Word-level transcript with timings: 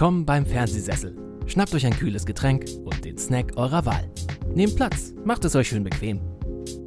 Willkommen 0.00 0.24
beim 0.24 0.46
Fernsehsessel. 0.46 1.14
Schnappt 1.44 1.74
euch 1.74 1.84
ein 1.84 1.92
kühles 1.92 2.24
Getränk 2.24 2.64
und 2.84 3.04
den 3.04 3.18
Snack 3.18 3.58
eurer 3.58 3.84
Wahl. 3.84 4.10
Nehmt 4.54 4.74
Platz, 4.74 5.12
macht 5.26 5.44
es 5.44 5.54
euch 5.54 5.68
schön 5.68 5.84
bequem. 5.84 6.22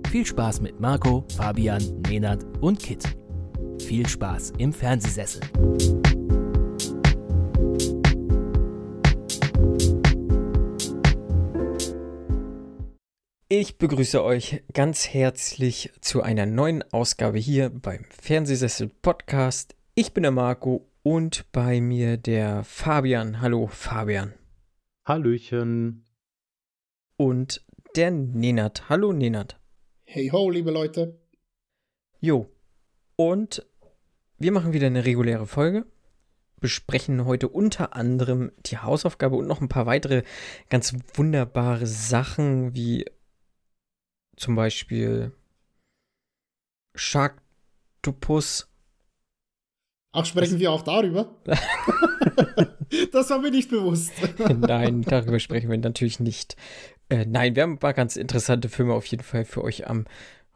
Viel 0.10 0.26
Spaß 0.26 0.62
mit 0.62 0.80
Marco, 0.80 1.24
Fabian, 1.38 2.02
Nenad 2.10 2.44
und 2.60 2.80
Kit. 2.80 3.04
Viel 3.80 4.08
Spaß 4.08 4.54
im 4.58 4.74
Fernsehsessel. 4.74 5.42
Ich 13.48 13.78
begrüße 13.78 14.24
euch 14.24 14.64
ganz 14.74 15.08
herzlich 15.08 15.92
zu 16.02 16.24
einer 16.24 16.48
neuen 16.48 16.84
Ausgabe 16.92 17.38
hier 17.38 17.70
beim 17.70 18.06
Fernsehsessel 18.10 18.90
Podcast. 19.04 19.76
Ich 19.94 20.16
bin 20.16 20.24
der 20.24 20.32
Marco 20.32 20.88
und 21.04 21.52
bei 21.52 21.82
mir 21.82 22.18
der 22.18 22.64
Fabian. 22.64 23.42
Hallo 23.42 23.68
Fabian. 23.68 24.34
Hallöchen. 25.06 26.06
Und 27.18 27.66
der 27.96 28.12
Nenad. 28.12 28.90
Hallo 28.90 29.12
Nenad. 29.12 29.60
Hey 30.06 30.30
ho, 30.30 30.50
liebe 30.50 30.72
Leute. 30.72 31.22
Jo. 32.20 32.50
Und 33.18 33.66
wir 34.38 34.52
machen 34.52 34.74
wieder 34.74 34.88
eine 34.88 35.06
reguläre 35.06 35.46
Folge. 35.46 35.86
Besprechen 36.60 37.26
heute 37.26 37.50
unter 37.50 37.94
anderem 37.96 38.54
die 38.66 38.78
Hausaufgabe 38.78 39.36
und 39.36 39.48
noch 39.48 39.60
ein 39.60 39.68
paar 39.68 39.86
weitere 39.86 40.24
ganz 40.70 40.96
wunderbare 41.14 41.86
Sachen, 41.86 42.74
wie 42.74 43.06
zum 44.38 44.56
Beispiel 44.56 45.34
Sharktopus 46.96 48.73
Ach, 50.14 50.26
sprechen 50.26 50.60
wir 50.60 50.72
auch 50.72 50.84
darüber? 50.84 51.36
das 53.12 53.30
war 53.32 53.40
mir 53.40 53.50
nicht 53.50 53.72
bewusst. 53.72 54.14
nein, 54.60 55.02
darüber 55.02 55.40
sprechen 55.40 55.72
wir 55.72 55.78
natürlich 55.78 56.20
nicht. 56.20 56.56
Äh, 57.10 57.26
nein, 57.26 57.56
wir 57.56 57.64
haben 57.64 57.74
ein 57.74 57.80
paar 57.80 57.96
ganz 57.96 58.16
interessante 58.16 58.70
Filme 58.70 58.94
auf 58.94 59.08
jeden 59.08 59.24
Fall 59.24 59.44
für 59.44 59.64
euch 59.64 59.88
am 59.88 60.06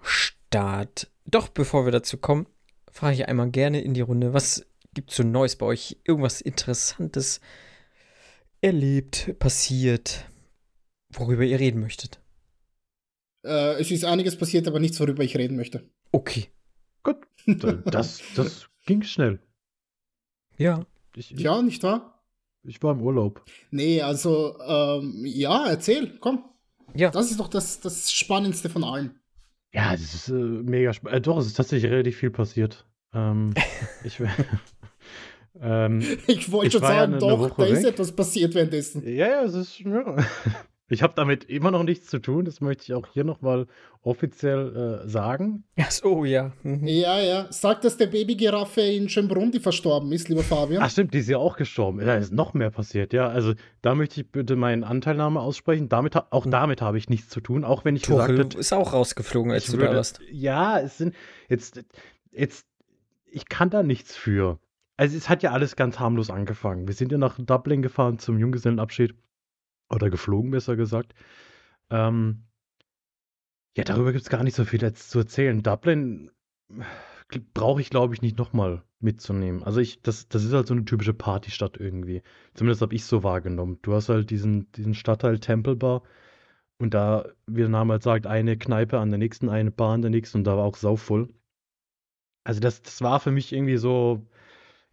Start. 0.01 1.09
Doch 1.25 1.49
bevor 1.49 1.85
wir 1.85 1.91
dazu 1.91 2.17
kommen, 2.17 2.45
frage 2.91 3.15
ich 3.15 3.27
einmal 3.27 3.49
gerne 3.49 3.81
in 3.81 3.95
die 3.95 4.01
Runde, 4.01 4.31
was 4.31 4.63
gibt 4.93 5.09
es 5.09 5.17
so 5.17 5.23
Neues 5.23 5.55
bei 5.55 5.65
euch? 5.65 5.97
Irgendwas 6.03 6.39
Interessantes 6.39 7.41
erlebt, 8.61 9.39
passiert, 9.39 10.25
worüber 11.09 11.43
ihr 11.43 11.59
reden 11.59 11.81
möchtet? 11.81 12.19
Äh, 13.43 13.81
es 13.81 13.89
ist 13.89 14.05
einiges 14.05 14.37
passiert, 14.37 14.67
aber 14.67 14.79
nichts, 14.79 14.99
worüber 14.99 15.23
ich 15.23 15.35
reden 15.35 15.57
möchte. 15.57 15.89
Okay. 16.11 16.47
Gut. 17.01 17.17
Das, 17.85 18.21
das 18.35 18.67
ging 18.85 19.03
schnell. 19.03 19.39
Ja. 20.57 20.85
Ich, 21.15 21.31
ja, 21.31 21.61
nicht 21.61 21.83
wahr? 21.83 22.23
Ich 22.63 22.81
war 22.83 22.93
im 22.93 23.01
Urlaub. 23.01 23.43
Nee, 23.71 24.01
also, 24.01 24.57
ähm, 24.59 25.23
ja, 25.25 25.67
erzähl, 25.67 26.17
komm. 26.19 26.43
Ja. 26.93 27.11
Das 27.11 27.31
ist 27.31 27.39
doch 27.39 27.47
das, 27.47 27.79
das 27.79 28.11
Spannendste 28.11 28.69
von 28.69 28.83
allen. 28.83 29.19
Ja, 29.73 29.91
das 29.91 30.13
ist 30.13 30.29
äh, 30.29 30.33
mega 30.33 30.93
spannend. 30.93 31.17
Äh, 31.17 31.21
doch, 31.21 31.37
es 31.37 31.47
ist 31.47 31.57
tatsächlich 31.57 31.91
relativ 31.91 32.17
viel 32.17 32.31
passiert. 32.31 32.85
Ähm, 33.13 33.53
ich, 34.03 34.19
ähm, 35.61 36.01
ich 36.27 36.51
wollte 36.51 36.71
schon 36.71 36.81
sagen, 36.81 37.13
ja 37.13 37.19
doch, 37.19 37.55
da 37.55 37.63
weg. 37.63 37.71
ist 37.71 37.83
etwas 37.85 38.11
passiert 38.11 38.53
währenddessen. 38.55 39.03
Ja, 39.07 39.27
ja, 39.27 39.43
es 39.43 39.53
ist. 39.53 39.79
Ja. 39.79 40.15
Ich 40.89 41.03
habe 41.03 41.13
damit 41.15 41.43
immer 41.45 41.71
noch 41.71 41.83
nichts 41.83 42.07
zu 42.07 42.19
tun, 42.19 42.45
das 42.45 42.61
möchte 42.61 42.83
ich 42.83 42.93
auch 42.93 43.07
hier 43.11 43.25
nochmal 43.25 43.67
offiziell 44.03 45.03
äh, 45.03 45.09
sagen. 45.09 45.65
Ach 45.77 45.91
so, 45.91 46.23
ja. 46.23 46.53
Mhm. 46.63 46.87
Ja, 46.87 47.19
ja. 47.19 47.47
Sag, 47.49 47.81
dass 47.81 47.97
der 47.97 48.07
Babygiraffe 48.07 48.79
in 48.79 49.09
Schönbrunn, 49.09 49.51
die 49.51 49.59
verstorben 49.59 50.13
ist, 50.13 50.29
lieber 50.29 50.43
Fabian. 50.43 50.81
Ach 50.81 50.89
stimmt, 50.89 51.13
die 51.13 51.17
ist 51.17 51.27
ja 51.27 51.39
auch 51.39 51.57
gestorben. 51.57 51.99
Da 51.99 52.15
ist 52.15 52.31
noch 52.31 52.53
mehr 52.53 52.69
passiert, 52.69 53.11
ja. 53.11 53.27
Also 53.27 53.53
da 53.81 53.95
möchte 53.95 54.21
ich 54.21 54.31
bitte 54.31 54.55
meine 54.55 54.87
Anteilnahme 54.87 55.41
aussprechen. 55.41 55.89
Damit, 55.89 56.15
auch 56.15 56.45
mhm. 56.45 56.51
damit 56.51 56.81
habe 56.81 56.97
ich 56.97 57.09
nichts 57.09 57.29
zu 57.29 57.41
tun, 57.41 57.65
auch 57.65 57.83
wenn 57.83 57.97
ich 57.97 58.03
Tuchel 58.03 58.27
gesagt 58.27 58.53
habe. 58.53 58.61
ist 58.61 58.71
auch 58.71 58.93
rausgeflogen, 58.93 59.51
als 59.51 59.65
du 59.65 59.73
würde, 59.73 59.87
da 59.87 59.95
warst. 59.95 60.21
Ja, 60.31 60.79
es 60.79 60.97
sind 60.97 61.15
jetzt, 61.49 61.83
jetzt, 62.31 62.65
ich 63.25 63.49
kann 63.49 63.69
da 63.69 63.83
nichts 63.83 64.15
für. 64.15 64.57
Also 64.95 65.17
es 65.17 65.27
hat 65.27 65.43
ja 65.43 65.51
alles 65.51 65.75
ganz 65.75 65.99
harmlos 65.99 66.29
angefangen. 66.29 66.87
Wir 66.87 66.95
sind 66.95 67.11
ja 67.11 67.17
nach 67.17 67.37
Dublin 67.37 67.81
gefahren 67.81 68.19
zum 68.19 68.39
Junggesellenabschied. 68.39 69.13
Oder 69.89 70.09
geflogen, 70.09 70.51
besser 70.51 70.75
gesagt. 70.75 71.13
Ähm, 71.89 72.43
ja, 73.77 73.83
darüber 73.83 74.11
gibt 74.11 74.23
es 74.23 74.29
gar 74.29 74.43
nicht 74.43 74.55
so 74.55 74.65
viel 74.65 74.81
jetzt 74.81 75.09
zu 75.09 75.19
erzählen. 75.19 75.61
Dublin 75.63 76.31
brauche 77.53 77.81
ich, 77.81 77.89
glaube 77.89 78.13
ich, 78.13 78.21
nicht 78.21 78.37
nochmal 78.37 78.83
mitzunehmen. 78.99 79.63
Also 79.63 79.79
ich, 79.79 80.01
das, 80.01 80.27
das 80.27 80.43
ist 80.43 80.53
halt 80.53 80.67
so 80.67 80.73
eine 80.73 80.85
typische 80.85 81.13
Partystadt 81.13 81.77
irgendwie. 81.77 82.23
Zumindest 82.53 82.81
habe 82.81 82.95
ich 82.95 83.05
so 83.05 83.23
wahrgenommen. 83.23 83.79
Du 83.81 83.93
hast 83.93 84.09
halt 84.09 84.29
diesen, 84.29 84.71
diesen 84.71 84.93
Stadtteil 84.93 85.39
Temple 85.39 85.75
Bar 85.75 86.03
und 86.79 86.93
da, 86.93 87.29
wie 87.47 87.61
der 87.61 87.69
Name 87.69 87.93
halt 87.93 88.03
sagt, 88.03 88.27
eine 88.27 88.57
Kneipe 88.57 88.99
an 88.99 89.09
der 89.09 89.19
nächsten, 89.19 89.49
eine 89.49 89.71
Bar 89.71 89.93
an 89.93 90.01
der 90.01 90.11
nächsten 90.11 90.39
und 90.39 90.43
da 90.45 90.57
war 90.57 90.63
auch 90.65 90.77
sauvoll. 90.77 91.33
Also 92.43 92.59
das, 92.61 92.81
das 92.81 93.01
war 93.01 93.19
für 93.19 93.31
mich 93.31 93.53
irgendwie 93.53 93.77
so, 93.77 94.25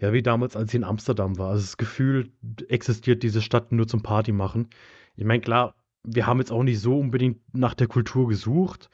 ja, 0.05 0.13
wie 0.13 0.23
damals, 0.23 0.55
als 0.55 0.71
ich 0.71 0.77
in 0.77 0.85
Amsterdam 0.85 1.39
war. 1.39 1.51
Also 1.51 1.63
das 1.63 1.77
Gefühl 1.79 2.31
existiert 2.69 3.23
diese 3.23 3.41
Stadt 3.41 3.73
nur 3.73 3.89
zum 3.89 4.03
Party 4.03 4.33
machen. 4.33 4.69
Ich 5.17 5.25
meine, 5.25 5.41
klar, 5.41 5.75
wir 6.03 6.27
haben 6.27 6.39
jetzt 6.41 6.53
auch 6.53 6.63
nicht 6.63 6.81
so 6.81 6.99
unbedingt 6.99 7.41
nach 7.55 7.75
der 7.75 7.87
Kultur 7.87 8.29
gesucht. 8.29 8.91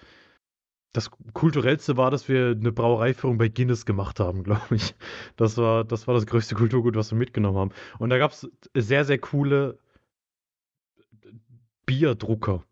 Das 0.92 1.10
kulturellste 1.32 1.96
war, 1.96 2.12
dass 2.12 2.28
wir 2.28 2.50
eine 2.50 2.70
Brauereiführung 2.70 3.38
bei 3.38 3.48
Guinness 3.48 3.86
gemacht 3.86 4.20
haben, 4.20 4.42
glaube 4.44 4.76
ich. 4.76 4.94
Das 5.36 5.56
war, 5.56 5.84
das 5.84 6.06
war 6.06 6.14
das 6.14 6.26
größte 6.26 6.54
Kulturgut, 6.54 6.94
was 6.94 7.10
wir 7.10 7.18
mitgenommen 7.18 7.58
haben. 7.58 7.72
Und 7.98 8.10
da 8.10 8.18
gab 8.18 8.30
es 8.30 8.48
sehr, 8.74 9.04
sehr 9.04 9.18
coole 9.18 9.78
Bierdrucker. 11.86 12.62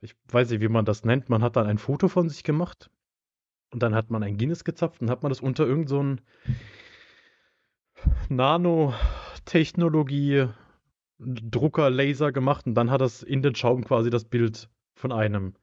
Ich 0.00 0.14
weiß 0.30 0.48
nicht, 0.50 0.60
wie 0.62 0.68
man 0.68 0.86
das 0.86 1.04
nennt. 1.04 1.28
Man 1.28 1.42
hat 1.42 1.56
dann 1.56 1.66
ein 1.66 1.78
Foto 1.78 2.08
von 2.08 2.30
sich 2.30 2.44
gemacht 2.44 2.90
und 3.70 3.82
dann 3.82 3.94
hat 3.94 4.10
man 4.10 4.22
ein 4.22 4.38
Guinness 4.38 4.64
gezapft 4.64 5.02
und 5.02 5.10
hat 5.10 5.22
man 5.22 5.28
das 5.28 5.40
unter 5.40 5.66
irgendeinen 5.66 6.18
so 6.18 6.54
Nanotechnologie 8.28 10.48
Drucker, 11.18 11.90
Laser 11.90 12.32
gemacht 12.32 12.66
und 12.66 12.74
dann 12.74 12.90
hat 12.90 13.00
das 13.00 13.22
in 13.22 13.40
den 13.42 13.54
Schaum 13.54 13.84
quasi 13.84 14.10
das 14.10 14.24
Bild 14.24 14.68
von 14.94 15.12
einem 15.12 15.54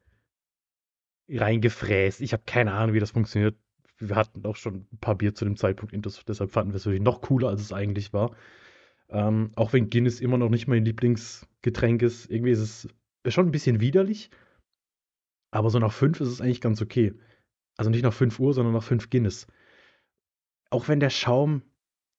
reingefräst. 1.28 2.20
Ich 2.20 2.32
habe 2.32 2.42
keine 2.46 2.72
Ahnung, 2.72 2.94
wie 2.94 3.00
das 3.00 3.12
funktioniert. 3.12 3.56
Wir 3.98 4.16
hatten 4.16 4.44
auch 4.44 4.56
schon 4.56 4.86
ein 4.92 4.98
paar 5.00 5.14
Bier 5.14 5.34
zu 5.34 5.46
dem 5.46 5.56
Zeitpunkt, 5.56 5.94
deshalb 6.28 6.50
fanden 6.50 6.72
wir 6.72 6.76
es 6.76 6.84
wirklich 6.84 7.02
noch 7.02 7.22
cooler, 7.22 7.48
als 7.48 7.62
es 7.62 7.72
eigentlich 7.72 8.12
war. 8.12 8.36
Ähm, 9.08 9.52
auch 9.56 9.72
wenn 9.72 9.88
Guinness 9.88 10.20
immer 10.20 10.36
noch 10.36 10.50
nicht 10.50 10.66
mein 10.66 10.84
Lieblingsgetränk 10.84 12.02
ist. 12.02 12.30
Irgendwie 12.30 12.50
ist 12.50 12.88
es 13.22 13.32
schon 13.32 13.46
ein 13.46 13.52
bisschen 13.52 13.80
widerlich. 13.80 14.30
Aber 15.50 15.70
so 15.70 15.78
nach 15.78 15.92
fünf 15.92 16.20
ist 16.20 16.28
es 16.28 16.40
eigentlich 16.40 16.60
ganz 16.60 16.82
okay. 16.82 17.14
Also 17.76 17.90
nicht 17.90 18.02
nach 18.02 18.12
fünf 18.12 18.38
Uhr, 18.38 18.52
sondern 18.52 18.74
nach 18.74 18.82
fünf 18.82 19.10
Guinness. 19.10 19.46
Auch 20.70 20.88
wenn 20.88 21.00
der 21.00 21.10
Schaum 21.10 21.62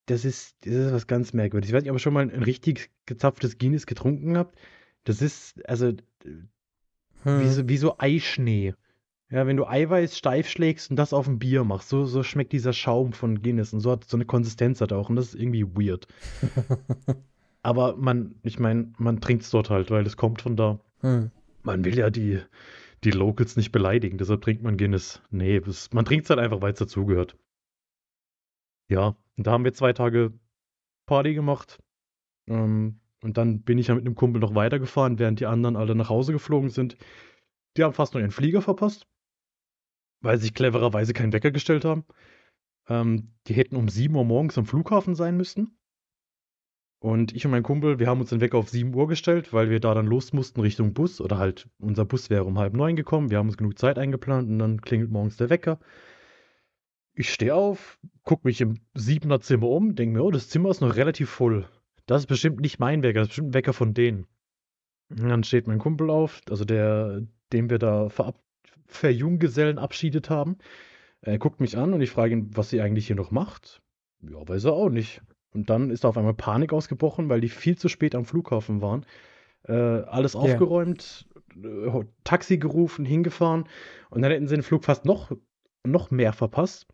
das 0.07 0.25
ist, 0.25 0.55
das 0.61 0.73
ist 0.73 0.93
was 0.93 1.07
ganz 1.07 1.33
merkwürdiges. 1.33 1.69
Ich 1.69 1.75
weiß 1.75 1.83
nicht, 1.83 1.91
ob 1.91 1.97
ihr 1.97 1.99
schon 1.99 2.13
mal 2.13 2.23
ein 2.23 2.43
richtig 2.43 2.89
gezapftes 3.05 3.57
Guinness 3.57 3.85
getrunken 3.85 4.37
habt. 4.37 4.57
Das 5.03 5.21
ist, 5.21 5.63
also, 5.69 5.93
hm. 6.23 7.41
wie, 7.41 7.47
so, 7.47 7.69
wie 7.69 7.77
so 7.77 7.95
Eischnee. 7.99 8.73
Ja, 9.29 9.45
wenn 9.45 9.57
du 9.57 9.67
Eiweiß 9.67 10.17
steif 10.17 10.49
schlägst 10.49 10.89
und 10.89 10.95
das 10.95 11.11
auf 11.11 11.27
ein 11.27 11.39
Bier 11.39 11.65
machst, 11.65 11.89
so, 11.89 12.05
so 12.05 12.23
schmeckt 12.23 12.53
dieser 12.53 12.71
Schaum 12.71 13.11
von 13.11 13.41
Guinness 13.41 13.73
und 13.73 13.81
so 13.81 13.91
hat 13.91 14.05
so 14.05 14.15
eine 14.15 14.25
Konsistenz 14.25 14.79
hat 14.79 14.93
auch 14.93 15.09
und 15.09 15.17
das 15.17 15.33
ist 15.33 15.35
irgendwie 15.35 15.65
weird. 15.65 16.07
Aber 17.61 17.97
man, 17.97 18.35
ich 18.43 18.57
meine, 18.59 18.93
man 18.97 19.19
trinkt 19.19 19.43
es 19.43 19.49
dort 19.49 19.69
halt, 19.69 19.91
weil 19.91 20.05
es 20.05 20.15
kommt 20.15 20.41
von 20.41 20.55
da. 20.55 20.79
Hm. 21.01 21.31
Man 21.63 21.83
will 21.83 21.97
ja 21.97 22.09
die, 22.09 22.39
die 23.03 23.11
Locals 23.11 23.57
nicht 23.57 23.73
beleidigen, 23.73 24.17
deshalb 24.17 24.41
trinkt 24.41 24.63
man 24.63 24.77
Guinness. 24.77 25.21
Nee, 25.29 25.59
das, 25.59 25.91
man 25.91 26.05
trinkt 26.05 26.23
es 26.23 26.29
halt 26.29 26.39
einfach, 26.39 26.61
weil 26.61 26.71
es 26.71 26.79
dazugehört. 26.79 27.35
Ja, 28.87 29.17
und 29.37 29.47
da 29.47 29.51
haben 29.51 29.63
wir 29.63 29.73
zwei 29.73 29.93
Tage 29.93 30.33
Party 31.05 31.33
gemacht. 31.33 31.79
Ähm, 32.47 32.99
und 33.23 33.37
dann 33.37 33.61
bin 33.61 33.77
ich 33.77 33.87
ja 33.87 33.95
mit 33.95 34.05
einem 34.05 34.15
Kumpel 34.15 34.41
noch 34.41 34.55
weitergefahren, 34.55 35.19
während 35.19 35.39
die 35.39 35.45
anderen 35.45 35.75
alle 35.75 35.95
nach 35.95 36.09
Hause 36.09 36.33
geflogen 36.33 36.69
sind. 36.69 36.97
Die 37.75 37.83
haben 37.83 37.93
fast 37.93 38.13
noch 38.13 38.21
ihren 38.21 38.31
Flieger 38.31 38.61
verpasst, 38.61 39.07
weil 40.21 40.37
sie 40.37 40.43
sich 40.43 40.53
clevererweise 40.53 41.13
keinen 41.13 41.33
Wecker 41.33 41.51
gestellt 41.51 41.85
haben. 41.85 42.05
Ähm, 42.87 43.33
die 43.47 43.53
hätten 43.53 43.75
um 43.75 43.89
7 43.89 44.15
Uhr 44.15 44.25
morgens 44.25 44.57
am 44.57 44.65
Flughafen 44.65 45.15
sein 45.15 45.37
müssen. 45.37 45.77
Und 46.99 47.35
ich 47.35 47.45
und 47.45 47.51
mein 47.51 47.63
Kumpel, 47.63 47.99
wir 47.99 48.07
haben 48.07 48.21
uns 48.21 48.31
den 48.31 48.41
Wecker 48.41 48.57
auf 48.57 48.69
7 48.69 48.93
Uhr 48.93 49.07
gestellt, 49.07 49.53
weil 49.53 49.69
wir 49.69 49.79
da 49.79 49.93
dann 49.93 50.07
los 50.07 50.33
mussten 50.33 50.61
Richtung 50.61 50.93
Bus. 50.93 51.21
Oder 51.21 51.37
halt, 51.37 51.69
unser 51.79 52.05
Bus 52.05 52.29
wäre 52.29 52.45
um 52.45 52.57
halb 52.57 52.73
neun 52.73 52.95
gekommen. 52.95 53.29
Wir 53.29 53.37
haben 53.37 53.47
uns 53.47 53.57
genug 53.57 53.77
Zeit 53.77 53.99
eingeplant 53.99 54.49
und 54.49 54.57
dann 54.57 54.81
klingelt 54.81 55.11
morgens 55.11 55.37
der 55.37 55.49
Wecker. 55.51 55.79
Ich 57.13 57.31
stehe 57.31 57.53
auf, 57.53 57.99
gucke 58.27 58.47
mich 58.47 58.61
im 58.61 58.75
siebener 58.93 59.39
Zimmer 59.39 59.69
um, 59.69 59.95
denke 59.95 60.17
mir, 60.17 60.23
oh, 60.23 60.31
das 60.31 60.49
Zimmer 60.49 60.69
ist 60.69 60.81
noch 60.81 60.95
relativ 60.95 61.29
voll. 61.29 61.65
Das 62.05 62.21
ist 62.21 62.27
bestimmt 62.27 62.59
nicht 62.59 62.77
mein 62.77 63.01
Wecker, 63.01 63.19
das 63.19 63.27
ist 63.27 63.29
bestimmt 63.29 63.49
ein 63.49 63.53
Wecker 63.55 63.73
von 63.73 63.93
denen. 63.95 64.27
Und 65.09 65.29
dann 65.29 65.43
steht 65.43 65.67
mein 65.67 65.79
Kumpel 65.79 66.09
auf, 66.09 66.41
also 66.49 66.65
der, 66.65 67.25
dem 67.53 67.69
wir 67.69 67.79
da 67.79 68.09
verab 68.09 68.39
verjunggesellen 68.85 69.79
abschiedet 69.79 70.29
haben. 70.29 70.57
Er 71.21 71.39
guckt 71.39 71.59
mich 71.59 71.77
an 71.77 71.93
und 71.93 72.01
ich 72.01 72.11
frage 72.11 72.33
ihn, 72.33 72.55
was 72.55 72.69
sie 72.69 72.81
eigentlich 72.81 73.07
hier 73.07 73.15
noch 73.15 73.31
macht. 73.31 73.81
Ja, 74.21 74.47
weiß 74.47 74.65
er 74.65 74.73
auch 74.73 74.89
nicht. 74.89 75.21
Und 75.53 75.69
dann 75.69 75.89
ist 75.89 76.03
da 76.03 76.09
auf 76.09 76.17
einmal 76.17 76.33
Panik 76.33 76.73
ausgebrochen, 76.73 77.29
weil 77.29 77.41
die 77.41 77.49
viel 77.49 77.77
zu 77.77 77.89
spät 77.89 78.13
am 78.13 78.25
Flughafen 78.25 78.81
waren. 78.81 79.05
Äh, 79.63 79.73
alles 79.73 80.35
aufgeräumt, 80.35 81.27
äh, 81.55 82.03
Taxi 82.23 82.57
gerufen, 82.57 83.05
hingefahren. 83.05 83.67
Und 84.09 84.21
dann 84.21 84.31
hätten 84.31 84.47
sie 84.47 84.55
den 84.55 84.63
Flug 84.63 84.83
fast 84.83 85.05
noch, 85.05 85.31
noch 85.83 86.11
mehr 86.11 86.33
verpasst, 86.33 86.87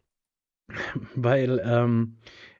weil 1.15 1.62
ähm, 1.63 2.18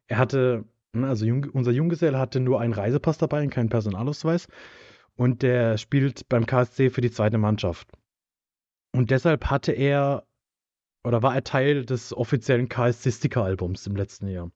er 0.08 0.18
hatte, 0.18 0.66
ne, 0.94 1.08
also 1.08 1.26
Jung, 1.26 1.46
unser 1.54 1.72
Junggesell 1.72 2.18
hatte 2.18 2.40
nur 2.40 2.60
einen 2.60 2.74
Reisepass 2.74 3.18
dabei 3.18 3.44
und 3.44 3.50
keinen 3.50 3.70
Personalausweis. 3.70 4.48
Und 5.16 5.44
der 5.44 5.78
spielt 5.78 6.28
beim 6.30 6.46
KSC 6.46 6.90
für 6.90 7.02
die 7.02 7.12
zweite 7.12 7.38
Mannschaft. 7.38 7.88
Und 8.92 9.12
deshalb 9.12 9.50
hatte 9.50 9.72
er 9.72 10.26
oder 11.04 11.22
war 11.22 11.36
er 11.36 11.44
Teil 11.44 11.86
des 11.86 12.16
offiziellen 12.16 12.70
KSC-Sticker-Albums 12.70 13.88
im 13.88 13.96
letzten 13.96 14.28
Jahr. 14.28 14.52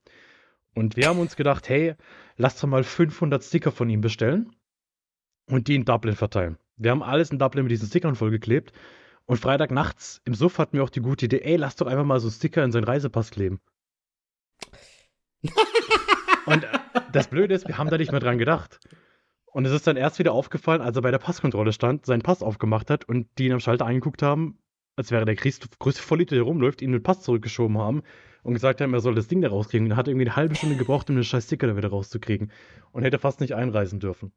Und 0.76 0.96
wir 0.96 1.08
haben 1.08 1.20
uns 1.20 1.36
gedacht, 1.36 1.68
hey, 1.70 1.96
lass 2.38 2.60
doch 2.60 2.68
mal 2.68 2.84
500 2.84 3.44
Sticker 3.44 3.72
von 3.72 3.90
ihm 3.90 4.02
bestellen 4.02 4.56
und 5.50 5.68
die 5.68 5.76
in 5.76 5.86
Dublin 5.86 6.16
verteilen. 6.16 6.58
Wir 6.78 6.92
haben 6.92 7.04
alles 7.04 7.32
in 7.32 7.40
Dublin 7.40 7.64
mit 7.64 7.72
diesen 7.72 7.88
Stickern 7.88 8.16
vollgeklebt. 8.16 8.72
Und 9.28 9.38
Freitag 9.38 9.72
nachts 9.72 10.22
im 10.24 10.34
Suff 10.34 10.58
hatten 10.58 10.78
wir 10.78 10.84
auch 10.84 10.90
die 10.90 11.02
gute 11.02 11.26
Idee, 11.26 11.42
ey, 11.42 11.58
lass 11.58 11.76
doch 11.76 11.86
einfach 11.86 12.06
mal 12.06 12.20
so 12.20 12.30
Sticker 12.30 12.64
in 12.64 12.72
seinen 12.72 12.86
Reisepass 12.86 13.30
kleben. 13.30 13.60
und 16.46 16.66
das 17.12 17.28
Blöde 17.28 17.54
ist, 17.54 17.68
wir 17.68 17.78
haben 17.78 17.90
da 17.90 17.98
nicht 17.98 18.12
mehr 18.12 18.22
dran 18.22 18.38
gedacht. 18.38 18.80
Und 19.48 19.66
es 19.66 19.74
ist 19.74 19.86
dann 19.86 19.98
erst 19.98 20.18
wieder 20.20 20.32
aufgefallen, 20.32 20.82
als 20.82 20.96
er 20.96 21.02
bei 21.02 21.12
der 21.12 21.18
Passkontrolle 21.18 21.74
stand, 21.74 22.06
seinen 22.06 22.22
Pass 22.22 22.42
aufgemacht 22.42 22.90
hat 22.90 23.06
und 23.06 23.28
die 23.38 23.48
ihn 23.48 23.54
am 23.54 23.60
Schalter 23.60 23.86
angeguckt 23.86 24.24
haben, 24.24 24.60
als 24.96 25.12
wäre 25.12 25.26
der 25.26 25.36
größte, 25.36 25.68
größte 25.78 26.02
Vollidiot, 26.02 26.38
der 26.38 26.44
rumläuft, 26.44 26.82
ihm 26.82 26.94
den 26.94 27.04
Pass 27.04 27.22
zurückgeschoben 27.22 27.78
haben 27.78 28.04
und 28.44 28.54
gesagt 28.54 28.80
haben, 28.80 28.94
er 28.94 29.02
soll 29.02 29.14
das 29.14 29.28
Ding 29.28 29.42
da 29.42 29.50
rauskriegen. 29.50 29.88
Und 29.88 29.92
er 29.92 29.98
hat 29.98 30.08
irgendwie 30.08 30.26
eine 30.26 30.38
halbe 30.38 30.56
Stunde 30.56 30.78
gebraucht, 30.78 31.10
um 31.10 31.16
den 31.18 31.26
scheiß 31.26 31.46
Sticker 31.46 31.68
da 31.68 31.76
wieder 31.76 31.90
rauszukriegen. 31.90 32.52
Und 32.92 33.04
hätte 33.04 33.20
fast 33.20 33.42
nicht 33.42 33.56
einreisen 33.56 34.00
dürfen. 34.00 34.32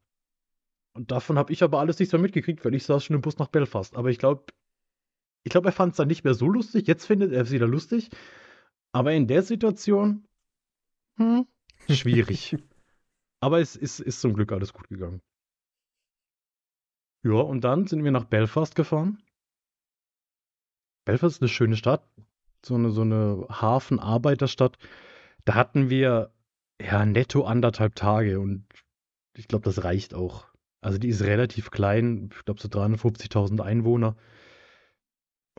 Und 0.95 1.13
davon 1.13 1.39
habe 1.39 1.53
ich 1.53 1.63
aber 1.63 1.79
alles 1.79 1.99
nicht 2.01 2.11
so 2.11 2.19
mitgekriegt, 2.19 2.65
weil 2.65 2.75
ich 2.75 2.85
saß 2.85 3.05
schon 3.05 3.15
im 3.15 3.23
Bus 3.23 3.39
nach 3.39 3.49
Belfast. 3.49 3.97
Aber 3.97 4.11
ich 4.11 4.19
glaube, 4.19 4.45
ich 5.43 5.51
glaube, 5.51 5.69
er 5.69 5.73
fand 5.73 5.93
es 5.93 5.97
dann 5.97 6.09
nicht 6.09 6.25
mehr 6.25 6.35
so 6.35 6.49
lustig. 6.49 6.87
Jetzt 6.87 7.07
findet 7.07 7.33
er 7.33 7.43
es 7.43 7.51
wieder 7.51 7.67
lustig. 7.67 8.11
Aber 8.93 9.13
in 9.13 9.27
der 9.27 9.43
Situation, 9.43 10.27
hm, 11.17 11.47
schwierig. 11.89 12.57
aber 13.41 13.61
es 13.61 13.77
ist, 13.77 14.01
ist 14.01 14.21
zum 14.21 14.35
Glück 14.35 14.53
alles 14.53 14.73
gut 14.73 14.89
gegangen. 14.89 15.23
Ja, 17.23 17.41
und 17.41 17.63
dann 17.63 17.87
sind 17.87 18.03
wir 18.05 18.11
nach 18.11 18.25
Belfast 18.25 18.75
gefahren. 18.75 19.23
Belfast 21.05 21.37
ist 21.37 21.43
eine 21.43 21.49
schöne 21.49 21.77
Stadt. 21.77 22.09
So 22.65 22.75
eine, 22.75 22.91
so 22.91 23.03
eine 23.03 23.47
Hafenarbeiterstadt. 23.51 24.79
Da 25.45 25.55
hatten 25.55 25.91
wir 25.91 26.33
ja 26.81 27.07
netto 27.07 27.45
anderthalb 27.45 27.95
Tage 27.95 28.41
und 28.41 28.67
ich 29.37 29.49
glaube, 29.49 29.65
das 29.65 29.85
reicht 29.85 30.15
auch. 30.15 30.47
Also 30.83 30.99
die 30.99 31.09
ist 31.09 31.23
relativ 31.23 31.71
klein, 31.71 32.31
ich 32.33 32.45
glaube 32.45 32.61
so 32.61 32.69
350.000 32.69 33.61
Einwohner. 33.61 34.17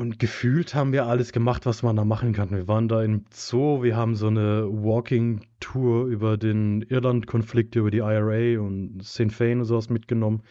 Und 0.02 0.18
gefühlt 0.18 0.74
haben 0.74 0.94
wir 0.94 1.06
alles 1.06 1.32
gemacht, 1.32 1.68
was 1.68 1.84
man 1.84 1.96
da 1.96 2.04
machen 2.04 2.34
kann. 2.34 2.50
Wir 2.50 2.68
waren 2.68 2.88
da 2.88 3.04
im 3.04 3.24
Zoo, 3.32 3.84
wir 3.84 3.96
haben 3.96 4.16
so 4.16 4.26
eine 4.26 4.68
Walking-Tour 4.68 6.08
über 6.08 6.38
den 6.38 6.82
Irland-Konflikt, 6.82 7.76
über 7.76 7.92
die 7.92 8.00
IRA 8.00 8.60
und 8.60 9.04
Sinn 9.04 9.30
Fein 9.30 9.60
und 9.60 9.66
sowas 9.66 9.92
mitgenommen. 9.92 10.42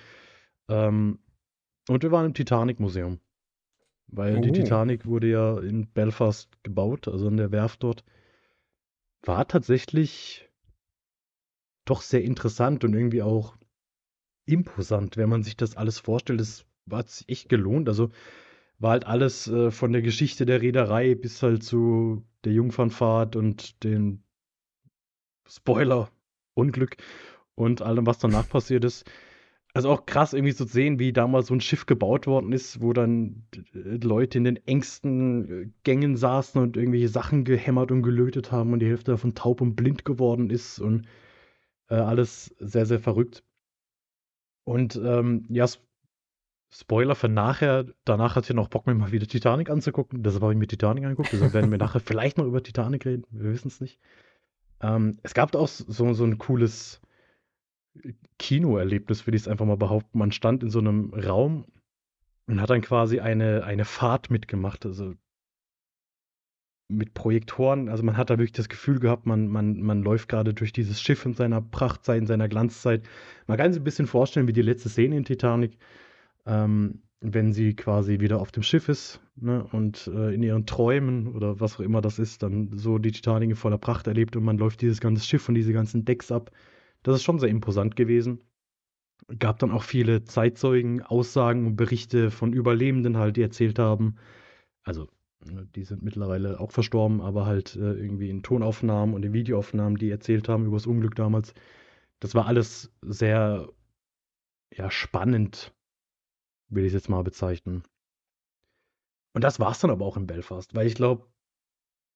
Ähm, 0.68 1.18
und 1.88 2.04
wir 2.04 2.12
waren 2.12 2.26
im 2.26 2.34
Titanic-Museum. 2.34 3.18
Weil 4.06 4.36
oh. 4.36 4.40
die 4.40 4.52
Titanic 4.52 5.04
wurde 5.04 5.26
ja 5.26 5.58
in 5.58 5.88
Belfast 5.88 6.48
gebaut, 6.62 7.08
also 7.08 7.26
in 7.26 7.36
der 7.36 7.50
Werft 7.50 7.82
dort. 7.82 8.04
War 9.22 9.48
tatsächlich 9.48 10.48
doch 11.86 12.02
sehr 12.02 12.22
interessant 12.22 12.84
und 12.84 12.94
irgendwie 12.94 13.22
auch 13.22 13.56
imposant, 14.46 15.16
wenn 15.16 15.28
man 15.28 15.42
sich 15.42 15.56
das 15.56 15.76
alles 15.76 15.98
vorstellt. 15.98 16.38
Das 16.38 16.64
war 16.86 17.04
sich 17.04 17.28
echt 17.28 17.48
gelohnt. 17.48 17.88
Also 17.88 18.10
war 18.80 18.92
halt 18.92 19.06
alles 19.06 19.46
äh, 19.46 19.70
von 19.70 19.92
der 19.92 20.02
Geschichte 20.02 20.46
der 20.46 20.62
Reederei 20.62 21.14
bis 21.14 21.42
halt 21.42 21.62
zu 21.62 22.24
der 22.44 22.52
Jungfernfahrt 22.52 23.36
und 23.36 23.84
den 23.84 24.24
Spoiler, 25.46 26.10
Unglück 26.54 26.96
und 27.54 27.82
allem, 27.82 28.06
was 28.06 28.18
danach 28.18 28.48
passiert 28.48 28.84
ist. 28.84 29.08
Also 29.72 29.90
auch 29.90 30.06
krass 30.06 30.32
irgendwie 30.32 30.54
zu 30.54 30.64
sehen, 30.64 30.98
wie 30.98 31.12
damals 31.12 31.46
so 31.48 31.54
ein 31.54 31.60
Schiff 31.60 31.86
gebaut 31.86 32.26
worden 32.26 32.52
ist, 32.52 32.80
wo 32.80 32.92
dann 32.92 33.46
Leute 33.72 34.38
in 34.38 34.44
den 34.44 34.56
engsten 34.66 35.50
äh, 35.50 35.70
Gängen 35.84 36.16
saßen 36.16 36.60
und 36.60 36.76
irgendwelche 36.76 37.08
Sachen 37.08 37.44
gehämmert 37.44 37.92
und 37.92 38.02
gelötet 38.02 38.50
haben 38.50 38.72
und 38.72 38.80
die 38.80 38.88
Hälfte 38.88 39.12
davon 39.12 39.34
taub 39.34 39.60
und 39.60 39.76
blind 39.76 40.04
geworden 40.04 40.50
ist 40.50 40.80
und 40.80 41.06
äh, 41.88 41.96
alles 41.96 42.54
sehr, 42.58 42.86
sehr 42.86 42.98
verrückt. 42.98 43.44
Und 44.64 44.96
ähm, 44.96 45.46
ja, 45.50 45.66
Spoiler 46.72 47.16
für 47.16 47.28
nachher, 47.28 47.86
danach 48.04 48.36
hat 48.36 48.44
sie 48.44 48.54
noch 48.54 48.68
Bock, 48.68 48.86
mir 48.86 48.94
mal 48.94 49.10
wieder 49.10 49.26
Titanic 49.26 49.70
anzugucken. 49.70 50.22
Deshalb 50.22 50.42
habe 50.42 50.52
ich 50.52 50.58
mir 50.58 50.68
Titanic 50.68 51.04
angeguckt. 51.04 51.32
Deshalb 51.32 51.52
werden 51.52 51.70
wir 51.70 51.78
nachher 51.78 52.00
vielleicht 52.00 52.38
noch 52.38 52.46
über 52.46 52.62
Titanic 52.62 53.06
reden. 53.06 53.24
Wir 53.30 53.50
wissen 53.50 53.68
es 53.68 53.80
nicht. 53.80 53.98
Ähm, 54.80 55.18
es 55.22 55.34
gab 55.34 55.54
auch 55.56 55.66
so, 55.66 56.12
so 56.12 56.24
ein 56.24 56.38
cooles 56.38 57.00
Kinoerlebnis, 58.38 59.26
würde 59.26 59.36
ich 59.36 59.42
es 59.42 59.48
einfach 59.48 59.66
mal 59.66 59.76
behaupten. 59.76 60.18
Man 60.18 60.30
stand 60.30 60.62
in 60.62 60.70
so 60.70 60.78
einem 60.78 61.12
Raum 61.12 61.66
und 62.46 62.60
hat 62.60 62.70
dann 62.70 62.82
quasi 62.82 63.18
eine, 63.18 63.64
eine 63.64 63.84
Fahrt 63.84 64.30
mitgemacht. 64.30 64.86
Also 64.86 65.14
mit 66.88 67.14
Projektoren, 67.14 67.88
also 67.88 68.02
man 68.02 68.16
hat 68.16 68.30
da 68.30 68.34
wirklich 68.34 68.52
das 68.52 68.68
Gefühl 68.68 68.98
gehabt, 68.98 69.26
man, 69.26 69.48
man, 69.48 69.80
man 69.80 70.02
läuft 70.02 70.28
gerade 70.28 70.54
durch 70.54 70.72
dieses 70.72 71.00
Schiff 71.00 71.24
in 71.24 71.34
seiner 71.34 71.60
Prachtzeit, 71.60 72.18
in 72.18 72.26
seiner 72.26 72.48
Glanzzeit. 72.48 73.02
Man 73.46 73.56
kann 73.56 73.72
sich 73.72 73.80
ein 73.80 73.84
bisschen 73.84 74.06
vorstellen, 74.06 74.48
wie 74.48 74.52
die 74.52 74.62
letzte 74.62 74.88
Szene 74.88 75.16
in 75.16 75.24
Titanic, 75.24 75.78
ähm, 76.46 77.02
wenn 77.20 77.52
sie 77.52 77.74
quasi 77.74 78.20
wieder 78.20 78.40
auf 78.40 78.50
dem 78.50 78.62
Schiff 78.62 78.88
ist 78.88 79.20
ne, 79.36 79.64
und 79.72 80.06
äh, 80.06 80.34
in 80.34 80.42
ihren 80.42 80.66
Träumen 80.66 81.28
oder 81.34 81.60
was 81.60 81.76
auch 81.76 81.80
immer 81.80 82.00
das 82.00 82.18
ist, 82.18 82.42
dann 82.42 82.78
so 82.78 82.98
die 82.98 83.12
Titanic 83.12 83.50
in 83.50 83.56
voller 83.56 83.78
Pracht 83.78 84.06
erlebt 84.06 84.36
und 84.36 84.44
man 84.44 84.58
läuft 84.58 84.80
dieses 84.80 85.00
ganze 85.00 85.24
Schiff 85.24 85.48
und 85.48 85.54
diese 85.54 85.72
ganzen 85.72 86.04
Decks 86.04 86.32
ab. 86.32 86.50
Das 87.02 87.16
ist 87.16 87.22
schon 87.22 87.38
sehr 87.38 87.50
imposant 87.50 87.96
gewesen. 87.96 88.40
Gab 89.38 89.58
dann 89.58 89.70
auch 89.70 89.82
viele 89.84 90.24
Zeitzeugen, 90.24 91.02
Aussagen 91.02 91.66
und 91.66 91.76
Berichte 91.76 92.30
von 92.30 92.52
Überlebenden 92.52 93.18
halt, 93.18 93.36
die 93.36 93.42
erzählt 93.42 93.78
haben. 93.78 94.16
Also 94.82 95.08
Ne, 95.46 95.66
die 95.74 95.84
sind 95.84 96.02
mittlerweile 96.02 96.60
auch 96.60 96.70
verstorben, 96.70 97.20
aber 97.22 97.46
halt 97.46 97.74
äh, 97.76 97.94
irgendwie 97.94 98.28
in 98.28 98.42
Tonaufnahmen 98.42 99.14
und 99.14 99.24
in 99.24 99.32
Videoaufnahmen, 99.32 99.96
die 99.96 100.10
erzählt 100.10 100.48
haben 100.48 100.66
über 100.66 100.76
das 100.76 100.86
Unglück 100.86 101.14
damals. 101.14 101.54
Das 102.20 102.34
war 102.34 102.46
alles 102.46 102.92
sehr 103.00 103.68
ja, 104.76 104.90
spannend, 104.90 105.72
will 106.70 106.84
ich 106.84 106.88
es 106.88 106.94
jetzt 106.94 107.08
mal 107.08 107.22
bezeichnen. 107.22 107.82
Und 109.34 109.44
das 109.44 109.60
war 109.60 109.72
es 109.72 109.80
dann 109.80 109.90
aber 109.90 110.04
auch 110.06 110.16
in 110.16 110.26
Belfast, 110.26 110.74
weil 110.74 110.86
ich 110.86 110.94
glaube, 110.94 111.26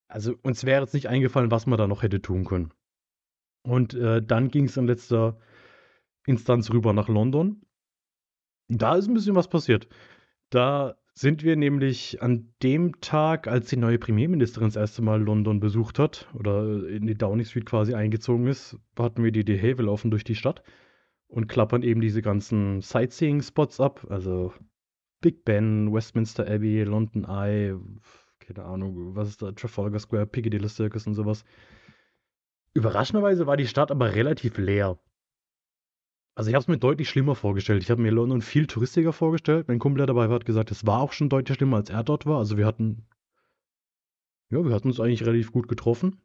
also 0.08 0.34
uns 0.42 0.64
wäre 0.64 0.82
jetzt 0.82 0.94
nicht 0.94 1.08
eingefallen, 1.08 1.50
was 1.50 1.66
man 1.66 1.78
da 1.78 1.86
noch 1.86 2.02
hätte 2.02 2.20
tun 2.20 2.44
können. 2.44 2.72
Und 3.66 3.94
äh, 3.94 4.22
dann 4.22 4.48
ging 4.48 4.66
es 4.66 4.76
in 4.76 4.86
letzter 4.86 5.38
Instanz 6.26 6.70
rüber 6.70 6.92
nach 6.92 7.08
London. 7.08 7.62
Da 8.68 8.96
ist 8.96 9.08
ein 9.08 9.14
bisschen 9.14 9.36
was 9.36 9.48
passiert. 9.48 9.88
Da 10.50 10.96
sind 11.14 11.44
wir 11.44 11.56
nämlich 11.56 12.20
an 12.22 12.52
dem 12.62 13.00
Tag, 13.00 13.46
als 13.46 13.68
die 13.68 13.76
neue 13.76 13.98
Premierministerin 13.98 14.68
das 14.68 14.76
erste 14.76 15.02
Mal 15.02 15.22
London 15.22 15.60
besucht 15.60 15.98
hat 15.98 16.28
oder 16.34 16.86
in 16.88 17.06
die 17.06 17.16
Downing 17.16 17.46
Street 17.46 17.66
quasi 17.66 17.94
eingezogen 17.94 18.48
ist, 18.48 18.76
hatten 18.98 19.22
wir 19.22 19.30
die 19.30 19.46
wir 19.46 19.76
laufen 19.76 20.10
durch 20.10 20.24
die 20.24 20.34
Stadt 20.34 20.62
und 21.34 21.48
klappern 21.48 21.82
eben 21.82 22.00
diese 22.00 22.22
ganzen 22.22 22.80
Sightseeing-Spots 22.80 23.80
ab, 23.80 24.06
also 24.08 24.52
Big 25.20 25.44
Ben, 25.44 25.92
Westminster 25.92 26.46
Abbey, 26.46 26.84
London 26.84 27.24
Eye, 27.24 27.76
keine 28.38 28.64
Ahnung, 28.64 29.16
was 29.16 29.30
ist 29.30 29.42
da, 29.42 29.50
Trafalgar 29.50 29.98
Square, 29.98 30.26
Piccadilly 30.26 30.68
Circus 30.68 31.08
und 31.08 31.14
sowas. 31.14 31.44
Überraschenderweise 32.72 33.48
war 33.48 33.56
die 33.56 33.66
Stadt 33.66 33.90
aber 33.90 34.14
relativ 34.14 34.58
leer. 34.58 34.96
Also 36.36 36.50
ich 36.50 36.54
habe 36.54 36.62
es 36.62 36.68
mir 36.68 36.78
deutlich 36.78 37.08
schlimmer 37.08 37.34
vorgestellt. 37.34 37.82
Ich 37.82 37.90
habe 37.90 38.02
mir 38.02 38.12
London 38.12 38.40
viel 38.40 38.68
touristischer 38.68 39.12
vorgestellt. 39.12 39.66
Mein 39.66 39.80
Kumpel, 39.80 39.98
der 39.98 40.06
dabei 40.06 40.28
war, 40.28 40.36
hat 40.36 40.44
gesagt, 40.44 40.70
es 40.70 40.86
war 40.86 41.00
auch 41.00 41.12
schon 41.12 41.28
deutlich 41.28 41.56
schlimmer, 41.56 41.78
als 41.78 41.90
er 41.90 42.04
dort 42.04 42.26
war. 42.26 42.38
Also 42.38 42.56
wir 42.56 42.66
hatten, 42.66 43.08
ja, 44.50 44.64
wir 44.64 44.72
hatten 44.72 44.88
uns 44.88 45.00
eigentlich 45.00 45.26
relativ 45.26 45.50
gut 45.50 45.66
getroffen. 45.66 46.20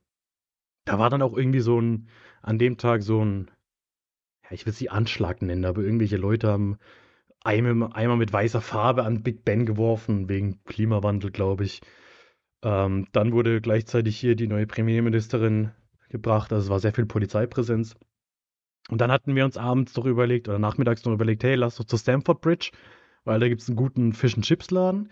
Da 0.86 1.00
war 1.00 1.10
dann 1.10 1.24
auch 1.24 1.36
irgendwie 1.36 1.62
so 1.62 1.82
ein, 1.82 2.10
an 2.44 2.60
dem 2.60 2.78
Tag 2.78 3.02
so 3.02 3.26
ein, 3.26 3.50
ja, 4.50 4.56
ich 4.56 4.66
will 4.66 4.74
nicht 4.74 4.92
Anschlag 4.92 5.42
nennen, 5.42 5.66
aber 5.66 5.82
irgendwelche 5.82 6.18
Leute 6.18 6.48
haben 6.50 6.78
Eimer, 7.44 7.96
Eimer 7.96 8.18
mit 8.18 8.34
weißer 8.34 8.62
Farbe 8.62 9.04
an 9.04 9.24
Big 9.24 9.46
Ben 9.46 9.66
geworfen, 9.66 10.28
wegen 10.28 10.64
Klimawandel, 10.66 11.32
glaube 11.32 11.64
ich. 11.64 11.82
Ähm, 12.64 13.08
dann 13.14 13.32
wurde 13.32 13.62
gleichzeitig 13.62 14.18
hier 14.18 14.36
die 14.36 14.48
neue 14.48 14.68
Premierministerin 14.68 15.72
gebracht. 16.10 16.52
Also 16.52 16.66
es 16.66 16.70
war 16.70 16.80
sehr 16.80 16.94
viel 16.94 17.06
Polizeipräsenz. 17.06 17.96
Und 18.90 19.00
dann 19.02 19.12
hatten 19.12 19.36
wir 19.36 19.46
uns 19.46 19.56
abends 19.56 19.96
noch 19.96 20.06
überlegt 20.06 20.50
oder 20.50 20.60
nachmittags 20.60 21.06
noch 21.06 21.14
überlegt, 21.14 21.44
hey, 21.44 21.56
lass 21.56 21.76
doch 21.76 21.86
zur 21.86 22.00
Stamford 22.00 22.42
Bridge, 22.42 22.72
weil 23.24 23.40
da 23.40 23.48
gibt 23.48 23.62
es 23.62 23.70
einen 23.70 23.78
guten 23.78 24.14
Fish 24.14 24.36
and 24.36 24.46
Chips 24.46 24.72
Laden. 24.72 25.12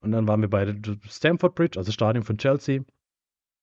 Und 0.00 0.12
dann 0.12 0.28
waren 0.28 0.42
wir 0.42 0.50
bei 0.50 0.74
Stamford 1.08 1.54
Bridge, 1.54 1.78
also 1.78 1.92
Stadion 1.92 2.24
von 2.24 2.36
Chelsea. 2.36 2.82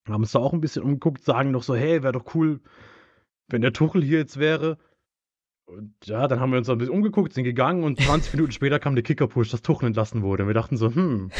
Haben 0.07 0.23
uns 0.23 0.31
da 0.31 0.39
auch 0.39 0.53
ein 0.53 0.61
bisschen 0.61 0.83
umgeguckt, 0.83 1.23
sagen 1.23 1.51
noch 1.51 1.63
so, 1.63 1.75
hey, 1.75 2.01
wäre 2.01 2.13
doch 2.13 2.33
cool, 2.33 2.61
wenn 3.47 3.61
der 3.61 3.73
Tuchel 3.73 4.01
hier 4.03 4.19
jetzt 4.19 4.39
wäre, 4.39 4.77
und 5.71 5.93
ja, 6.03 6.27
dann 6.27 6.39
haben 6.39 6.51
wir 6.51 6.57
uns 6.57 6.69
ein 6.69 6.77
bisschen 6.77 6.93
umgeguckt, 6.93 7.33
sind 7.33 7.45
gegangen 7.45 7.83
und 7.83 7.99
20 7.99 8.33
Minuten 8.33 8.51
später 8.51 8.79
kam 8.79 8.95
der 8.95 9.03
Kicker-Push, 9.03 9.51
dass 9.51 9.61
Tuchel 9.61 9.87
entlassen 9.87 10.21
wurde. 10.21 10.43
Und 10.43 10.49
wir 10.49 10.53
dachten 10.53 10.77
so, 10.77 10.93
hm, 10.93 11.31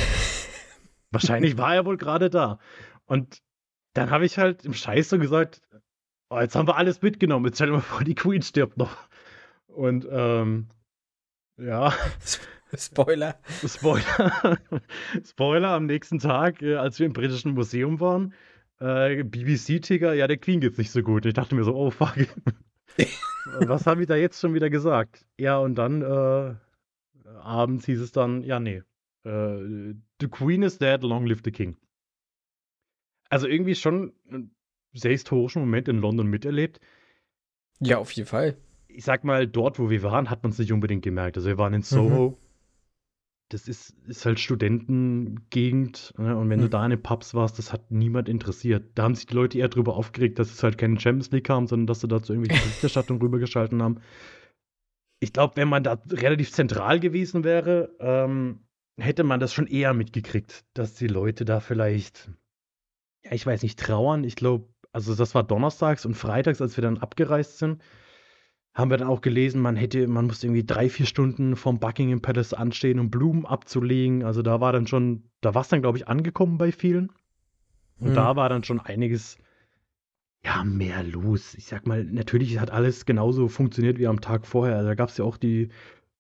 wahrscheinlich 1.12 1.58
war 1.58 1.76
er 1.76 1.86
wohl 1.86 1.98
gerade 1.98 2.30
da. 2.30 2.60
Und 3.06 3.42
dann 3.94 4.10
habe 4.10 4.26
ich 4.26 4.38
halt 4.38 4.64
im 4.64 4.74
Scheiß 4.74 5.10
so 5.10 5.20
gesagt, 5.20 5.62
oh, 6.30 6.40
jetzt 6.40 6.56
haben 6.56 6.68
wir 6.68 6.78
alles 6.78 7.02
mitgenommen, 7.02 7.46
jetzt 7.46 7.58
stell 7.58 7.68
dir 7.68 7.74
mal 7.74 7.82
vor, 7.82 8.04
die 8.04 8.16
Queen 8.16 8.42
stirbt 8.42 8.78
noch. 8.78 8.96
Und 9.68 10.08
ähm, 10.10 10.70
ja. 11.58 11.94
Spoiler. 12.74 13.38
Spoiler. 13.68 14.58
Spoiler 15.26 15.70
am 15.72 15.88
nächsten 15.88 16.20
Tag, 16.20 16.62
äh, 16.62 16.76
als 16.76 17.00
wir 17.00 17.06
im 17.06 17.12
britischen 17.12 17.54
Museum 17.54 18.00
waren. 18.00 18.34
Äh, 18.80 19.26
BBC-Ticker, 19.26 20.14
ja, 20.14 20.26
der 20.28 20.38
Queen 20.38 20.62
geht's 20.62 20.78
nicht 20.78 20.92
so 20.92 21.04
gut. 21.04 21.26
Ich 21.26 21.34
dachte 21.34 21.54
mir 21.54 21.66
so, 21.66 21.76
oh 21.76 21.92
fuck. 21.92 22.16
Was 23.60 23.88
habe 23.88 24.01
ich 24.01 24.07
da 24.07 24.15
jetzt 24.15 24.39
schon 24.39 24.53
wieder 24.53 24.69
gesagt? 24.69 25.25
Ja, 25.38 25.57
und 25.57 25.75
dann 25.75 26.01
äh, 26.01 26.55
abends 27.39 27.86
hieß 27.86 28.01
es 28.01 28.12
dann, 28.12 28.43
ja, 28.43 28.60
nee. 28.60 28.83
Äh, 29.24 29.95
the 30.19 30.27
Queen 30.29 30.63
is 30.63 30.77
dead, 30.77 31.03
long 31.03 31.25
live 31.25 31.41
the 31.43 31.51
King. 31.51 31.77
Also 33.29 33.48
irgendwie 33.48 33.75
schon 33.75 34.13
einen 34.29 34.55
sehr 34.93 35.12
historischen 35.12 35.62
Moment 35.62 35.88
in 35.88 35.98
London 35.98 36.27
miterlebt. 36.27 36.79
Ja, 37.79 37.98
auf 37.98 38.12
jeden 38.12 38.27
Fall. 38.27 38.57
Ich 38.88 39.05
sag 39.05 39.24
mal, 39.24 39.48
dort, 39.48 39.79
wo 39.79 39.89
wir 39.89 40.03
waren, 40.03 40.29
hat 40.29 40.43
man 40.43 40.51
es 40.51 40.60
nicht 40.60 40.71
unbedingt 40.71 41.03
gemerkt. 41.03 41.38
Also 41.38 41.50
wir 41.50 41.57
waren 41.57 41.74
in 41.74 41.81
Soho. 41.81 42.31
Mhm. 42.31 42.50
Das 43.53 43.67
ist, 43.67 43.96
ist 44.08 44.25
halt 44.25 44.39
Studentengegend. 44.39 46.13
Ne? 46.17 46.36
Und 46.38 46.50
wenn 46.50 46.60
mhm. 46.60 46.63
du 46.63 46.70
da 46.70 46.84
in 46.84 46.91
den 46.91 47.01
Pubs 47.01 47.34
warst, 47.34 47.58
das 47.58 47.74
hat 47.74 47.91
niemand 47.91 48.29
interessiert. 48.29 48.91
Da 48.96 49.03
haben 49.03 49.15
sich 49.15 49.25
die 49.25 49.36
Leute 49.36 49.58
eher 49.58 49.70
darüber 49.70 49.96
aufgeregt, 49.96 50.39
dass 50.39 50.51
es 50.51 50.63
halt 50.63 50.77
keine 50.77 51.00
Champions 51.00 51.31
League 51.31 51.46
kam, 51.46 51.67
sondern 51.67 51.88
dass 51.88 52.01
sie 52.01 52.08
dazu 52.08 52.34
irgendwie 52.34 52.53
die 52.53 52.60
Berichterstattung 52.62 53.22
rübergeschalten 53.22 53.81
haben. 53.81 54.00
Ich 55.20 55.34
glaube, 55.34 55.55
wenn 55.58 55.67
man 55.67 55.84
da 55.84 56.01
relativ 56.10 56.51
zentral 56.51 57.00
gewesen 57.00 57.43
wäre, 57.43 57.96
ähm, 58.00 58.62
hätte 58.98 59.24
man 59.24 59.39
das 59.39 59.53
schon 59.53 59.67
eher 59.67 59.93
mitgekriegt, 59.93 60.65
dass 60.74 60.96
die 60.96 61.08
Leute 61.08 61.46
da 61.46 61.60
vielleicht 61.60 62.31
ja, 63.24 63.34
ich 63.34 63.46
weiß 63.46 63.63
nicht, 63.63 63.79
trauern. 63.79 64.24
Ich 64.24 64.36
glaube, 64.36 64.67
also 64.91 65.15
das 65.15 65.36
war 65.36 65.43
donnerstags 65.43 66.05
und 66.05 66.15
freitags, 66.15 66.62
als 66.62 66.77
wir 66.77 66.81
dann 66.81 66.98
abgereist 66.98 67.60
sind, 67.60 67.81
haben 68.74 68.90
wir 68.90 68.98
dann 68.98 69.08
auch 69.08 69.22
gelesen, 69.22 69.62
man 69.62 69.75
hätte, 69.75 70.08
man 70.08 70.28
musste 70.28 70.48
irgendwie 70.48 70.66
drei, 70.66 70.90
vier 70.90 71.06
Stunden 71.06 71.56
vom 71.56 71.80
Buckingham 71.80 72.22
Palace 72.22 72.54
anstehen, 72.54 73.00
um 73.00 73.10
Blumen 73.10 73.46
abzulegen. 73.46 74.24
Also 74.24 74.42
da 74.42 74.62
war 74.62 74.72
dann 74.72 74.88
schon, 74.88 75.24
da 75.42 75.54
war 75.54 75.63
es 75.63 75.68
dann, 75.68 75.82
glaube 75.82 75.98
ich, 75.98 76.08
angekommen 76.08 76.58
bei 76.58 76.72
vielen. 76.72 77.12
Und 78.00 78.10
hm. 78.10 78.16
da 78.16 78.36
war 78.36 78.48
dann 78.48 78.63
schon 78.63 78.80
einiges, 78.80 79.38
ja, 80.44 80.63
mehr 80.63 81.04
los. 81.04 81.54
Ich 81.56 81.66
sag 81.66 81.86
mal, 81.86 82.06
natürlich 82.06 82.60
hat 82.60 82.72
alles 82.72 83.06
genauso 83.06 83.50
funktioniert 83.50 84.00
wie 84.00 84.08
am 84.08 84.22
Tag 84.22 84.48
vorher. 84.48 84.78
Also 84.78 84.88
da 84.88 84.96
gab 84.96 85.10
es 85.10 85.18
ja 85.18 85.25
auch 85.25 85.38
die 85.38 85.70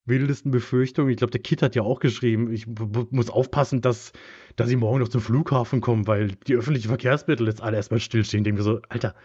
wildesten 0.05 0.51
Befürchtungen. 0.51 1.09
Ich 1.09 1.17
glaube, 1.17 1.31
der 1.31 1.41
Kit 1.41 1.61
hat 1.61 1.75
ja 1.75 1.83
auch 1.83 1.99
geschrieben, 1.99 2.51
ich 2.51 2.67
muss 2.67 3.29
aufpassen, 3.29 3.81
dass, 3.81 4.11
dass 4.57 4.69
ich 4.69 4.75
morgen 4.75 4.99
noch 4.99 5.07
zum 5.07 5.21
Flughafen 5.21 5.79
komme, 5.79 6.05
weil 6.05 6.33
die 6.47 6.55
öffentlichen 6.55 6.89
Verkehrsmittel 6.89 7.47
jetzt 7.47 7.61
alle 7.61 7.77
erstmal 7.77 8.01
stillstehen. 8.01 8.43
Denken 8.43 8.59
wir 8.59 8.63
so, 8.63 8.81
Alter, 8.89 9.15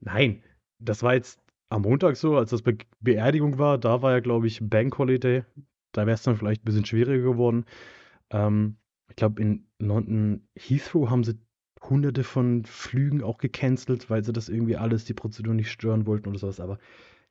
nein, 0.00 0.42
das 0.78 1.02
war 1.02 1.14
jetzt 1.14 1.40
am 1.68 1.82
Montag 1.82 2.16
so, 2.16 2.36
als 2.36 2.50
das 2.50 2.62
Be 2.62 2.78
Beerdigung 3.00 3.58
war. 3.58 3.78
Da 3.78 4.02
war 4.02 4.12
ja, 4.12 4.20
glaube 4.20 4.46
ich, 4.46 4.60
Bank 4.62 4.98
Holiday. 4.98 5.44
Da 5.92 6.06
wäre 6.06 6.14
es 6.14 6.22
dann 6.22 6.36
vielleicht 6.36 6.62
ein 6.62 6.64
bisschen 6.64 6.84
schwieriger 6.84 7.22
geworden. 7.22 7.64
Ähm, 8.30 8.76
ich 9.08 9.16
glaube, 9.16 9.40
in 9.40 9.66
London 9.78 10.48
Heathrow 10.56 11.10
haben 11.10 11.24
sie 11.24 11.38
hunderte 11.82 12.24
von 12.24 12.64
Flügen 12.64 13.22
auch 13.22 13.38
gecancelt, 13.38 14.10
weil 14.10 14.24
sie 14.24 14.32
das 14.32 14.48
irgendwie 14.48 14.76
alles, 14.76 15.04
die 15.04 15.14
Prozedur 15.14 15.54
nicht 15.54 15.70
stören 15.70 16.06
wollten 16.06 16.28
oder 16.28 16.38
sowas. 16.38 16.60
Aber 16.60 16.78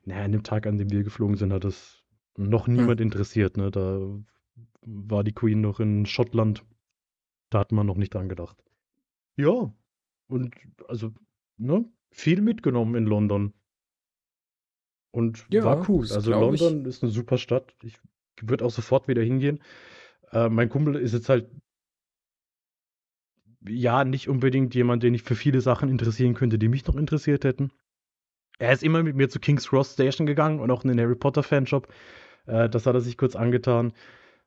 naja, 0.04 0.24
an 0.24 0.32
dem 0.32 0.42
Tag, 0.42 0.66
an 0.66 0.78
dem 0.78 0.90
wir 0.90 1.04
geflogen 1.04 1.36
sind, 1.36 1.52
hat 1.52 1.64
das 1.64 2.02
noch 2.36 2.66
niemand 2.68 3.00
hm. 3.00 3.06
interessiert. 3.06 3.56
Ne? 3.56 3.70
Da 3.70 4.00
war 4.82 5.24
die 5.24 5.32
Queen 5.32 5.60
noch 5.60 5.80
in 5.80 6.06
Schottland. 6.06 6.64
Da 7.50 7.60
hat 7.60 7.72
man 7.72 7.86
noch 7.86 7.96
nicht 7.96 8.14
dran 8.14 8.28
gedacht. 8.28 8.56
Ja, 9.36 9.72
und 10.28 10.54
also, 10.88 11.12
ne, 11.58 11.84
viel 12.10 12.40
mitgenommen 12.40 12.94
in 12.94 13.04
London. 13.04 13.52
Und 15.10 15.46
ja, 15.50 15.64
war 15.64 15.88
cool. 15.88 16.06
Also 16.12 16.30
London 16.30 16.80
ich. 16.82 16.86
ist 16.86 17.02
eine 17.02 17.12
super 17.12 17.38
Stadt. 17.38 17.74
Ich 17.82 17.98
würde 18.42 18.64
auch 18.64 18.70
sofort 18.70 19.08
wieder 19.08 19.22
hingehen. 19.22 19.62
Äh, 20.32 20.48
mein 20.48 20.68
Kumpel 20.68 20.96
ist 20.96 21.14
jetzt 21.14 21.28
halt 21.28 21.48
ja 23.68 24.04
nicht 24.04 24.28
unbedingt 24.28 24.74
jemand, 24.74 25.02
den 25.02 25.14
ich 25.14 25.22
für 25.22 25.34
viele 25.34 25.60
Sachen 25.60 25.88
interessieren 25.88 26.34
könnte, 26.34 26.58
die 26.58 26.68
mich 26.68 26.86
noch 26.86 26.96
interessiert 26.96 27.44
hätten. 27.44 27.72
Er 28.58 28.72
ist 28.72 28.82
immer 28.82 29.02
mit 29.02 29.16
mir 29.16 29.28
zu 29.28 29.40
King's 29.40 29.68
Cross 29.68 29.94
Station 29.94 30.26
gegangen 30.26 30.60
und 30.60 30.70
auch 30.70 30.84
in 30.84 30.88
den 30.88 31.00
Harry 31.00 31.16
Potter 31.16 31.42
Fanshop. 31.42 31.92
Äh, 32.46 32.68
das 32.68 32.86
hat 32.86 32.94
er 32.94 33.00
sich 33.00 33.16
kurz 33.16 33.36
angetan. 33.36 33.92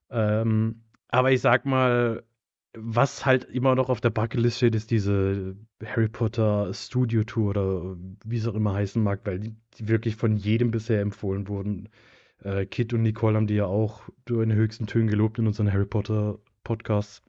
Ähm, 0.09 0.83
aber 1.09 1.31
ich 1.31 1.41
sag 1.41 1.65
mal, 1.65 2.23
was 2.73 3.25
halt 3.25 3.45
immer 3.45 3.75
noch 3.75 3.89
auf 3.89 4.01
der 4.01 4.11
Bucketlist 4.11 4.57
steht, 4.57 4.75
ist 4.75 4.91
diese 4.91 5.55
Harry 5.83 6.07
Potter 6.07 6.71
Studio 6.73 7.23
Tour 7.23 7.49
oder 7.49 7.97
wie 8.25 8.37
es 8.37 8.47
auch 8.47 8.53
immer 8.53 8.73
heißen 8.73 9.01
mag, 9.01 9.21
weil 9.23 9.39
die, 9.39 9.55
wirklich 9.79 10.15
von 10.15 10.37
jedem 10.37 10.71
bisher 10.71 11.01
empfohlen 11.01 11.47
wurden. 11.47 11.89
Äh, 12.43 12.65
Kit 12.65 12.93
und 12.93 13.01
Nicole 13.01 13.35
haben 13.35 13.47
die 13.47 13.55
ja 13.55 13.65
auch 13.65 14.03
in 14.27 14.39
den 14.39 14.53
höchsten 14.53 14.87
Tönen 14.87 15.07
gelobt 15.07 15.39
in 15.39 15.47
unseren 15.47 15.71
Harry 15.71 15.85
Potter 15.85 16.39
Podcasts. 16.63 17.23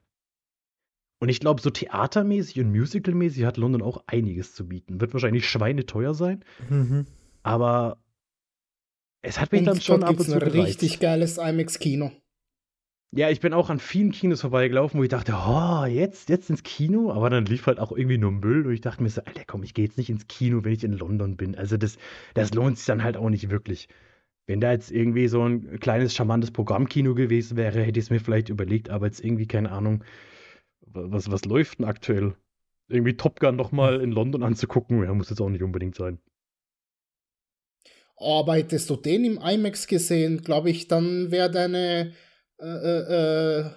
Und 1.19 1.29
ich 1.29 1.39
glaube, 1.39 1.61
so 1.61 1.69
theatermäßig 1.69 2.59
und 2.59 2.71
musicalmäßig 2.71 3.45
hat 3.45 3.57
London 3.57 3.81
auch 3.81 4.03
einiges 4.07 4.55
zu 4.55 4.67
bieten. 4.67 5.01
Wird 5.01 5.13
wahrscheinlich 5.13 5.47
schweineteuer 5.47 6.13
sein. 6.13 6.43
Mhm. 6.69 7.05
Aber 7.43 7.97
es 9.21 9.39
hat 9.39 9.51
mich 9.51 9.61
und 9.61 9.67
dann 9.67 9.81
schon 9.81 10.03
ab 10.03 10.19
und 10.19 10.25
zu 10.25 10.33
ein 10.33 10.41
richtig 10.41 10.99
geiles 10.99 11.37
IMAX-Kino. 11.37 12.11
Ja, 13.13 13.29
ich 13.29 13.41
bin 13.41 13.51
auch 13.53 13.69
an 13.69 13.79
vielen 13.79 14.11
Kinos 14.11 14.39
vorbeigelaufen, 14.39 14.97
wo 14.97 15.03
ich 15.03 15.09
dachte, 15.09 15.33
oh, 15.33 15.83
jetzt, 15.85 16.29
jetzt 16.29 16.49
ins 16.49 16.63
Kino, 16.63 17.11
aber 17.11 17.29
dann 17.29 17.45
lief 17.45 17.65
halt 17.67 17.77
auch 17.77 17.91
irgendwie 17.91 18.17
nur 18.17 18.31
Müll 18.31 18.65
und 18.65 18.73
ich 18.73 18.79
dachte 18.79 19.03
mir 19.03 19.09
so, 19.09 19.21
Alter, 19.25 19.43
komm, 19.45 19.63
ich 19.63 19.73
gehe 19.73 19.83
jetzt 19.83 19.97
nicht 19.97 20.09
ins 20.09 20.27
Kino, 20.27 20.63
wenn 20.63 20.71
ich 20.71 20.83
in 20.85 20.93
London 20.93 21.35
bin. 21.35 21.55
Also 21.57 21.75
das, 21.75 21.97
das 22.35 22.53
lohnt 22.53 22.77
sich 22.77 22.85
dann 22.85 23.03
halt 23.03 23.17
auch 23.17 23.29
nicht 23.29 23.49
wirklich. 23.49 23.89
Wenn 24.47 24.61
da 24.61 24.71
jetzt 24.71 24.91
irgendwie 24.91 25.27
so 25.27 25.43
ein 25.43 25.79
kleines, 25.81 26.15
charmantes 26.15 26.51
Programmkino 26.51 27.13
gewesen 27.13 27.57
wäre, 27.57 27.81
hätte 27.81 27.99
ich 27.99 28.05
es 28.05 28.11
mir 28.11 28.21
vielleicht 28.21 28.47
überlegt, 28.47 28.89
aber 28.89 29.07
jetzt 29.07 29.23
irgendwie, 29.23 29.47
keine 29.47 29.71
Ahnung, 29.71 30.05
was, 30.81 31.29
was 31.29 31.43
läuft 31.43 31.79
denn 31.79 31.85
aktuell? 31.87 32.35
Irgendwie 32.87 33.17
Top 33.17 33.41
Gun 33.41 33.57
nochmal 33.57 33.99
in 34.01 34.13
London 34.13 34.41
anzugucken, 34.41 35.03
ja, 35.03 35.13
muss 35.13 35.29
jetzt 35.29 35.41
auch 35.41 35.49
nicht 35.49 35.63
unbedingt 35.63 35.95
sein. 35.95 36.19
Aber 38.15 38.55
hättest 38.55 38.89
du 38.89 38.95
den 38.95 39.25
im 39.25 39.37
IMAX 39.37 39.87
gesehen, 39.87 40.43
glaube 40.43 40.69
ich, 40.69 40.87
dann 40.87 41.31
wäre 41.31 41.51
deine 41.51 42.13
äh, 42.61 42.67
äh, 42.67 43.59
äh, 43.59 43.71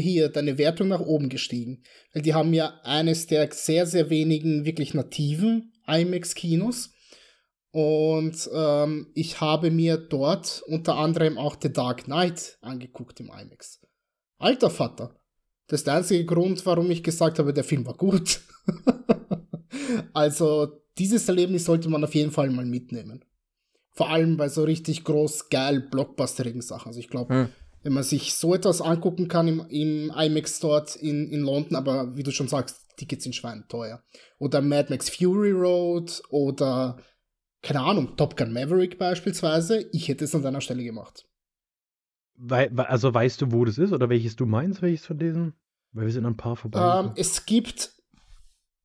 hier 0.00 0.28
deine 0.28 0.58
Wertung 0.58 0.88
nach 0.88 1.00
oben 1.00 1.28
gestiegen. 1.28 1.82
Weil 2.12 2.22
die 2.22 2.34
haben 2.34 2.54
ja 2.54 2.80
eines 2.84 3.26
der 3.26 3.50
sehr, 3.52 3.86
sehr 3.86 4.10
wenigen 4.10 4.64
wirklich 4.64 4.94
nativen 4.94 5.72
IMAX-Kinos. 5.86 6.90
Und 7.72 8.50
ähm, 8.54 9.10
ich 9.14 9.40
habe 9.40 9.70
mir 9.70 9.96
dort 9.96 10.62
unter 10.66 10.96
anderem 10.96 11.38
auch 11.38 11.56
The 11.60 11.72
Dark 11.72 12.04
Knight 12.04 12.58
angeguckt 12.60 13.18
im 13.20 13.26
IMAX. 13.26 13.80
Alter 14.38 14.70
Vater. 14.70 15.16
Das 15.68 15.80
ist 15.80 15.86
der 15.86 15.94
einzige 15.94 16.24
Grund, 16.26 16.64
warum 16.66 16.90
ich 16.90 17.02
gesagt 17.02 17.38
habe, 17.38 17.54
der 17.54 17.64
Film 17.64 17.86
war 17.86 17.96
gut. 17.96 18.42
also 20.12 20.82
dieses 20.98 21.26
Erlebnis 21.28 21.64
sollte 21.64 21.88
man 21.88 22.04
auf 22.04 22.14
jeden 22.14 22.30
Fall 22.30 22.50
mal 22.50 22.66
mitnehmen. 22.66 23.24
Vor 23.94 24.10
allem 24.10 24.36
bei 24.36 24.48
so 24.48 24.64
richtig 24.64 25.04
groß, 25.04 25.48
geil, 25.48 25.80
blockbusterigen 25.90 26.60
Sachen. 26.62 26.88
Also 26.88 27.00
ich 27.00 27.08
glaube, 27.08 27.34
hm. 27.34 27.48
Wenn 27.82 27.92
man 27.92 28.02
sich 28.02 28.34
so 28.34 28.54
etwas 28.54 28.80
angucken 28.80 29.28
kann 29.28 29.48
im, 29.48 29.66
im 29.68 30.12
IMAX 30.16 30.60
dort 30.60 30.96
in, 30.96 31.28
in 31.30 31.40
London, 31.40 31.76
aber 31.76 32.16
wie 32.16 32.22
du 32.22 32.30
schon 32.30 32.48
sagst, 32.48 32.86
Tickets 32.96 33.24
sind 33.24 33.34
schweineteuer. 33.34 34.02
Oder 34.38 34.60
Mad 34.60 34.88
Max 34.90 35.10
Fury 35.10 35.52
Road 35.52 36.22
oder, 36.30 36.98
keine 37.62 37.80
Ahnung, 37.80 38.16
Top 38.16 38.36
Gun 38.36 38.52
Maverick 38.52 38.98
beispielsweise. 38.98 39.88
Ich 39.92 40.08
hätte 40.08 40.24
es 40.24 40.34
an 40.34 40.42
deiner 40.42 40.60
Stelle 40.60 40.84
gemacht. 40.84 41.26
Wei 42.34 42.70
also 42.72 43.12
weißt 43.12 43.42
du, 43.42 43.52
wo 43.52 43.64
das 43.64 43.78
ist 43.78 43.92
oder 43.92 44.08
welches 44.08 44.36
du 44.36 44.46
meinst, 44.46 44.82
welches 44.82 45.06
von 45.06 45.18
diesen? 45.18 45.54
Weil 45.92 46.06
wir 46.06 46.12
sind 46.12 46.26
ein 46.26 46.36
paar 46.36 46.56
vorbei. 46.56 47.00
Ähm, 47.00 47.12
es 47.16 47.44
gibt, 47.46 47.92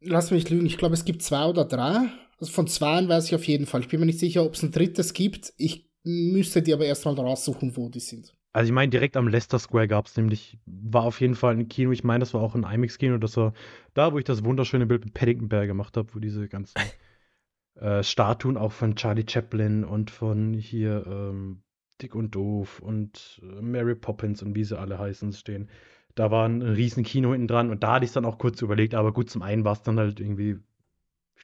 lass 0.01 0.31
mich 0.31 0.49
lügen, 0.49 0.65
ich 0.65 0.77
glaube, 0.77 0.95
es 0.95 1.05
gibt 1.05 1.23
zwei 1.23 1.45
oder 1.45 1.65
drei. 1.65 2.09
Also 2.39 2.51
von 2.51 2.67
zwei 2.67 3.07
weiß 3.07 3.27
ich 3.27 3.35
auf 3.35 3.45
jeden 3.45 3.65
Fall. 3.65 3.81
Ich 3.81 3.87
bin 3.87 3.99
mir 3.99 4.05
nicht 4.05 4.19
sicher, 4.19 4.43
ob 4.43 4.53
es 4.53 4.63
ein 4.63 4.71
drittes 4.71 5.13
gibt. 5.13 5.53
Ich 5.57 5.89
müsste 6.03 6.61
die 6.61 6.73
aber 6.73 6.85
erstmal 6.85 7.15
raussuchen, 7.15 7.75
wo 7.75 7.89
die 7.89 7.99
sind. 7.99 8.36
Also 8.53 8.69
ich 8.69 8.73
meine, 8.73 8.89
direkt 8.89 9.17
am 9.17 9.27
Leicester 9.27 9.59
Square 9.59 9.87
gab 9.87 10.07
es 10.07 10.17
nämlich, 10.17 10.57
war 10.65 11.03
auf 11.03 11.21
jeden 11.21 11.35
Fall 11.35 11.55
ein 11.55 11.67
Kino, 11.67 11.91
ich 11.91 12.03
meine, 12.03 12.21
das 12.21 12.33
war 12.33 12.41
auch 12.41 12.55
ein 12.55 12.63
IMAX-Kino, 12.63 13.17
das 13.17 13.37
war 13.37 13.53
da, 13.93 14.13
wo 14.13 14.17
ich 14.17 14.25
das 14.25 14.43
wunderschöne 14.43 14.87
Bild 14.87 15.05
mit 15.05 15.13
Paddington 15.13 15.49
Bear 15.49 15.67
gemacht 15.67 15.95
habe, 15.97 16.13
wo 16.15 16.19
diese 16.19 16.47
ganzen 16.47 16.75
äh, 17.75 18.01
Statuen 18.03 18.57
auch 18.57 18.71
von 18.71 18.95
Charlie 18.95 19.25
Chaplin 19.27 19.83
und 19.83 20.09
von 20.09 20.53
hier 20.53 21.05
ähm, 21.05 21.61
Dick 22.01 22.15
und 22.15 22.33
Doof 22.33 22.79
und 22.79 23.41
äh, 23.43 23.61
Mary 23.61 23.95
Poppins 23.95 24.41
und 24.41 24.55
wie 24.55 24.63
sie 24.63 24.77
alle 24.77 24.97
heißen 24.97 25.33
stehen. 25.33 25.69
Da 26.15 26.31
war 26.31 26.47
ein 26.47 26.63
riesen 26.63 27.03
Kino 27.03 27.33
hinten 27.33 27.47
dran 27.47 27.69
und 27.69 27.83
da 27.83 27.95
hatte 27.95 28.05
ich 28.05 28.09
es 28.09 28.13
dann 28.13 28.25
auch 28.25 28.39
kurz 28.39 28.61
überlegt, 28.61 28.95
aber 28.95 29.13
gut, 29.13 29.29
zum 29.29 29.43
einen 29.43 29.63
war 29.65 29.73
es 29.73 29.83
dann 29.83 29.99
halt 29.99 30.19
irgendwie 30.19 30.57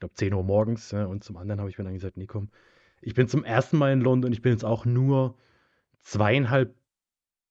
glaube, 0.04 0.16
10 0.16 0.34
Uhr 0.34 0.44
morgens. 0.44 0.92
Ja, 0.92 1.06
und 1.06 1.24
zum 1.24 1.38
anderen 1.38 1.60
habe 1.60 1.70
ich 1.70 1.78
mir 1.78 1.86
dann 1.86 1.94
gesagt, 1.94 2.18
nee, 2.18 2.28
komm, 2.28 2.50
ich 3.02 3.14
bin 3.14 3.28
zum 3.28 3.44
ersten 3.44 3.78
Mal 3.78 3.94
in 3.94 4.02
London. 4.02 4.32
Ich 4.32 4.42
bin 4.42 4.52
jetzt 4.52 4.66
auch 4.66 4.86
nur 4.86 5.36
zweieinhalb 6.02 6.76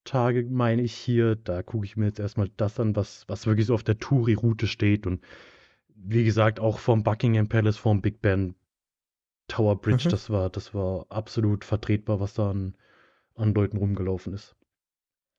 Tage, 0.05 0.45
meine 0.51 0.83
ich, 0.83 0.95
hier. 0.95 1.37
Da 1.37 1.63
gucke 1.63 1.85
ich 1.85 1.97
mir 1.97 2.07
jetzt 2.07 2.21
erstmal 2.21 2.51
das 2.57 2.79
an, 2.81 2.97
was, 2.97 3.25
was 3.29 3.47
wirklich 3.47 3.67
so 3.67 3.75
auf 3.75 3.83
der 3.83 3.99
Touri-Route 3.99 4.67
steht. 4.67 5.07
Und 5.07 5.23
wie 5.95 6.25
gesagt, 6.25 6.61
auch 6.61 6.79
vom 6.79 7.03
Buckingham 7.03 7.49
Palace, 7.49 7.77
vom 7.77 8.03
Big 8.03 8.21
Ben 8.21 8.55
Tower 9.49 9.81
Bridge, 9.81 10.07
mhm. 10.07 10.11
das 10.11 10.31
war, 10.31 10.51
das 10.51 10.75
war 10.75 11.07
absolut 11.11 11.65
vertretbar, 11.65 12.21
was 12.21 12.35
da 12.35 12.51
an, 12.51 12.75
an 13.35 13.55
Leuten 13.55 13.77
rumgelaufen 13.77 14.33
ist. 14.33 14.57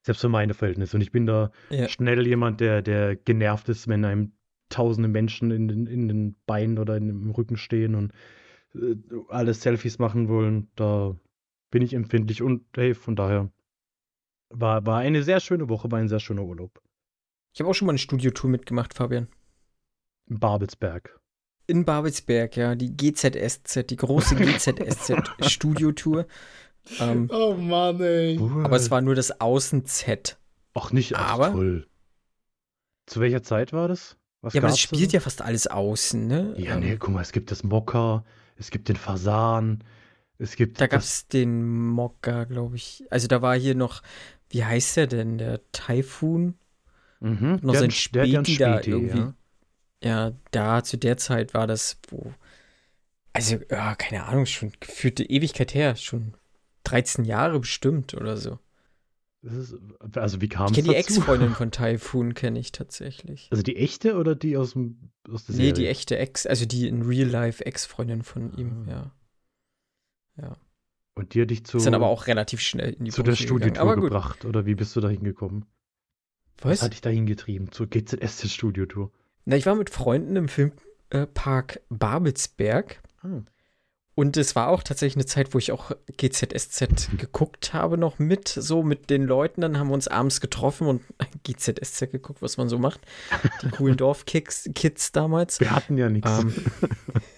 Selbst 0.02 0.22
für 0.22 0.30
meine 0.30 0.54
Verhältnisse. 0.54 0.98
Und 0.98 1.02
ich 1.02 1.12
bin 1.12 1.26
da 1.26 1.52
ja. 1.70 1.88
schnell 1.88 2.28
jemand, 2.28 2.60
der, 2.60 2.82
der 2.82 3.16
genervt 3.16 3.70
ist, 3.70 3.88
wenn 3.88 4.04
einem 4.04 4.34
tausende 4.70 5.08
Menschen 5.08 5.52
in 5.52 5.68
den, 5.68 5.88
in 5.88 6.08
den 6.08 6.36
Beinen 6.46 6.78
oder 6.80 6.98
in, 6.98 7.10
im 7.10 7.32
Rücken 7.32 7.58
stehen 7.58 7.96
und 7.96 8.12
äh, 8.76 8.96
alle 9.30 9.54
Selfies 9.54 10.00
machen 10.00 10.28
wollen. 10.28 10.70
Da 10.76 11.16
bin 11.72 11.82
ich 11.82 11.94
empfindlich 11.94 12.42
und 12.42 12.66
hey, 12.76 12.94
von 12.94 13.16
daher 13.16 13.50
war, 14.54 14.86
war 14.86 15.00
eine 15.00 15.24
sehr 15.24 15.40
schöne 15.40 15.70
Woche, 15.70 15.92
war 15.92 16.00
ein 16.00 16.10
sehr 16.10 16.20
schöner 16.20 16.44
Urlaub. 16.44 16.82
Ich 17.54 17.60
habe 17.60 17.70
auch 17.70 17.74
schon 17.74 17.86
mal 17.86 17.92
eine 17.92 18.00
Studiotour 18.00 18.50
mitgemacht, 18.50 18.94
Fabian. 18.94 19.28
In 20.28 20.40
Babelsberg. 20.40 21.20
In 21.68 21.86
Babelsberg, 21.86 22.58
ja, 22.58 22.76
die 22.76 22.96
GZSZ, 22.96 23.90
die 23.90 23.96
große 23.96 24.36
GZSZ 24.38 25.14
Studiotour. 25.42 26.28
Ähm, 27.00 27.30
oh 27.32 27.54
Mann, 27.56 28.02
ey. 28.02 28.38
Aber 28.64 28.76
es 28.76 28.92
war 28.92 29.02
nur 29.02 29.16
das 29.16 29.40
Außen-Z. 29.40 30.38
Ach, 30.74 30.92
nicht 30.92 31.16
aber, 31.16 31.52
toll. 31.52 31.88
Zu 33.06 33.22
welcher 33.22 33.44
Zeit 33.44 33.74
war 33.74 33.88
das? 33.88 34.18
Was 34.42 34.54
ja, 34.54 34.62
aber 34.62 34.70
es 34.70 34.80
spielt 34.80 35.12
so? 35.12 35.16
ja 35.16 35.22
fast 35.22 35.42
alles 35.42 35.68
außen, 35.68 36.28
ne? 36.28 36.56
Ja, 36.58 36.76
nee, 36.78 36.98
guck 36.98 37.14
mal, 37.14 37.22
es 37.22 37.32
gibt 37.32 37.52
das 37.52 37.64
Mokka, 37.64 38.26
es 38.58 38.72
gibt 38.72 38.90
den 38.90 38.98
Fasan, 38.98 39.84
es 40.38 40.56
gibt. 40.56 40.82
Da 40.82 40.88
gab 40.88 41.00
es 41.00 41.28
den 41.28 41.88
Mokka, 41.88 42.44
glaube 42.46 42.76
ich. 42.76 43.06
Also 43.10 43.28
da 43.28 43.42
war 43.42 43.56
hier 43.56 43.76
noch, 43.76 44.02
wie 44.54 44.64
heißt 44.64 44.98
der 44.98 45.08
denn? 45.08 45.38
Der 45.40 45.60
Typhoon? 45.72 46.56
Mhm, 47.20 47.60
noch 47.64 47.74
sein 47.74 47.90
Späti 47.90 48.58
da 48.58 48.80
irgendwie. 48.82 49.18
Ja. 49.18 49.34
ja, 50.04 50.32
da 50.52 50.84
zu 50.84 50.98
der 50.98 51.18
Zeit 51.18 51.54
war 51.54 51.66
das, 51.66 51.98
wo. 52.10 52.34
Also, 53.34 53.58
ja, 53.72 53.96
keine 53.96 54.26
Ahnung, 54.26 54.46
schon 54.46 54.72
geführte 54.80 55.24
Ewigkeit 55.24 55.74
her, 55.74 55.96
schon 55.96 56.36
13 56.84 57.26
Jahre 57.26 57.60
bestimmt 57.60 58.14
oder 58.14 58.38
so. 58.38 58.60
Ist, 59.42 59.76
also 60.16 60.40
wie 60.40 60.50
kam 60.50 60.68
es 60.68 60.74
dazu? 60.74 60.90
die 60.90 60.96
Ex-Freundin 60.96 61.50
von 61.56 61.72
Typhoon 61.72 62.36
kenne 62.36 62.60
ich 62.60 62.72
tatsächlich. 62.72 63.48
Also 63.52 63.64
die 63.64 63.78
echte 63.78 64.18
oder 64.18 64.36
die 64.36 64.56
aus, 64.56 64.74
dem, 64.74 65.10
aus 65.30 65.46
der 65.46 65.56
Serie? 65.56 65.72
Nee, 65.72 65.80
die 65.80 65.88
echte 65.88 66.18
Ex, 66.18 66.46
also 66.46 66.66
die 66.66 66.88
in 66.88 67.02
Real 67.02 67.28
Life 67.28 67.66
Ex-Freundin 67.66 68.22
von 68.22 68.56
ihm, 68.56 68.86
ah. 68.88 68.92
ja. 68.92 69.12
Ja. 70.44 70.58
Und 71.16 71.34
die 71.34 71.42
hat 71.42 71.50
dich 71.50 71.66
zu. 71.66 71.78
Ist 71.78 71.86
dann 71.86 71.94
aber 71.94 72.08
auch 72.08 72.28
relativ 72.28 72.60
schnell 72.60 72.94
in 72.94 73.06
die 73.06 73.12
Zu 73.12 73.24
der 73.24 73.36
Studiotour 73.36 73.96
gebracht, 73.96 74.46
oder 74.46 74.66
wie 74.66 74.76
bist 74.76 74.96
du 74.96 75.02
da 75.02 75.10
hingekommen? 75.10 75.66
Was? 76.58 76.72
Was 76.72 76.82
hat 76.84 76.94
dich 76.94 77.02
da 77.02 77.10
hingetrieben? 77.10 77.72
Zur 77.72 77.88
GZS-Studiotour? 77.88 79.12
Na, 79.46 79.56
ich 79.56 79.66
war 79.66 79.76
mit 79.76 79.90
Freunden 79.90 80.36
im 80.36 80.48
Filmpark 80.48 81.82
Babelsberg. 81.90 83.02
Ah. 83.22 83.42
Und 84.16 84.38
es 84.38 84.56
war 84.56 84.70
auch 84.70 84.84
tatsächlich 84.84 85.16
eine 85.16 85.26
Zeit, 85.26 85.54
wo 85.54 85.58
ich 85.58 85.72
auch 85.72 85.92
GZSZ 86.18 87.18
geguckt 87.18 87.74
habe, 87.74 87.98
noch 87.98 88.20
mit, 88.20 88.48
so 88.48 88.84
mit 88.84 89.10
den 89.10 89.24
Leuten. 89.24 89.62
Dann 89.62 89.80
haben 89.80 89.88
wir 89.88 89.96
uns 89.96 90.08
abends 90.08 90.40
getroffen 90.40 90.88
und 90.88 91.02
GZSZ 91.44 92.12
geguckt, 92.12 92.42
was 92.42 92.58
man 92.58 92.70
so 92.70 92.78
macht. 92.78 93.02
Die 93.64 93.70
coolen 93.70 93.98
Dorfkids 93.98 95.12
damals. 95.12 95.60
Wir 95.60 95.72
hatten 95.72 95.98
ja 95.98 96.10
nichts. 96.10 96.30
Ähm, 96.30 96.54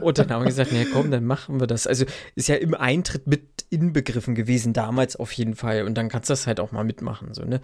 und 0.00 0.18
dann 0.18 0.30
haben 0.30 0.42
wir 0.42 0.46
gesagt, 0.46 0.70
na 0.72 0.84
komm, 0.92 1.10
dann 1.10 1.24
machen 1.24 1.60
wir 1.60 1.66
das. 1.66 1.86
Also 1.86 2.04
ist 2.34 2.48
ja 2.48 2.56
im 2.56 2.74
Eintritt 2.74 3.26
mit 3.26 3.66
inbegriffen 3.70 4.34
gewesen, 4.34 4.72
damals 4.72 5.16
auf 5.16 5.32
jeden 5.32 5.54
Fall. 5.54 5.84
Und 5.84 5.94
dann 5.94 6.08
kannst 6.08 6.30
du 6.30 6.32
das 6.32 6.46
halt 6.46 6.60
auch 6.60 6.72
mal 6.72 6.84
mitmachen, 6.84 7.34
so, 7.34 7.44
ne? 7.44 7.60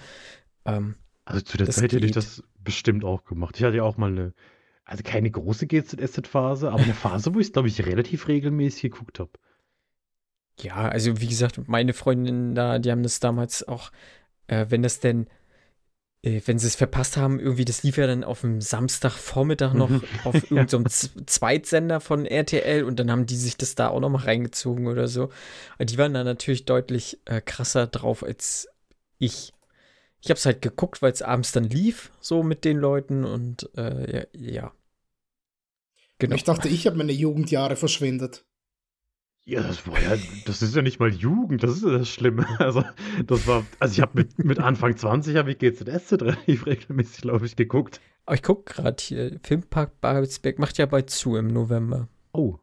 Ähm, 0.65 0.97
also 1.25 1.41
zu 1.41 1.57
der 1.57 1.71
Zeit 1.71 1.93
hätte 1.93 2.05
ich 2.05 2.13
das 2.13 2.43
bestimmt 2.59 3.05
auch 3.05 3.25
gemacht. 3.25 3.57
Ich 3.57 3.65
hatte 3.65 3.77
ja 3.77 3.83
auch 3.83 3.97
mal 3.97 4.11
eine 4.11 4.33
also 4.85 5.03
keine 5.05 5.31
große 5.31 5.67
GZSZ-Phase, 5.67 6.71
aber 6.71 6.83
eine 6.83 6.95
Phase, 6.95 7.35
wo 7.35 7.41
ich 7.41 7.47
es, 7.47 7.53
glaube 7.53 7.69
ich, 7.69 7.87
relativ 7.87 8.29
regelmäßig 8.29 8.83
geguckt 8.83 9.21
habe. 9.21 9.31
Ja, 10.61 10.89
also 10.89 11.21
wie 11.21 11.29
gesagt, 11.29 11.67
meine 11.69 11.93
Freundinnen 11.93 12.55
da, 12.55 12.79
die 12.79 12.91
haben 12.91 13.03
das 13.03 13.21
damals 13.21 13.67
auch, 13.67 13.91
äh, 14.49 14.67
wenn 14.69 14.83
das 14.83 15.01
denn, 15.01 15.29
wenn 16.23 16.59
sie 16.59 16.69
es 16.69 16.77
verpasst 16.77 17.17
haben, 17.17 17.41
irgendwie, 17.41 17.65
das 17.65 17.83
lief 17.83 17.97
ja 17.97 18.07
dann 18.07 18.23
auf 18.23 18.43
dem 18.43 18.61
Samstagvormittag 18.61 19.75
noch 19.75 19.91
auf 20.25 20.35
irgendeinem 20.51 20.87
so 20.87 21.09
Zweitsender 21.27 22.01
von 22.01 22.27
RTL 22.27 22.85
und 22.85 23.01
dann 23.01 23.11
haben 23.11 23.27
die 23.27 23.37
sich 23.37 23.57
das 23.57 23.75
da 23.75 23.89
auch 23.89 23.99
noch 23.99 24.09
mal 24.09 24.23
reingezogen 24.23 24.87
oder 24.87 25.09
so. 25.09 25.31
Aber 25.75 25.85
die 25.85 25.99
waren 25.99 26.15
da 26.15 26.23
natürlich 26.23 26.65
deutlich 26.65 27.19
äh, 27.25 27.41
krasser 27.41 27.89
drauf 27.89 28.23
als 28.23 28.69
ich. 29.19 29.53
Ich 30.21 30.31
habe 30.31 30.39
es 30.39 30.47
halt 30.47 30.63
geguckt, 30.63 31.03
weil 31.03 31.11
es 31.11 31.23
abends 31.23 31.51
dann 31.51 31.65
lief, 31.65 32.13
so 32.21 32.45
mit 32.45 32.65
den 32.65 32.77
Leuten 32.77 33.25
und 33.25 33.69
äh, 33.77 34.19
ja, 34.19 34.27
ja. 34.33 34.73
Genau. 36.19 36.37
Ich 36.37 36.45
dachte, 36.45 36.69
ich 36.69 36.87
habe 36.87 36.97
meine 36.97 37.11
Jugendjahre 37.11 37.75
verschwendet. 37.75 38.45
Ja, 39.45 39.61
das 39.61 39.87
war 39.89 40.01
ja, 40.01 40.17
das 40.47 40.63
ist 40.63 40.77
ja 40.77 40.83
nicht 40.83 41.01
mal 41.01 41.13
Jugend, 41.13 41.65
das 41.65 41.73
ist 41.73 41.83
ja 41.83 41.99
das 41.99 42.09
Schlimme. 42.09 42.47
Also, 42.61 42.85
das 43.27 43.47
war, 43.47 43.67
also 43.81 43.93
ich 43.93 44.01
habe 44.01 44.13
mit, 44.15 44.39
mit 44.39 44.61
Anfang 44.61 44.97
20 44.97 45.37
habe 45.37 45.51
ich 45.53 45.59
GZSZ 45.59 46.23
relativ 46.23 46.67
regelmäßig, 46.67 47.23
glaube 47.23 47.47
ich, 47.47 47.57
geguckt. 47.57 48.01
Aber 48.25 48.37
ich 48.37 48.43
gucke 48.43 48.73
gerade 48.73 49.03
hier, 49.03 49.41
Filmpark 49.43 50.01
Babelsberg 50.01 50.59
macht 50.61 50.79
ja 50.79 50.87
bald 50.87 51.11
zu 51.11 51.37
im 51.37 51.49
November. 51.49 52.09
Oh. 52.33 52.59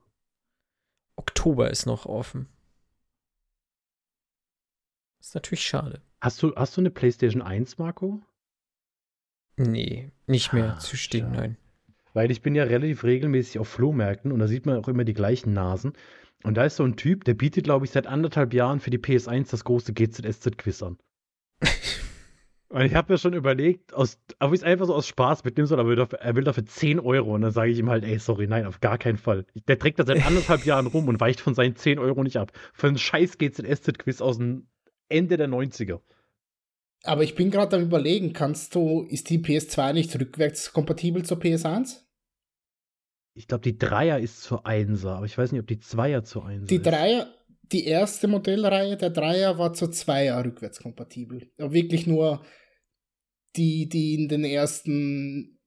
Oktober 1.17 1.69
ist 1.69 1.85
noch 1.85 2.05
offen. 2.05 2.47
Ist 5.19 5.35
natürlich 5.35 5.65
schade. 5.65 6.01
Hast 6.21 6.41
du, 6.41 6.55
hast 6.55 6.77
du 6.77 6.81
eine 6.81 6.91
PlayStation 6.91 7.41
1, 7.41 7.77
Marco? 7.77 8.21
Nee, 9.57 10.11
nicht 10.27 10.53
mehr 10.53 10.75
ah, 10.75 10.79
zu 10.79 10.95
stehen, 10.95 11.33
nein. 11.33 11.57
Weil 12.13 12.31
ich 12.31 12.41
bin 12.41 12.55
ja 12.55 12.63
relativ 12.63 13.03
regelmäßig 13.03 13.59
auf 13.59 13.67
Flohmärkten 13.67 14.31
und 14.31 14.39
da 14.39 14.47
sieht 14.47 14.65
man 14.65 14.77
auch 14.77 14.87
immer 14.87 15.03
die 15.03 15.13
gleichen 15.13 15.51
Nasen. 15.51 15.93
Und 16.43 16.55
da 16.55 16.65
ist 16.65 16.77
so 16.77 16.83
ein 16.83 16.95
Typ, 16.95 17.25
der 17.25 17.33
bietet, 17.33 17.65
glaube 17.65 17.85
ich, 17.85 17.91
seit 17.91 18.07
anderthalb 18.07 18.53
Jahren 18.53 18.79
für 18.79 18.89
die 18.89 18.97
PS1 18.97 19.51
das 19.51 19.63
große 19.65 19.93
GZSZ-Quiz 19.93 20.83
an. 20.83 20.97
und 22.69 22.81
ich 22.81 22.95
habe 22.95 23.11
mir 23.11 23.17
schon 23.17 23.33
überlegt, 23.33 23.93
aus, 23.93 24.17
ob 24.39 24.53
ich 24.53 24.61
es 24.61 24.63
einfach 24.63 24.85
so 24.85 24.95
aus 24.95 25.07
Spaß 25.07 25.43
mitnehmen 25.43 25.67
soll, 25.67 25.79
aber 25.79 26.13
er 26.13 26.35
will 26.35 26.45
dafür 26.45 26.65
10 26.65 26.99
Euro. 26.99 27.35
Und 27.35 27.41
dann 27.41 27.51
sage 27.51 27.71
ich 27.71 27.79
ihm 27.79 27.89
halt, 27.89 28.05
ey, 28.05 28.19
sorry, 28.19 28.47
nein, 28.47 28.65
auf 28.65 28.79
gar 28.79 28.97
keinen 28.97 29.17
Fall. 29.17 29.45
Der 29.67 29.77
trägt 29.77 29.99
das 29.99 30.07
seit 30.07 30.25
anderthalb 30.25 30.65
Jahren 30.65 30.87
rum 30.87 31.09
und 31.09 31.19
weicht 31.19 31.41
von 31.41 31.55
seinen 31.55 31.75
10 31.75 31.99
Euro 31.99 32.23
nicht 32.23 32.37
ab. 32.37 32.53
Für 32.73 32.87
einen 32.87 32.97
scheiß 32.97 33.37
GZSZ-Quiz 33.37 34.21
aus 34.21 34.37
dem 34.37 34.67
Ende 35.09 35.35
der 35.35 35.49
90er. 35.49 35.99
Aber 37.03 37.23
ich 37.23 37.35
bin 37.35 37.51
gerade 37.51 37.77
am 37.77 37.83
überlegen, 37.83 38.33
kannst 38.33 38.75
du, 38.75 39.03
ist 39.09 39.29
die 39.29 39.39
PS2 39.39 39.93
nicht 39.93 40.17
rückwärtskompatibel 40.19 41.23
zur 41.23 41.37
PS1? 41.37 42.08
Ich 43.39 43.47
glaube, 43.47 43.61
die 43.61 43.77
Dreier 43.77 44.19
ist 44.19 44.41
zur 44.41 44.65
Einser, 44.65 45.15
aber 45.15 45.25
ich 45.25 45.37
weiß 45.37 45.53
nicht, 45.53 45.61
ob 45.61 45.67
die 45.67 45.79
Zweier 45.79 46.25
zur 46.25 46.45
Einser 46.45 46.65
Die 46.65 46.81
Dreier, 46.81 47.33
die 47.71 47.85
erste 47.85 48.27
Modellreihe 48.27 48.97
der 48.97 49.11
Dreier 49.11 49.57
war 49.57 49.71
zur 49.71 49.93
Zweier 49.93 50.43
rückwärtskompatibel. 50.43 51.49
Aber 51.57 51.71
wirklich 51.71 52.05
nur 52.05 52.43
die, 53.55 53.87
die 53.87 54.15
in 54.15 54.27
den 54.27 54.43
ersten 54.43 55.57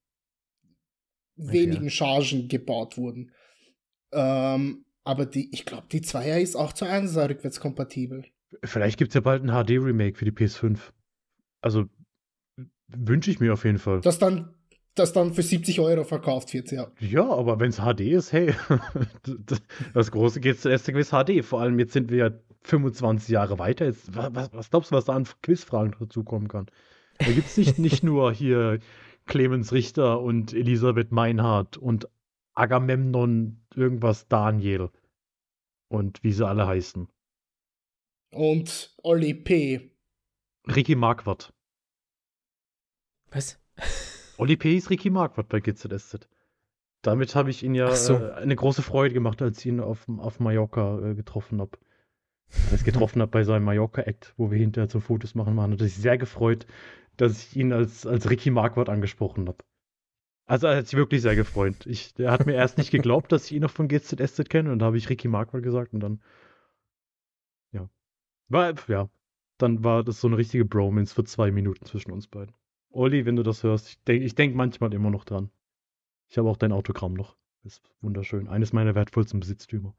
wenigen 1.36 1.88
Chargen 1.88 2.48
gebaut 2.48 2.98
wurden. 2.98 3.30
Ähm, 4.12 4.84
aber 5.02 5.24
die, 5.24 5.48
ich 5.50 5.64
glaube, 5.64 5.86
die 5.90 6.02
Zweier 6.02 6.40
ist 6.40 6.56
auch 6.56 6.74
zur 6.74 6.90
Einser 6.90 7.30
rückwärtskompatibel. 7.30 8.26
Vielleicht 8.64 8.98
gibt 8.98 9.12
es 9.12 9.14
ja 9.14 9.22
bald 9.22 9.42
ein 9.42 9.64
HD-Remake 9.64 10.18
für 10.18 10.26
die 10.26 10.30
PS5. 10.30 10.78
Also 11.62 11.86
wünsche 12.88 13.30
ich 13.30 13.40
mir 13.40 13.54
auf 13.54 13.64
jeden 13.64 13.78
Fall. 13.78 14.02
Das 14.02 14.18
dann, 14.18 14.54
das 14.94 15.12
dann 15.12 15.32
für 15.32 15.42
70 15.42 15.80
Euro 15.80 16.04
verkauft 16.04 16.52
wird, 16.52 16.70
ja. 16.70 16.90
Ja, 17.00 17.28
aber 17.28 17.58
wenn 17.60 17.70
es 17.70 17.78
HD 17.78 18.00
ist, 18.00 18.32
hey, 18.32 18.54
das 19.94 20.10
große 20.10 20.40
geht 20.40 20.60
zuerst 20.60 20.86
Quiz 20.86 21.10
HD. 21.10 21.44
Vor 21.44 21.60
allem 21.60 21.78
jetzt 21.78 21.92
sind 21.92 22.10
wir 22.10 22.18
ja 22.18 22.30
25 22.62 23.30
Jahre 23.30 23.58
weiter. 23.58 23.86
Jetzt, 23.86 24.14
was, 24.14 24.52
was 24.52 24.70
glaubst 24.70 24.90
du, 24.90 24.96
was 24.96 25.06
da 25.06 25.14
an 25.14 25.26
Quizfragen 25.42 25.94
dazukommen 25.98 26.48
kann? 26.48 26.66
Da 27.18 27.32
gibt 27.32 27.46
es 27.46 27.56
nicht, 27.56 27.78
nicht 27.78 28.02
nur 28.02 28.32
hier 28.32 28.80
Clemens 29.26 29.72
Richter 29.72 30.20
und 30.20 30.52
Elisabeth 30.52 31.10
Meinhardt 31.10 31.76
und 31.76 32.08
Agamemnon 32.54 33.64
irgendwas 33.74 34.28
Daniel 34.28 34.90
und 35.88 36.22
wie 36.22 36.32
sie 36.32 36.46
alle 36.46 36.66
heißen. 36.66 37.08
Und 38.30 38.94
Olli 39.02 39.34
P. 39.34 39.90
Ricky 40.66 40.94
Marquardt. 40.94 41.52
Was? 43.30 43.58
Oli 44.42 44.56
P. 44.56 44.76
ist 44.76 44.90
Ricky 44.90 45.08
Marquardt 45.08 45.48
bei 45.48 45.60
GZSZ. 45.60 46.28
Damit 47.02 47.36
habe 47.36 47.50
ich 47.50 47.62
ihn 47.62 47.76
ja 47.76 47.94
so. 47.94 48.14
äh, 48.14 48.32
eine 48.32 48.56
große 48.56 48.82
Freude 48.82 49.14
gemacht, 49.14 49.40
als 49.40 49.60
ich 49.60 49.66
ihn 49.66 49.78
auf, 49.78 50.04
auf 50.18 50.40
Mallorca 50.40 50.98
äh, 50.98 51.14
getroffen 51.14 51.60
habe. 51.60 51.78
Als 52.72 52.82
getroffen 52.84 53.22
habe 53.22 53.30
bei 53.30 53.44
seinem 53.44 53.62
Mallorca-Act, 53.62 54.34
wo 54.36 54.50
wir 54.50 54.58
hinterher 54.58 54.90
so 54.90 54.98
Fotos 54.98 55.36
machen 55.36 55.56
waren. 55.56 55.70
Und 55.70 55.80
ich 55.80 55.94
sehr 55.94 56.18
gefreut, 56.18 56.66
dass 57.16 57.38
ich 57.38 57.56
ihn 57.56 57.72
als, 57.72 58.04
als 58.04 58.28
Ricky 58.28 58.50
Marquardt 58.50 58.88
angesprochen 58.88 59.46
habe. 59.46 59.58
Also 60.46 60.66
er 60.66 60.78
hat 60.78 60.88
sich 60.88 60.96
wirklich 60.96 61.22
sehr 61.22 61.36
gefreut. 61.36 61.86
Ich, 61.86 62.12
er 62.18 62.32
hat 62.32 62.44
mir 62.44 62.54
erst 62.54 62.78
nicht 62.78 62.90
geglaubt, 62.90 63.30
dass 63.30 63.44
ich 63.44 63.52
ihn 63.52 63.62
noch 63.62 63.70
von 63.70 63.86
GZSZ 63.86 64.48
kenne 64.48 64.72
und 64.72 64.80
da 64.80 64.86
habe 64.86 64.98
ich 64.98 65.08
Ricky 65.08 65.28
Markwald 65.28 65.62
gesagt 65.62 65.94
und 65.94 66.00
dann 66.00 66.20
ja. 67.70 67.88
War, 68.48 68.74
ja. 68.88 69.08
Dann 69.58 69.84
war 69.84 70.02
das 70.02 70.20
so 70.20 70.26
eine 70.26 70.36
richtige 70.36 70.64
Bromance 70.64 71.14
für 71.14 71.22
zwei 71.22 71.52
Minuten 71.52 71.86
zwischen 71.86 72.10
uns 72.10 72.26
beiden. 72.26 72.52
Olli, 72.92 73.26
wenn 73.26 73.36
du 73.36 73.42
das 73.42 73.62
hörst, 73.62 73.88
ich 73.88 74.02
denke 74.04 74.24
ich 74.24 74.34
denk 74.34 74.54
manchmal 74.54 74.92
immer 74.94 75.10
noch 75.10 75.24
dran. 75.24 75.50
Ich 76.28 76.38
habe 76.38 76.48
auch 76.48 76.56
dein 76.56 76.72
Autogramm 76.72 77.14
noch. 77.14 77.36
Ist 77.64 77.82
wunderschön. 78.00 78.48
Eines 78.48 78.72
meiner 78.72 78.94
wertvollsten 78.94 79.40
Besitztümer. 79.40 79.94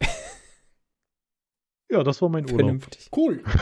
ja, 1.90 2.02
das 2.02 2.20
war 2.22 2.28
mein 2.28 2.44
Urlaub. 2.44 2.60
Vernünftig. 2.60 3.10
Cool. 3.14 3.42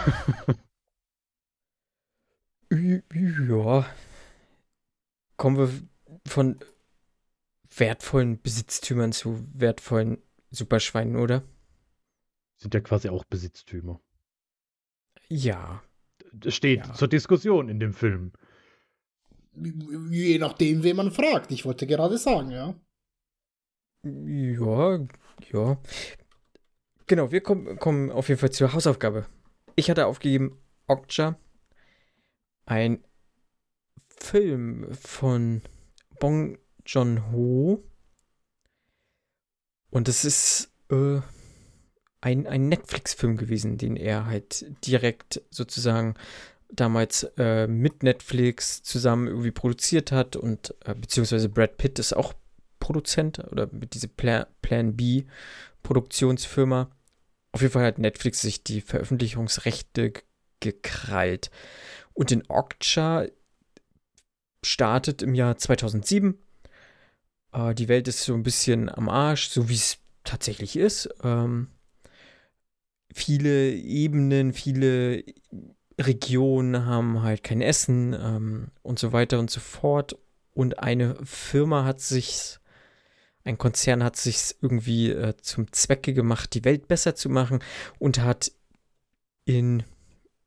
Ja. 2.73 3.85
Kommen 5.37 5.59
wir 5.59 5.73
von 6.27 6.61
wertvollen 7.77 8.41
Besitztümern 8.41 9.13
zu 9.13 9.45
wertvollen 9.53 10.23
Superschweinen, 10.51 11.17
oder? 11.17 11.43
Sind 12.59 12.75
ja 12.75 12.81
quasi 12.81 13.09
auch 13.09 13.25
Besitztümer. 13.25 14.01
Ja. 15.29 15.83
Das 16.33 16.55
steht 16.55 16.87
Ja. 16.87 16.95
zur 16.95 17.09
Diskussion 17.09 17.69
in 17.69 17.81
dem 17.81 17.93
Film. 17.93 18.33
Je 20.11 20.39
nachdem, 20.39 20.83
wen 20.83 20.97
man 20.97 21.11
fragt. 21.11 21.51
Ich 21.53 21.65
wollte 21.65 21.87
gerade 21.87 22.19
sagen, 22.19 22.51
ja. 22.51 22.75
Ja, 24.05 25.07
ja. 25.53 25.79
Genau, 27.07 27.33
wir 27.33 27.41
kommen, 27.43 27.77
kommen 27.79 28.11
auf 28.11 28.29
jeden 28.29 28.41
Fall 28.41 28.53
zur 28.53 28.73
Hausaufgabe. 28.73 29.27
Ich 29.77 29.91
hatte 29.91 30.07
aufgegeben 30.07 30.57
Okja, 30.87 31.39
ein 32.67 33.05
Film 34.09 34.87
von 34.95 35.63
Bong 36.21 36.59
Joon-ho. 36.87 37.83
Und 39.91 40.09
es 40.09 40.25
ist 40.25 40.73
äh, 40.91 41.21
ein, 42.21 42.47
ein 42.47 42.69
Netflix-Film 42.69 43.37
gewesen, 43.37 43.79
den 43.79 43.97
er 43.97 44.27
halt 44.27 44.67
direkt 44.87 45.43
sozusagen 45.51 46.15
damals 46.73 47.25
äh, 47.37 47.67
mit 47.67 48.03
Netflix 48.03 48.83
zusammen 48.83 49.27
irgendwie 49.27 49.51
produziert 49.51 50.13
hat 50.13 50.37
und 50.37 50.75
äh, 50.85 50.95
beziehungsweise 50.95 51.49
Brad 51.49 51.77
Pitt 51.77 51.99
ist 51.99 52.13
auch 52.13 52.35
Produzent 52.79 53.39
oder 53.51 53.69
mit 53.73 53.95
diese 53.95 54.09
Plan, 54.09 54.47
Plan 54.63 54.97
B 54.97 55.25
Produktionsfirma. 55.83 56.91
Auf 57.53 57.63
jeden 57.63 57.73
Fall 57.73 57.85
hat 57.85 57.99
Netflix 57.99 58.41
sich 58.41 58.63
die 58.63 58.81
Veröffentlichungsrechte 58.81 60.13
gekrallt. 60.61 61.51
Und 62.13 62.31
in 62.31 62.45
Okja 62.49 63.27
startet 64.65 65.23
im 65.23 65.35
Jahr 65.35 65.57
2007. 65.57 66.39
Äh, 67.53 67.75
die 67.75 67.89
Welt 67.89 68.09
ist 68.09 68.23
so 68.23 68.35
ein 68.35 68.43
bisschen 68.43 68.89
am 68.89 69.09
Arsch, 69.09 69.49
so 69.49 69.69
wie 69.69 69.75
es 69.75 69.99
tatsächlich 70.25 70.77
ist. 70.77 71.09
Ähm, 71.23 71.69
viele 73.15 73.73
Ebenen, 73.73 74.53
viele 74.53 75.25
Regionen 75.99 76.87
haben 76.87 77.23
halt 77.23 77.43
kein 77.45 77.61
Essen 77.61 78.15
ähm, 78.15 78.69
und 78.83 78.99
so 78.99 79.13
weiter 79.13 79.39
und 79.39 79.51
so 79.51 79.61
fort. 79.61 80.17
Und 80.55 80.79
eine 80.81 81.17
Firma 81.25 81.85
hat 81.85 82.01
sich, 82.01 82.59
ein 83.45 83.59
Konzern 83.59 84.03
hat 84.03 84.17
sich 84.17 84.57
irgendwie 84.61 85.11
äh, 85.11 85.35
zum 85.41 85.73
Zwecke 85.73 86.15
gemacht, 86.15 86.55
die 86.55 86.65
Welt 86.65 86.89
besser 86.89 87.15
zu 87.15 87.29
machen 87.29 87.61
und 87.99 88.21
hat 88.21 88.53
in 89.45 89.83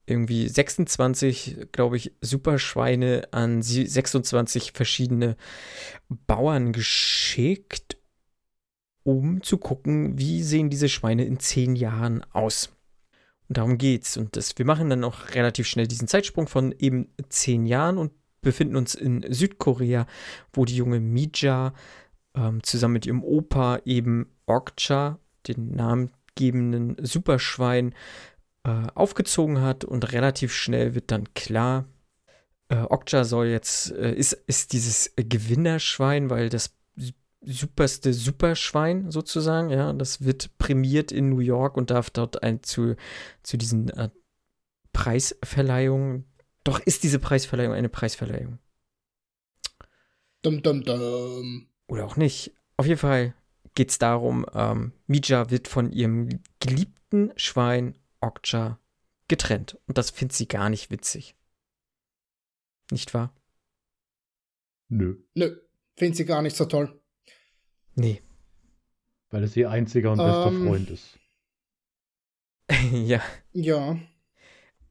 irgendwie 0.05 0.49
26, 0.49 1.67
glaube 1.71 1.95
ich, 1.97 2.11
Superschweine 2.19 3.29
an 3.31 3.61
sie- 3.61 3.85
26 3.87 4.73
verschiedene 4.73 5.37
Bauern 6.09 6.73
geschickt, 6.73 7.97
um 9.03 9.43
zu 9.43 9.57
gucken, 9.57 10.17
wie 10.17 10.43
sehen 10.43 10.69
diese 10.69 10.89
Schweine 10.89 11.25
in 11.25 11.39
zehn 11.39 11.75
Jahren 11.75 12.23
aus. 12.31 12.73
Und 13.49 13.57
darum 13.57 13.77
geht's. 13.77 14.17
Und 14.17 14.35
das, 14.35 14.57
wir 14.57 14.65
machen 14.65 14.89
dann 14.89 15.03
auch 15.03 15.29
relativ 15.35 15.67
schnell 15.67 15.87
diesen 15.87 16.07
Zeitsprung 16.07 16.47
von 16.47 16.73
eben 16.77 17.09
zehn 17.29 17.65
Jahren 17.65 17.97
und 17.97 18.11
befinden 18.41 18.75
uns 18.75 18.95
in 18.95 19.25
Südkorea, 19.27 20.05
wo 20.53 20.65
die 20.65 20.75
junge 20.75 20.99
Mija 20.99 21.73
ähm, 22.35 22.63
zusammen 22.63 22.93
mit 22.93 23.05
ihrem 23.05 23.23
Opa 23.23 23.79
eben 23.85 24.27
Okja, 24.45 25.19
den 25.47 25.75
namengebenden 25.75 26.97
Superschwein, 27.03 27.93
äh, 28.63 28.87
aufgezogen 28.95 29.61
hat 29.61 29.83
und 29.83 30.11
relativ 30.13 30.53
schnell 30.53 30.95
wird 30.95 31.11
dann 31.11 31.33
klar, 31.33 31.85
äh, 32.69 32.77
Okja 32.77 33.23
soll 33.23 33.47
jetzt, 33.47 33.91
äh, 33.91 34.13
ist, 34.13 34.33
ist 34.33 34.73
dieses 34.73 35.13
Gewinnerschwein, 35.15 36.29
weil 36.29 36.49
das 36.49 36.73
superste 37.45 38.13
Superschwein 38.13 39.11
sozusagen, 39.11 39.69
ja, 39.69 39.93
das 39.93 40.23
wird 40.23 40.57
prämiert 40.57 41.11
in 41.11 41.29
New 41.29 41.39
York 41.39 41.77
und 41.77 41.91
darf 41.91 42.09
dort 42.09 42.43
ein 42.43 42.63
zu, 42.63 42.95
zu 43.43 43.57
diesen 43.57 43.89
äh, 43.89 44.09
Preisverleihungen, 44.93 46.25
doch 46.63 46.79
ist 46.79 47.03
diese 47.03 47.19
Preisverleihung 47.19 47.73
eine 47.73 47.89
Preisverleihung. 47.89 48.59
Dum, 50.41 50.61
dum, 50.61 50.83
dum. 50.83 51.67
Oder 51.87 52.05
auch 52.05 52.17
nicht. 52.17 52.53
Auf 52.77 52.85
jeden 52.85 52.99
Fall 52.99 53.33
geht 53.75 53.91
es 53.91 53.97
darum, 53.97 54.45
ähm, 54.53 54.93
Mija 55.07 55.49
wird 55.49 55.67
von 55.67 55.91
ihrem 55.91 56.41
geliebten 56.59 57.31
Schwein 57.35 57.97
Okja 58.19 58.79
getrennt. 59.27 59.79
Und 59.87 59.97
das 59.97 60.09
findet 60.09 60.35
sie 60.35 60.47
gar 60.47 60.69
nicht 60.69 60.91
witzig. 60.91 61.35
Nicht 62.91 63.13
wahr? 63.13 63.33
Nö. 64.89 65.23
Nö, 65.33 65.55
finde 65.95 66.17
sie 66.17 66.25
gar 66.25 66.41
nicht 66.41 66.55
so 66.55 66.65
toll. 66.65 67.01
Nee. 67.95 68.21
Weil 69.29 69.43
es 69.43 69.55
ihr 69.55 69.69
einziger 69.69 70.11
und 70.11 70.17
bester 70.19 70.47
Ähm. 70.47 70.67
Freund 70.67 70.89
ist. 70.89 71.19
ja, 72.91 73.21
Ja. 73.51 73.97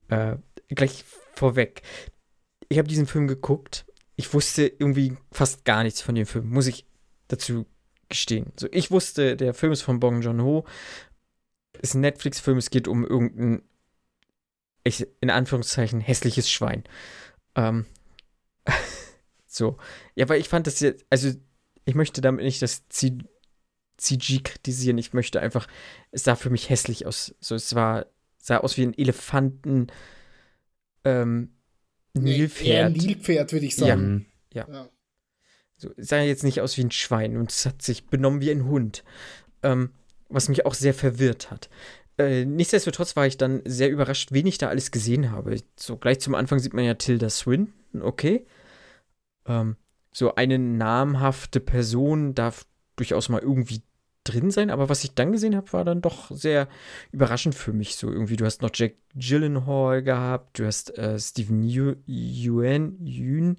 äh, 0.08 0.36
gleich 0.68 1.04
vorweg. 1.34 1.82
Ich 2.68 2.78
habe 2.78 2.88
diesen 2.88 3.06
Film 3.06 3.26
geguckt. 3.26 3.86
Ich 4.16 4.32
wusste 4.34 4.66
irgendwie 4.66 5.16
fast 5.30 5.64
gar 5.64 5.82
nichts 5.82 6.00
von 6.00 6.14
dem 6.14 6.26
Film, 6.26 6.48
muss 6.50 6.66
ich 6.66 6.86
dazu 7.28 7.66
gestehen. 8.08 8.52
So, 8.58 8.68
ich 8.70 8.90
wusste, 8.90 9.36
der 9.36 9.54
Film 9.54 9.72
ist 9.72 9.82
von 9.82 10.00
Bong 10.00 10.20
Joon-ho. 10.22 10.66
Ist 11.80 11.94
ein 11.94 12.00
Netflix-Film, 12.02 12.58
es 12.58 12.70
geht 12.70 12.86
um 12.88 13.04
irgendein, 13.06 13.62
ich, 14.84 15.06
in 15.20 15.30
Anführungszeichen, 15.30 16.00
hässliches 16.00 16.50
Schwein. 16.50 16.84
Ähm, 17.56 17.86
so. 19.46 19.78
Ja, 20.14 20.28
weil 20.28 20.40
ich 20.40 20.48
fand 20.48 20.66
das 20.66 20.80
jetzt, 20.80 21.06
also 21.10 21.30
ich 21.84 21.94
möchte 21.94 22.20
damit 22.20 22.44
nicht 22.44 22.62
das 22.62 22.84
CG 22.88 24.38
kritisieren, 24.42 24.98
ich 24.98 25.12
möchte 25.12 25.40
einfach, 25.40 25.66
es 26.10 26.24
sah 26.24 26.34
für 26.36 26.50
mich 26.50 26.70
hässlich 26.70 27.06
aus. 27.06 27.34
So, 27.40 27.54
es 27.54 27.74
war, 27.74 28.06
sah 28.38 28.58
aus 28.58 28.76
wie 28.76 28.82
ein 28.86 28.96
Elefanten, 28.96 29.88
ähm, 31.04 31.54
Nee, 32.14 32.32
Eher 32.32 32.36
Nilpferd. 32.90 32.96
Nilpferd, 32.98 33.52
würde 33.52 33.66
ich 33.66 33.76
Ja. 33.78 33.86
sagen. 33.86 34.12
Mhm. 34.12 34.26
Ja. 34.52 34.88
So, 35.78 35.90
es 35.96 36.08
sah 36.08 36.20
jetzt 36.20 36.44
nicht 36.44 36.60
aus 36.60 36.76
wie 36.76 36.82
ein 36.84 36.90
Schwein 36.90 37.38
und 37.38 37.50
es 37.50 37.64
hat 37.64 37.80
sich 37.80 38.06
benommen 38.06 38.40
wie 38.42 38.50
ein 38.50 38.66
Hund. 38.66 39.02
Ähm, 39.62 39.90
was 40.28 40.48
mich 40.48 40.66
auch 40.66 40.74
sehr 40.74 40.94
verwirrt 40.94 41.50
hat. 41.50 41.68
Äh, 42.18 42.44
nichtsdestotrotz 42.44 43.16
war 43.16 43.26
ich 43.26 43.38
dann 43.38 43.62
sehr 43.64 43.90
überrascht, 43.90 44.32
wen 44.32 44.46
ich 44.46 44.58
da 44.58 44.68
alles 44.68 44.90
gesehen 44.90 45.30
habe. 45.30 45.56
So 45.76 45.96
gleich 45.96 46.20
zum 46.20 46.34
Anfang 46.34 46.58
sieht 46.58 46.74
man 46.74 46.84
ja 46.84 46.94
Tilda 46.94 47.30
Swinton, 47.30 48.02
okay. 48.02 48.46
Ähm, 49.46 49.76
so 50.12 50.34
eine 50.34 50.58
namhafte 50.58 51.60
Person 51.60 52.34
darf 52.34 52.66
durchaus 52.96 53.28
mal 53.28 53.40
irgendwie 53.40 53.82
drin 54.24 54.50
sein, 54.50 54.70
aber 54.70 54.88
was 54.88 55.02
ich 55.04 55.14
dann 55.14 55.32
gesehen 55.32 55.56
habe, 55.56 55.72
war 55.72 55.84
dann 55.84 56.00
doch 56.00 56.30
sehr 56.30 56.68
überraschend 57.10 57.54
für 57.54 57.72
mich. 57.72 57.96
So 57.96 58.10
irgendwie, 58.10 58.36
du 58.36 58.44
hast 58.44 58.62
noch 58.62 58.70
Jack 58.72 58.94
Gyllenhaal 59.14 60.02
gehabt, 60.02 60.58
du 60.58 60.66
hast 60.66 60.96
äh, 60.96 61.18
Steven 61.18 61.62
Yeun, 61.64 61.96
Yeun, 62.06 63.58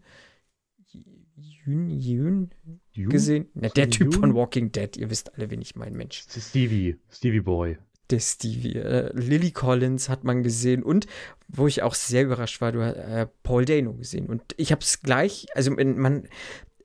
Yeun 1.75 2.49
Ju? 2.91 3.09
gesehen. 3.09 3.49
Na, 3.53 3.69
der 3.69 3.89
Typ 3.89 4.13
von 4.13 4.35
Walking 4.35 4.71
Dead, 4.71 4.95
ihr 4.95 5.09
wisst 5.09 5.33
alle, 5.35 5.49
wen 5.49 5.61
ich 5.61 5.75
mein 5.75 5.93
Mensch. 5.93 6.23
Stevie. 6.29 6.97
Stevie 7.09 7.41
Boy. 7.41 7.77
Der 8.13 8.19
Stevie. 8.19 8.75
Äh, 8.75 9.09
Lily 9.15 9.49
Collins 9.49 10.07
hat 10.07 10.23
man 10.23 10.43
gesehen 10.43 10.83
und 10.83 11.07
wo 11.47 11.65
ich 11.65 11.81
auch 11.81 11.95
sehr 11.95 12.21
überrascht 12.21 12.61
war, 12.61 12.71
du 12.71 12.83
hast 12.83 12.95
äh, 12.95 13.25
Paul 13.41 13.65
Dano 13.65 13.93
gesehen. 13.93 14.27
Und 14.27 14.43
ich 14.55 14.71
habe 14.71 14.81
es 14.81 15.01
gleich, 15.01 15.47
also 15.55 15.71
man, 15.71 16.29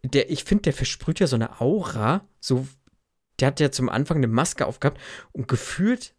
der, 0.02 0.30
ich 0.30 0.44
finde, 0.44 0.62
der 0.62 0.72
versprüht 0.72 1.20
ja 1.20 1.26
so 1.26 1.36
eine 1.36 1.60
Aura, 1.60 2.26
so, 2.40 2.66
der 3.40 3.48
hat 3.48 3.60
ja 3.60 3.70
zum 3.70 3.90
Anfang 3.90 4.16
eine 4.16 4.26
Maske 4.26 4.64
aufgehabt 4.64 4.98
und 5.32 5.48
gefühlt 5.48 6.14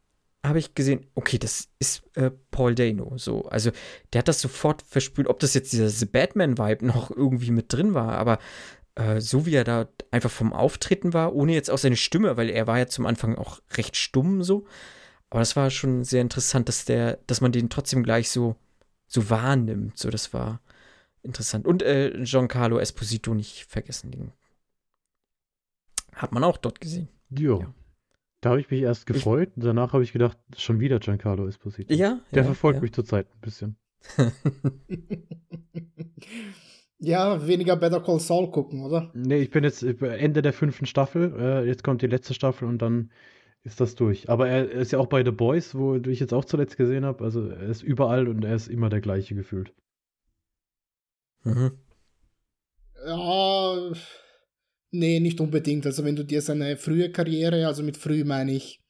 habe 0.45 0.59
ich 0.59 0.75
gesehen, 0.75 1.07
okay, 1.15 1.39
das 1.39 1.69
ist 1.79 2.03
äh, 2.13 2.29
Paul 2.51 2.75
Dano, 2.75 3.17
so, 3.17 3.45
also 3.45 3.71
der 4.13 4.19
hat 4.19 4.27
das 4.27 4.41
sofort 4.41 4.83
versprüht, 4.83 5.25
ob 5.25 5.39
das 5.39 5.55
jetzt 5.55 5.73
dieser 5.73 6.05
Batman-Vibe 6.05 6.85
noch 6.85 7.09
irgendwie 7.09 7.49
mit 7.49 7.73
drin 7.73 7.95
war, 7.95 8.13
aber 8.13 8.37
äh, 8.93 9.19
so 9.21 9.47
wie 9.47 9.55
er 9.55 9.63
da 9.63 9.89
einfach 10.11 10.29
vom 10.29 10.53
Auftreten 10.53 11.13
war, 11.13 11.33
ohne 11.33 11.53
jetzt 11.55 11.71
auch 11.71 11.79
seine 11.79 11.97
Stimme, 11.97 12.37
weil 12.37 12.51
er 12.51 12.67
war 12.67 12.77
ja 12.77 12.85
zum 12.85 13.07
Anfang 13.07 13.35
auch 13.35 13.59
recht 13.75 13.97
stumm 13.97 14.43
so. 14.43 14.67
Aber 15.29 15.39
das 15.39 15.55
war 15.55 15.69
schon 15.69 16.03
sehr 16.03 16.21
interessant, 16.21 16.67
dass 16.69 16.85
der, 16.85 17.19
dass 17.27 17.41
man 17.41 17.51
den 17.51 17.69
trotzdem 17.69 18.03
gleich 18.03 18.29
so, 18.29 18.55
so 19.07 19.29
wahrnimmt. 19.29 19.97
So, 19.97 20.09
das 20.09 20.33
war 20.33 20.59
interessant. 21.21 21.67
Und 21.67 21.83
äh, 21.83 22.23
Giancarlo 22.23 22.79
Esposito 22.79 23.33
nicht 23.33 23.65
vergessen. 23.65 24.11
Den 24.11 24.31
hat 26.13 26.31
man 26.31 26.43
auch 26.43 26.57
dort 26.57 26.81
gesehen. 26.81 27.09
Jo. 27.29 27.61
Ja. 27.61 27.73
Da 28.41 28.51
habe 28.51 28.61
ich 28.61 28.71
mich 28.71 28.81
erst 28.81 29.05
gefreut 29.05 29.51
und 29.55 29.65
danach 29.65 29.91
habe 29.93 30.03
ich 30.03 30.13
gedacht, 30.13 30.37
schon 30.57 30.79
wieder 30.79 30.99
Giancarlo 30.99 31.45
Esposito. 31.47 31.93
Ja. 31.93 32.19
Der 32.31 32.43
ja, 32.43 32.45
verfolgt 32.45 32.77
ja. 32.77 32.81
mich 32.81 32.93
zurzeit 32.93 33.27
ein 33.27 33.41
bisschen. 33.41 33.75
ja, 36.99 37.45
weniger 37.45 37.75
Better 37.75 37.99
Call 37.99 38.19
Saul 38.21 38.49
gucken, 38.49 38.81
oder? 38.81 39.11
Nee, 39.13 39.41
ich 39.41 39.51
bin 39.51 39.65
jetzt 39.65 39.83
Ende 39.83 40.41
der 40.41 40.53
fünften 40.53 40.85
Staffel. 40.85 41.33
Äh, 41.37 41.67
jetzt 41.67 41.83
kommt 41.83 42.01
die 42.01 42.07
letzte 42.07 42.33
Staffel 42.33 42.67
und 42.67 42.81
dann 42.81 43.11
ist 43.63 43.81
das 43.81 43.95
durch. 43.95 44.29
Aber 44.29 44.47
er 44.47 44.69
ist 44.69 44.91
ja 44.91 44.99
auch 44.99 45.07
bei 45.07 45.23
The 45.23 45.31
Boys, 45.31 45.75
wo 45.75 45.95
ich 45.95 46.19
jetzt 46.19 46.33
auch 46.33 46.45
zuletzt 46.45 46.77
gesehen 46.77 47.05
habe. 47.05 47.23
Also 47.23 47.47
er 47.47 47.67
ist 47.67 47.83
überall 47.83 48.27
und 48.27 48.43
er 48.43 48.55
ist 48.55 48.67
immer 48.67 48.89
der 48.89 49.01
gleiche 49.01 49.35
gefühlt. 49.35 49.73
Mhm. 51.43 51.71
Ja, 53.05 53.91
nee, 54.91 55.19
nicht 55.19 55.39
unbedingt. 55.39 55.85
Also 55.85 56.03
wenn 56.03 56.15
du 56.15 56.23
dir 56.23 56.41
seine 56.41 56.77
frühe 56.77 57.11
Karriere, 57.11 57.67
also 57.67 57.83
mit 57.83 57.97
früh 57.97 58.23
meine 58.23 58.53
ich 58.53 58.81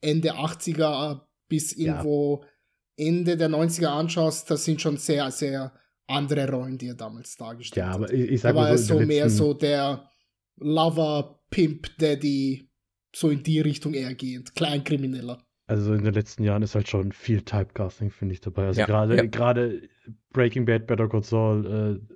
Ende 0.00 0.34
80er 0.34 1.22
bis 1.48 1.72
irgendwo 1.72 2.42
ja. 2.42 3.06
Ende 3.06 3.36
der 3.36 3.48
90er 3.48 3.88
anschaust, 3.88 4.50
das 4.50 4.64
sind 4.64 4.80
schon 4.80 4.96
sehr, 4.96 5.30
sehr 5.30 5.72
andere 6.06 6.48
Rollen, 6.50 6.78
die 6.78 6.88
er 6.88 6.94
damals 6.94 7.36
dargestellt 7.36 7.84
ja, 7.84 7.88
hat. 7.88 7.96
aber 7.96 8.12
ich, 8.12 8.30
ich 8.30 8.40
sag 8.40 8.54
war 8.54 8.64
mal 8.64 8.70
er 8.70 8.78
so, 8.78 8.94
so 8.94 8.94
in 8.94 8.98
der 8.98 9.06
mehr 9.06 9.30
so 9.30 9.54
der 9.54 10.08
Lover, 10.56 11.40
Pimp, 11.50 11.88
Daddy, 11.98 12.70
so 13.16 13.30
in 13.30 13.42
die 13.42 13.60
Richtung 13.60 13.94
eher 13.94 14.14
gehend. 14.14 14.54
Kleinkrimineller. 14.54 15.42
Also 15.66 15.94
in 15.94 16.04
den 16.04 16.12
letzten 16.12 16.44
Jahren 16.44 16.62
ist 16.62 16.74
halt 16.74 16.88
schon 16.88 17.12
viel 17.12 17.42
Typecasting, 17.42 18.10
finde 18.10 18.34
ich, 18.34 18.40
dabei. 18.40 18.66
Also 18.66 18.80
Ja, 18.80 18.86
gerade 18.86 19.16
ja. 19.16 19.24
gerade 19.24 19.88
Breaking 20.32 20.66
Bad, 20.66 20.86
Better 20.86 21.08
Call 21.08 21.22
Saul, 21.24 21.66
äh, 22.10 22.14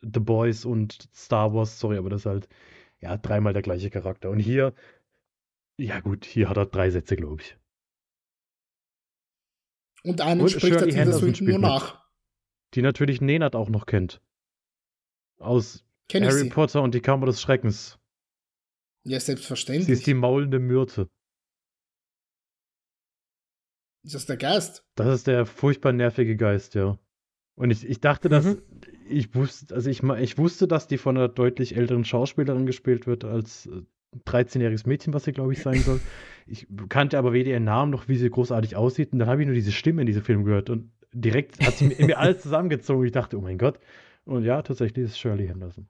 The 0.00 0.20
Boys 0.20 0.64
und 0.64 1.08
Star 1.14 1.52
Wars, 1.52 1.78
sorry, 1.78 1.98
aber 1.98 2.08
das 2.10 2.22
ist 2.22 2.26
halt 2.26 2.48
ja 3.00 3.16
dreimal 3.16 3.52
der 3.52 3.62
gleiche 3.62 3.90
Charakter. 3.90 4.30
Und 4.30 4.38
hier, 4.38 4.72
ja 5.76 6.00
gut, 6.00 6.24
hier 6.24 6.48
hat 6.48 6.56
er 6.56 6.66
drei 6.66 6.90
Sätze, 6.90 7.16
glaube 7.16 7.42
ich. 7.42 7.56
Und 10.02 10.20
einen 10.20 10.40
Und 10.40 10.50
spricht 10.50 10.72
er 10.72 10.78
Shirley 10.78 10.92
Henderson 10.92 11.20
Swinton 11.20 11.34
spielt 11.34 11.50
nur 11.50 11.58
mit. 11.58 11.68
nach. 11.68 12.08
Die 12.74 12.82
natürlich 12.82 13.20
Nenad 13.20 13.54
auch 13.54 13.68
noch 13.68 13.86
kennt. 13.86 14.22
Aus 15.38 15.84
Kenn 16.08 16.24
Harry. 16.24 16.48
Potter 16.48 16.82
und 16.82 16.94
die 16.94 17.00
Kammer 17.00 17.26
des 17.26 17.40
Schreckens. 17.42 17.98
Ja, 19.08 19.18
Sie 19.20 19.26
selbstverständlich. 19.26 19.88
ist 19.88 20.06
die 20.06 20.14
maulende 20.14 20.58
Myrte. 20.58 21.08
ist 24.04 24.14
das 24.14 24.26
der 24.26 24.36
Geist? 24.36 24.84
Das 24.96 25.12
ist 25.14 25.26
der 25.26 25.44
furchtbar 25.46 25.92
nervige 25.92 26.36
Geist, 26.36 26.74
ja. 26.74 26.98
Und 27.56 27.70
ich, 27.70 27.84
ich 27.88 28.00
dachte, 28.00 28.28
dass 28.28 28.44
Mhm. 28.44 28.62
ich 29.08 29.34
wusste, 29.34 29.74
also 29.74 29.90
ich, 29.90 30.02
ich 30.02 30.38
wusste, 30.38 30.68
dass 30.68 30.86
die 30.86 30.98
von 30.98 31.16
einer 31.16 31.28
deutlich 31.28 31.76
älteren 31.76 32.04
Schauspielerin 32.04 32.66
gespielt 32.66 33.06
wird 33.06 33.24
als 33.24 33.66
äh, 33.66 33.82
13-jähriges 34.26 34.86
Mädchen, 34.86 35.12
was 35.12 35.24
sie, 35.24 35.32
glaube 35.32 35.52
ich, 35.52 35.60
sein 35.62 35.80
soll. 35.80 36.00
Ich 36.46 36.66
kannte 36.88 37.18
aber 37.18 37.32
weder 37.32 37.50
ihren 37.50 37.64
Namen 37.64 37.90
noch, 37.90 38.08
wie 38.08 38.16
sie 38.16 38.30
großartig 38.30 38.76
aussieht. 38.76 39.12
Und 39.12 39.18
dann 39.18 39.28
habe 39.28 39.42
ich 39.42 39.46
nur 39.46 39.54
diese 39.54 39.72
Stimme 39.72 40.00
in 40.02 40.06
diesem 40.06 40.22
Film 40.22 40.44
gehört 40.44 40.70
und 40.70 40.90
direkt 41.12 41.60
hat 41.66 41.74
sie 41.74 41.88
mir, 41.88 42.06
mir 42.06 42.18
alles 42.18 42.40
zusammengezogen. 42.42 43.04
Ich 43.04 43.12
dachte, 43.12 43.36
oh 43.36 43.40
mein 43.42 43.58
Gott. 43.58 43.78
Und 44.24 44.44
ja, 44.44 44.62
tatsächlich 44.62 45.04
ist 45.06 45.10
es 45.12 45.18
Shirley 45.18 45.48
Henderson. 45.48 45.88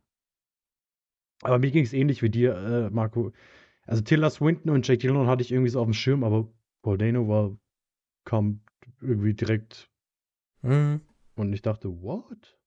Aber 1.43 1.59
mir 1.59 1.71
ging 1.71 1.85
es 1.85 1.93
ähnlich 1.93 2.23
wie 2.23 2.31
dir, 2.31 2.57
äh, 2.57 2.91
Marco. 2.91 3.33
Also 3.83 4.03
Tilda 4.03 4.29
Swinton 4.31 4.71
und 4.71 4.87
Jake 4.87 5.01
Gyllenhaal 5.01 5.27
hatte 5.29 5.43
ich 5.43 5.53
irgendwie 5.53 5.71
so 5.71 5.81
auf 5.81 5.87
dem 5.87 5.95
Schirm, 5.95 6.25
aber 6.25 6.49
Paul 6.83 6.99
Dano 6.99 7.29
war, 7.29 7.57
kam 8.25 8.61
irgendwie 9.01 9.35
direkt 9.35 9.91
Mhm. 10.63 11.01
und 11.37 11.53
ich 11.53 11.63
dachte, 11.63 11.89
what? 12.03 12.59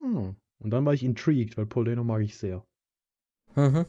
Hm. 0.00 0.36
Und 0.58 0.70
dann 0.70 0.84
war 0.84 0.94
ich 0.94 1.04
intrigued, 1.04 1.56
weil 1.56 1.66
Paul 1.66 1.84
Dano 1.84 2.04
mag 2.04 2.22
ich 2.22 2.36
sehr. 2.36 2.66
Mhm. 3.54 3.86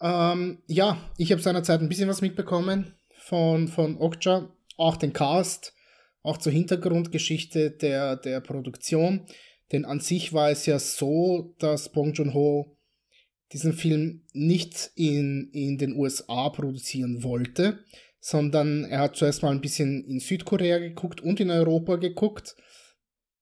Ähm, 0.00 0.62
ja, 0.66 0.98
ich 1.16 1.32
habe 1.32 1.42
seinerzeit 1.42 1.80
ein 1.80 1.88
bisschen 1.88 2.08
was 2.08 2.20
mitbekommen 2.20 2.94
von, 3.16 3.68
von 3.68 3.98
Okja, 3.98 4.48
auch 4.76 4.96
den 4.96 5.12
Cast, 5.12 5.74
auch 6.22 6.36
zur 6.36 6.52
Hintergrundgeschichte 6.52 7.70
der, 7.70 8.16
der 8.16 8.40
Produktion. 8.40 9.26
Denn 9.72 9.84
an 9.84 10.00
sich 10.00 10.32
war 10.32 10.50
es 10.50 10.66
ja 10.66 10.78
so, 10.78 11.54
dass 11.58 11.90
Bong 11.90 12.12
Joon-ho 12.12 12.76
diesen 13.52 13.72
Film 13.72 14.24
nicht 14.32 14.90
in, 14.94 15.50
in 15.52 15.78
den 15.78 15.96
USA 15.96 16.48
produzieren 16.50 17.22
wollte, 17.22 17.84
sondern 18.20 18.84
er 18.84 19.00
hat 19.00 19.16
zuerst 19.16 19.42
mal 19.42 19.52
ein 19.52 19.60
bisschen 19.60 20.04
in 20.04 20.20
Südkorea 20.20 20.78
geguckt 20.78 21.20
und 21.20 21.38
in 21.40 21.50
Europa 21.50 21.96
geguckt, 21.96 22.56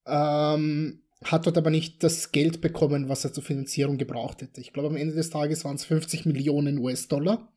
ähm, 0.06 1.02
hat 1.24 1.46
dort 1.46 1.56
aber 1.56 1.70
nicht 1.70 2.02
das 2.02 2.32
Geld 2.32 2.60
bekommen, 2.60 3.08
was 3.08 3.24
er 3.24 3.32
zur 3.32 3.42
Finanzierung 3.42 3.96
gebraucht 3.96 4.42
hätte. 4.42 4.60
Ich 4.60 4.74
glaube, 4.74 4.88
am 4.88 4.96
Ende 4.96 5.14
des 5.14 5.30
Tages 5.30 5.64
waren 5.64 5.76
es 5.76 5.84
50 5.84 6.26
Millionen 6.26 6.78
US-Dollar 6.78 7.50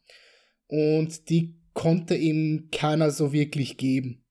und 0.68 1.30
die 1.30 1.60
konnte 1.74 2.16
ihm 2.16 2.70
keiner 2.72 3.12
so 3.12 3.34
wirklich 3.34 3.78
geben. 3.78 4.24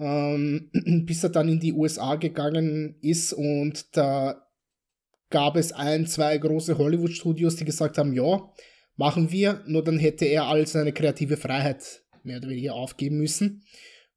Ähm, 0.00 0.70
bis 1.06 1.22
er 1.22 1.30
dann 1.30 1.48
in 1.48 1.60
die 1.60 1.74
USA 1.74 2.14
gegangen 2.14 2.96
ist 3.02 3.34
und 3.34 3.94
da 3.96 4.46
gab 5.28 5.56
es 5.56 5.72
ein, 5.72 6.06
zwei 6.06 6.38
große 6.38 6.78
Hollywood-Studios, 6.78 7.56
die 7.56 7.66
gesagt 7.66 7.98
haben, 7.98 8.14
ja, 8.14 8.50
machen 8.96 9.30
wir, 9.30 9.62
nur 9.66 9.84
dann 9.84 9.98
hätte 9.98 10.24
er 10.24 10.46
all 10.46 10.66
seine 10.66 10.92
kreative 10.92 11.36
Freiheit 11.36 12.02
mehr 12.24 12.38
oder 12.38 12.48
weniger 12.48 12.74
aufgeben 12.74 13.18
müssen. 13.18 13.62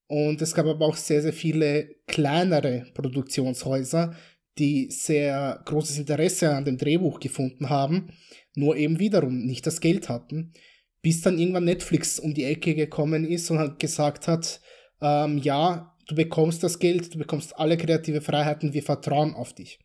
Und 0.08 0.42
es 0.42 0.54
gab 0.56 0.66
aber 0.66 0.86
auch 0.86 0.96
sehr, 0.96 1.22
sehr 1.22 1.34
viele 1.34 1.96
kleinere 2.08 2.88
Produktionshäuser, 2.94 4.16
die 4.58 4.90
sehr 4.90 5.62
großes 5.66 6.00
Interesse 6.00 6.54
an 6.54 6.66
dem 6.66 6.78
Drehbuch 6.78 7.20
gefunden 7.20 7.70
haben, 7.70 8.14
nur 8.56 8.76
eben 8.78 9.00
wiederum 9.00 9.46
nicht 9.46 9.66
das 9.68 9.82
Geld 9.82 10.10
hatten, 10.10 10.54
bis 11.02 11.22
dann 11.22 11.40
irgendwann 11.40 11.66
Netflix 11.66 12.20
um 12.20 12.34
die 12.34 12.46
Ecke 12.46 12.76
gekommen 12.76 13.26
ist 13.26 13.52
und 13.52 13.80
gesagt 13.80 14.28
hat, 14.28 14.62
ähm, 15.04 15.38
ja, 15.38 15.94
du 16.08 16.16
bekommst 16.16 16.64
das 16.64 16.80
Geld, 16.80 17.14
du 17.14 17.20
bekommst 17.20 17.60
alle 17.60 17.78
kreative 17.78 18.22
Freiheiten, 18.22 18.74
wir 18.74 18.84
vertrauen 18.84 19.36
auf 19.36 19.54
dich. 19.54 19.80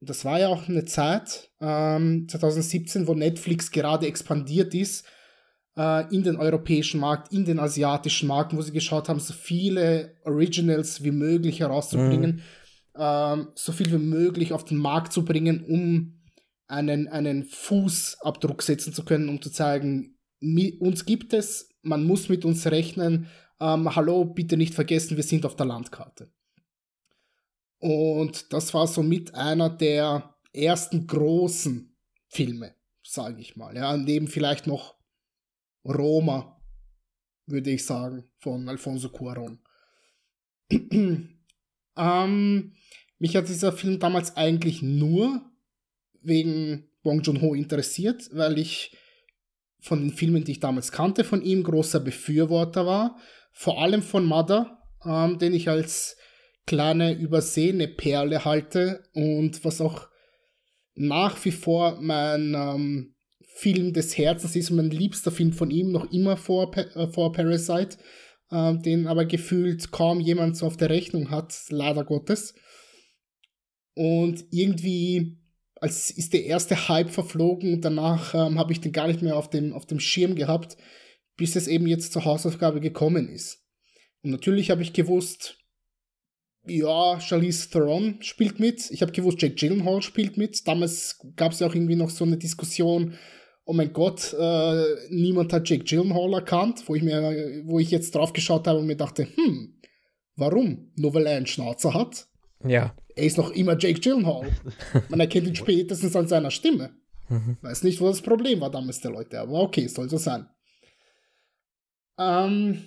Und 0.00 0.10
das 0.10 0.24
war 0.24 0.40
ja 0.40 0.48
auch 0.48 0.68
eine 0.68 0.84
Zeit, 0.86 1.50
ähm, 1.60 2.26
2017, 2.28 3.06
wo 3.06 3.14
Netflix 3.14 3.70
gerade 3.70 4.06
expandiert 4.06 4.74
ist 4.74 5.06
äh, 5.76 6.12
in 6.12 6.24
den 6.24 6.36
europäischen 6.36 7.00
Markt, 7.00 7.32
in 7.32 7.44
den 7.44 7.60
asiatischen 7.60 8.26
Markt, 8.26 8.56
wo 8.56 8.62
sie 8.62 8.72
geschaut 8.72 9.08
haben, 9.08 9.20
so 9.20 9.34
viele 9.34 10.16
Originals 10.24 11.04
wie 11.04 11.12
möglich 11.12 11.60
herauszubringen, 11.60 12.42
ähm, 12.98 13.48
so 13.54 13.72
viel 13.72 13.92
wie 13.92 14.04
möglich 14.04 14.52
auf 14.52 14.64
den 14.64 14.78
Markt 14.78 15.12
zu 15.12 15.24
bringen, 15.24 15.64
um 15.64 16.22
einen, 16.66 17.08
einen 17.08 17.44
Fußabdruck 17.44 18.62
setzen 18.62 18.94
zu 18.94 19.04
können, 19.04 19.28
um 19.28 19.40
zu 19.42 19.50
zeigen, 19.50 20.16
uns 20.80 21.04
gibt 21.04 21.34
es, 21.34 21.68
man 21.82 22.04
muss 22.04 22.28
mit 22.28 22.44
uns 22.44 22.66
rechnen, 22.66 23.28
ähm, 23.62 23.94
hallo, 23.94 24.24
bitte 24.24 24.56
nicht 24.56 24.74
vergessen, 24.74 25.16
wir 25.16 25.22
sind 25.22 25.46
auf 25.46 25.54
der 25.54 25.66
Landkarte. 25.66 26.32
Und 27.78 28.52
das 28.52 28.74
war 28.74 28.86
somit 28.86 29.34
einer 29.34 29.70
der 29.70 30.34
ersten 30.52 31.06
großen 31.06 31.96
Filme, 32.28 32.74
sage 33.02 33.40
ich 33.40 33.56
mal. 33.56 33.76
Ja, 33.76 33.96
neben 33.96 34.26
vielleicht 34.26 34.66
noch 34.66 34.96
Roma, 35.84 36.60
würde 37.46 37.70
ich 37.70 37.84
sagen, 37.84 38.24
von 38.38 38.68
Alfonso 38.68 39.08
Cuarón. 39.08 39.58
ähm, 41.96 42.72
mich 43.18 43.36
hat 43.36 43.48
dieser 43.48 43.72
Film 43.72 43.98
damals 44.00 44.36
eigentlich 44.36 44.82
nur 44.82 45.48
wegen 46.20 46.88
Bong 47.02 47.20
Joon-ho 47.22 47.54
interessiert, 47.54 48.28
weil 48.32 48.58
ich 48.58 48.96
von 49.80 50.00
den 50.00 50.12
Filmen, 50.12 50.44
die 50.44 50.52
ich 50.52 50.60
damals 50.60 50.92
kannte, 50.92 51.24
von 51.24 51.42
ihm 51.42 51.64
großer 51.64 52.00
Befürworter 52.00 52.86
war. 52.86 53.18
Vor 53.52 53.80
allem 53.80 54.02
von 54.02 54.24
Mother, 54.24 54.78
ähm, 55.04 55.38
den 55.38 55.54
ich 55.54 55.68
als 55.68 56.16
kleine 56.66 57.12
übersehene 57.12 57.88
Perle 57.88 58.44
halte 58.44 59.02
und 59.14 59.64
was 59.64 59.80
auch 59.80 60.08
nach 60.94 61.42
wie 61.44 61.50
vor 61.50 61.98
mein 62.00 62.54
ähm, 62.54 63.14
Film 63.54 63.92
des 63.92 64.16
Herzens 64.16 64.56
ist, 64.56 64.70
mein 64.70 64.90
liebster 64.90 65.30
Film 65.30 65.52
von 65.52 65.70
ihm, 65.70 65.92
noch 65.92 66.10
immer 66.12 66.36
vor, 66.36 66.76
äh, 66.76 67.06
vor 67.08 67.32
Parasite, 67.32 67.98
ähm, 68.50 68.82
den 68.82 69.06
aber 69.06 69.24
gefühlt 69.24 69.90
kaum 69.90 70.20
jemand 70.20 70.56
so 70.56 70.66
auf 70.66 70.76
der 70.76 70.90
Rechnung 70.90 71.30
hat, 71.30 71.54
leider 71.70 72.04
Gottes. 72.04 72.54
Und 73.94 74.44
irgendwie 74.50 75.38
als 75.82 76.12
ist 76.12 76.32
der 76.32 76.44
erste 76.44 76.88
Hype 76.88 77.10
verflogen 77.10 77.74
und 77.74 77.84
danach 77.84 78.34
ähm, 78.34 78.58
habe 78.58 78.72
ich 78.72 78.80
den 78.80 78.92
gar 78.92 79.08
nicht 79.08 79.20
mehr 79.20 79.36
auf 79.36 79.50
dem, 79.50 79.72
auf 79.72 79.84
dem 79.84 79.98
Schirm 79.98 80.36
gehabt, 80.36 80.76
bis 81.36 81.56
es 81.56 81.68
eben 81.68 81.86
jetzt 81.86 82.12
zur 82.12 82.24
Hausaufgabe 82.24 82.80
gekommen 82.80 83.28
ist. 83.28 83.64
Und 84.22 84.30
natürlich 84.30 84.70
habe 84.70 84.82
ich 84.82 84.92
gewusst, 84.92 85.58
ja, 86.64 87.18
Charlize 87.20 87.70
Theron 87.70 88.18
spielt 88.20 88.60
mit. 88.60 88.90
Ich 88.90 89.02
habe 89.02 89.12
gewusst, 89.12 89.42
Jake 89.42 89.56
Gyllenhaal 89.56 90.00
spielt 90.02 90.36
mit. 90.36 90.66
Damals 90.68 91.18
gab 91.36 91.52
es 91.52 91.60
ja 91.60 91.66
auch 91.66 91.74
irgendwie 91.74 91.96
noch 91.96 92.10
so 92.10 92.24
eine 92.24 92.36
Diskussion, 92.36 93.14
oh 93.64 93.72
mein 93.72 93.92
Gott, 93.92 94.34
äh, 94.38 94.84
niemand 95.10 95.52
hat 95.52 95.68
Jake 95.68 95.84
Gyllenhaal 95.84 96.32
erkannt, 96.34 96.84
wo 96.86 96.94
ich 96.94 97.02
mir, 97.02 97.62
wo 97.64 97.78
ich 97.78 97.90
jetzt 97.90 98.14
drauf 98.14 98.32
geschaut 98.32 98.66
habe 98.66 98.78
und 98.78 98.86
mir 98.86 98.96
dachte, 98.96 99.26
hm, 99.34 99.80
warum? 100.36 100.92
Nur 100.96 101.14
weil 101.14 101.26
er 101.26 101.36
einen 101.36 101.46
Schnauzer 101.46 101.94
hat? 101.94 102.28
Ja. 102.64 102.94
Er 103.14 103.24
ist 103.24 103.38
noch 103.38 103.50
immer 103.50 103.76
Jake 103.78 104.00
Gyllenhaal. 104.00 104.48
Man 105.08 105.20
erkennt 105.20 105.48
ihn 105.48 105.56
spätestens 105.56 106.14
an 106.14 106.28
seiner 106.28 106.50
Stimme. 106.50 106.94
Mhm. 107.28 107.56
Weiß 107.60 107.82
nicht, 107.82 108.00
wo 108.00 108.08
das 108.08 108.22
Problem 108.22 108.60
war 108.60 108.70
damals 108.70 109.00
der 109.00 109.10
Leute, 109.10 109.40
aber 109.40 109.60
okay, 109.60 109.86
soll 109.86 110.08
so 110.08 110.16
sein. 110.16 110.46
Ähm, 112.18 112.86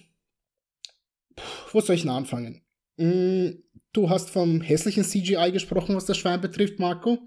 wo 1.71 1.81
soll 1.81 1.95
ich 1.95 2.03
denn 2.03 2.11
anfangen? 2.11 2.61
Mm, 2.97 3.51
du 3.93 4.09
hast 4.09 4.29
vom 4.29 4.61
hässlichen 4.61 5.03
CGI 5.03 5.51
gesprochen, 5.51 5.95
was 5.95 6.05
das 6.05 6.17
Schwein 6.17 6.41
betrifft, 6.41 6.79
Marco. 6.79 7.19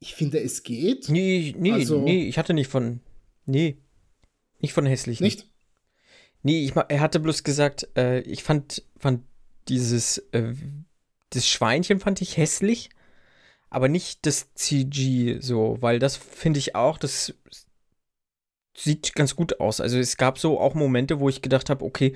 Ich 0.00 0.14
finde, 0.14 0.40
es 0.40 0.62
geht. 0.62 1.08
Nee, 1.08 1.54
nee, 1.56 1.72
also, 1.72 2.00
nee, 2.02 2.28
ich 2.28 2.38
hatte 2.38 2.54
nicht 2.54 2.68
von. 2.68 3.00
Nee. 3.46 3.78
Nicht 4.60 4.72
von 4.72 4.86
hässlich. 4.86 5.20
Nicht? 5.20 5.48
Nee, 6.42 6.64
ich, 6.64 6.74
er 6.76 7.00
hatte 7.00 7.20
bloß 7.20 7.42
gesagt, 7.42 7.88
äh, 7.96 8.20
ich 8.20 8.42
fand, 8.42 8.82
fand 8.98 9.24
dieses 9.68 10.18
äh, 10.32 10.54
das 11.30 11.48
Schweinchen 11.48 12.00
fand 12.00 12.22
ich 12.22 12.36
hässlich, 12.36 12.90
aber 13.70 13.88
nicht 13.88 14.26
das 14.26 14.54
CG 14.54 15.40
so, 15.40 15.78
weil 15.80 15.98
das 15.98 16.16
finde 16.16 16.58
ich 16.58 16.74
auch, 16.74 16.98
das 16.98 17.34
sieht 18.76 19.14
ganz 19.14 19.36
gut 19.36 19.60
aus. 19.60 19.80
Also 19.80 19.98
es 19.98 20.16
gab 20.16 20.38
so 20.38 20.58
auch 20.58 20.74
Momente, 20.74 21.20
wo 21.20 21.28
ich 21.28 21.42
gedacht 21.42 21.70
habe, 21.70 21.84
okay, 21.84 22.14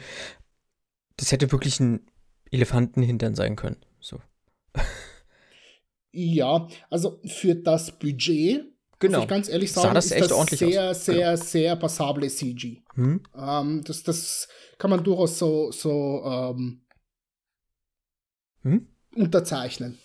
das 1.16 1.32
hätte 1.32 1.52
wirklich 1.52 1.80
ein 1.80 2.06
Elefantenhintern 2.50 3.34
sein 3.34 3.56
können. 3.56 3.78
So. 4.00 4.20
Ja, 6.10 6.66
also 6.88 7.20
für 7.26 7.54
das 7.54 7.96
Budget, 7.96 8.64
genau. 8.98 9.18
muss 9.18 9.24
ich 9.24 9.28
ganz 9.28 9.48
ehrlich 9.48 9.70
sagen, 9.70 9.94
das 9.94 10.06
ist 10.06 10.12
echt 10.12 10.24
das 10.24 10.32
ordentlich 10.32 10.58
sehr, 10.58 10.90
aus. 10.90 11.04
sehr, 11.04 11.32
genau. 11.32 11.44
sehr 11.44 11.76
passable 11.76 12.28
CG. 12.28 12.82
Hm? 12.94 13.22
Ähm, 13.36 13.84
das, 13.84 14.02
das 14.02 14.48
kann 14.78 14.90
man 14.90 15.04
durchaus 15.04 15.38
so, 15.38 15.70
so 15.70 16.22
ähm, 16.24 16.80
hm? 18.62 18.88
unterzeichnen. 19.14 19.98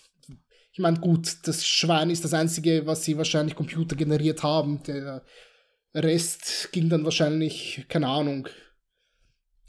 Ich 0.72 0.78
meine, 0.78 1.00
gut, 1.00 1.38
das 1.48 1.66
Schwein 1.66 2.10
ist 2.10 2.22
das 2.22 2.34
Einzige, 2.34 2.86
was 2.86 3.02
sie 3.02 3.16
wahrscheinlich 3.16 3.56
Computer 3.56 3.96
generiert 3.96 4.42
haben. 4.42 4.82
Der 4.82 5.24
Rest 5.94 6.70
ging 6.72 6.88
dann 6.88 7.04
wahrscheinlich, 7.04 7.84
keine 7.88 8.08
Ahnung, 8.08 8.48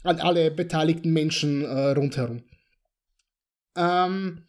an 0.02 0.20
alle 0.20 0.50
beteiligten 0.50 1.12
Menschen 1.12 1.64
äh, 1.64 1.90
rundherum. 1.90 2.44
Ähm, 3.76 4.46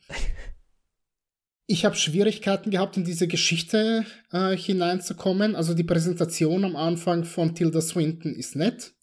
ich 1.65 1.83
habe 1.83 1.95
Schwierigkeiten 1.95 2.71
gehabt, 2.71 2.97
in 2.97 3.03
diese 3.03 3.27
Geschichte 3.27 4.05
äh, 4.31 4.55
hineinzukommen. 4.55 5.55
Also 5.55 5.73
die 5.73 5.83
Präsentation 5.83 6.63
am 6.63 6.75
Anfang 6.75 7.25
von 7.25 7.53
Tilda 7.53 7.81
Swinton 7.81 8.33
ist 8.33 8.55
nett. 8.55 8.93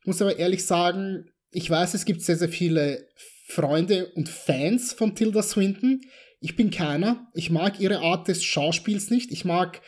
Ich 0.00 0.06
muss 0.06 0.22
aber 0.22 0.38
ehrlich 0.38 0.64
sagen, 0.64 1.30
ich 1.50 1.68
weiß, 1.68 1.94
es 1.94 2.04
gibt 2.04 2.22
sehr, 2.22 2.36
sehr 2.36 2.48
viele 2.48 3.08
Freunde 3.48 4.12
und 4.14 4.28
Fans 4.28 4.92
von 4.92 5.14
Tilda 5.14 5.42
Swinton. 5.42 6.00
Ich 6.40 6.56
bin 6.56 6.70
keiner. 6.70 7.28
Ich 7.34 7.50
mag 7.50 7.80
ihre 7.80 7.98
Art 7.98 8.28
des 8.28 8.44
Schauspiels 8.44 9.10
nicht. 9.10 9.30
Ich 9.30 9.44
mag 9.44 9.82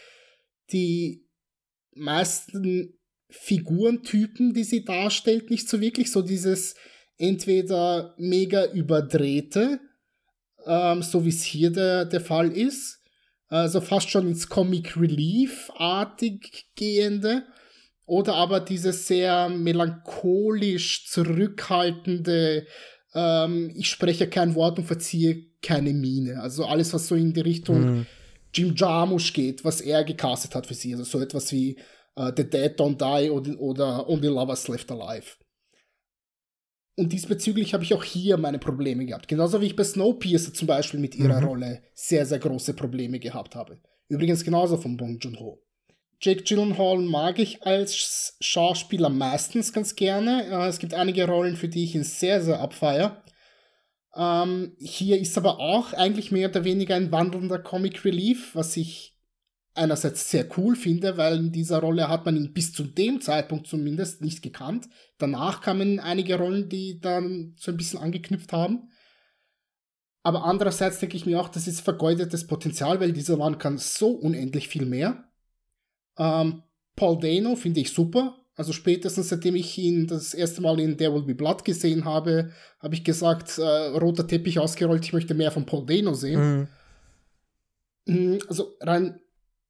die 0.70 1.24
meisten 1.94 2.98
Figurentypen, 3.28 4.52
die 4.52 4.64
sie 4.64 4.84
darstellt, 4.84 5.50
nicht 5.50 5.68
so 5.68 5.80
wirklich. 5.80 6.12
So 6.12 6.22
dieses 6.22 6.74
entweder 7.18 8.14
mega 8.18 8.66
überdrehte, 8.72 9.80
ähm, 10.66 11.02
so 11.02 11.24
wie 11.24 11.30
es 11.30 11.42
hier 11.42 11.70
der, 11.70 12.04
der 12.04 12.20
Fall 12.20 12.50
ist, 12.50 13.00
also 13.48 13.80
fast 13.80 14.10
schon 14.10 14.28
ins 14.28 14.48
Comic 14.48 14.96
Relief-artig 14.96 16.66
gehende, 16.74 17.44
oder 18.06 18.34
aber 18.34 18.60
dieses 18.60 19.06
sehr 19.06 19.48
melancholisch 19.48 21.06
zurückhaltende, 21.08 22.66
ähm, 23.14 23.72
ich 23.76 23.88
spreche 23.88 24.28
kein 24.28 24.54
Wort 24.54 24.78
und 24.78 24.84
verziehe 24.84 25.46
keine 25.62 25.92
Miene. 25.92 26.40
Also 26.40 26.64
alles, 26.64 26.92
was 26.92 27.08
so 27.08 27.14
in 27.14 27.32
die 27.32 27.40
Richtung 27.40 27.80
mhm. 27.80 28.06
Jim 28.54 28.74
Jarmusch 28.76 29.32
geht, 29.32 29.64
was 29.64 29.80
er 29.80 30.04
gecastet 30.04 30.54
hat 30.54 30.66
für 30.66 30.74
sie. 30.74 30.92
Also 30.92 31.04
so 31.04 31.20
etwas 31.20 31.52
wie 31.52 31.78
uh, 32.18 32.30
The 32.36 32.48
Dead 32.48 32.78
Don't 32.78 32.98
Die 32.98 33.30
oder, 33.30 33.60
oder 33.60 34.08
Only 34.08 34.28
Lovers 34.28 34.68
Left 34.68 34.90
Alive. 34.90 35.36
Und 36.96 37.12
diesbezüglich 37.12 37.72
habe 37.72 37.84
ich 37.84 37.94
auch 37.94 38.04
hier 38.04 38.36
meine 38.36 38.58
Probleme 38.58 39.06
gehabt. 39.06 39.26
Genauso 39.26 39.60
wie 39.60 39.66
ich 39.66 39.76
bei 39.76 39.84
Snowpiercer 39.84 40.52
zum 40.52 40.66
Beispiel 40.66 41.00
mit 41.00 41.14
ihrer 41.14 41.40
mhm. 41.40 41.46
Rolle 41.46 41.82
sehr, 41.94 42.26
sehr 42.26 42.38
große 42.38 42.74
Probleme 42.74 43.18
gehabt 43.18 43.54
habe. 43.54 43.80
Übrigens 44.08 44.44
genauso 44.44 44.76
von 44.76 44.98
Bong 44.98 45.18
Joon-ho. 45.18 45.62
Jake 46.20 46.44
Gyllenhaal 46.44 46.98
mag 46.98 47.38
ich 47.38 47.62
als 47.64 48.36
Schauspieler 48.40 49.08
meistens 49.08 49.72
ganz 49.72 49.96
gerne. 49.96 50.46
Äh, 50.46 50.68
es 50.68 50.78
gibt 50.78 50.94
einige 50.94 51.26
Rollen, 51.26 51.56
für 51.56 51.68
die 51.68 51.84
ich 51.84 51.94
ihn 51.94 52.04
sehr, 52.04 52.42
sehr 52.42 52.60
abfeier. 52.60 53.22
Ähm, 54.14 54.76
hier 54.78 55.18
ist 55.18 55.38
aber 55.38 55.58
auch 55.58 55.92
eigentlich 55.92 56.32
mehr 56.32 56.50
oder 56.50 56.64
weniger 56.64 56.96
ein 56.96 57.12
wandelnder 57.12 57.58
Comic 57.58 58.04
Relief, 58.04 58.54
was 58.54 58.76
ich 58.76 59.12
einerseits 59.74 60.30
sehr 60.30 60.46
cool 60.58 60.76
finde, 60.76 61.16
weil 61.16 61.36
in 61.36 61.52
dieser 61.52 61.78
Rolle 61.78 62.08
hat 62.08 62.26
man 62.26 62.36
ihn 62.36 62.52
bis 62.52 62.72
zu 62.72 62.84
dem 62.84 63.20
Zeitpunkt 63.20 63.66
zumindest 63.66 64.20
nicht 64.20 64.42
gekannt. 64.42 64.88
Danach 65.18 65.62
kamen 65.62 65.98
einige 65.98 66.36
Rollen, 66.36 66.68
die 66.68 67.00
dann 67.00 67.54
so 67.58 67.70
ein 67.70 67.76
bisschen 67.76 67.98
angeknüpft 67.98 68.52
haben. 68.52 68.90
Aber 70.22 70.44
andererseits 70.44 71.00
denke 71.00 71.16
ich 71.16 71.26
mir 71.26 71.40
auch, 71.40 71.48
das 71.48 71.66
ist 71.66 71.80
vergeudetes 71.80 72.46
Potenzial, 72.46 73.00
weil 73.00 73.12
dieser 73.12 73.38
Mann 73.38 73.58
kann 73.58 73.78
so 73.78 74.10
unendlich 74.10 74.68
viel 74.68 74.86
mehr. 74.86 75.24
Ähm, 76.18 76.62
Paul 76.94 77.18
Dano 77.18 77.56
finde 77.56 77.80
ich 77.80 77.92
super. 77.92 78.41
Also 78.54 78.72
spätestens 78.72 79.30
seitdem 79.30 79.56
ich 79.56 79.78
ihn 79.78 80.06
das 80.06 80.34
erste 80.34 80.60
Mal 80.60 80.78
in 80.78 80.98
There 80.98 81.14
Will 81.14 81.22
Be 81.22 81.34
Blood 81.34 81.64
gesehen 81.64 82.04
habe, 82.04 82.52
habe 82.80 82.94
ich 82.94 83.02
gesagt, 83.02 83.58
äh, 83.58 83.62
roter 83.62 84.26
Teppich 84.26 84.58
ausgerollt, 84.58 85.04
ich 85.04 85.12
möchte 85.12 85.34
mehr 85.34 85.50
von 85.50 85.64
Paul 85.64 85.86
Dano 85.86 86.12
sehen. 86.12 86.68
Mhm. 88.04 88.38
Also 88.48 88.76
rein 88.80 89.20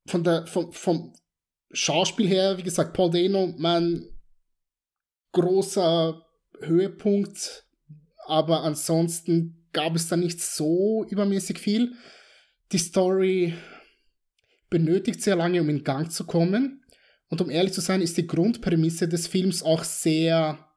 von 0.07 0.25
der, 0.25 0.47
vom, 0.47 0.73
vom 0.73 1.13
Schauspiel 1.71 2.27
her, 2.27 2.59
wie 2.59 2.65
gesagt, 2.65 2.93
Paul 2.93 3.11
Dano, 3.11 3.55
mein 3.57 4.09
großer 5.33 6.21
Höhepunkt, 6.61 7.67
aber 8.27 8.63
ansonsten 8.63 9.69
gab 9.73 9.97
es 9.97 10.09
da 10.09 10.17
nicht 10.17 10.41
so 10.41 11.05
übermäßig 11.09 11.59
viel. 11.59 11.95
Die 12.73 12.79
Story 12.79 13.55
benötigt 14.71 15.23
sehr 15.23 15.37
lange, 15.37 15.61
um 15.61 15.69
in 15.69 15.85
Gang 15.85 16.11
zu 16.11 16.25
kommen. 16.25 16.82
Und 17.33 17.41
um 17.41 17.49
ehrlich 17.49 17.73
zu 17.73 17.81
sein, 17.81 18.03
ist 18.03 18.19
die 18.19 18.27
Grundprämisse 18.27 19.09
des 19.09 19.27
Films 19.27 19.63
auch 19.63 19.85
sehr 19.85 20.69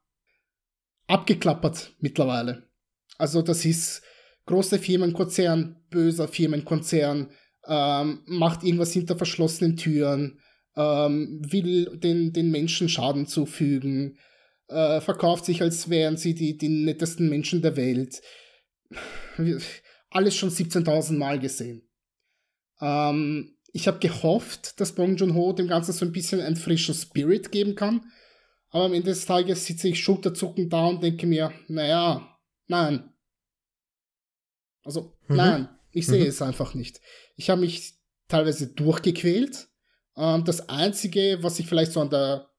abgeklappert 1.05 1.93
mittlerweile. 1.99 2.69
Also 3.17 3.41
das 3.41 3.65
ist 3.65 4.01
großer 4.45 4.79
Firmenkonzern, 4.79 5.75
böser 5.89 6.29
Firmenkonzern, 6.29 7.29
ähm, 7.67 8.21
macht 8.27 8.63
irgendwas 8.63 8.93
hinter 8.93 9.17
verschlossenen 9.17 9.75
Türen, 9.75 10.39
ähm, 10.77 11.41
will 11.45 11.97
den, 11.97 12.31
den 12.31 12.51
Menschen 12.51 12.87
Schaden 12.87 13.27
zufügen, 13.27 14.17
äh, 14.69 15.01
verkauft 15.01 15.43
sich, 15.43 15.61
als 15.61 15.89
wären 15.89 16.15
sie 16.15 16.35
die, 16.35 16.57
die 16.57 16.69
nettesten 16.69 17.27
Menschen 17.27 17.63
der 17.63 17.75
Welt. 17.75 18.21
Alles 20.09 20.37
schon 20.37 20.51
17.000 20.51 21.17
Mal 21.17 21.37
gesehen. 21.37 21.85
Ähm, 22.79 23.54
ich 23.75 23.89
habe 23.89 23.99
gehofft, 23.99 24.79
dass 24.79 24.95
Bong 24.95 25.17
Joon-ho 25.17 25.51
dem 25.51 25.67
Ganzen 25.67 25.91
so 25.91 26.05
ein 26.05 26.13
bisschen 26.13 26.39
einen 26.39 26.55
frischen 26.55 26.95
Spirit 26.95 27.51
geben 27.51 27.75
kann. 27.75 28.09
Aber 28.69 28.85
am 28.85 28.93
Ende 28.93 29.09
des 29.09 29.25
Tages 29.25 29.65
sitze 29.65 29.89
ich 29.89 30.01
schulterzuckend 30.01 30.71
da 30.71 30.85
und 30.85 31.03
denke 31.03 31.27
mir, 31.27 31.51
naja, 31.67 32.39
nein. 32.67 33.13
Also, 34.85 35.17
mhm. 35.27 35.35
nein, 35.35 35.69
ich 35.91 36.07
sehe 36.07 36.23
mhm. 36.23 36.29
es 36.29 36.41
einfach 36.41 36.73
nicht. 36.73 37.01
Ich 37.35 37.49
habe 37.49 37.59
mich 37.59 37.95
teilweise 38.29 38.67
durchgequält. 38.67 39.67
Ähm, 40.15 40.45
das 40.45 40.69
Einzige, 40.69 41.39
was 41.41 41.59
ich 41.59 41.67
vielleicht 41.67 41.91
so 41.91 41.99
an 41.99 42.09
der 42.09 42.49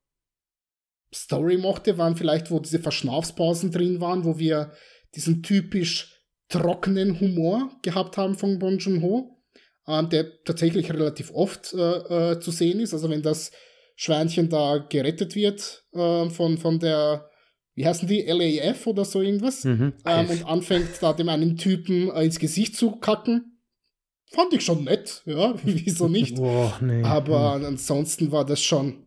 Story 1.15 1.57
mochte, 1.57 1.97
waren 1.97 2.19
vielleicht, 2.19 2.51
wo 2.51 2.61
diese 2.61 2.79
Verschnaufspausen 2.79 3.71
drin 3.71 4.03
waren, 4.03 4.27
wo 4.27 4.39
wir 4.39 4.75
diesen 5.15 5.43
typisch 5.43 6.21
trockenen 6.51 7.19
Humor 7.21 7.71
gehabt 7.81 8.19
haben 8.19 8.37
von 8.37 8.59
Bong 8.59 8.77
Joon-ho 8.77 9.36
ähm, 9.89 10.09
der 10.09 10.43
tatsächlich 10.45 10.93
relativ 10.93 11.31
oft 11.33 11.73
äh, 11.75 12.33
äh, 12.33 12.41
zu 12.41 12.51
sehen 12.51 12.81
ist. 12.81 12.93
Also 12.93 13.09
wenn 13.11 13.23
das 13.23 13.53
Schweinchen 13.97 14.49
da 14.49 14.79
gerettet 14.79 15.35
wird 15.35 15.85
äh, 15.93 16.29
von, 16.29 16.59
von 16.59 16.79
der, 16.79 17.31
wie 17.75 17.87
heißen 17.87 18.09
die, 18.09 18.23
LAF 18.23 18.87
oder 18.87 19.05
so 19.05 19.23
irgendwas, 19.23 19.65
mhm, 19.65 19.95
ähm, 20.05 20.31
und 20.31 20.47
anfängt 20.47 20.91
da 21.01 21.13
dem 21.13 21.29
einen 21.29 21.57
Typen 21.57 22.11
äh, 22.11 22.25
ins 22.25 22.39
Gesicht 22.39 22.77
zu 22.77 22.93
kacken. 22.97 23.61
Fand 24.33 24.53
ich 24.53 24.65
schon 24.65 24.85
nett, 24.85 25.23
ja, 25.25 25.55
wieso 25.65 26.09
nicht? 26.09 26.37
Boah, 26.37 26.79
nee. 26.83 27.03
Aber 27.03 27.59
mhm. 27.59 27.65
ansonsten 27.65 28.33
war 28.33 28.45
das 28.45 28.61
schon 28.63 29.07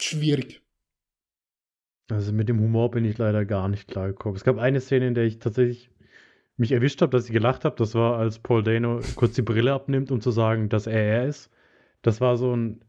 schwierig. 0.00 0.62
Also 2.10 2.32
mit 2.32 2.48
dem 2.48 2.60
Humor 2.60 2.90
bin 2.90 3.04
ich 3.04 3.16
leider 3.16 3.44
gar 3.46 3.68
nicht 3.68 3.88
klargekommen. 3.88 4.36
Es 4.36 4.44
gab 4.44 4.58
eine 4.58 4.80
Szene, 4.80 5.08
in 5.08 5.14
der 5.14 5.24
ich 5.24 5.38
tatsächlich 5.38 5.90
mich 6.56 6.72
erwischt 6.72 7.02
habe, 7.02 7.10
dass 7.10 7.26
ich 7.26 7.32
gelacht 7.32 7.64
habe, 7.64 7.76
das 7.76 7.94
war, 7.94 8.18
als 8.18 8.38
Paul 8.38 8.62
Dano 8.62 9.00
kurz 9.16 9.34
die 9.34 9.42
Brille 9.42 9.72
abnimmt, 9.72 10.10
um 10.10 10.20
zu 10.20 10.30
sagen, 10.30 10.68
dass 10.68 10.86
er 10.86 11.02
er 11.02 11.26
ist. 11.26 11.50
Das 12.02 12.20
war 12.20 12.36
so 12.36 12.54
ein. 12.54 12.80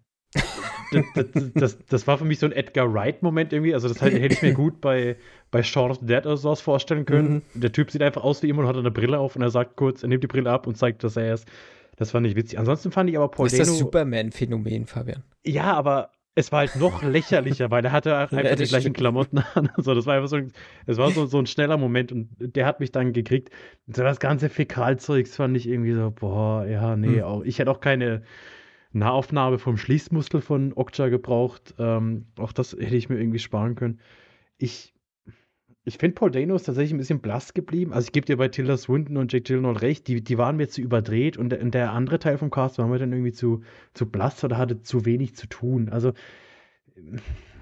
das, 0.92 1.06
das, 1.16 1.54
das, 1.54 1.86
das, 1.86 2.08
war 2.08 2.18
für 2.18 2.26
mich 2.26 2.40
so 2.40 2.46
ein 2.46 2.52
Edgar 2.52 2.94
Wright-Moment 2.94 3.54
irgendwie. 3.54 3.74
Also, 3.74 3.88
das 3.88 4.02
hätte 4.02 4.18
ich 4.18 4.42
mir 4.42 4.54
gut 4.54 4.82
bei, 4.82 5.16
bei 5.50 5.64
Shaun 5.64 5.92
of 5.92 6.00
the 6.02 6.06
Dead 6.06 6.26
oder 6.26 6.38
sowas 6.38 6.62
vorstellen 6.62 7.06
können. 7.06 7.44
Mhm. 7.54 7.62
Der 7.62 7.72
Typ 7.72 7.90
sieht 7.90 8.02
einfach 8.02 8.24
aus 8.24 8.44
wie 8.44 8.50
immer 8.50 8.62
und 8.62 8.68
hat 8.68 8.76
eine 8.76 8.92
Brille 8.92 9.18
auf 9.18 9.36
und 9.36 9.42
er 9.42 9.50
sagt 9.50 9.78
kurz, 9.78 10.04
er 10.04 10.10
nimmt 10.10 10.24
die 10.24 10.28
Brille 10.28 10.52
ab 10.52 10.68
und 10.68 10.78
zeigt, 10.78 11.04
dass 11.04 11.16
er 11.16 11.34
ist. 11.34 11.48
Das 11.96 12.12
fand 12.12 12.28
ich 12.28 12.36
witzig. 12.36 12.60
Ansonsten 12.60 12.92
fand 12.92 13.10
ich 13.10 13.18
aber 13.18 13.30
Paul 13.30 13.46
Das 13.46 13.54
ist 13.54 13.70
das 13.70 13.78
Superman-Phänomen, 13.78 14.86
Fabian. 14.86 15.24
Ja, 15.46 15.74
aber 15.74 16.12
es 16.36 16.52
war 16.52 16.60
halt 16.60 16.76
noch 16.76 17.02
lächerlicher, 17.02 17.72
weil 17.72 17.86
er 17.86 17.92
hatte 17.94 18.16
einfach 18.18 18.44
ja, 18.44 18.56
die 18.56 18.66
gleichen 18.66 18.94
Klamotten 18.94 19.40
an. 19.54 19.70
Also 19.76 19.96
das 19.96 20.06
war 20.06 20.16
einfach 20.16 20.28
so, 20.28 20.36
ein, 20.36 20.52
es 20.86 20.98
war 20.98 21.12
so, 21.12 21.26
so 21.26 21.40
ein 21.40 21.48
schneller 21.48 21.78
Moment 21.78 22.12
und 22.12 22.30
der 22.40 22.66
hat 22.66 22.82
mich 22.82 22.92
dann 22.92 23.14
gekriegt. 23.14 23.50
So 23.88 24.04
das 24.04 24.20
ganze 24.20 24.50
Fäkalzeugs 24.50 25.36
fand 25.36 25.56
ich 25.56 25.68
irgendwie 25.68 25.94
so, 25.94 26.12
boah, 26.12 26.66
ja, 26.66 26.96
nee, 26.98 27.18
hm. 27.18 27.24
auch, 27.24 27.44
ich 27.44 27.60
hätte 27.60 27.72
auch 27.72 27.80
keine 27.80 28.24
Nahaufnahme 28.92 29.60
vom 29.60 29.78
Schließmuskel 29.78 30.42
von 30.42 30.74
Okja 30.74 31.08
gebraucht. 31.08 31.74
Ähm, 31.80 32.28
auch 32.38 32.52
das 32.52 32.74
hätte 32.74 32.96
ich 32.96 33.10
mir 33.10 33.18
irgendwie 33.18 33.40
sparen 33.40 33.76
können. 33.76 34.00
Ich 34.58 34.95
ich 35.88 36.00
finde, 36.00 36.16
Paul 36.16 36.32
Dano 36.32 36.56
ist 36.56 36.64
tatsächlich 36.64 36.94
ein 36.94 36.98
bisschen 36.98 37.20
blass 37.20 37.54
geblieben. 37.54 37.94
Also 37.94 38.08
ich 38.08 38.12
gebe 38.12 38.26
dir 38.26 38.38
bei 38.38 38.48
Tilda 38.48 38.76
Swinton 38.76 39.18
und 39.18 39.32
Jake 39.32 39.44
Gyllenhaal 39.44 39.78
recht, 39.78 40.08
die, 40.08 40.24
die 40.24 40.38
waren 40.38 40.58
mir 40.58 40.68
zu 40.68 40.82
überdreht 40.82 41.38
und, 41.38 41.54
und 41.54 41.74
der 41.74 41.92
andere 41.92 42.18
Teil 42.18 42.40
vom 42.40 42.50
Cast 42.50 42.80
war 42.80 42.88
mir 42.88 42.98
dann 42.98 43.14
irgendwie 43.14 43.32
zu, 43.32 43.62
zu 43.94 44.10
blass 44.10 44.44
oder 44.44 44.58
hatte 44.58 44.82
zu 44.82 45.06
wenig 45.06 45.36
zu 45.36 45.48
tun. 45.48 45.90
Also 45.90 46.14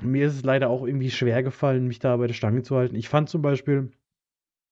mir 0.02 0.28
ist 0.28 0.36
es 0.36 0.44
leider 0.44 0.70
auch 0.70 0.88
irgendwie 0.88 1.12
schwer 1.12 1.44
gefallen, 1.44 1.88
mich 1.88 2.00
da 2.00 2.16
bei 2.16 2.28
der 2.28 2.34
Stange 2.34 2.64
zu 2.64 2.78
halten. 2.78 2.96
Ich 2.96 3.10
fand 3.10 3.28
zum 3.28 3.42
Beispiel 3.42 3.92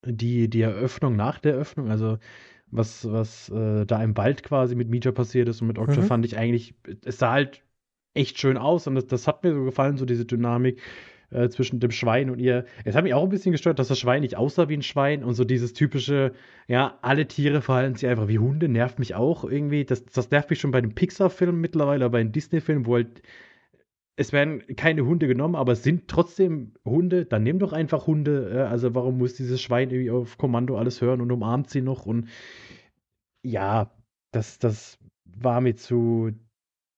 die, 0.06 0.50
die 0.50 0.62
Eröffnung 0.62 1.18
nach 1.18 1.40
der 1.40 1.54
Eröffnung, 1.54 1.90
also 1.90 2.20
was, 2.68 3.12
was 3.12 3.50
äh, 3.50 3.86
da 3.86 4.02
im 4.02 4.16
Wald 4.16 4.44
quasi 4.44 4.76
mit 4.76 4.90
Mija 4.90 5.12
passiert 5.12 5.50
ist 5.50 5.62
und 5.62 5.68
mit 5.68 5.78
Okja, 5.78 6.02
mhm. 6.02 6.08
fand 6.08 6.26
ich 6.26 6.38
eigentlich, 6.38 6.74
es 7.04 7.18
sah 7.18 7.34
halt 7.34 7.64
echt 8.14 8.40
schön 8.40 8.58
aus 8.58 8.88
und 8.88 8.96
das, 8.96 9.08
das 9.08 9.28
hat 9.28 9.44
mir 9.44 9.54
so 9.54 9.66
gefallen, 9.66 9.98
so 9.98 10.06
diese 10.06 10.26
Dynamik 10.26 10.82
äh, 11.32 11.50
zwischen 11.50 11.80
dem 11.80 11.92
Schwein 11.92 12.30
und 12.30 12.40
ihr. 12.40 12.66
Es 12.86 12.96
hat 12.96 13.04
mich 13.04 13.14
auch 13.14 13.24
ein 13.24 13.30
bisschen 13.30 13.52
gestört, 13.52 13.80
dass 13.80 13.88
das 13.88 14.00
Schwein 14.00 14.22
nicht 14.22 14.38
aussah 14.38 14.70
wie 14.70 14.78
ein 14.78 14.84
Schwein 14.84 15.24
und 15.24 15.34
so 15.34 15.44
dieses 15.44 15.74
typische, 15.74 16.34
ja, 16.68 17.00
alle 17.02 17.28
Tiere 17.28 17.62
verhalten 17.62 17.96
sich 17.96 18.08
einfach 18.08 18.28
wie 18.28 18.40
Hunde, 18.40 18.68
nervt 18.68 19.00
mich 19.00 19.16
auch 19.16 19.44
irgendwie. 19.44 19.86
Das, 19.86 20.06
das 20.06 20.32
nervt 20.32 20.50
mich 20.50 20.60
schon 20.60 20.72
bei 20.72 20.82
den 20.82 20.94
Pixar-Filmen 20.94 21.60
mittlerweile, 21.60 22.10
bei 22.10 22.20
den 22.20 22.32
Disney-Filmen, 22.32 22.86
wo 22.86 22.96
halt 22.96 23.22
es 24.18 24.34
werden 24.34 24.64
keine 24.76 25.06
Hunde 25.06 25.28
genommen, 25.28 25.56
aber 25.56 25.72
es 25.72 25.84
sind 25.84 26.08
trotzdem 26.08 26.74
Hunde, 26.86 27.26
dann 27.26 27.44
nimm 27.44 27.60
doch 27.60 27.74
einfach 27.74 28.08
Hunde. 28.08 28.52
Äh, 28.54 28.62
also 28.62 28.94
warum 28.94 29.18
muss 29.18 29.34
dieses 29.34 29.62
Schwein 29.62 29.90
irgendwie 29.90 30.12
auf 30.12 30.38
Kommando 30.38 30.78
alles 30.78 31.02
hören 31.02 31.22
und 31.22 31.32
umarmt 31.32 31.70
sie 31.70 31.82
noch? 31.82 32.06
Und 32.06 32.30
ja, 33.44 33.92
das, 34.32 34.60
das 34.60 35.00
war 35.26 35.62
mir 35.62 35.76
zu, 35.76 36.32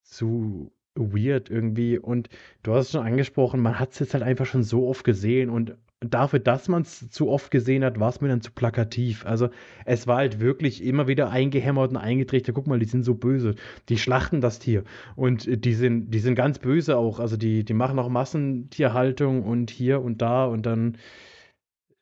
zu 0.04 0.72
weird 0.96 1.50
irgendwie. 1.50 1.98
Und 2.00 2.30
du 2.64 2.74
hast 2.74 2.88
es 2.88 2.91
schon 2.91 3.06
angesprochen, 3.06 3.62
man 3.62 3.80
hat 3.80 3.91
es 3.94 4.00
jetzt 4.00 4.14
halt 4.14 4.24
einfach 4.24 4.46
schon 4.46 4.64
so 4.64 4.88
oft 4.88 5.04
gesehen 5.04 5.50
und 5.50 5.76
dafür, 6.10 6.39
dass 6.39 6.68
man 6.68 6.82
es 6.82 7.10
zu 7.10 7.30
oft 7.30 7.52
gesehen 7.52 7.84
hat, 7.84 8.00
war 8.00 8.10
es 8.10 8.22
mir 8.22 8.28
dann 8.28 8.41
zu 8.41 8.52
plakativ. 8.52 9.26
Also 9.26 9.50
es 9.86 10.08
war 10.08 10.18
halt 10.18 10.39
wirklich 10.39 10.84
immer 10.84 11.08
wieder 11.08 11.30
eingehämmert 11.30 11.91
und 11.91 11.98
eingetrichtert. 11.98 12.56
Guck 12.56 12.68
mal, 12.68 12.80
die 12.80 12.86
sind 12.86 13.04
so 13.04 13.16
böse. 13.16 13.56
Die 13.89 13.98
schlachten 13.98 14.41
das 14.41 14.60
Tier. 14.60 14.84
Und 15.16 15.66
die 15.66 15.74
sind, 15.74 16.12
die 16.12 16.20
sind 16.20 16.36
ganz 16.36 16.60
böse 16.60 16.98
auch. 16.98 17.20
Also 17.20 17.38
die, 17.38 17.64
die 17.64 17.74
machen 17.74 18.00
auch 18.00 18.10
Massentierhaltung 18.10 19.44
und 19.44 19.72
hier 19.72 20.02
und 20.02 20.22
da 20.22 20.46
und 20.46 20.66
dann 20.66 20.98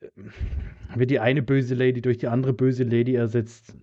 äh, 0.01 0.07
wird 0.95 1.11
die 1.11 1.19
eine 1.19 1.41
böse 1.41 1.75
Lady 1.75 2.01
durch 2.01 2.17
die 2.17 2.27
andere 2.27 2.53
böse 2.53 2.83
Lady 2.83 3.15
ersetzt. 3.15 3.75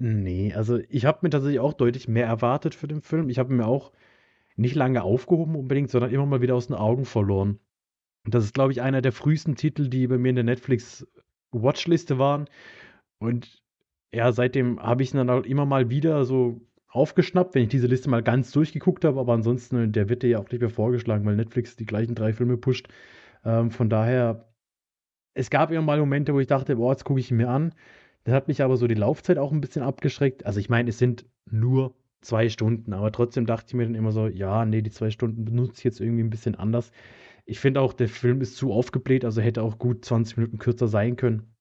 Nee, 0.00 0.52
also 0.54 0.78
ich 0.88 1.04
habe 1.06 1.20
mir 1.22 1.30
tatsächlich 1.30 1.60
auch 1.60 1.72
deutlich 1.72 2.06
mehr 2.08 2.26
erwartet 2.26 2.74
für 2.74 2.86
den 2.86 3.02
Film. 3.02 3.30
Ich 3.30 3.38
habe 3.38 3.52
mir 3.52 3.66
auch 3.66 3.92
nicht 4.58 4.74
lange 4.74 5.02
aufgehoben 5.02 5.54
unbedingt, 5.56 5.90
sondern 5.90 6.10
immer 6.10 6.26
mal 6.26 6.42
wieder 6.42 6.56
aus 6.56 6.66
den 6.66 6.76
Augen 6.76 7.04
verloren. 7.04 7.60
Und 8.24 8.34
das 8.34 8.44
ist, 8.44 8.54
glaube 8.54 8.72
ich, 8.72 8.82
einer 8.82 9.00
der 9.00 9.12
frühesten 9.12 9.54
Titel, 9.54 9.88
die 9.88 10.06
bei 10.06 10.18
mir 10.18 10.30
in 10.30 10.34
der 10.34 10.44
Netflix-Watchliste 10.44 12.18
waren. 12.18 12.46
Und 13.18 13.62
ja, 14.12 14.32
seitdem 14.32 14.80
habe 14.82 15.02
ich 15.02 15.14
ihn 15.14 15.18
dann 15.18 15.30
auch 15.30 15.44
immer 15.44 15.64
mal 15.64 15.90
wieder 15.90 16.24
so 16.24 16.60
aufgeschnappt, 16.88 17.54
wenn 17.54 17.62
ich 17.62 17.68
diese 17.68 17.86
Liste 17.86 18.10
mal 18.10 18.22
ganz 18.22 18.50
durchgeguckt 18.50 19.04
habe. 19.04 19.20
Aber 19.20 19.32
ansonsten, 19.32 19.92
der 19.92 20.08
wird 20.08 20.22
dir 20.22 20.30
ja 20.30 20.38
auch 20.38 20.50
nicht 20.50 20.60
mehr 20.60 20.70
vorgeschlagen, 20.70 21.24
weil 21.24 21.36
Netflix 21.36 21.76
die 21.76 21.86
gleichen 21.86 22.14
drei 22.14 22.32
Filme 22.32 22.56
pusht. 22.56 22.88
Ähm, 23.44 23.70
von 23.70 23.88
daher, 23.88 24.52
es 25.34 25.50
gab 25.50 25.70
immer 25.70 25.82
mal 25.82 26.00
Momente, 26.00 26.34
wo 26.34 26.40
ich 26.40 26.48
dachte, 26.48 26.76
boah, 26.76 26.92
jetzt 26.92 27.04
gucke 27.04 27.20
ich 27.20 27.30
ihn 27.30 27.36
mir 27.36 27.48
an. 27.48 27.74
Das 28.24 28.34
hat 28.34 28.48
mich 28.48 28.62
aber 28.62 28.76
so 28.76 28.88
die 28.88 28.94
Laufzeit 28.94 29.38
auch 29.38 29.52
ein 29.52 29.60
bisschen 29.60 29.82
abgeschreckt. 29.82 30.44
Also 30.46 30.58
ich 30.58 30.68
meine, 30.68 30.90
es 30.90 30.98
sind 30.98 31.26
nur 31.46 31.94
zwei 32.20 32.48
Stunden. 32.48 32.92
Aber 32.92 33.12
trotzdem 33.12 33.46
dachte 33.46 33.68
ich 33.68 33.74
mir 33.74 33.84
dann 33.84 33.94
immer 33.94 34.12
so, 34.12 34.26
ja, 34.26 34.64
nee, 34.64 34.82
die 34.82 34.90
zwei 34.90 35.10
Stunden 35.10 35.44
benutze 35.44 35.78
ich 35.78 35.84
jetzt 35.84 36.00
irgendwie 36.00 36.22
ein 36.22 36.30
bisschen 36.30 36.54
anders. 36.54 36.90
Ich 37.44 37.60
finde 37.60 37.80
auch, 37.80 37.92
der 37.92 38.08
Film 38.08 38.40
ist 38.40 38.56
zu 38.56 38.72
aufgebläht, 38.72 39.24
also 39.24 39.40
hätte 39.40 39.62
auch 39.62 39.78
gut 39.78 40.04
20 40.04 40.36
Minuten 40.36 40.58
kürzer 40.58 40.88
sein 40.88 41.16
können. 41.16 41.54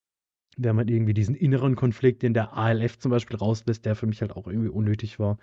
Wenn 0.58 0.76
man 0.76 0.88
irgendwie 0.88 1.14
diesen 1.14 1.36
inneren 1.36 1.76
Konflikt, 1.76 2.24
den 2.24 2.34
der 2.34 2.58
ALF 2.58 2.97
zum 2.97 3.12
Beispiel 3.12 3.38
rauslässt, 3.38 3.86
der 3.86 3.95
für 3.95 4.08
mich 4.08 4.22
halt 4.22 4.36
auch 4.36 4.47
irgendwie 4.47 4.70
unnötig 4.70 5.20
war. 5.20 5.38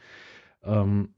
Ähm, 0.62 1.15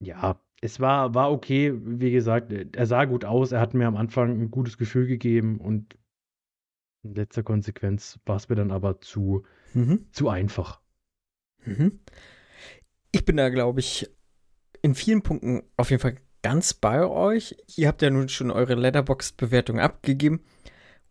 ja, 0.00 0.40
es 0.62 0.80
war, 0.80 1.14
war 1.14 1.30
okay, 1.30 1.72
wie 1.74 2.10
gesagt, 2.10 2.52
er 2.52 2.86
sah 2.86 3.04
gut 3.04 3.24
aus, 3.24 3.52
er 3.52 3.60
hat 3.60 3.74
mir 3.74 3.86
am 3.86 3.96
Anfang 3.96 4.40
ein 4.40 4.50
gutes 4.50 4.78
Gefühl 4.78 5.06
gegeben 5.06 5.58
und 5.58 5.98
in 7.02 7.14
letzter 7.14 7.42
Konsequenz 7.42 8.18
war 8.24 8.36
es 8.36 8.48
mir 8.48 8.56
dann 8.56 8.70
aber 8.70 9.00
zu, 9.00 9.44
mhm. 9.74 10.06
zu 10.12 10.28
einfach. 10.28 10.80
Mhm 11.64 12.00
ich 13.12 13.24
bin 13.24 13.36
da, 13.36 13.48
glaube 13.48 13.80
ich, 13.80 14.08
in 14.82 14.94
vielen 14.94 15.22
Punkten 15.22 15.62
auf 15.76 15.90
jeden 15.90 16.00
Fall 16.00 16.16
ganz 16.42 16.74
bei 16.74 17.06
euch. 17.06 17.56
Ihr 17.76 17.88
habt 17.88 18.02
ja 18.02 18.10
nun 18.10 18.28
schon 18.28 18.50
eure 18.50 18.74
Letterbox-Bewertung 18.74 19.78
abgegeben 19.78 20.40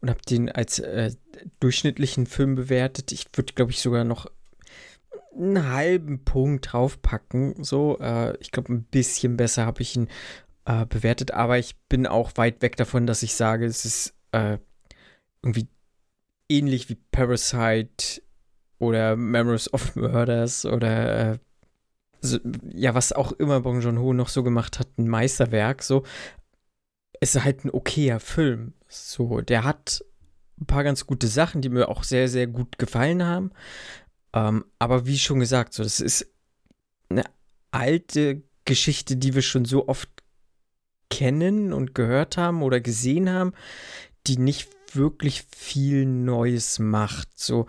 und 0.01 0.09
habt 0.09 0.29
den 0.29 0.49
als 0.49 0.79
äh, 0.79 1.11
durchschnittlichen 1.59 2.25
Film 2.25 2.55
bewertet. 2.55 3.11
Ich 3.11 3.27
würde, 3.33 3.53
glaube 3.53 3.71
ich, 3.71 3.81
sogar 3.81 4.03
noch 4.03 4.27
einen 5.35 5.71
halben 5.71 6.23
Punkt 6.23 6.71
draufpacken. 6.71 7.63
So, 7.63 7.99
äh, 7.99 8.35
ich 8.39 8.51
glaube, 8.51 8.73
ein 8.73 8.83
bisschen 8.83 9.37
besser 9.37 9.65
habe 9.65 9.81
ich 9.81 9.95
ihn 9.95 10.07
äh, 10.65 10.85
bewertet, 10.85 11.31
aber 11.31 11.57
ich 11.59 11.75
bin 11.89 12.07
auch 12.07 12.31
weit 12.35 12.61
weg 12.61 12.75
davon, 12.77 13.05
dass 13.05 13.23
ich 13.23 13.35
sage, 13.35 13.65
es 13.65 13.85
ist 13.85 14.13
äh, 14.31 14.57
irgendwie 15.43 15.67
ähnlich 16.49 16.89
wie 16.89 16.97
Parasite 17.11 18.21
oder 18.79 19.15
Memories 19.15 19.71
of 19.73 19.95
Murders 19.95 20.65
oder 20.65 21.39
also, 22.21 22.39
ja, 22.73 22.95
was 22.95 23.13
auch 23.13 23.31
immer 23.33 23.61
Bong 23.61 23.81
Joon-ho 23.81 24.13
noch 24.13 24.29
so 24.29 24.43
gemacht 24.43 24.79
hat, 24.79 24.97
ein 24.97 25.07
Meisterwerk, 25.07 25.83
so, 25.83 26.03
ist 27.21 27.43
halt 27.43 27.65
ein 27.65 27.71
okayer 27.71 28.19
Film. 28.19 28.73
So, 28.87 29.41
der 29.41 29.63
hat 29.63 30.03
ein 30.59 30.65
paar 30.65 30.83
ganz 30.83 31.05
gute 31.05 31.27
Sachen, 31.27 31.61
die 31.61 31.69
mir 31.69 31.89
auch 31.89 32.03
sehr, 32.03 32.27
sehr 32.27 32.47
gut 32.47 32.77
gefallen 32.77 33.23
haben. 33.23 33.51
Ähm, 34.33 34.65
aber 34.77 35.05
wie 35.05 35.17
schon 35.17 35.39
gesagt, 35.39 35.73
so, 35.73 35.83
das 35.83 35.99
ist 35.99 36.27
eine 37.09 37.23
alte 37.71 38.43
Geschichte, 38.65 39.17
die 39.17 39.33
wir 39.35 39.41
schon 39.41 39.65
so 39.65 39.87
oft 39.87 40.09
kennen 41.09 41.73
und 41.73 41.95
gehört 41.95 42.37
haben 42.37 42.61
oder 42.61 42.79
gesehen 42.81 43.29
haben, 43.29 43.53
die 44.27 44.37
nicht 44.37 44.69
wirklich 44.95 45.43
viel 45.55 46.05
Neues 46.05 46.79
macht. 46.79 47.39
So, 47.39 47.67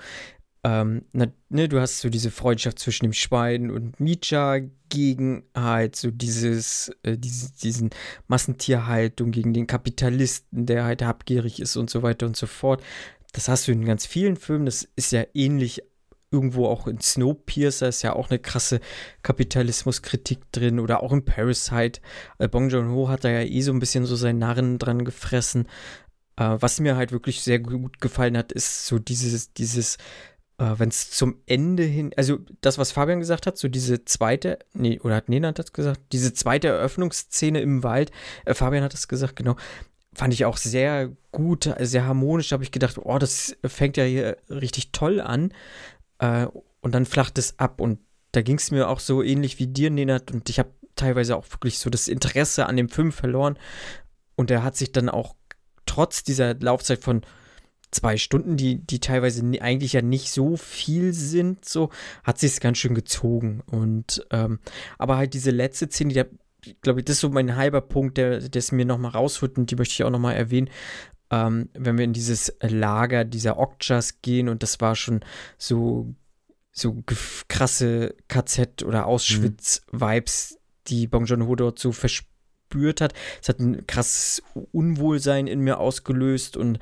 ähm, 0.62 1.06
na, 1.12 1.26
ne, 1.48 1.68
du 1.68 1.80
hast 1.80 2.00
so 2.00 2.10
diese 2.10 2.30
Freundschaft 2.30 2.78
zwischen 2.78 3.06
dem 3.06 3.12
Schwein 3.12 3.70
und 3.70 3.98
Micha 3.98 4.58
gegen 4.90 5.44
halt 5.54 5.96
so 5.96 6.10
dieses, 6.10 6.90
äh, 7.02 7.16
diese, 7.16 7.52
diesen 7.52 7.90
Massentierhaltung, 8.28 9.30
gegen 9.30 9.54
den 9.54 9.66
Kapitalisten, 9.66 10.66
der 10.66 10.84
halt 10.84 11.02
habgierig 11.02 11.60
ist 11.60 11.76
und 11.76 11.88
so 11.88 12.02
weiter 12.02 12.26
und 12.26 12.36
so 12.36 12.46
fort. 12.46 12.82
Das 13.32 13.48
hast 13.48 13.68
du 13.68 13.72
in 13.72 13.84
ganz 13.84 14.04
vielen 14.04 14.36
Filmen. 14.36 14.66
Das 14.66 14.86
ist 14.96 15.12
ja 15.12 15.24
ähnlich 15.32 15.82
irgendwo 16.32 16.66
auch 16.66 16.86
in 16.86 17.00
Snowpiercer 17.00 17.88
ist 17.88 18.02
ja 18.02 18.14
auch 18.14 18.30
eine 18.30 18.38
krasse 18.38 18.80
Kapitalismuskritik 19.22 20.52
drin 20.52 20.78
oder 20.78 21.02
auch 21.02 21.12
in 21.12 21.24
Parasite. 21.24 22.00
Äh, 22.38 22.48
Bong 22.48 22.68
Joon-ho 22.70 23.08
hat 23.08 23.24
da 23.24 23.30
ja 23.30 23.42
eh 23.42 23.62
so 23.62 23.72
ein 23.72 23.80
bisschen 23.80 24.06
so 24.06 24.14
seinen 24.14 24.38
Narren 24.38 24.78
dran 24.78 25.04
gefressen. 25.04 25.66
Äh, 26.36 26.56
was 26.60 26.80
mir 26.80 26.96
halt 26.96 27.12
wirklich 27.12 27.42
sehr 27.42 27.58
gut 27.58 28.00
gefallen 28.00 28.36
hat, 28.36 28.52
ist 28.52 28.86
so 28.86 28.98
dieses, 28.98 29.52
dieses 29.52 29.98
wenn 30.60 30.90
es 30.90 31.10
zum 31.10 31.36
Ende 31.46 31.82
hin, 31.84 32.12
also 32.16 32.38
das, 32.60 32.76
was 32.76 32.92
Fabian 32.92 33.20
gesagt 33.20 33.46
hat, 33.46 33.56
so 33.56 33.68
diese 33.68 34.04
zweite, 34.04 34.58
nee, 34.74 35.00
oder 35.00 35.16
hat 35.16 35.28
Nena 35.28 35.52
das 35.52 35.72
gesagt, 35.72 36.00
diese 36.12 36.34
zweite 36.34 36.68
Eröffnungsszene 36.68 37.60
im 37.60 37.82
Wald, 37.82 38.10
äh, 38.44 38.54
Fabian 38.54 38.84
hat 38.84 38.92
das 38.92 39.08
gesagt, 39.08 39.36
genau, 39.36 39.56
fand 40.12 40.34
ich 40.34 40.44
auch 40.44 40.56
sehr 40.56 41.10
gut, 41.32 41.72
sehr 41.78 42.04
harmonisch, 42.04 42.52
habe 42.52 42.62
ich 42.62 42.72
gedacht, 42.72 42.98
oh, 42.98 43.18
das 43.18 43.56
fängt 43.64 43.96
ja 43.96 44.04
hier 44.04 44.36
richtig 44.48 44.92
toll 44.92 45.20
an. 45.20 45.52
Äh, 46.18 46.46
und 46.80 46.94
dann 46.94 47.06
flacht 47.06 47.38
es 47.38 47.58
ab. 47.58 47.80
Und 47.80 48.00
da 48.32 48.42
ging 48.42 48.56
es 48.56 48.70
mir 48.70 48.88
auch 48.88 49.00
so 49.00 49.22
ähnlich 49.22 49.58
wie 49.58 49.66
dir, 49.66 49.90
Nenat, 49.90 50.30
und 50.30 50.48
ich 50.50 50.58
habe 50.58 50.70
teilweise 50.96 51.36
auch 51.36 51.50
wirklich 51.50 51.78
so 51.78 51.90
das 51.90 52.08
Interesse 52.08 52.66
an 52.66 52.76
dem 52.76 52.88
Film 52.88 53.12
verloren. 53.12 53.58
Und 54.36 54.50
der 54.50 54.62
hat 54.62 54.76
sich 54.76 54.92
dann 54.92 55.08
auch 55.08 55.34
trotz 55.86 56.22
dieser 56.22 56.54
Laufzeit 56.54 57.02
von 57.02 57.22
zwei 57.90 58.16
Stunden, 58.16 58.56
die, 58.56 58.76
die 58.76 59.00
teilweise 59.00 59.44
eigentlich 59.60 59.94
ja 59.94 60.02
nicht 60.02 60.30
so 60.30 60.56
viel 60.56 61.12
sind, 61.12 61.64
so, 61.64 61.90
hat 62.24 62.38
sich 62.38 62.52
es 62.52 62.60
ganz 62.60 62.78
schön 62.78 62.94
gezogen. 62.94 63.62
Und, 63.66 64.26
ähm, 64.30 64.60
aber 64.98 65.16
halt 65.16 65.34
diese 65.34 65.50
letzte 65.50 65.88
Szene, 65.88 66.12
die 66.12 66.24
glaube 66.82 67.00
ich, 67.00 67.04
das 67.04 67.16
ist 67.16 67.20
so 67.20 67.30
mein 67.30 67.56
halber 67.56 67.80
Punkt, 67.80 68.18
der 68.18 68.40
es 68.54 68.72
mir 68.72 68.84
nochmal 68.84 69.12
rausholt 69.12 69.58
und 69.58 69.70
die 69.70 69.76
möchte 69.76 69.94
ich 69.94 70.04
auch 70.04 70.10
nochmal 70.10 70.36
erwähnen. 70.36 70.70
Ähm, 71.30 71.68
wenn 71.74 71.96
wir 71.96 72.04
in 72.04 72.12
dieses 72.12 72.52
Lager 72.60 73.24
dieser 73.24 73.58
Okjas 73.58 74.20
gehen 74.20 74.48
und 74.48 74.62
das 74.62 74.80
war 74.80 74.96
schon 74.96 75.20
so, 75.58 76.14
so 76.72 77.02
krasse 77.48 78.14
KZ- 78.28 78.84
oder 78.84 79.06
Auschwitz-Vibes, 79.06 80.58
die 80.88 81.06
Bong 81.06 81.26
Joon-ho 81.26 81.54
dort 81.54 81.78
so 81.78 81.92
verspürt 81.92 83.00
hat. 83.00 83.14
Es 83.40 83.48
hat 83.48 83.60
ein 83.60 83.86
krasses 83.86 84.42
Unwohlsein 84.72 85.46
in 85.46 85.60
mir 85.60 85.78
ausgelöst 85.78 86.56
und 86.56 86.78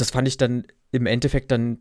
das 0.00 0.10
fand 0.10 0.28
ich 0.28 0.36
dann 0.36 0.64
im 0.90 1.06
Endeffekt 1.06 1.50
dann 1.50 1.78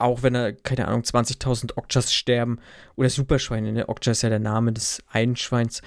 auch 0.00 0.22
wenn 0.22 0.34
er, 0.34 0.52
keine 0.52 0.88
Ahnung, 0.88 1.02
20.000 1.02 1.76
Okjas 1.76 2.12
sterben 2.14 2.58
oder 2.96 3.10
Superschweine, 3.10 3.72
ne? 3.72 3.88
Okja 3.88 4.12
ist 4.12 4.22
ja 4.22 4.30
der 4.30 4.38
Name 4.38 4.72
des 4.72 5.02
Einschweins, 5.08 5.82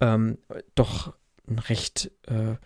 ähm, 0.00 0.38
doch 0.74 1.14
ein 1.48 1.58
recht 1.58 2.10
äh, 2.26 2.56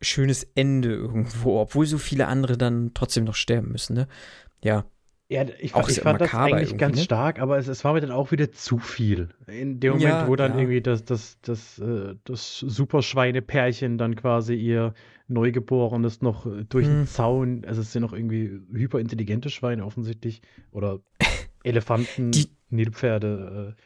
schönes 0.00 0.44
Ende 0.54 0.90
irgendwo, 0.90 1.58
obwohl 1.58 1.86
so 1.86 1.98
viele 1.98 2.28
andere 2.28 2.56
dann 2.56 2.92
trotzdem 2.94 3.24
noch 3.24 3.34
sterben 3.34 3.72
müssen, 3.72 3.94
ne? 3.94 4.08
Ja. 4.62 4.84
Ja, 5.30 5.44
ich, 5.58 5.74
auch 5.74 5.88
ich 5.90 6.00
fand 6.00 6.22
das 6.22 6.32
eigentlich 6.32 6.78
ganz 6.78 6.96
ne? 6.96 7.02
stark, 7.02 7.38
aber 7.38 7.58
es, 7.58 7.68
es, 7.68 7.84
war 7.84 7.92
mir 7.92 8.00
dann 8.00 8.10
auch 8.10 8.30
wieder 8.30 8.50
zu 8.50 8.78
viel. 8.78 9.28
In 9.46 9.78
dem 9.78 9.94
Moment, 9.94 10.08
ja, 10.08 10.26
wo 10.26 10.36
dann 10.36 10.52
ja. 10.52 10.60
irgendwie 10.60 10.80
das, 10.80 11.04
das, 11.04 11.38
das, 11.42 11.78
äh, 11.78 12.14
das 12.24 12.60
Superschweine-Pärchen 12.60 13.98
dann 13.98 14.16
quasi 14.16 14.54
ihr 14.54 14.94
Neugeborenes 15.28 16.22
noch 16.22 16.46
äh, 16.46 16.64
durch 16.64 16.86
hm. 16.86 16.92
den 16.92 17.06
Zaun, 17.06 17.64
also 17.64 17.82
es 17.82 17.92
sind 17.92 18.02
noch 18.02 18.12
irgendwie 18.12 18.60
hyperintelligente 18.72 19.50
Schweine 19.50 19.84
offensichtlich 19.84 20.42
oder 20.72 21.00
Elefanten, 21.62 22.32
die, 22.32 22.48
Nilpferde. 22.70 23.76
Äh, 23.76 23.82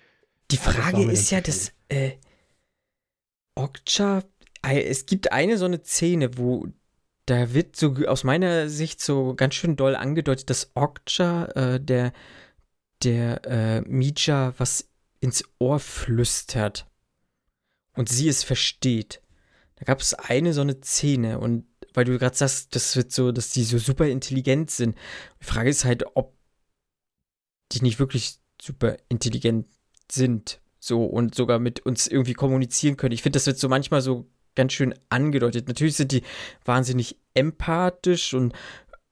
die 0.51 0.57
Frage 0.57 1.03
ist 1.11 1.30
ja, 1.30 1.40
dass 1.40 1.72
äh, 1.88 2.12
Okja, 3.55 4.22
es 4.62 5.07
gibt 5.07 5.32
eine 5.32 5.59
so 5.59 5.64
eine 5.64 5.82
Szene, 5.82 6.36
wo 6.38 6.68
da 7.26 7.55
wird 7.55 7.76
so 7.76 7.95
aus 8.07 8.24
meiner 8.24 8.68
Sicht 8.68 9.01
so 9.01 9.34
ganz 9.34 9.55
schön 9.55 9.76
doll 9.76 9.95
angedeutet, 9.95 10.51
dass 10.51 10.72
Okja 10.74 11.45
äh, 11.55 11.80
der, 11.80 12.12
der 13.03 13.45
äh, 13.47 13.80
Mija 13.82 14.55
was 14.59 14.88
ins 15.20 15.45
Ohr 15.59 15.78
flüstert 15.78 16.86
und 17.95 18.09
sie 18.09 18.28
es 18.28 18.43
versteht. 18.43 19.22
Da 19.83 19.87
gab 19.87 20.01
es 20.01 20.14
eine 20.14 20.53
so 20.53 20.61
eine 20.61 20.80
Szene 20.80 21.41
und 21.41 21.64
weil 21.93 22.05
du 22.05 22.16
gerade 22.16 22.37
sagst, 22.37 22.76
das 22.76 22.95
wird 22.95 23.11
so, 23.11 23.33
dass 23.33 23.51
die 23.51 23.64
so 23.64 23.78
super 23.78 24.07
intelligent 24.07 24.70
sind. 24.70 24.97
Die 25.41 25.45
Frage 25.45 25.70
ist 25.70 25.85
halt, 25.85 26.05
ob 26.14 26.37
die 27.72 27.83
nicht 27.83 27.99
wirklich 27.99 28.39
super 28.61 28.97
intelligent 29.09 29.66
sind, 30.09 30.61
so 30.78 31.05
und 31.05 31.35
sogar 31.35 31.59
mit 31.59 31.80
uns 31.80 32.07
irgendwie 32.07 32.35
kommunizieren 32.35 32.97
können. 32.97 33.11
Ich 33.11 33.22
finde, 33.22 33.39
das 33.39 33.47
wird 33.49 33.59
so 33.59 33.68
manchmal 33.68 34.03
so 34.03 34.30
ganz 34.55 34.72
schön 34.72 34.95
angedeutet. 35.09 35.66
Natürlich 35.66 35.97
sind 35.97 36.12
die 36.12 36.22
wahnsinnig 36.64 37.18
empathisch 37.35 38.35
und 38.35 38.55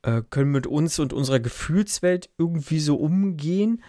äh, 0.02 0.22
können 0.30 0.52
mit 0.52 0.68
uns 0.68 1.00
und 1.00 1.12
unserer 1.12 1.40
Gefühlswelt 1.40 2.30
irgendwie 2.38 2.78
so 2.78 2.94
umgehen. 2.94 3.82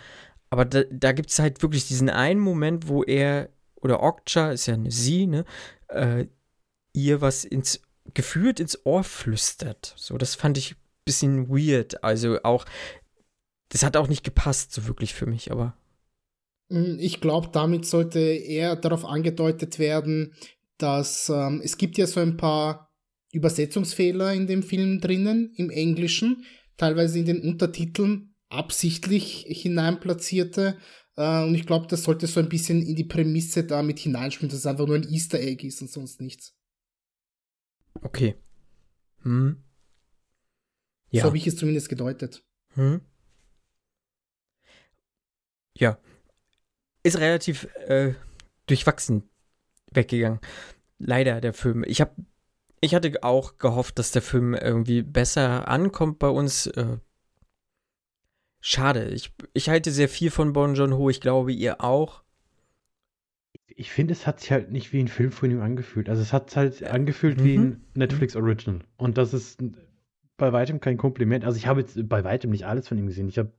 Aber 0.49 0.65
da, 0.65 0.81
da 0.89 1.11
gibt 1.11 1.29
es 1.29 1.37
halt 1.37 1.61
wirklich 1.61 1.87
diesen 1.87 2.09
einen 2.09 2.39
Moment, 2.39 2.87
wo 2.87 3.03
er, 3.03 3.49
oder 3.75 4.01
Okja, 4.01 4.51
ist 4.51 4.65
ja 4.65 4.73
eine 4.73 4.89
sie, 4.89 5.27
ne, 5.27 5.45
äh, 5.89 6.25
ihr 6.93 7.21
was 7.21 7.43
ins 7.43 7.81
gefühlt 8.13 8.59
ins 8.59 8.85
Ohr 8.85 9.03
flüstert. 9.03 9.93
So, 9.97 10.17
das 10.17 10.35
fand 10.35 10.57
ich 10.57 10.73
ein 10.73 10.77
bisschen 11.05 11.49
weird. 11.49 12.03
Also 12.03 12.41
auch, 12.43 12.65
das 13.69 13.83
hat 13.83 13.97
auch 13.97 14.07
nicht 14.07 14.23
gepasst, 14.23 14.73
so 14.73 14.87
wirklich 14.87 15.13
für 15.13 15.25
mich, 15.25 15.51
aber. 15.51 15.75
Mm, 16.69 16.97
ich 16.99 17.21
glaube, 17.21 17.49
damit 17.51 17.85
sollte 17.85 18.19
eher 18.19 18.75
darauf 18.75 19.05
angedeutet 19.05 19.79
werden, 19.79 20.33
dass 20.77 21.29
ähm, 21.29 21.61
es 21.63 21.77
gibt 21.77 21.97
ja 21.97 22.07
so 22.07 22.19
ein 22.19 22.37
paar 22.37 22.91
Übersetzungsfehler 23.31 24.33
in 24.33 24.47
dem 24.47 24.63
Film 24.63 24.99
drinnen, 24.99 25.53
im 25.55 25.69
Englischen, 25.69 26.45
teilweise 26.77 27.19
in 27.19 27.25
den 27.25 27.41
Untertiteln 27.41 28.35
absichtlich 28.49 29.45
hineinplatzierte. 29.47 30.77
Äh, 31.15 31.43
und 31.43 31.55
ich 31.55 31.65
glaube, 31.65 31.87
das 31.87 32.03
sollte 32.03 32.27
so 32.27 32.39
ein 32.39 32.49
bisschen 32.49 32.81
in 32.81 32.95
die 32.95 33.05
Prämisse 33.05 33.63
damit 33.63 33.99
hineinspielen, 33.99 34.49
dass 34.49 34.59
es 34.59 34.65
einfach 34.65 34.87
nur 34.87 34.97
ein 34.97 35.09
Easter 35.09 35.39
Egg 35.39 35.65
ist 35.65 35.81
und 35.81 35.89
sonst 35.89 36.19
nichts. 36.19 36.55
Okay. 38.01 38.35
Hm. 39.23 39.63
Ja. 41.09 41.21
So 41.21 41.27
habe 41.27 41.37
ich 41.37 41.47
es 41.47 41.57
zumindest 41.57 41.89
gedeutet. 41.89 42.43
Hm. 42.75 43.01
Ja. 45.77 45.97
Ist 47.03 47.19
relativ 47.19 47.65
äh, 47.87 48.13
durchwachsen 48.67 49.29
weggegangen. 49.91 50.39
Leider 50.99 51.41
der 51.41 51.53
Film. 51.53 51.83
Ich 51.85 51.99
habe 51.99 52.15
ich 52.81 52.95
hatte 52.95 53.13
auch 53.21 53.57
gehofft, 53.57 53.99
dass 53.99 54.11
der 54.11 54.23
Film 54.23 54.55
irgendwie 54.55 55.03
besser 55.03 55.67
ankommt 55.67 56.17
bei 56.17 56.29
uns. 56.29 56.65
Äh, 56.65 56.97
schade. 58.59 59.09
Ich, 59.09 59.33
ich 59.53 59.69
halte 59.69 59.91
sehr 59.91 60.09
viel 60.09 60.31
von 60.31 60.53
Bon 60.53 60.73
John 60.73 60.95
Ho. 60.95 61.09
Ich 61.09 61.21
glaube, 61.21 61.51
ihr 61.53 61.83
auch 61.83 62.23
ich 63.81 63.91
finde, 63.91 64.11
es 64.11 64.27
hat 64.27 64.39
sich 64.39 64.51
halt 64.51 64.71
nicht 64.71 64.93
wie 64.93 64.99
ein 64.99 65.07
Film 65.07 65.31
von 65.31 65.49
ihm 65.49 65.59
angefühlt. 65.59 66.07
Also 66.07 66.21
es 66.21 66.31
hat 66.31 66.55
halt 66.55 66.83
angefühlt 66.83 67.39
mhm. 67.39 67.43
wie 67.43 67.57
ein. 67.57 67.81
Netflix 67.95 68.35
Original. 68.35 68.81
Und 68.95 69.17
das 69.17 69.33
ist 69.33 69.59
bei 70.37 70.53
weitem 70.53 70.79
kein 70.79 70.97
Kompliment. 70.97 71.43
Also 71.43 71.57
ich 71.57 71.65
habe 71.65 71.81
jetzt 71.81 72.07
bei 72.07 72.23
weitem 72.23 72.51
nicht 72.51 72.67
alles 72.67 72.87
von 72.87 72.99
ihm 72.99 73.07
gesehen. 73.07 73.27
Ich 73.27 73.39
habe 73.39 73.51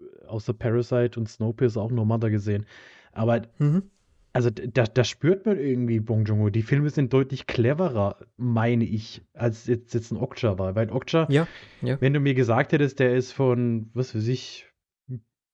äh, 0.00 0.26
außer 0.26 0.54
Parasite 0.54 1.20
und 1.20 1.28
Snowpiercer 1.28 1.80
auch 1.80 1.92
nur 1.92 2.04
Mother 2.04 2.30
gesehen. 2.30 2.66
Aber 3.12 3.42
mhm. 3.58 3.84
also 4.32 4.50
da, 4.50 4.86
da 4.86 5.04
spürt 5.04 5.46
man 5.46 5.56
irgendwie 5.56 6.00
Bong 6.00 6.24
Joon-ho. 6.24 6.50
Die 6.50 6.62
Filme 6.62 6.90
sind 6.90 7.12
deutlich 7.12 7.46
cleverer, 7.46 8.16
meine 8.36 8.84
ich, 8.84 9.22
als 9.34 9.68
jetzt, 9.68 9.94
jetzt 9.94 10.10
ein 10.10 10.16
Okja 10.16 10.58
war. 10.58 10.74
Weil 10.74 10.90
Okja, 10.90 11.28
ja, 11.30 11.46
ja. 11.80 12.00
wenn 12.00 12.12
du 12.12 12.18
mir 12.18 12.34
gesagt 12.34 12.72
hättest, 12.72 12.98
der 12.98 13.14
ist 13.14 13.30
von, 13.30 13.88
was 13.94 14.16
weiß 14.16 14.26
ich, 14.26 14.66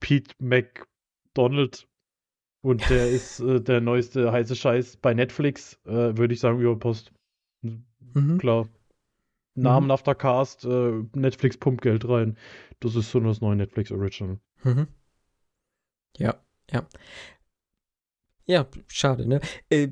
Pete 0.00 0.34
McDonald 0.38 1.86
und 2.66 2.90
der 2.90 3.08
ist 3.08 3.38
äh, 3.38 3.60
der 3.60 3.80
neueste 3.80 4.32
heiße 4.32 4.56
Scheiß 4.56 4.96
bei 4.96 5.14
Netflix, 5.14 5.78
äh, 5.84 6.16
würde 6.16 6.34
ich 6.34 6.40
sagen, 6.40 6.58
über 6.58 6.76
Post. 6.76 7.12
Mhm. 7.62 8.38
Klar. 8.38 8.68
Namenhafter 9.54 10.14
mhm. 10.14 10.18
Cast, 10.18 10.64
äh, 10.64 11.04
Netflix 11.14 11.56
pumpt 11.56 11.82
Geld 11.82 12.08
rein. 12.08 12.36
Das 12.80 12.96
ist 12.96 13.12
so 13.12 13.20
das 13.20 13.40
neue 13.40 13.54
Netflix 13.54 13.92
Original. 13.92 14.40
Mhm. 14.64 14.88
Ja, 16.18 16.42
ja. 16.72 16.88
Ja, 18.46 18.66
schade, 18.88 19.28
ne? 19.28 19.40
Äh, 19.70 19.90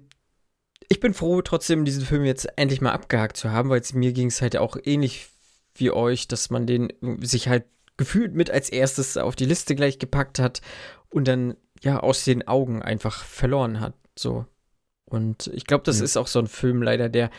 ich 0.89 0.99
bin 0.99 1.15
froh, 1.15 1.43
trotzdem 1.43 1.85
diesen 1.85 2.05
Film 2.05 2.25
jetzt 2.25 2.49
endlich 2.57 2.81
mal 2.81 2.91
abgehakt 2.91 3.37
zu 3.37 3.53
haben, 3.53 3.69
weil 3.69 3.83
mir 3.93 4.13
ging 4.13 4.27
es 4.27 4.43
halt 4.43 4.57
auch 4.57 4.77
ähnlich 4.83 5.29
wie 5.77 5.93
euch, 5.93 6.27
dass 6.27 6.51
man 6.51 6.67
den 6.67 6.93
sich 7.21 7.47
halt 7.47 7.67
gefühlt 7.97 8.35
mit 8.35 8.51
als 8.51 8.69
erstes 8.69 9.17
auf 9.17 9.37
die 9.37 9.47
Liste 9.47 9.77
gleich 9.77 10.01
gepackt 10.01 10.41
hat 10.41 10.61
und 11.09 11.29
dann 11.29 11.57
ja 11.85 12.01
aus 12.01 12.25
den 12.25 12.47
Augen 12.49 12.83
einfach 12.83 13.25
verloren 13.25 13.81
hat. 13.81 13.95
So. 14.17 14.47
Und 15.05 15.49
ich 15.49 15.67
glaube, 15.67 15.85
das 15.85 15.99
mhm. 15.99 16.05
ist 16.05 16.17
auch 16.17 16.27
so 16.27 16.39
ein 16.39 16.47
Film 16.47 16.83
leider, 16.83 17.09
der, 17.09 17.31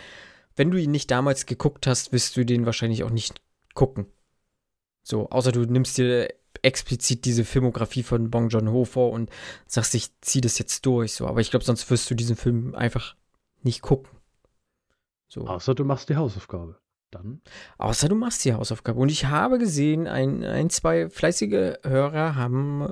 wenn 0.55 0.71
du 0.71 0.77
ihn 0.79 0.91
nicht 0.91 1.11
damals 1.11 1.45
geguckt 1.45 1.87
hast, 1.87 2.11
wirst 2.11 2.37
du 2.37 2.45
den 2.45 2.65
wahrscheinlich 2.65 3.03
auch 3.03 3.09
nicht 3.09 3.41
gucken. 3.73 4.05
So, 5.03 5.29
außer 5.29 5.51
du 5.51 5.61
nimmst 5.65 5.97
dir 5.97 6.29
explizit 6.61 7.25
diese 7.25 7.45
Filmografie 7.45 8.03
von 8.03 8.31
Bong 8.31 8.49
Joon-ho 8.49 8.85
vor 8.85 9.11
und 9.11 9.29
sagst, 9.67 9.93
ich 9.93 10.09
zieh 10.21 10.41
das 10.41 10.57
jetzt 10.57 10.85
durch. 10.85 11.13
So, 11.13 11.27
aber 11.27 11.41
ich 11.41 11.51
glaube, 11.51 11.65
sonst 11.65 11.89
wirst 11.91 12.09
du 12.09 12.15
diesen 12.15 12.35
Film 12.35 12.73
einfach 12.73 13.15
nicht 13.61 13.81
gucken. 13.81 14.09
So. 15.27 15.47
Außer 15.47 15.75
du 15.75 15.85
machst 15.85 16.09
die 16.09 16.15
Hausaufgabe. 16.15 16.77
Dann. 17.11 17.41
Außer 17.77 18.09
du 18.09 18.15
machst 18.15 18.45
die 18.45 18.53
Hausaufgabe. 18.53 18.99
Und 18.99 19.09
ich 19.09 19.25
habe 19.25 19.59
gesehen, 19.59 20.07
ein, 20.07 20.43
ein 20.43 20.69
zwei 20.69 21.09
fleißige 21.09 21.77
Hörer 21.83 22.35
haben 22.35 22.91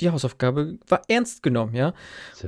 die 0.00 0.10
Hausaufgabe 0.10 0.78
war 0.86 1.02
ernst 1.08 1.42
genommen, 1.42 1.74
ja. 1.74 1.94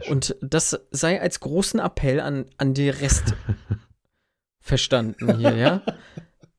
Und 0.09 0.37
das 0.41 0.81
sei 0.91 1.21
als 1.21 1.41
großen 1.41 1.81
Appell 1.81 2.21
an, 2.21 2.47
an 2.59 2.75
die 2.75 2.91
Rest 2.91 3.35
verstanden 4.61 5.39
hier, 5.39 5.57
ja. 5.57 5.83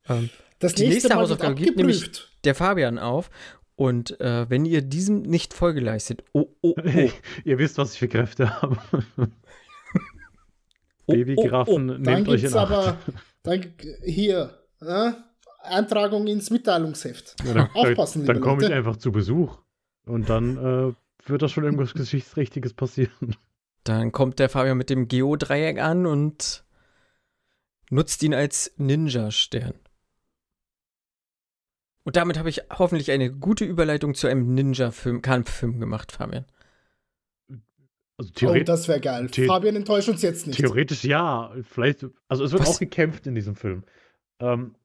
Ähm, 0.07 0.29
das 0.59 0.75
die 0.75 0.83
nächste, 0.83 1.07
nächste 1.07 1.15
Hausaufgabe 1.15 1.55
gibt 1.55 1.77
nämlich 1.77 2.11
der 2.43 2.55
Fabian 2.55 2.99
auf. 2.99 3.29
Und 3.75 4.19
äh, 4.21 4.47
wenn 4.47 4.65
ihr 4.65 4.83
diesem 4.83 5.23
nicht 5.23 5.55
Folge 5.55 5.79
leistet, 5.79 6.23
oh, 6.33 6.45
oh, 6.61 6.75
oh. 6.77 7.09
ihr 7.43 7.57
wisst, 7.57 7.79
was 7.79 7.93
ich 7.93 7.99
für 7.99 8.07
Kräfte 8.07 8.61
habe. 8.61 8.77
oh, 11.07 11.13
Babygiraffen, 11.13 11.89
oh, 11.89 11.93
oh. 11.93 11.97
nehmt 11.97 12.27
euch 12.27 12.43
in 12.43 12.53
aber 12.53 12.99
dann, 13.41 13.73
hier, 14.05 14.59
äh, 14.81 15.13
Eintragung 15.63 16.27
ins 16.27 16.51
Mitteilungsheft. 16.51 17.35
Ja, 17.43 17.53
dann, 17.53 17.69
Aufpassen, 17.73 18.25
Dann, 18.25 18.35
dann 18.35 18.43
komme 18.43 18.63
ich 18.63 18.71
einfach 18.71 18.97
zu 18.97 19.11
Besuch. 19.11 19.57
Und 20.05 20.29
dann 20.29 20.57
äh, 20.57 20.93
wird 21.29 21.41
da 21.41 21.47
schon 21.49 21.63
irgendwas 21.63 21.93
Geschichtsrichtiges 21.93 22.73
passieren. 22.73 23.35
Dann 23.83 24.11
kommt 24.11 24.37
der 24.37 24.47
Fabian 24.49 24.77
mit 24.77 24.91
dem 24.91 25.07
Geodreieck 25.07 25.79
an 25.79 26.05
und 26.05 26.63
nutzt 27.89 28.21
ihn 28.21 28.33
als 28.35 28.71
Ninja-Stern. 28.77 29.73
Und 32.03 32.15
damit 32.15 32.37
habe 32.37 32.49
ich 32.49 32.61
hoffentlich 32.69 33.09
eine 33.11 33.31
gute 33.31 33.65
Überleitung 33.65 34.13
zu 34.13 34.27
einem 34.27 34.53
Ninja-Film, 34.53 35.21
Kampffilm 35.23 35.79
gemacht, 35.79 36.11
Fabian. 36.11 36.45
Also 38.17 38.31
Oh, 38.47 38.59
das 38.63 38.87
wäre 38.87 38.99
geil. 39.01 39.29
The- 39.33 39.47
Fabian 39.47 39.75
enttäuscht 39.75 40.09
uns 40.09 40.21
jetzt 40.21 40.45
nicht. 40.45 40.57
Theoretisch 40.59 41.03
ja. 41.03 41.51
Vielleicht, 41.63 42.05
also 42.27 42.43
es 42.43 42.51
wird 42.51 42.61
Was? 42.61 42.75
auch 42.75 42.79
gekämpft 42.79 43.25
in 43.25 43.33
diesem 43.33 43.55
Film. 43.55 43.83
Ähm, 44.39 44.75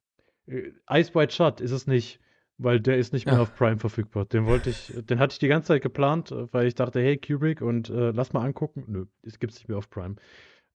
äh, 0.47 0.73
Ice 0.91 1.15
White 1.15 1.35
Shut 1.35 1.61
ist 1.61 1.71
es 1.73 1.87
nicht, 1.87 2.19
weil 2.59 2.81
der 2.81 2.97
ist 2.99 3.13
nicht 3.13 3.27
mehr 3.27 3.37
Ja. 3.37 3.43
auf 3.43 3.55
Prime 3.55 3.79
verfügbar. 3.79 4.25
Den 4.25 4.47
wollte 4.47 4.71
ich, 4.71 4.93
den 4.97 5.19
hatte 5.19 5.33
ich 5.33 5.39
die 5.39 5.49
ganze 5.49 5.69
Zeit 5.69 5.83
geplant, 5.83 6.31
äh, 6.33 6.53
weil 6.53 6.67
ich 6.67 6.75
dachte, 6.75 7.01
hey 7.01 7.19
Kubrick 7.19 7.61
und 7.61 7.91
äh, 7.91 8.11
lass 8.11 8.33
mal 8.33 8.45
angucken. 8.45 8.85
Nö, 8.87 9.07
es 9.23 9.39
gibt's 9.39 9.57
nicht 9.57 9.69
mehr 9.69 9.79
auf 9.79 9.91
Prime. 9.91 10.17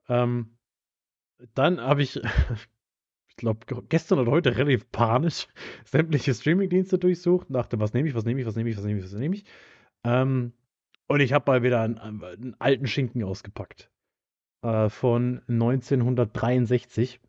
Ähm, 0.08 0.58
dann 1.54 1.82
habe 1.82 2.04
ich, 2.04 2.18
ich 3.30 3.36
glaube, 3.36 3.66
gestern 3.90 4.20
oder 4.20 4.32
heute 4.32 4.58
relativ 4.58 4.92
panisch 4.92 5.48
sämtliche 5.86 6.34
Streamingdienste 6.34 7.00
durchsucht, 7.00 7.48
dachte, 7.50 7.80
was 7.80 7.94
nehme 7.94 8.08
ich, 8.10 8.16
was 8.16 8.26
nehme 8.26 8.40
ich, 8.42 8.46
was 8.46 8.56
nehme 8.56 8.70
ich, 8.70 8.78
was 8.78 8.84
nehme 8.84 9.00
ich, 9.00 9.06
was 9.06 9.14
nehme 9.14 9.36
ich. 9.36 9.46
Ähm, 10.04 10.54
und 11.08 11.20
ich 11.20 11.34
habe 11.34 11.52
mal 11.52 11.64
wieder 11.64 11.82
einen, 11.82 11.98
einen 11.98 12.56
alten 12.60 12.88
Schinken 12.88 13.24
ausgepackt. 13.24 13.92
Äh, 14.64 14.90
von 14.90 15.42
1963. 15.48 17.20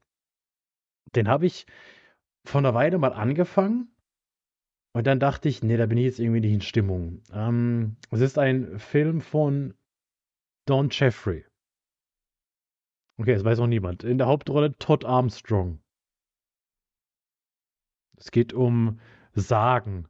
Den 1.16 1.28
habe 1.28 1.46
ich 1.46 1.66
vor 2.44 2.60
einer 2.60 2.74
Weile 2.74 2.98
mal 2.98 3.12
angefangen. 3.12 3.88
Und 4.94 5.06
dann 5.06 5.20
dachte 5.20 5.48
ich, 5.48 5.62
nee, 5.62 5.76
da 5.76 5.86
bin 5.86 5.96
ich 5.98 6.04
jetzt 6.04 6.18
irgendwie 6.18 6.40
nicht 6.40 6.52
in 6.52 6.60
Stimmung. 6.60 7.22
Ähm, 7.32 7.96
es 8.10 8.20
ist 8.20 8.38
ein 8.38 8.78
Film 8.78 9.22
von 9.22 9.74
Don 10.66 10.88
Jeffrey. 10.90 11.46
Okay, 13.18 13.34
das 13.34 13.44
weiß 13.44 13.60
auch 13.60 13.66
niemand. 13.66 14.04
In 14.04 14.18
der 14.18 14.26
Hauptrolle 14.26 14.76
Todd 14.78 15.04
Armstrong. 15.04 15.80
Es 18.16 18.30
geht 18.30 18.52
um 18.52 19.00
Sagen. 19.34 20.08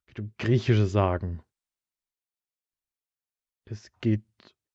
Es 0.00 0.06
geht 0.08 0.20
um 0.20 0.32
griechische 0.38 0.86
Sagen. 0.86 1.42
Es 3.64 3.90
geht 4.00 4.24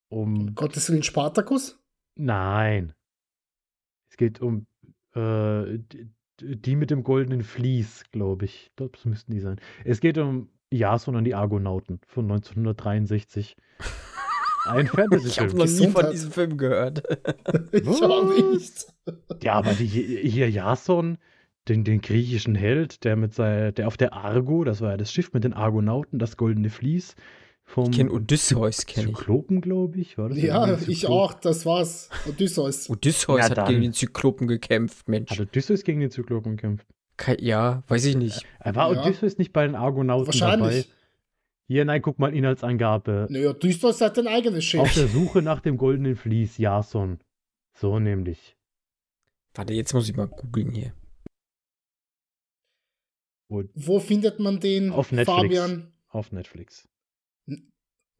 um. 0.09 0.55
Gottes 0.55 0.89
Willen 0.89 1.03
Spartacus? 1.03 1.79
Nein. 2.15 2.93
Es 4.09 4.17
geht 4.17 4.41
um 4.41 4.67
äh, 5.15 5.79
die, 6.43 6.75
mit 6.75 6.91
dem 6.91 7.03
goldenen 7.03 7.43
Vlies, 7.43 8.03
glaube 8.11 8.45
ich. 8.45 8.71
Das 8.75 8.89
müssten 9.05 9.31
die 9.31 9.39
sein. 9.39 9.59
Es 9.83 9.99
geht 9.99 10.17
um 10.17 10.49
Jason 10.71 11.15
und 11.15 11.23
die 11.23 11.35
Argonauten 11.35 11.99
von 12.07 12.25
1963. 12.25 13.55
Ein 14.65 14.89
Ich 15.25 15.39
habe 15.39 15.57
noch 15.57 15.65
nie 15.65 15.87
von 15.87 16.11
diesem 16.11 16.31
Film 16.31 16.57
gehört. 16.57 17.03
Ich 17.71 17.87
auch 17.87 18.29
nicht. 18.29 18.93
Ja, 19.41 19.53
aber 19.53 19.73
die, 19.73 19.87
hier 19.87 20.49
Jason, 20.49 21.17
den, 21.67 21.83
den 21.83 22.01
griechischen 22.01 22.53
Held, 22.53 23.03
der 23.03 23.15
mit 23.15 23.33
sei, 23.33 23.71
der 23.71 23.87
auf 23.87 23.97
der 23.97 24.13
Argo, 24.13 24.63
das 24.63 24.81
war 24.81 24.91
ja 24.91 24.97
das 24.97 25.11
Schiff 25.11 25.33
mit 25.33 25.43
den 25.43 25.53
Argonauten, 25.53 26.19
das 26.19 26.37
goldene 26.37 26.69
Vlies 26.69 27.15
vom 27.71 27.89
Ich 27.89 27.97
kenne 27.97 28.11
Odysseus, 28.11 28.85
kenne 28.85 29.09
ich. 29.11 29.17
Zyklopen, 29.17 29.61
glaube 29.61 29.99
ich. 29.99 30.17
War 30.17 30.29
das 30.29 30.37
Ja, 30.41 30.77
ich 30.87 31.07
auch, 31.07 31.33
das 31.33 31.65
war's. 31.65 32.09
Odysseus. 32.27 32.89
Odysseus 32.89 33.39
Ja, 33.39 33.49
hat 33.55 33.67
gegen 33.67 33.81
den 33.81 33.93
Zyklopen 33.93 34.47
gekämpft, 34.47 35.07
Mensch. 35.07 35.31
Hat 35.31 35.39
Odysseus 35.39 35.83
gegen 35.83 35.99
den 36.01 36.11
Zyklopen 36.11 36.57
gekämpft? 36.57 36.85
Ke- 37.17 37.41
Ja, 37.41 37.83
weiß 37.87 38.05
ich 38.05 38.15
nicht. 38.17 38.45
Er 38.59 38.75
war 38.75 38.93
Ja. 38.93 39.01
Odysseus 39.01 39.37
nicht 39.37 39.53
bei 39.53 39.65
den 39.65 39.75
Argonauten 39.75 40.27
Wahrscheinlich. 40.27 40.85
dabei? 40.87 40.95
Hier, 41.67 41.85
nein, 41.85 42.01
guck 42.01 42.19
mal, 42.19 42.35
Inhaltsangabe. 42.35 43.27
Nö, 43.29 43.49
Odysseus 43.49 44.01
hat 44.01 44.19
ein 44.19 44.27
eigenes 44.27 44.57
Auf 44.75 44.89
Schiff. 44.89 44.93
der 44.95 45.07
Suche 45.07 45.41
nach 45.41 45.61
dem 45.61 45.77
goldenen 45.77 46.15
Vlies, 46.17 46.57
Jason. 46.57 47.19
So 47.77 47.97
nämlich. 47.99 48.57
Warte, 49.53 49.73
jetzt 49.73 49.93
muss 49.93 50.09
ich 50.09 50.15
mal 50.15 50.27
googeln 50.27 50.71
hier. 50.71 50.93
Und 53.49 53.69
Wo 53.75 53.99
findet 53.99 54.39
man 54.39 54.59
den, 54.59 54.91
Auf 54.91 55.11
Netflix. 55.11 55.41
Fabian? 55.41 55.93
auf 56.09 56.31
Netflix. 56.33 56.87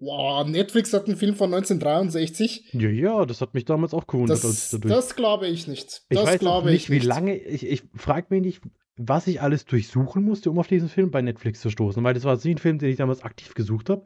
Wow, 0.02 0.48
Netflix 0.48 0.92
hat 0.94 1.06
einen 1.06 1.16
Film 1.16 1.36
von 1.36 1.54
1963. 1.54 2.74
Ja, 2.74 2.90
ja, 2.90 3.26
das 3.26 3.40
hat 3.40 3.54
mich 3.54 3.66
damals 3.66 3.94
auch 3.94 4.08
gewundert, 4.08 4.38
ich 4.38 4.42
Das, 4.44 4.76
das 4.82 5.16
glaube 5.16 5.48
ich 5.48 5.68
nicht. 5.68 6.02
ich 6.10 6.18
Das 6.18 6.26
weiß 6.26 6.36
auch 6.36 6.40
glaube 6.40 6.72
nicht, 6.72 6.84
ich 6.86 6.90
wie 6.90 6.96
nicht. 6.96 7.06
lange. 7.06 7.38
Ich, 7.38 7.64
ich 7.66 7.84
frage 7.96 8.26
mich 8.32 8.42
nicht, 8.42 8.62
was 8.98 9.28
ich 9.28 9.42
alles 9.42 9.66
durchsuchen 9.66 10.24
musste, 10.24 10.50
um 10.50 10.58
auf 10.58 10.66
diesen 10.66 10.90
Film 10.90 11.12
bei 11.12 11.22
Netflix 11.22 11.62
zu 11.62 11.70
stoßen. 11.70 12.04
Weil 12.04 12.16
das 12.16 12.24
war 12.24 12.36
nie 12.44 12.56
ein 12.56 12.58
Film, 12.58 12.80
den 12.80 12.90
ich 12.90 12.98
damals 12.98 13.22
aktiv 13.22 13.54
gesucht 13.54 13.92
habe, 13.92 14.04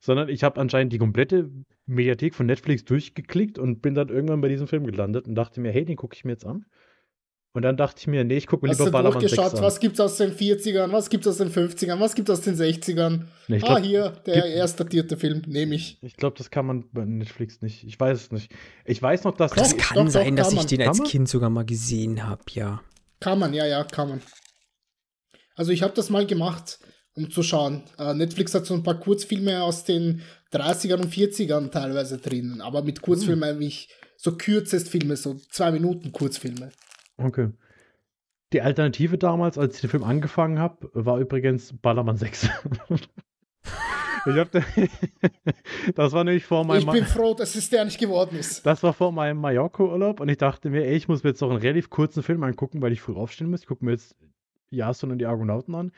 sondern 0.00 0.28
ich 0.28 0.42
habe 0.42 0.60
anscheinend 0.60 0.92
die 0.92 0.98
komplette 0.98 1.48
Mediathek 1.86 2.34
von 2.34 2.46
Netflix 2.46 2.84
durchgeklickt 2.84 3.56
und 3.58 3.82
bin 3.82 3.94
dann 3.94 4.08
irgendwann 4.08 4.40
bei 4.40 4.48
diesem 4.48 4.66
Film 4.66 4.84
gelandet 4.84 5.28
und 5.28 5.36
dachte 5.36 5.60
mir, 5.60 5.70
hey, 5.70 5.84
den 5.84 5.96
gucke 5.96 6.16
ich 6.16 6.24
mir 6.24 6.32
jetzt 6.32 6.44
an. 6.44 6.66
Und 7.56 7.62
dann 7.62 7.76
dachte 7.76 8.00
ich 8.00 8.06
mir, 8.06 8.22
nee, 8.22 8.36
ich 8.36 8.46
gucke 8.46 8.64
mir 8.66 8.70
Hast 8.72 8.78
lieber 8.80 8.90
Ballermann 8.90 9.20
6 9.20 9.32
durchgeschaut, 9.34 9.58
an. 9.58 9.64
was 9.64 9.80
gibt's 9.80 9.98
aus 9.98 10.16
den 10.18 10.32
40ern, 10.36 10.92
was 10.92 11.08
gibt's 11.10 11.26
aus 11.26 11.38
den 11.38 11.50
50ern, 11.50 11.98
was 12.00 12.14
gibt's 12.14 12.30
aus 12.30 12.42
den 12.42 12.54
60ern? 12.54 13.22
Nee, 13.48 13.56
ah, 13.62 13.66
glaub- 13.66 13.78
hier, 13.82 14.10
der 14.26 14.34
gibt- 14.34 14.46
erst 14.46 14.78
datierte 14.78 15.16
Film, 15.16 15.42
nehme 15.46 15.74
ich. 15.74 15.98
Ich 16.02 16.16
glaube, 16.16 16.36
das 16.36 16.50
kann 16.50 16.66
man 16.66 16.84
bei 16.92 17.04
Netflix 17.04 17.62
nicht. 17.62 17.84
Ich 17.84 17.98
weiß 17.98 18.20
es 18.20 18.30
nicht. 18.32 18.52
Ich 18.84 19.00
weiß 19.00 19.24
noch, 19.24 19.36
dass 19.36 19.52
Das 19.52 19.76
kann 19.76 19.96
doch, 19.96 20.04
doch, 20.04 20.10
sein, 20.10 20.36
dass 20.36 20.48
kann 20.48 20.54
ich 20.56 20.60
man. 20.60 20.66
den 20.68 20.88
als 20.88 20.98
man? 20.98 21.06
Kind 21.08 21.28
sogar 21.28 21.50
mal 21.50 21.64
gesehen 21.64 22.26
habe, 22.26 22.42
ja. 22.50 22.82
Kann 23.20 23.38
man, 23.38 23.54
ja, 23.54 23.64
ja, 23.66 23.82
kann 23.84 24.10
man. 24.10 24.20
Also 25.54 25.72
ich 25.72 25.82
habe 25.82 25.94
das 25.94 26.10
mal 26.10 26.26
gemacht, 26.26 26.78
um 27.14 27.30
zu 27.30 27.42
schauen. 27.42 27.84
Äh, 27.98 28.12
Netflix 28.14 28.54
hat 28.54 28.66
so 28.66 28.74
ein 28.74 28.82
paar 28.82 29.00
Kurzfilme 29.00 29.62
aus 29.62 29.84
den 29.84 30.20
30ern 30.52 31.00
und 31.00 31.10
40ern 31.12 31.70
teilweise 31.70 32.18
drinnen, 32.18 32.60
aber 32.60 32.82
mit 32.82 33.00
Kurzfilmen 33.00 33.42
Hm. 33.48 33.54
meine 33.56 33.64
ich 33.64 33.88
so 34.18 34.36
Kürzestfilme, 34.36 35.16
so 35.16 35.36
zwei 35.50 35.70
Minuten 35.70 36.12
Kurzfilme. 36.12 36.70
Okay. 37.16 37.50
Die 38.52 38.62
Alternative 38.62 39.18
damals, 39.18 39.58
als 39.58 39.76
ich 39.76 39.80
den 39.80 39.90
Film 39.90 40.04
angefangen 40.04 40.58
habe, 40.58 40.88
war 40.92 41.18
übrigens 41.18 41.76
Ballermann 41.76 42.16
6. 42.16 42.48
ich 44.26 44.36
hab 44.36 44.50
da, 44.52 44.60
das 45.94 46.12
war 46.12 46.24
nämlich 46.24 46.44
vor 46.44 46.64
meinem 46.64 46.80
Ich 46.80 46.86
bin 46.90 47.04
froh, 47.04 47.34
dass 47.34 47.56
es 47.56 47.70
der 47.70 47.84
nicht 47.84 47.98
geworden 47.98 48.36
ist. 48.36 48.64
das 48.64 48.82
war 48.82 48.92
vor 48.92 49.12
meinem 49.12 49.40
Mallorca-Urlaub 49.40 50.20
und 50.20 50.28
ich 50.28 50.38
dachte 50.38 50.70
mir, 50.70 50.86
ey, 50.86 50.94
ich 50.94 51.08
muss 51.08 51.24
mir 51.24 51.30
jetzt 51.30 51.40
noch 51.40 51.50
einen 51.50 51.60
relativ 51.60 51.90
kurzen 51.90 52.22
Film 52.22 52.42
angucken, 52.44 52.82
weil 52.82 52.92
ich 52.92 53.00
früh 53.00 53.14
aufstehen 53.14 53.50
muss. 53.50 53.62
Ich 53.62 53.66
gucke 53.66 53.84
mir 53.84 53.92
jetzt 53.92 54.16
Jason 54.70 55.10
und 55.10 55.18
die 55.18 55.26
Argonauten 55.26 55.74
an. 55.74 55.92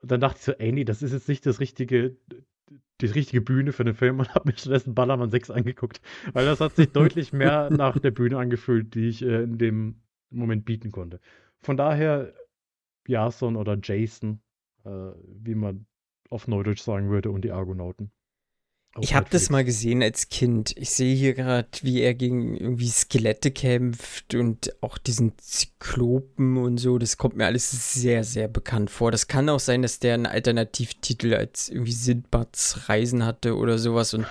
Und 0.00 0.10
dann 0.10 0.20
dachte 0.20 0.38
ich 0.38 0.44
so, 0.44 0.52
ey, 0.52 0.72
nee, 0.72 0.84
das 0.84 1.02
ist 1.02 1.12
jetzt 1.12 1.28
nicht 1.28 1.46
das 1.46 1.60
richtige, 1.60 2.16
die 3.00 3.06
richtige 3.06 3.40
Bühne 3.40 3.72
für 3.72 3.84
den 3.84 3.94
Film 3.94 4.18
und 4.18 4.28
habe 4.34 4.50
mir 4.50 4.56
stattdessen 4.56 4.94
Ballermann 4.94 5.30
6 5.30 5.50
angeguckt. 5.50 6.00
Weil 6.32 6.46
das 6.46 6.60
hat 6.60 6.76
sich 6.76 6.90
deutlich 6.92 7.32
mehr 7.32 7.70
nach 7.70 7.98
der 7.98 8.10
Bühne 8.10 8.38
angefühlt, 8.38 8.94
die 8.94 9.08
ich 9.08 9.22
äh, 9.22 9.42
in 9.42 9.58
dem 9.58 10.02
Moment 10.30 10.64
bieten 10.64 10.92
konnte. 10.92 11.20
Von 11.60 11.76
daher 11.76 12.32
Jason 13.06 13.56
oder 13.56 13.78
Jason, 13.82 14.40
äh, 14.84 14.90
wie 14.90 15.54
man 15.54 15.86
auf 16.30 16.48
Neudeutsch 16.48 16.82
sagen 16.82 17.10
würde, 17.10 17.30
und 17.30 17.42
die 17.42 17.52
Argonauten. 17.52 18.10
Auf 18.94 19.04
Ich 19.04 19.14
habe 19.14 19.26
das 19.30 19.50
mal 19.50 19.64
gesehen 19.64 20.02
als 20.02 20.30
Kind. 20.30 20.74
Ich 20.76 20.90
sehe 20.90 21.14
hier 21.14 21.34
gerade, 21.34 21.68
wie 21.82 22.00
er 22.00 22.14
gegen 22.14 22.56
irgendwie 22.56 22.88
Skelette 22.88 23.50
kämpft 23.50 24.34
und 24.34 24.74
auch 24.82 24.96
diesen 24.96 25.36
Zyklopen 25.38 26.56
und 26.56 26.78
so. 26.78 26.96
Das 26.98 27.18
kommt 27.18 27.36
mir 27.36 27.44
alles 27.44 27.92
sehr, 27.92 28.24
sehr 28.24 28.48
bekannt 28.48 28.90
vor. 28.90 29.10
Das 29.10 29.28
kann 29.28 29.50
auch 29.50 29.60
sein, 29.60 29.82
dass 29.82 29.98
der 29.98 30.14
einen 30.14 30.26
Alternativtitel 30.26 31.34
als 31.34 31.68
irgendwie 31.68 31.92
Sindbads 31.92 32.88
Reisen 32.88 33.24
hatte 33.26 33.56
oder 33.56 33.78
sowas. 33.78 34.14
Und 34.14 34.26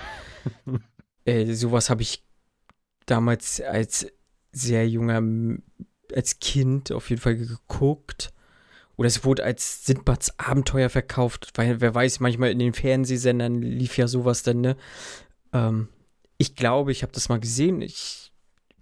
äh, 1.26 1.54
sowas 1.54 1.92
habe 1.92 2.02
ich 2.02 2.24
damals 3.06 3.62
als 3.62 4.08
sehr 4.56 4.88
junger, 4.88 5.22
als 6.14 6.40
Kind 6.40 6.92
auf 6.92 7.10
jeden 7.10 7.22
Fall 7.22 7.36
geguckt. 7.36 8.32
Oder 8.98 9.08
es 9.08 9.26
wurde 9.26 9.44
als 9.44 9.86
Sindbads 9.86 10.40
Abenteuer 10.40 10.90
verkauft, 10.90 11.52
weil 11.56 11.82
wer 11.82 11.94
weiß, 11.94 12.22
manchmal 12.22 12.52
in 12.52 12.60
den 12.60 12.74
Fernsehsendern 12.74 13.62
lief 13.62 13.98
ja 13.98 14.08
sowas 14.08 14.44
dann, 14.44 14.62
ne? 14.62 14.78
Ähm, 15.52 15.90
ich 16.38 16.56
glaube, 16.56 16.94
ich 16.94 17.04
habe 17.04 17.12
das 17.12 17.28
mal 17.28 17.40
gesehen. 17.40 17.82
Ich 17.82 18.32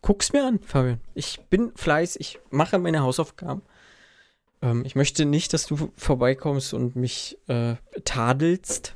guck's 0.02 0.32
mir 0.32 0.46
an, 0.46 0.60
Fabian. 0.60 1.02
Ich 1.16 1.40
bin 1.50 1.72
fleiß, 1.76 2.18
ich 2.18 2.40
mache 2.52 2.78
meine 2.78 3.02
Hausaufgaben. 3.02 3.64
Ähm, 4.62 4.86
ich 4.86 4.96
möchte 4.96 5.26
nicht, 5.26 5.54
dass 5.54 5.66
du 5.66 5.92
vorbeikommst 5.98 6.76
und 6.76 6.96
mich 6.96 7.40
äh, 7.48 7.76
tadelst. 8.06 8.96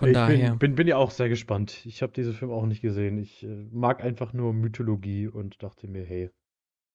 Von 0.00 0.08
ich 0.08 0.14
daher. 0.14 0.50
Bin, 0.50 0.58
bin, 0.58 0.74
bin 0.74 0.88
ja 0.88 0.96
auch 0.96 1.10
sehr 1.10 1.28
gespannt. 1.28 1.84
Ich 1.84 2.02
habe 2.02 2.12
diesen 2.12 2.32
Film 2.32 2.50
auch 2.50 2.64
nicht 2.66 2.80
gesehen. 2.80 3.18
Ich 3.18 3.42
äh, 3.44 3.68
mag 3.70 4.02
einfach 4.02 4.32
nur 4.32 4.52
Mythologie 4.52 5.28
und 5.28 5.62
dachte 5.62 5.86
mir, 5.88 6.02
hey, 6.04 6.30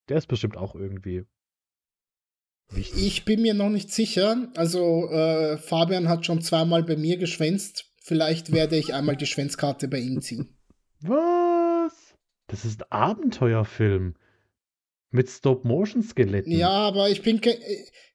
der 0.09 0.17
ist 0.17 0.27
bestimmt 0.27 0.57
auch 0.57 0.75
irgendwie 0.75 1.23
wichtig. 2.69 3.05
Ich 3.05 3.25
bin 3.25 3.43
mir 3.43 3.53
noch 3.53 3.69
nicht 3.69 3.91
sicher. 3.91 4.51
Also 4.55 5.07
äh, 5.09 5.57
Fabian 5.57 6.09
hat 6.09 6.25
schon 6.25 6.41
zweimal 6.41 6.83
bei 6.83 6.97
mir 6.97 7.17
geschwänzt. 7.17 7.91
Vielleicht 8.01 8.51
werde 8.51 8.75
ich 8.75 8.93
einmal 8.93 9.15
die 9.15 9.27
Schwänzkarte 9.27 9.87
bei 9.87 9.99
ihm 9.99 10.21
ziehen. 10.21 10.57
Was? 11.01 12.15
Das 12.47 12.65
ist 12.65 12.81
ein 12.81 12.91
Abenteuerfilm. 12.91 14.15
Mit 15.11 15.29
Stop-Motion-Skeletten. 15.29 16.51
Ja, 16.51 16.71
aber 16.71 17.09
ich 17.09 17.21
bin 17.21 17.39
ke- 17.39 17.57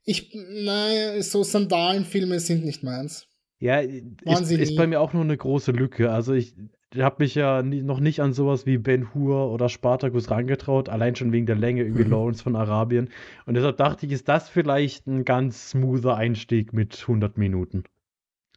ich 0.04 0.34
nein, 0.34 1.22
so 1.22 1.44
Sandalenfilme 1.44 2.40
sind 2.40 2.64
nicht 2.64 2.82
meins. 2.82 3.26
Ja, 3.60 3.76
Waren 3.76 4.42
ist, 4.42 4.50
ist 4.50 4.76
bei 4.76 4.86
mir 4.86 5.00
auch 5.00 5.12
nur 5.12 5.22
eine 5.22 5.36
große 5.36 5.70
Lücke. 5.70 6.10
Also 6.10 6.32
ich 6.32 6.54
habe 6.96 7.16
mich 7.22 7.34
ja 7.34 7.62
nie, 7.62 7.82
noch 7.82 8.00
nicht 8.00 8.20
an 8.20 8.32
sowas 8.32 8.66
wie 8.66 8.78
Ben 8.78 9.14
Hur 9.14 9.52
oder 9.52 9.68
Spartacus 9.68 10.30
rangetraut, 10.30 10.88
allein 10.88 11.14
schon 11.14 11.32
wegen 11.32 11.46
der 11.46 11.56
Länge, 11.56 11.82
irgendwie. 11.82 12.02
Lawrence 12.10 12.42
von 12.42 12.56
Arabien. 12.56 13.10
Und 13.46 13.54
deshalb 13.54 13.76
dachte 13.76 14.06
ich, 14.06 14.12
ist 14.12 14.28
das 14.28 14.48
vielleicht 14.48 15.06
ein 15.06 15.24
ganz 15.24 15.70
smoother 15.70 16.16
Einstieg 16.16 16.72
mit 16.72 16.98
100 17.00 17.38
Minuten. 17.38 17.84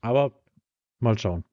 Aber 0.01 0.31
Mal 1.03 1.19
schauen. 1.19 1.43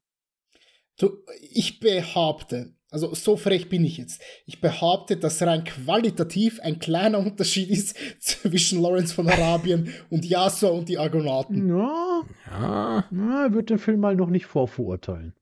Du, 0.96 1.24
ich 1.40 1.80
behaupte, 1.80 2.72
also 2.91 3.14
so 3.14 3.36
frech 3.36 3.68
bin 3.68 3.84
ich 3.84 3.99
jetzt. 3.99 4.20
Ich 4.47 4.61
behaupte, 4.61 5.16
dass 5.16 5.41
rein 5.43 5.64
qualitativ 5.64 6.61
ein 6.61 6.78
kleiner 6.78 7.18
Unterschied 7.18 7.70
ist 7.70 7.97
zwischen 8.20 8.80
Lawrence 8.82 9.14
von 9.14 9.28
Arabien 9.28 9.93
und 10.11 10.24
Yasser 10.24 10.72
und 10.72 10.88
die 10.88 10.99
Argonauten. 10.99 11.68
Ja, 11.68 12.22
Ja. 12.51 13.05
na, 13.11 13.53
wird 13.53 13.70
den 13.70 13.78
Film 13.78 14.01
mal 14.01 14.16
noch 14.16 14.30
nicht 14.30 14.47
vorverurteilen. 14.47 15.34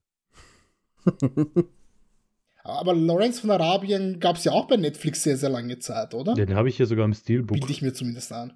Aber 2.64 2.94
Lawrence 2.94 3.40
von 3.40 3.50
Arabien 3.50 4.20
gab 4.20 4.36
es 4.36 4.44
ja 4.44 4.52
auch 4.52 4.66
bei 4.66 4.76
Netflix 4.76 5.22
sehr, 5.22 5.38
sehr 5.38 5.48
lange 5.48 5.78
Zeit, 5.78 6.12
oder? 6.12 6.34
Den 6.34 6.54
habe 6.54 6.68
ich 6.68 6.76
hier 6.76 6.84
sogar 6.86 7.06
im 7.06 7.14
Steelbook. 7.14 7.58
Bilde 7.58 7.72
ich 7.72 7.80
mir 7.80 7.94
zumindest 7.94 8.30
an. 8.32 8.52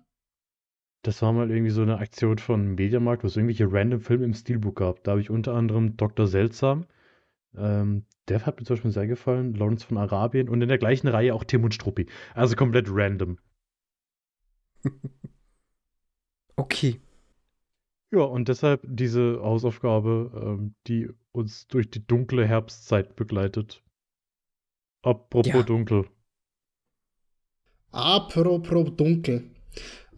Das 1.02 1.22
war 1.22 1.32
mal 1.32 1.50
irgendwie 1.50 1.70
so 1.72 1.82
eine 1.82 1.98
Aktion 1.98 2.38
von 2.38 2.74
Mediamarkt, 2.74 3.22
wo 3.24 3.26
es 3.26 3.36
irgendwelche 3.36 3.72
random 3.72 4.00
Filme 4.00 4.24
im 4.26 4.34
Steelbook 4.34 4.76
gab. 4.76 5.02
Da 5.02 5.12
habe 5.12 5.20
ich 5.22 5.30
unter 5.30 5.54
anderem 5.54 5.96
Dr. 5.96 6.26
Seltsam. 6.26 6.84
Ähm, 7.56 8.04
der 8.28 8.46
hat 8.46 8.58
mir 8.58 8.64
zum 8.64 8.76
Beispiel 8.76 8.90
sehr 8.90 9.06
gefallen. 9.06 9.54
Lawrence 9.54 9.86
von 9.86 9.98
Arabien 9.98 10.48
und 10.48 10.62
in 10.62 10.68
der 10.68 10.78
gleichen 10.78 11.08
Reihe 11.08 11.34
auch 11.34 11.44
Tim 11.44 11.64
und 11.64 11.74
Struppi. 11.74 12.06
Also 12.34 12.56
komplett 12.56 12.86
random. 12.90 13.38
Okay. 16.56 17.00
Ja, 18.12 18.20
und 18.24 18.48
deshalb 18.48 18.82
diese 18.84 19.40
Hausaufgabe, 19.42 20.30
ähm, 20.34 20.74
die 20.86 21.08
uns 21.32 21.66
durch 21.66 21.90
die 21.90 22.06
dunkle 22.06 22.46
Herbstzeit 22.46 23.16
begleitet. 23.16 23.82
Apropos 25.02 25.46
Ja. 25.46 25.62
dunkel. 25.62 26.04
Apropos 27.90 28.90
dunkel. 28.96 29.44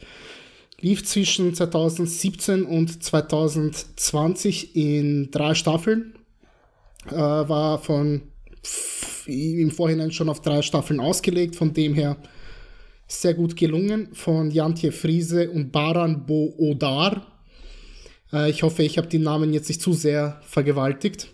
lief 0.80 1.05
zwischen 1.05 1.55
2017 1.55 2.64
und 2.64 3.03
2020 3.03 4.76
in 4.76 5.30
drei 5.30 5.55
Staffeln. 5.55 6.14
Äh, 7.09 7.14
war 7.14 7.78
von 7.78 8.22
im 9.26 9.70
Vorhinein 9.70 10.12
schon 10.12 10.28
auf 10.28 10.40
drei 10.40 10.62
Staffeln 10.62 11.01
ausgelegt, 11.01 11.57
von 11.57 11.72
dem 11.72 11.94
her 11.94 12.16
sehr 13.07 13.34
gut 13.34 13.57
gelungen 13.57 14.09
von 14.12 14.50
Jantje 14.50 14.92
Friese 14.92 15.50
und 15.50 15.70
Baran 15.72 16.26
Bo 16.26 16.54
Odar. 16.59 17.26
Äh, 18.32 18.50
ich 18.50 18.62
hoffe, 18.62 18.82
ich 18.82 18.98
habe 18.98 19.09
die 19.09 19.18
Namen 19.18 19.52
jetzt 19.52 19.68
nicht 19.68 19.80
zu 19.80 19.92
sehr 19.92 20.40
vergewaltigt. 20.42 21.28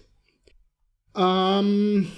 Ähm, 1.16 2.08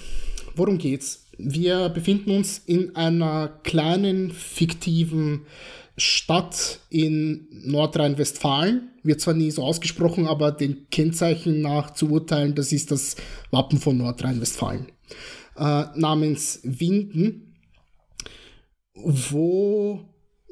worum 0.55 0.77
geht's? 0.77 1.25
Wir 1.37 1.89
befinden 1.89 2.31
uns 2.31 2.59
in 2.59 2.95
einer 2.95 3.59
kleinen 3.63 4.31
fiktiven 4.31 5.45
Stadt 5.97 6.79
in 6.89 7.47
Nordrhein-Westfalen. 7.51 8.89
Wird 9.03 9.21
zwar 9.21 9.33
nie 9.33 9.51
so 9.51 9.63
ausgesprochen, 9.63 10.27
aber 10.27 10.51
den 10.51 10.87
Kennzeichen 10.89 11.61
nach 11.61 11.93
zu 11.93 12.09
urteilen, 12.09 12.55
das 12.55 12.71
ist 12.71 12.91
das 12.91 13.15
Wappen 13.51 13.79
von 13.79 13.97
Nordrhein-Westfalen. 13.97 14.87
Äh, 15.57 15.85
namens 15.95 16.59
Winden, 16.63 17.44
wo 18.95 19.99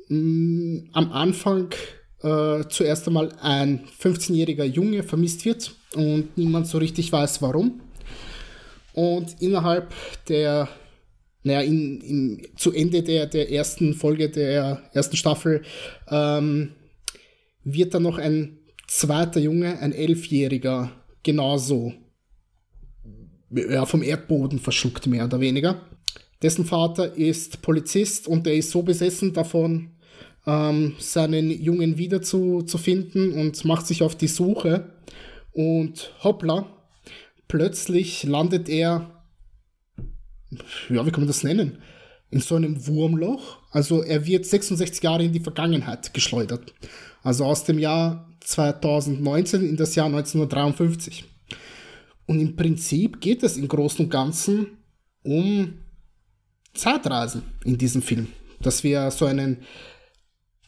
mh, 0.07 0.89
am 0.93 1.11
Anfang 1.11 1.73
äh, 2.21 2.63
zuerst 2.69 3.07
einmal 3.07 3.31
ein 3.41 3.85
15-jähriger 4.01 4.65
Junge 4.65 5.03
vermisst 5.03 5.45
wird 5.45 5.75
und 5.95 6.37
niemand 6.37 6.67
so 6.67 6.77
richtig 6.77 7.11
weiß, 7.11 7.41
warum. 7.41 7.81
Und 8.93 9.41
innerhalb 9.41 9.93
der 10.27 10.69
naja, 11.43 11.61
in, 11.61 11.99
in, 12.01 12.47
zu 12.55 12.71
Ende 12.71 13.03
der, 13.03 13.27
der 13.27 13.51
ersten 13.51 13.93
Folge 13.93 14.29
der 14.29 14.81
ersten 14.93 15.17
Staffel 15.17 15.63
ähm, 16.07 16.71
wird 17.65 17.93
dann 17.93 18.03
noch 18.03 18.17
ein 18.17 18.59
zweiter 18.87 19.39
Junge, 19.39 19.79
ein 19.79 19.91
Elfjähriger, 19.91 20.91
genauso 21.21 21.93
ja, 23.51 23.85
vom 23.85 24.03
Erdboden 24.03 24.59
verschluckt, 24.59 25.05
mehr 25.07 25.25
oder 25.25 25.39
weniger. 25.39 25.81
Dessen 26.43 26.65
Vater 26.65 27.15
ist 27.15 27.61
Polizist 27.61 28.27
und 28.27 28.45
er 28.45 28.53
ist 28.53 28.71
so 28.71 28.83
besessen 28.83 29.33
davon, 29.33 29.91
ähm, 30.45 30.93
seinen 30.99 31.49
Jungen 31.49 31.97
wiederzufinden 31.97 32.67
zu 32.67 32.77
finden 32.77 33.31
und 33.33 33.63
macht 33.65 33.87
sich 33.87 34.03
auf 34.03 34.15
die 34.15 34.27
Suche. 34.27 34.89
Und 35.53 36.13
hoppla, 36.23 36.67
plötzlich 37.47 38.23
landet 38.23 38.67
er 38.67 39.09
ja, 40.89 41.05
wie 41.05 41.11
kann 41.11 41.21
man 41.21 41.27
das 41.27 41.43
nennen? 41.43 41.79
In 42.29 42.39
so 42.39 42.55
einem 42.55 42.87
Wurmloch. 42.87 43.59
Also 43.71 44.01
er 44.01 44.25
wird 44.25 44.45
66 44.45 45.03
Jahre 45.03 45.23
in 45.23 45.33
die 45.33 45.39
Vergangenheit 45.39 46.13
geschleudert. 46.13 46.73
Also 47.21 47.45
aus 47.45 47.63
dem 47.63 47.79
Jahr 47.79 48.29
2019 48.41 49.67
in 49.67 49.77
das 49.77 49.95
Jahr 49.95 50.07
1953. 50.07 51.25
Und 52.25 52.39
im 52.39 52.55
Prinzip 52.55 53.21
geht 53.21 53.43
es 53.43 53.57
im 53.57 53.67
Großen 53.67 54.05
und 54.05 54.11
Ganzen 54.11 54.77
um 55.23 55.82
Zeitreisen 56.73 57.43
in 57.63 57.77
diesem 57.77 58.01
Film. 58.01 58.27
Dass 58.61 58.83
wir 58.83 59.11
so 59.11 59.25
einen 59.25 59.63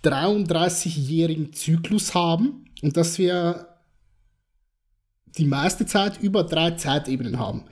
33-jährigen 0.04 1.54
Zyklus 1.54 2.14
haben 2.14 2.66
und 2.82 2.98
dass 2.98 3.18
wir 3.18 3.70
die 5.38 5.46
meiste 5.46 5.86
Zeit 5.86 6.22
über 6.22 6.44
drei 6.44 6.72
Zeitebenen 6.72 7.40
haben 7.40 7.66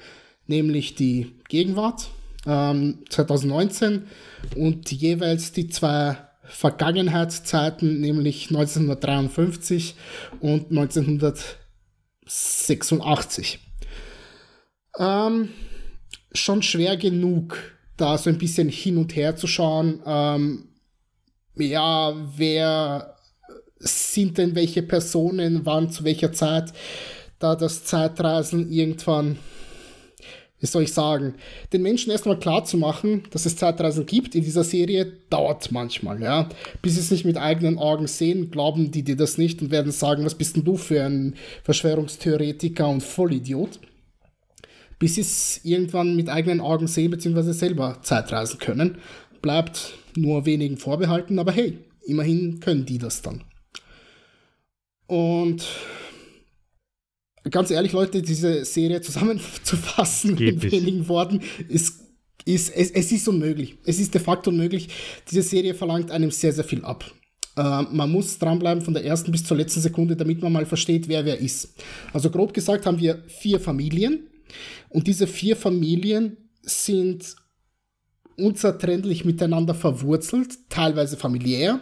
nämlich 0.48 0.96
die 0.96 1.36
Gegenwart 1.48 2.10
ähm, 2.46 3.06
2019 3.10 4.08
und 4.56 4.92
jeweils 4.92 5.54
die 5.54 5.70
zwei 5.70 6.18
Vergangenheitszeiten, 6.44 8.02
nämlich 8.02 8.50
1953 8.50 9.96
und 10.40 10.72
1986. 10.72 13.60
Ähm, 15.00 15.50
schon 16.34 16.62
schwer 16.62 16.98
genug, 16.98 17.58
da 18.04 18.18
so 18.18 18.30
ein 18.30 18.38
bisschen 18.38 18.68
hin 18.68 18.97
und 18.97 19.16
her 19.16 19.36
zu 19.36 19.47
schauen. 19.47 20.01
Ähm, 20.06 20.66
ja, 21.56 22.14
wer 22.36 23.16
sind 23.80 24.38
denn 24.38 24.56
welche 24.56 24.84
Personen, 24.84 25.66
wann 25.66 25.89
zu 25.89 26.04
welcher 26.04 26.34
Zeit, 26.34 26.74
da 27.39 27.56
das 27.56 27.86
Zeitreisen 27.86 28.72
irgendwann 28.72 29.38
wie 30.60 30.68
soll 30.68 30.84
ich 30.84 30.93
sagen, 30.93 31.34
den 31.74 31.82
Menschen 31.82 32.10
erstmal 32.10 32.39
klar 32.39 32.64
zu 32.64 32.78
machen, 32.78 33.24
dass 33.32 33.45
es 33.45 33.58
Zeitreisen 33.58 34.06
gibt 34.06 34.34
in 34.34 34.45
dieser 34.45 34.64
Serie, 34.64 35.12
dauert 35.30 35.74
manchmal, 35.74 36.22
ja. 36.22 36.47
Bis 36.82 36.93
sie 36.93 37.01
es 37.01 37.12
nicht 37.12 37.26
mit 37.26 37.36
eigenen 37.36 37.78
Augen 37.78 38.08
sehen, 38.08 38.49
glauben 38.49 38.89
die 38.89 39.04
dir 39.04 39.18
das 39.18 39.38
nicht 39.38 39.62
und 39.62 39.72
werden 39.72 39.91
sagen, 39.91 40.24
was 40.24 40.36
bist 40.36 40.56
denn 40.56 40.64
du 40.64 40.78
für 40.78 41.04
ein 41.04 41.36
Verschwörungstheoretiker 41.64 42.88
und 42.88 43.04
Vollidiot. 43.04 43.82
Bis 45.04 45.16
sie 45.16 45.22
es 45.22 45.60
irgendwann 45.64 46.16
mit 46.16 46.30
eigenen 46.30 46.62
Augen 46.62 46.88
sehen, 46.88 47.12
beziehungsweise 47.12 47.51
selber 47.51 47.99
Zeitreisen 48.04 48.58
können. 48.58 48.99
Bleibt 49.41 49.95
nur 50.16 50.45
wenigen 50.45 50.78
vorbehalten, 50.78 51.39
aber 51.39 51.51
hey, 51.51 51.78
immerhin 52.06 52.62
können 52.62 52.86
die 52.86 52.99
das 52.99 53.22
dann. 53.22 53.43
Und 55.08 55.66
ganz 57.51 57.70
ehrlich, 57.70 57.91
Leute, 57.91 58.22
diese 58.22 58.64
Serie 58.64 59.01
zusammenzufassen 59.01 60.36
Geht 60.38 60.54
in 60.54 60.60
nicht. 60.60 60.72
wenigen 60.72 61.10
Worten 61.10 61.41
ist, 61.68 61.99
ist 62.45 62.74
es, 62.74 62.91
es 62.91 63.12
ist 63.12 63.28
unmöglich. 63.28 63.76
Es 63.84 63.99
ist 63.99 64.14
de 64.14 64.22
facto 64.22 64.51
unmöglich. 64.51 64.88
Diese 65.30 65.41
Serie 65.41 65.74
verlangt 65.74 66.12
einem 66.12 66.32
sehr, 66.32 66.54
sehr 66.54 66.64
viel 66.64 66.86
ab. 66.86 67.12
Äh, 67.58 67.82
man 67.91 68.10
muss 68.10 68.39
dranbleiben 68.39 68.82
von 68.82 68.93
der 68.93 69.04
ersten 69.04 69.34
bis 69.34 69.43
zur 69.43 69.58
letzten 69.58 69.82
Sekunde, 69.82 70.16
damit 70.16 70.41
man 70.41 70.54
mal 70.54 70.66
versteht, 70.66 71.10
wer 71.10 71.26
wer 71.26 71.39
ist. 71.39 71.76
Also 72.14 72.30
grob 72.30 72.54
gesagt 72.54 72.86
haben 72.86 73.01
wir 73.01 73.22
vier 73.28 73.60
Familien 73.60 74.30
und 74.89 75.08
diese 75.08 75.28
vier 75.28 75.56
Familien 75.56 76.38
sind 76.62 77.36
unzertrennlich 78.38 79.26
miteinander 79.26 79.76
verwurzelt, 79.76 80.70
teilweise 80.70 81.18
familiär, 81.18 81.80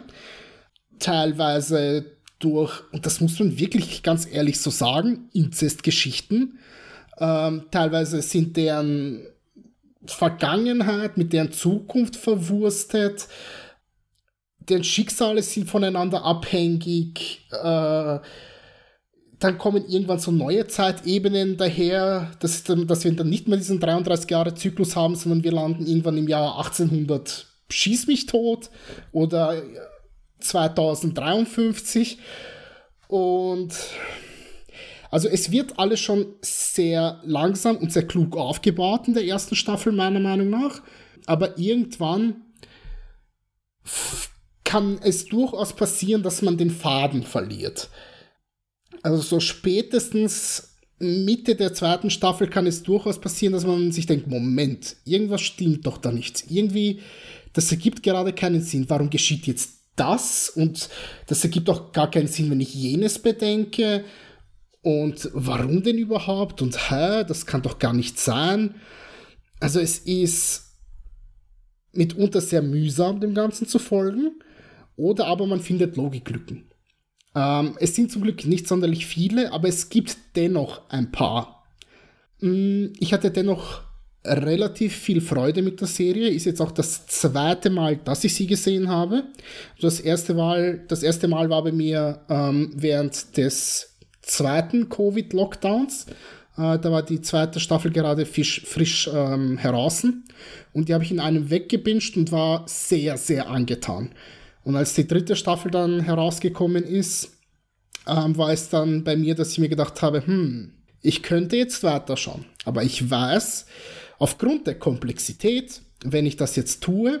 teilweise 0.98 2.04
durch, 2.38 2.82
und 2.92 3.06
das 3.06 3.20
muss 3.20 3.38
man 3.38 3.58
wirklich 3.58 4.02
ganz 4.02 4.26
ehrlich 4.30 4.60
so 4.60 4.70
sagen, 4.70 5.28
Inzestgeschichten. 5.32 6.58
Ähm, 7.18 7.66
teilweise 7.70 8.20
sind 8.20 8.56
deren 8.56 9.26
Vergangenheit 10.06 11.16
mit 11.16 11.32
deren 11.32 11.52
Zukunft 11.52 12.16
verwurstet. 12.16 13.28
Deren 14.58 14.84
Schicksale 14.84 15.42
sind 15.42 15.68
voneinander 15.68 16.24
abhängig. 16.24 17.46
Äh, 17.52 18.18
dann 19.42 19.58
kommen 19.58 19.84
irgendwann 19.88 20.18
so 20.18 20.30
neue 20.30 20.66
Zeitebenen 20.66 21.56
daher, 21.56 22.30
dass, 22.40 22.64
dass 22.64 23.04
wir 23.04 23.12
dann 23.12 23.28
nicht 23.28 23.48
mehr 23.48 23.58
diesen 23.58 23.80
33-Jahre-Zyklus 23.80 24.96
haben, 24.96 25.16
sondern 25.16 25.42
wir 25.44 25.52
landen 25.52 25.86
irgendwann 25.86 26.16
im 26.16 26.28
Jahr 26.28 26.58
1800 26.58 27.46
schieß 27.72 28.06
mich 28.06 28.26
tot! 28.26 28.70
Oder 29.12 29.62
2053 30.40 32.18
und 33.08 33.72
also 35.10 35.28
es 35.28 35.50
wird 35.50 35.78
alles 35.78 36.00
schon 36.00 36.26
sehr 36.40 37.20
langsam 37.22 37.76
und 37.76 37.92
sehr 37.92 38.06
klug 38.06 38.36
aufgebaut 38.36 39.06
in 39.06 39.14
der 39.14 39.24
ersten 39.24 39.54
Staffel 39.54 39.92
meiner 39.92 40.20
Meinung 40.20 40.50
nach, 40.50 40.80
aber 41.26 41.58
irgendwann 41.58 42.42
kann 44.64 44.98
es 45.02 45.26
durchaus 45.26 45.74
passieren, 45.74 46.22
dass 46.22 46.42
man 46.42 46.56
den 46.56 46.70
Faden 46.70 47.22
verliert. 47.24 47.90
Also 49.02 49.22
so 49.22 49.40
spätestens 49.40 50.76
Mitte 50.98 51.56
der 51.56 51.74
zweiten 51.74 52.10
Staffel 52.10 52.48
kann 52.48 52.66
es 52.66 52.82
durchaus 52.82 53.20
passieren, 53.20 53.52
dass 53.52 53.66
man 53.66 53.90
sich 53.90 54.06
denkt, 54.06 54.28
Moment, 54.28 54.96
irgendwas 55.04 55.40
stimmt 55.40 55.84
doch 55.84 55.98
da 55.98 56.12
nicht. 56.12 56.44
Irgendwie, 56.48 57.00
das 57.52 57.70
ergibt 57.72 58.02
gerade 58.02 58.32
keinen 58.32 58.62
Sinn. 58.62 58.88
Warum 58.88 59.10
geschieht 59.10 59.46
jetzt 59.46 59.70
das? 59.96 60.48
Und 60.48 60.88
das 61.26 61.42
ergibt 61.42 61.68
auch 61.68 61.92
gar 61.92 62.10
keinen 62.10 62.28
Sinn, 62.28 62.50
wenn 62.50 62.60
ich 62.60 62.74
jenes 62.74 63.18
bedenke. 63.18 64.04
Und 64.82 65.28
warum 65.32 65.82
denn 65.82 65.98
überhaupt? 65.98 66.62
Und 66.62 66.90
hä, 66.90 67.24
das 67.24 67.46
kann 67.46 67.62
doch 67.62 67.80
gar 67.80 67.92
nicht 67.92 68.18
sein. 68.18 68.76
Also 69.58 69.80
es 69.80 69.98
ist 69.98 70.76
mitunter 71.92 72.40
sehr 72.40 72.62
mühsam, 72.62 73.20
dem 73.20 73.34
Ganzen 73.34 73.66
zu 73.66 73.78
folgen. 73.80 74.40
Oder 74.96 75.26
aber 75.26 75.46
man 75.46 75.60
findet 75.60 75.96
Logiklücken. 75.96 76.71
Ähm, 77.34 77.76
es 77.80 77.94
sind 77.94 78.12
zum 78.12 78.22
Glück 78.22 78.44
nicht 78.44 78.68
sonderlich 78.68 79.06
viele, 79.06 79.52
aber 79.52 79.68
es 79.68 79.88
gibt 79.88 80.16
dennoch 80.36 80.82
ein 80.90 81.12
paar. 81.12 81.64
Mm, 82.40 82.86
ich 82.98 83.12
hatte 83.12 83.30
dennoch 83.30 83.82
relativ 84.24 84.94
viel 84.94 85.20
Freude 85.20 85.62
mit 85.62 85.80
der 85.80 85.88
Serie. 85.88 86.28
Ist 86.28 86.44
jetzt 86.44 86.60
auch 86.60 86.70
das 86.70 87.06
zweite 87.06 87.70
Mal, 87.70 87.96
dass 87.96 88.24
ich 88.24 88.34
sie 88.34 88.46
gesehen 88.46 88.88
habe. 88.88 89.24
Das 89.80 90.00
erste 90.00 90.34
Mal, 90.34 90.84
das 90.88 91.02
erste 91.02 91.28
Mal 91.28 91.50
war 91.50 91.62
bei 91.64 91.72
mir 91.72 92.20
ähm, 92.28 92.72
während 92.74 93.36
des 93.36 93.96
zweiten 94.22 94.88
Covid-Lockdowns. 94.88 96.06
Äh, 96.56 96.78
da 96.78 96.92
war 96.92 97.02
die 97.02 97.20
zweite 97.20 97.58
Staffel 97.58 97.90
gerade 97.90 98.26
frisch, 98.26 98.62
frisch 98.64 99.10
ähm, 99.12 99.58
heraus. 99.58 100.06
Und 100.72 100.88
die 100.88 100.94
habe 100.94 101.04
ich 101.04 101.10
in 101.10 101.20
einem 101.20 101.50
weggebinscht 101.50 102.16
und 102.16 102.30
war 102.30 102.64
sehr, 102.66 103.16
sehr 103.16 103.48
angetan. 103.48 104.10
Und 104.64 104.76
als 104.76 104.94
die 104.94 105.06
dritte 105.06 105.36
Staffel 105.36 105.70
dann 105.70 106.00
herausgekommen 106.00 106.84
ist, 106.84 107.30
ähm, 108.06 108.36
war 108.36 108.52
es 108.52 108.68
dann 108.68 109.04
bei 109.04 109.16
mir, 109.16 109.34
dass 109.34 109.52
ich 109.52 109.58
mir 109.58 109.68
gedacht 109.68 110.02
habe, 110.02 110.26
hm, 110.26 110.72
ich 111.00 111.22
könnte 111.22 111.56
jetzt 111.56 111.82
weiterschauen. 111.82 112.44
Aber 112.64 112.82
ich 112.82 113.10
weiß, 113.10 113.66
aufgrund 114.18 114.66
der 114.66 114.78
Komplexität, 114.78 115.82
wenn 116.04 116.26
ich 116.26 116.36
das 116.36 116.56
jetzt 116.56 116.82
tue, 116.82 117.20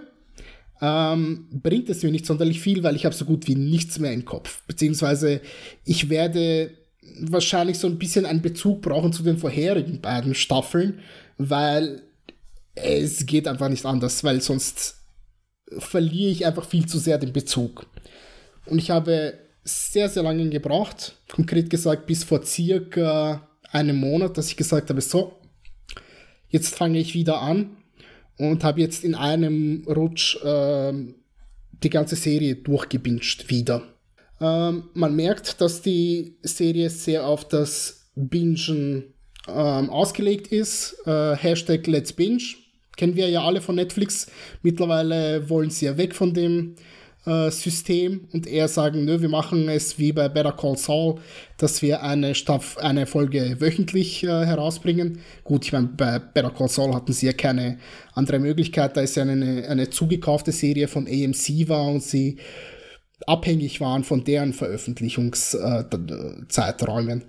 ähm, 0.80 1.46
bringt 1.50 1.88
es 1.90 2.02
mir 2.02 2.10
nicht 2.10 2.26
sonderlich 2.26 2.60
viel, 2.60 2.82
weil 2.82 2.96
ich 2.96 3.04
habe 3.04 3.14
so 3.14 3.24
gut 3.24 3.46
wie 3.46 3.54
nichts 3.54 3.98
mehr 3.98 4.12
im 4.12 4.24
Kopf. 4.24 4.62
Beziehungsweise 4.66 5.40
ich 5.84 6.10
werde 6.10 6.70
wahrscheinlich 7.20 7.78
so 7.78 7.86
ein 7.86 7.98
bisschen 7.98 8.26
einen 8.26 8.42
Bezug 8.42 8.82
brauchen 8.82 9.12
zu 9.12 9.22
den 9.22 9.38
vorherigen 9.38 10.00
beiden 10.00 10.34
Staffeln, 10.34 11.00
weil 11.38 12.02
es 12.74 13.26
geht 13.26 13.46
einfach 13.46 13.68
nicht 13.68 13.84
anders, 13.84 14.24
weil 14.24 14.40
sonst 14.40 15.01
verliere 15.78 16.30
ich 16.30 16.46
einfach 16.46 16.64
viel 16.64 16.86
zu 16.86 16.98
sehr 16.98 17.18
den 17.18 17.32
Bezug. 17.32 17.86
Und 18.66 18.78
ich 18.78 18.90
habe 18.90 19.34
sehr, 19.64 20.08
sehr 20.08 20.22
lange 20.22 20.48
gebraucht, 20.48 21.16
konkret 21.30 21.70
gesagt 21.70 22.06
bis 22.06 22.24
vor 22.24 22.44
circa 22.44 23.48
einem 23.70 23.96
Monat, 23.96 24.36
dass 24.36 24.48
ich 24.48 24.56
gesagt 24.56 24.90
habe, 24.90 25.00
so, 25.00 25.38
jetzt 26.48 26.74
fange 26.74 26.98
ich 26.98 27.14
wieder 27.14 27.40
an 27.40 27.76
und 28.38 28.64
habe 28.64 28.80
jetzt 28.80 29.04
in 29.04 29.14
einem 29.14 29.84
Rutsch 29.86 30.36
äh, 30.44 30.92
die 31.82 31.90
ganze 31.90 32.16
Serie 32.16 32.56
durchgebinscht 32.56 33.50
wieder. 33.50 33.82
Ähm, 34.40 34.90
man 34.94 35.14
merkt, 35.14 35.60
dass 35.60 35.82
die 35.82 36.36
Serie 36.42 36.90
sehr 36.90 37.26
auf 37.26 37.46
das 37.48 38.10
Bingen 38.14 39.14
ähm, 39.48 39.90
ausgelegt 39.90 40.48
ist. 40.48 40.96
Äh, 41.06 41.36
Hashtag 41.36 41.86
Let's 41.86 42.12
Binge 42.12 42.42
kennen 43.02 43.16
wir 43.16 43.28
ja 43.28 43.42
alle 43.42 43.60
von 43.60 43.74
Netflix. 43.74 44.28
Mittlerweile 44.62 45.50
wollen 45.50 45.70
sie 45.70 45.86
ja 45.86 45.96
weg 45.96 46.14
von 46.14 46.34
dem 46.34 46.76
äh, 47.26 47.50
System 47.50 48.28
und 48.32 48.46
eher 48.46 48.68
sagen, 48.68 49.04
nö, 49.04 49.20
wir 49.20 49.28
machen 49.28 49.68
es 49.68 49.98
wie 49.98 50.12
bei 50.12 50.28
Better 50.28 50.52
Call 50.52 50.76
Saul, 50.76 51.16
dass 51.56 51.82
wir 51.82 52.04
eine, 52.04 52.36
Staff 52.36 52.78
eine 52.78 53.06
Folge 53.06 53.56
wöchentlich 53.58 54.22
äh, 54.22 54.46
herausbringen. 54.46 55.18
Gut, 55.42 55.64
ich 55.64 55.72
meine, 55.72 55.88
bei 55.88 56.20
Better 56.20 56.52
Call 56.52 56.68
Saul 56.68 56.94
hatten 56.94 57.12
sie 57.12 57.26
ja 57.26 57.32
keine 57.32 57.78
andere 58.14 58.38
Möglichkeit, 58.38 58.96
da 58.96 59.02
es 59.02 59.16
ja 59.16 59.24
eine, 59.24 59.66
eine 59.68 59.90
zugekaufte 59.90 60.52
Serie 60.52 60.86
von 60.86 61.08
AMC 61.08 61.68
war 61.68 61.88
und 61.88 62.04
sie 62.04 62.36
abhängig 63.26 63.80
waren 63.80 64.04
von 64.04 64.22
deren 64.22 64.52
Veröffentlichungszeiträumen. 64.52 67.22
Äh, 67.22 67.24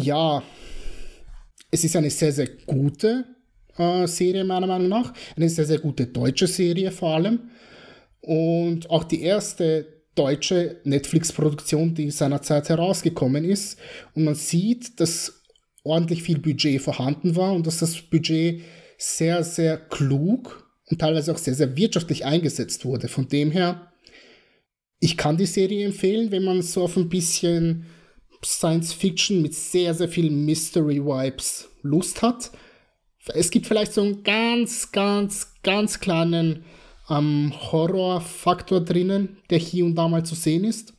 ja, 0.00 0.42
es 1.70 1.84
ist 1.84 1.94
eine 1.94 2.08
sehr, 2.08 2.32
sehr 2.32 2.48
gute 2.64 3.33
äh, 3.78 4.06
Serie 4.06 4.44
meiner 4.44 4.66
Meinung 4.66 4.88
nach. 4.88 5.12
Eine 5.36 5.48
sehr, 5.48 5.64
sehr 5.64 5.78
gute 5.78 6.06
deutsche 6.06 6.46
Serie 6.46 6.90
vor 6.90 7.14
allem. 7.14 7.50
Und 8.20 8.88
auch 8.90 9.04
die 9.04 9.22
erste 9.22 9.86
deutsche 10.14 10.80
Netflix-Produktion, 10.84 11.94
die 11.94 12.10
seinerzeit 12.10 12.68
herausgekommen 12.68 13.44
ist. 13.44 13.78
Und 14.14 14.24
man 14.24 14.34
sieht, 14.34 15.00
dass 15.00 15.42
ordentlich 15.82 16.22
viel 16.22 16.38
Budget 16.38 16.80
vorhanden 16.80 17.36
war 17.36 17.52
und 17.52 17.66
dass 17.66 17.78
das 17.78 18.00
Budget 18.00 18.62
sehr, 18.96 19.44
sehr 19.44 19.76
klug 19.76 20.70
und 20.86 21.00
teilweise 21.00 21.32
auch 21.32 21.38
sehr, 21.38 21.54
sehr 21.54 21.76
wirtschaftlich 21.76 22.24
eingesetzt 22.24 22.84
wurde. 22.84 23.08
Von 23.08 23.28
dem 23.28 23.50
her, 23.50 23.92
ich 25.00 25.16
kann 25.16 25.36
die 25.36 25.46
Serie 25.46 25.84
empfehlen, 25.84 26.30
wenn 26.30 26.44
man 26.44 26.62
so 26.62 26.82
auf 26.84 26.96
ein 26.96 27.08
bisschen 27.08 27.86
Science 28.44 28.92
Fiction 28.92 29.42
mit 29.42 29.54
sehr, 29.54 29.94
sehr 29.94 30.08
viel 30.08 30.30
Mystery 30.30 31.04
Vibes 31.04 31.68
Lust 31.82 32.22
hat. 32.22 32.50
Es 33.32 33.50
gibt 33.50 33.66
vielleicht 33.66 33.92
so 33.92 34.02
einen 34.02 34.22
ganz, 34.22 34.92
ganz, 34.92 35.54
ganz 35.62 36.00
kleinen 36.00 36.64
ähm, 37.08 37.52
Horrorfaktor 37.54 38.80
drinnen, 38.80 39.38
der 39.50 39.58
hier 39.58 39.84
und 39.84 39.94
da 39.94 40.08
mal 40.08 40.24
zu 40.24 40.34
sehen 40.34 40.64
ist. 40.64 40.94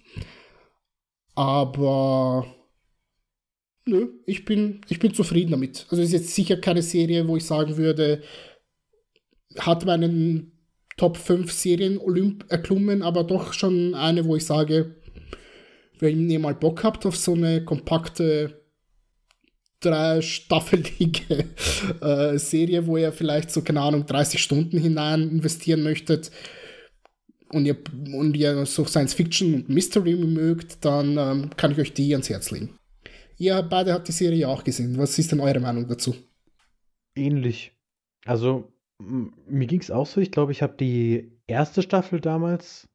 Aber 1.36 2.48
nö, 3.86 4.10
ich 4.26 4.46
bin, 4.46 4.82
ich 4.90 5.00
bin 5.00 5.14
zufrieden 5.14 5.52
damit. 5.52 5.86
Also 5.90 6.02
es 6.02 6.10
ist 6.10 6.14
jetzt 6.14 6.36
sicher 6.36 6.58
keine 6.58 6.82
Serie, 6.82 7.28
wo 7.28 7.38
ich 7.38 7.46
sagen 7.46 7.78
würde, 7.78 8.24
hat 9.60 9.86
meinen 9.86 10.52
Top 10.98 11.18
5 11.18 11.52
Serien 11.52 11.98
Olymp 12.00 12.46
erklommen, 12.50 13.02
aber 13.02 13.24
doch 13.24 13.54
schon 13.54 13.94
eine, 13.94 14.26
wo 14.26 14.36
ich 14.36 14.46
sage, 14.46 14.96
wenn 16.00 16.30
ihr 16.30 16.40
mal 16.40 16.56
Bock 16.56 16.84
habt 16.84 17.06
auf 17.06 17.18
so 17.18 17.34
eine 17.34 17.64
kompakte 17.64 18.65
dreistaffelige 19.80 21.46
äh, 22.02 22.38
Serie, 22.38 22.88
wo 22.88 22.98
ihr 22.98 23.12
vielleicht 23.12 23.52
so, 23.52 23.62
keine 23.62 23.82
Ahnung, 23.82 24.06
30 24.06 24.42
Stunden 24.42 24.78
hinein 24.78 25.30
investieren 25.30 25.84
möchtet 25.84 26.32
und 27.50 27.66
ihr, 27.66 27.78
und 28.14 28.36
ihr 28.36 28.66
so 28.66 28.86
Science 28.86 29.14
Fiction 29.14 29.54
und 29.54 29.70
Mystery 29.70 30.16
mögt, 30.16 30.84
dann 30.84 31.18
ähm, 31.18 31.50
kann 31.56 31.72
ich 31.72 31.80
euch 31.80 31.94
die 31.94 32.14
ans 32.14 32.30
Herz 32.30 32.52
legen. 32.52 32.78
Ihr 33.38 33.62
beide 33.64 33.94
habt 33.94 34.08
die 34.08 34.14
Serie 34.14 34.48
auch 34.48 34.64
gesehen. 34.64 34.98
Was 34.98 35.20
ist 35.20 35.32
denn 35.32 35.40
eure 35.40 35.60
Meinung 35.60 35.88
dazu? 35.88 36.16
Ähnlich. 37.16 37.74
Also, 38.26 38.72
mir 39.00 39.68
ging 39.68 39.82
es 39.82 39.92
auch 39.92 40.08
so. 40.08 40.22
Ich 40.22 40.32
glaube, 40.32 40.52
ich 40.52 40.62
habe 40.62 40.76
die 40.78 41.32
erste 41.48 41.82
Staffel 41.82 42.22
damals 42.22 42.88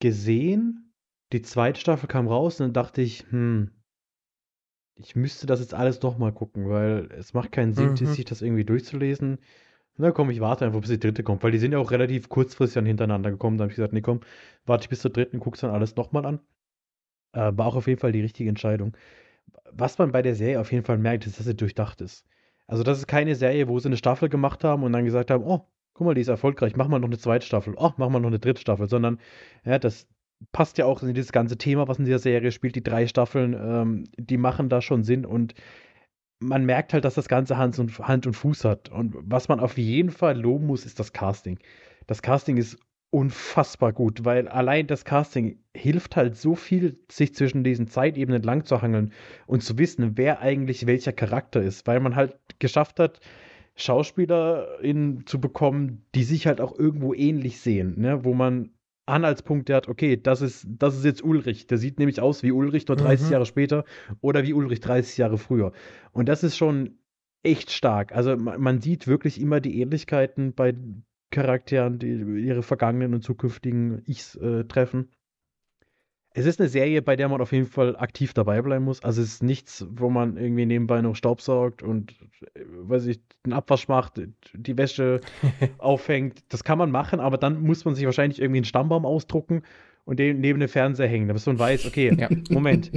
gesehen. 0.00 0.92
Die 1.32 1.42
zweite 1.42 1.80
Staffel 1.80 2.08
kam 2.08 2.28
raus 2.28 2.60
und 2.60 2.66
dann 2.66 2.72
dachte 2.72 3.02
ich, 3.02 3.24
hm, 3.30 3.70
ich 5.02 5.16
müsste 5.16 5.46
das 5.46 5.60
jetzt 5.60 5.74
alles 5.74 6.00
nochmal 6.02 6.32
gucken, 6.32 6.68
weil 6.68 7.08
es 7.18 7.34
macht 7.34 7.52
keinen 7.52 7.72
Sinn, 7.72 7.90
mhm. 7.90 8.06
sich 8.06 8.24
das 8.24 8.42
irgendwie 8.42 8.64
durchzulesen. 8.64 9.38
Na 9.96 10.12
komm, 10.12 10.30
ich 10.30 10.40
warte 10.40 10.64
einfach, 10.64 10.80
bis 10.80 10.90
die 10.90 10.98
dritte 10.98 11.22
kommt, 11.22 11.42
weil 11.42 11.52
die 11.52 11.58
sind 11.58 11.72
ja 11.72 11.78
auch 11.78 11.90
relativ 11.90 12.28
kurzfristig 12.28 12.74
dann 12.74 12.86
hintereinander 12.86 13.30
gekommen. 13.30 13.58
Da 13.58 13.62
habe 13.64 13.72
ich 13.72 13.76
gesagt, 13.76 13.92
nee, 13.92 14.00
komm, 14.00 14.20
warte 14.64 14.84
ich 14.84 14.88
bis 14.88 15.00
zur 15.00 15.10
dritten, 15.10 15.40
guck's 15.40 15.60
dann 15.60 15.70
alles 15.70 15.96
nochmal 15.96 16.24
an. 16.26 16.40
Äh, 17.32 17.52
war 17.56 17.66
auch 17.66 17.76
auf 17.76 17.86
jeden 17.86 18.00
Fall 18.00 18.12
die 18.12 18.22
richtige 18.22 18.48
Entscheidung. 18.48 18.96
Was 19.72 19.98
man 19.98 20.12
bei 20.12 20.22
der 20.22 20.34
Serie 20.34 20.60
auf 20.60 20.72
jeden 20.72 20.84
Fall 20.84 20.98
merkt, 20.98 21.26
ist, 21.26 21.38
dass 21.38 21.46
sie 21.46 21.54
durchdacht 21.54 22.00
ist. 22.00 22.24
Also, 22.66 22.82
das 22.82 22.98
ist 22.98 23.06
keine 23.08 23.34
Serie, 23.34 23.68
wo 23.68 23.78
sie 23.78 23.88
eine 23.88 23.96
Staffel 23.96 24.28
gemacht 24.28 24.64
haben 24.64 24.84
und 24.84 24.92
dann 24.92 25.04
gesagt 25.04 25.30
haben, 25.30 25.44
oh, 25.44 25.66
guck 25.92 26.06
mal, 26.06 26.14
die 26.14 26.20
ist 26.22 26.28
erfolgreich, 26.28 26.76
mach 26.76 26.88
mal 26.88 26.98
noch 26.98 27.08
eine 27.08 27.18
zweite 27.18 27.44
Staffel, 27.46 27.74
oh, 27.76 27.90
mach 27.96 28.08
mal 28.08 28.20
noch 28.20 28.28
eine 28.28 28.38
dritte 28.38 28.60
Staffel, 28.60 28.88
sondern 28.88 29.18
ja, 29.64 29.78
das, 29.78 30.08
passt 30.52 30.78
ja 30.78 30.86
auch 30.86 31.02
in 31.02 31.14
dieses 31.14 31.32
ganze 31.32 31.58
Thema, 31.58 31.88
was 31.88 31.98
in 31.98 32.04
dieser 32.04 32.18
Serie 32.18 32.52
spielt. 32.52 32.76
Die 32.76 32.82
drei 32.82 33.06
Staffeln, 33.06 33.54
ähm, 33.54 34.04
die 34.16 34.38
machen 34.38 34.68
da 34.68 34.80
schon 34.80 35.02
Sinn 35.02 35.24
und 35.26 35.54
man 36.40 36.64
merkt 36.64 36.94
halt, 36.94 37.04
dass 37.04 37.14
das 37.14 37.28
Ganze 37.28 37.58
Hand 37.58 37.78
und, 37.78 37.98
Hand 37.98 38.26
und 38.26 38.34
Fuß 38.34 38.64
hat. 38.64 38.88
Und 38.88 39.14
was 39.20 39.48
man 39.48 39.60
auf 39.60 39.76
jeden 39.76 40.10
Fall 40.10 40.40
loben 40.40 40.66
muss, 40.66 40.86
ist 40.86 40.98
das 40.98 41.12
Casting. 41.12 41.58
Das 42.06 42.22
Casting 42.22 42.56
ist 42.56 42.78
unfassbar 43.10 43.92
gut, 43.92 44.24
weil 44.24 44.48
allein 44.48 44.86
das 44.86 45.04
Casting 45.04 45.58
hilft 45.76 46.16
halt 46.16 46.36
so 46.36 46.54
viel, 46.54 46.98
sich 47.10 47.34
zwischen 47.34 47.64
diesen 47.64 47.88
Zeitebenen 47.88 48.42
lang 48.42 48.64
zu 48.64 48.82
hangeln 48.82 49.12
und 49.46 49.62
zu 49.62 49.78
wissen, 49.78 50.16
wer 50.16 50.40
eigentlich 50.40 50.86
welcher 50.86 51.12
Charakter 51.12 51.60
ist, 51.60 51.86
weil 51.86 52.00
man 52.00 52.14
halt 52.14 52.36
geschafft 52.60 53.00
hat, 53.00 53.20
SchauspielerInnen 53.74 55.26
zu 55.26 55.40
bekommen, 55.40 56.04
die 56.14 56.22
sich 56.22 56.46
halt 56.46 56.60
auch 56.60 56.78
irgendwo 56.78 57.12
ähnlich 57.14 57.60
sehen, 57.60 58.00
ne? 58.00 58.24
wo 58.24 58.32
man 58.34 58.70
Anhaltspunkte 59.10 59.74
hat, 59.74 59.88
okay, 59.88 60.16
das 60.16 60.42
ist, 60.42 60.66
das 60.68 60.96
ist 60.96 61.04
jetzt 61.04 61.22
Ulrich. 61.22 61.66
Der 61.66 61.78
sieht 61.78 61.98
nämlich 61.98 62.20
aus 62.20 62.42
wie 62.42 62.52
Ulrich 62.52 62.88
nur 62.88 62.96
30 62.96 63.26
mhm. 63.26 63.32
Jahre 63.32 63.46
später 63.46 63.84
oder 64.20 64.42
wie 64.44 64.54
Ulrich 64.54 64.80
30 64.80 65.18
Jahre 65.18 65.38
früher. 65.38 65.72
Und 66.12 66.28
das 66.28 66.42
ist 66.42 66.56
schon 66.56 66.98
echt 67.42 67.70
stark. 67.70 68.12
Also 68.12 68.36
man, 68.36 68.60
man 68.60 68.80
sieht 68.80 69.06
wirklich 69.06 69.40
immer 69.40 69.60
die 69.60 69.80
Ähnlichkeiten 69.80 70.54
bei 70.54 70.74
Charakteren, 71.30 71.98
die 71.98 72.08
ihre 72.44 72.62
vergangenen 72.62 73.14
und 73.14 73.22
zukünftigen 73.22 74.02
Ichs 74.06 74.34
äh, 74.36 74.64
treffen. 74.64 75.10
Es 76.32 76.46
ist 76.46 76.60
eine 76.60 76.68
Serie, 76.68 77.02
bei 77.02 77.16
der 77.16 77.28
man 77.28 77.40
auf 77.40 77.52
jeden 77.52 77.66
Fall 77.66 77.96
aktiv 77.96 78.34
dabei 78.34 78.62
bleiben 78.62 78.84
muss. 78.84 79.02
Also 79.02 79.20
es 79.20 79.34
ist 79.34 79.42
nichts, 79.42 79.84
wo 79.90 80.10
man 80.10 80.36
irgendwie 80.36 80.64
nebenbei 80.64 81.02
noch 81.02 81.16
Staubsaugt 81.16 81.82
und, 81.82 82.12
äh, 82.54 82.60
weiß 82.64 83.06
ich, 83.06 83.20
einen 83.44 83.52
Abwasch 83.52 83.88
macht, 83.88 84.20
die 84.54 84.78
Wäsche 84.78 85.20
aufhängt. 85.78 86.44
Das 86.48 86.62
kann 86.62 86.78
man 86.78 86.90
machen, 86.90 87.18
aber 87.18 87.36
dann 87.36 87.60
muss 87.62 87.84
man 87.84 87.94
sich 87.94 88.04
wahrscheinlich 88.04 88.40
irgendwie 88.40 88.58
einen 88.58 88.64
Stammbaum 88.64 89.04
ausdrucken 89.04 89.62
und 90.04 90.18
den 90.18 90.40
neben 90.40 90.60
dem 90.60 90.68
Fernseher 90.68 91.08
hängen, 91.08 91.28
damit 91.28 91.44
man 91.46 91.58
weiß, 91.58 91.86
okay, 91.86 92.14
ja. 92.16 92.28
Moment. 92.50 92.90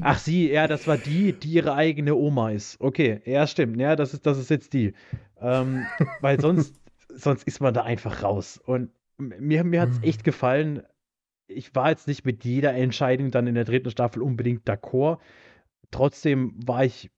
Ach 0.00 0.18
sie, 0.18 0.50
ja, 0.50 0.66
das 0.66 0.86
war 0.86 0.96
die, 0.96 1.32
die 1.32 1.50
ihre 1.50 1.74
eigene 1.74 2.14
Oma 2.14 2.50
ist. 2.50 2.80
Okay, 2.80 3.20
ja, 3.24 3.46
stimmt. 3.46 3.80
Ja, 3.80 3.96
das 3.96 4.14
ist, 4.14 4.26
das 4.26 4.38
ist 4.38 4.50
jetzt 4.50 4.72
die. 4.72 4.92
Ähm, 5.40 5.86
weil 6.20 6.40
sonst, 6.40 6.74
sonst 7.08 7.46
ist 7.46 7.60
man 7.60 7.74
da 7.74 7.82
einfach 7.82 8.22
raus. 8.22 8.60
Und 8.64 8.90
mir, 9.18 9.64
mir 9.64 9.80
hat 9.80 9.90
es 9.90 9.98
mhm. 9.98 10.04
echt 10.04 10.24
gefallen, 10.24 10.82
ich 11.48 11.74
war 11.74 11.90
jetzt 11.90 12.08
nicht 12.08 12.24
mit 12.24 12.44
jeder 12.44 12.74
Entscheidung 12.74 13.30
dann 13.30 13.46
in 13.46 13.54
der 13.54 13.64
dritten 13.64 13.90
Staffel 13.90 14.22
unbedingt 14.22 14.68
d'accord. 14.68 15.18
Trotzdem 15.90 16.54
war 16.66 16.84
ich 16.84 17.10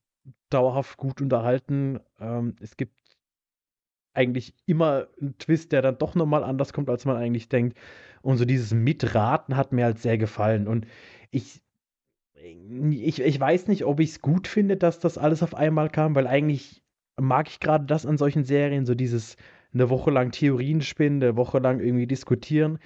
dauerhaft 0.51 0.97
gut 0.97 1.21
unterhalten. 1.21 2.01
Ähm, 2.21 2.57
es 2.61 2.77
gibt 2.77 2.95
eigentlich 4.15 4.55
immer 4.67 5.07
einen 5.21 5.39
Twist, 5.39 5.73
der 5.73 5.83
dann 5.83 5.99
doch 5.99 6.15
nochmal 6.15 6.45
anders 6.45 6.73
kommt, 6.73 6.91
als 6.91 7.05
man 7.05 7.17
eigentlich 7.17 7.49
denkt. 7.49 7.79
Und 8.21 8.37
so 8.37 8.45
dieses 8.45 8.75
Mitraten 8.75 9.57
hat 9.57 9.73
mir 9.73 9.85
halt 9.85 10.01
sehr 10.01 10.19
gefallen. 10.19 10.67
Und 10.67 10.87
ich, 11.31 11.63
ich, 12.35 13.21
ich 13.21 13.41
weiß 13.41 13.69
nicht, 13.69 13.85
ob 13.85 14.01
ich 14.01 14.11
es 14.11 14.21
gut 14.21 14.49
finde, 14.49 14.77
dass 14.77 14.99
das 14.99 15.19
alles 15.19 15.43
auf 15.43 15.55
einmal 15.55 15.89
kam, 15.89 16.15
weil 16.15 16.27
eigentlich 16.27 16.83
mag 17.17 17.49
ich 17.49 17.61
gerade 17.61 17.87
das 17.87 18.07
an 18.07 18.19
solchen 18.19 18.45
Serien, 18.45 18.87
so 18.87 18.95
dieses 18.95 19.37
eine 19.73 19.91
Woche 19.91 20.11
lang 20.11 20.33
Theorien 20.33 20.81
spinnen, 20.81 21.23
eine 21.23 21.37
Woche 21.37 21.59
lang 21.59 21.81
irgendwie 21.81 22.07
diskutieren. 22.07 22.79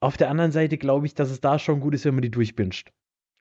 Auf 0.00 0.16
der 0.16 0.30
anderen 0.30 0.52
Seite 0.52 0.78
glaube 0.78 1.06
ich, 1.06 1.14
dass 1.14 1.30
es 1.30 1.40
da 1.40 1.58
schon 1.58 1.80
gut 1.80 1.94
ist, 1.94 2.04
wenn 2.04 2.14
man 2.14 2.22
die 2.22 2.30
durchbinscht. 2.30 2.92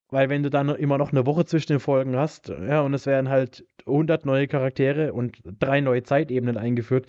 Weil 0.09 0.29
wenn 0.29 0.43
du 0.43 0.49
dann 0.49 0.69
immer 0.69 0.97
noch 0.97 1.11
eine 1.11 1.25
Woche 1.25 1.45
zwischen 1.45 1.73
den 1.73 1.79
Folgen 1.79 2.15
hast, 2.15 2.47
ja, 2.49 2.81
und 2.81 2.93
es 2.93 3.05
werden 3.05 3.29
halt 3.29 3.65
100 3.85 4.25
neue 4.25 4.47
Charaktere 4.47 5.13
und 5.13 5.37
drei 5.59 5.81
neue 5.81 6.03
Zeitebenen 6.03 6.57
eingeführt, 6.57 7.07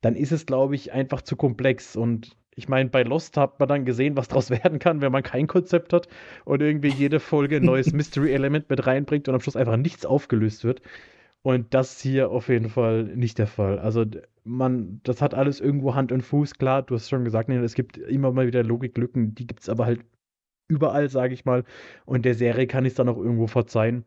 dann 0.00 0.16
ist 0.16 0.32
es, 0.32 0.46
glaube 0.46 0.74
ich, 0.74 0.92
einfach 0.92 1.22
zu 1.22 1.36
komplex. 1.36 1.96
Und 1.96 2.36
ich 2.56 2.68
meine, 2.68 2.90
bei 2.90 3.02
Lost 3.04 3.36
hat 3.36 3.60
man 3.60 3.68
dann 3.68 3.84
gesehen, 3.84 4.16
was 4.16 4.28
daraus 4.28 4.50
werden 4.64 4.78
kann, 4.80 5.00
wenn 5.00 5.12
man 5.12 5.22
kein 5.22 5.46
Konzept 5.46 5.92
hat 5.92 6.08
und 6.44 6.60
irgendwie 6.60 6.88
jede 6.88 7.20
Folge 7.20 7.56
ein 7.56 7.64
neues 7.64 7.92
Mystery-Element 7.92 8.68
mit 8.68 8.86
reinbringt 8.86 9.28
und 9.28 9.34
am 9.34 9.40
Schluss 9.40 9.56
einfach 9.56 9.76
nichts 9.76 10.04
aufgelöst 10.04 10.64
wird. 10.64 10.82
Und 11.42 11.72
das 11.72 11.92
ist 11.92 12.02
hier 12.02 12.30
auf 12.30 12.48
jeden 12.48 12.68
Fall 12.68 13.04
nicht 13.04 13.38
der 13.38 13.46
Fall. 13.46 13.78
Also 13.78 14.04
man, 14.44 15.00
das 15.04 15.22
hat 15.22 15.34
alles 15.34 15.60
irgendwo 15.60 15.94
Hand 15.94 16.12
und 16.12 16.22
Fuß. 16.22 16.54
Klar, 16.54 16.82
du 16.82 16.94
hast 16.94 17.08
schon 17.08 17.24
gesagt, 17.24 17.48
es 17.48 17.74
gibt 17.74 17.96
immer 17.96 18.32
mal 18.32 18.46
wieder 18.46 18.62
Logiklücken, 18.62 19.34
die 19.34 19.46
gibt 19.46 19.60
es 19.62 19.68
aber 19.68 19.86
halt 19.86 20.00
überall, 20.68 21.08
sage 21.08 21.34
ich 21.34 21.44
mal. 21.44 21.64
Und 22.04 22.24
der 22.24 22.34
Serie 22.34 22.66
kann 22.66 22.84
ich 22.84 22.90
es 22.90 22.96
dann 22.96 23.08
auch 23.08 23.18
irgendwo 23.18 23.46
verzeihen. 23.46 24.04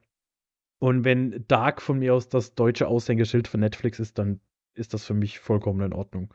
Und 0.79 1.05
wenn 1.05 1.45
Dark 1.47 1.81
von 1.81 1.99
mir 1.99 2.13
aus 2.13 2.29
das 2.29 2.55
deutsche 2.55 2.87
Aushängeschild 2.87 3.47
von 3.47 3.61
Netflix 3.61 3.99
ist, 3.99 4.19
dann 4.19 4.39
ist 4.75 4.93
das 4.93 5.05
für 5.05 5.13
mich 5.13 5.39
vollkommen 5.39 5.81
in 5.81 5.93
Ordnung. 5.93 6.33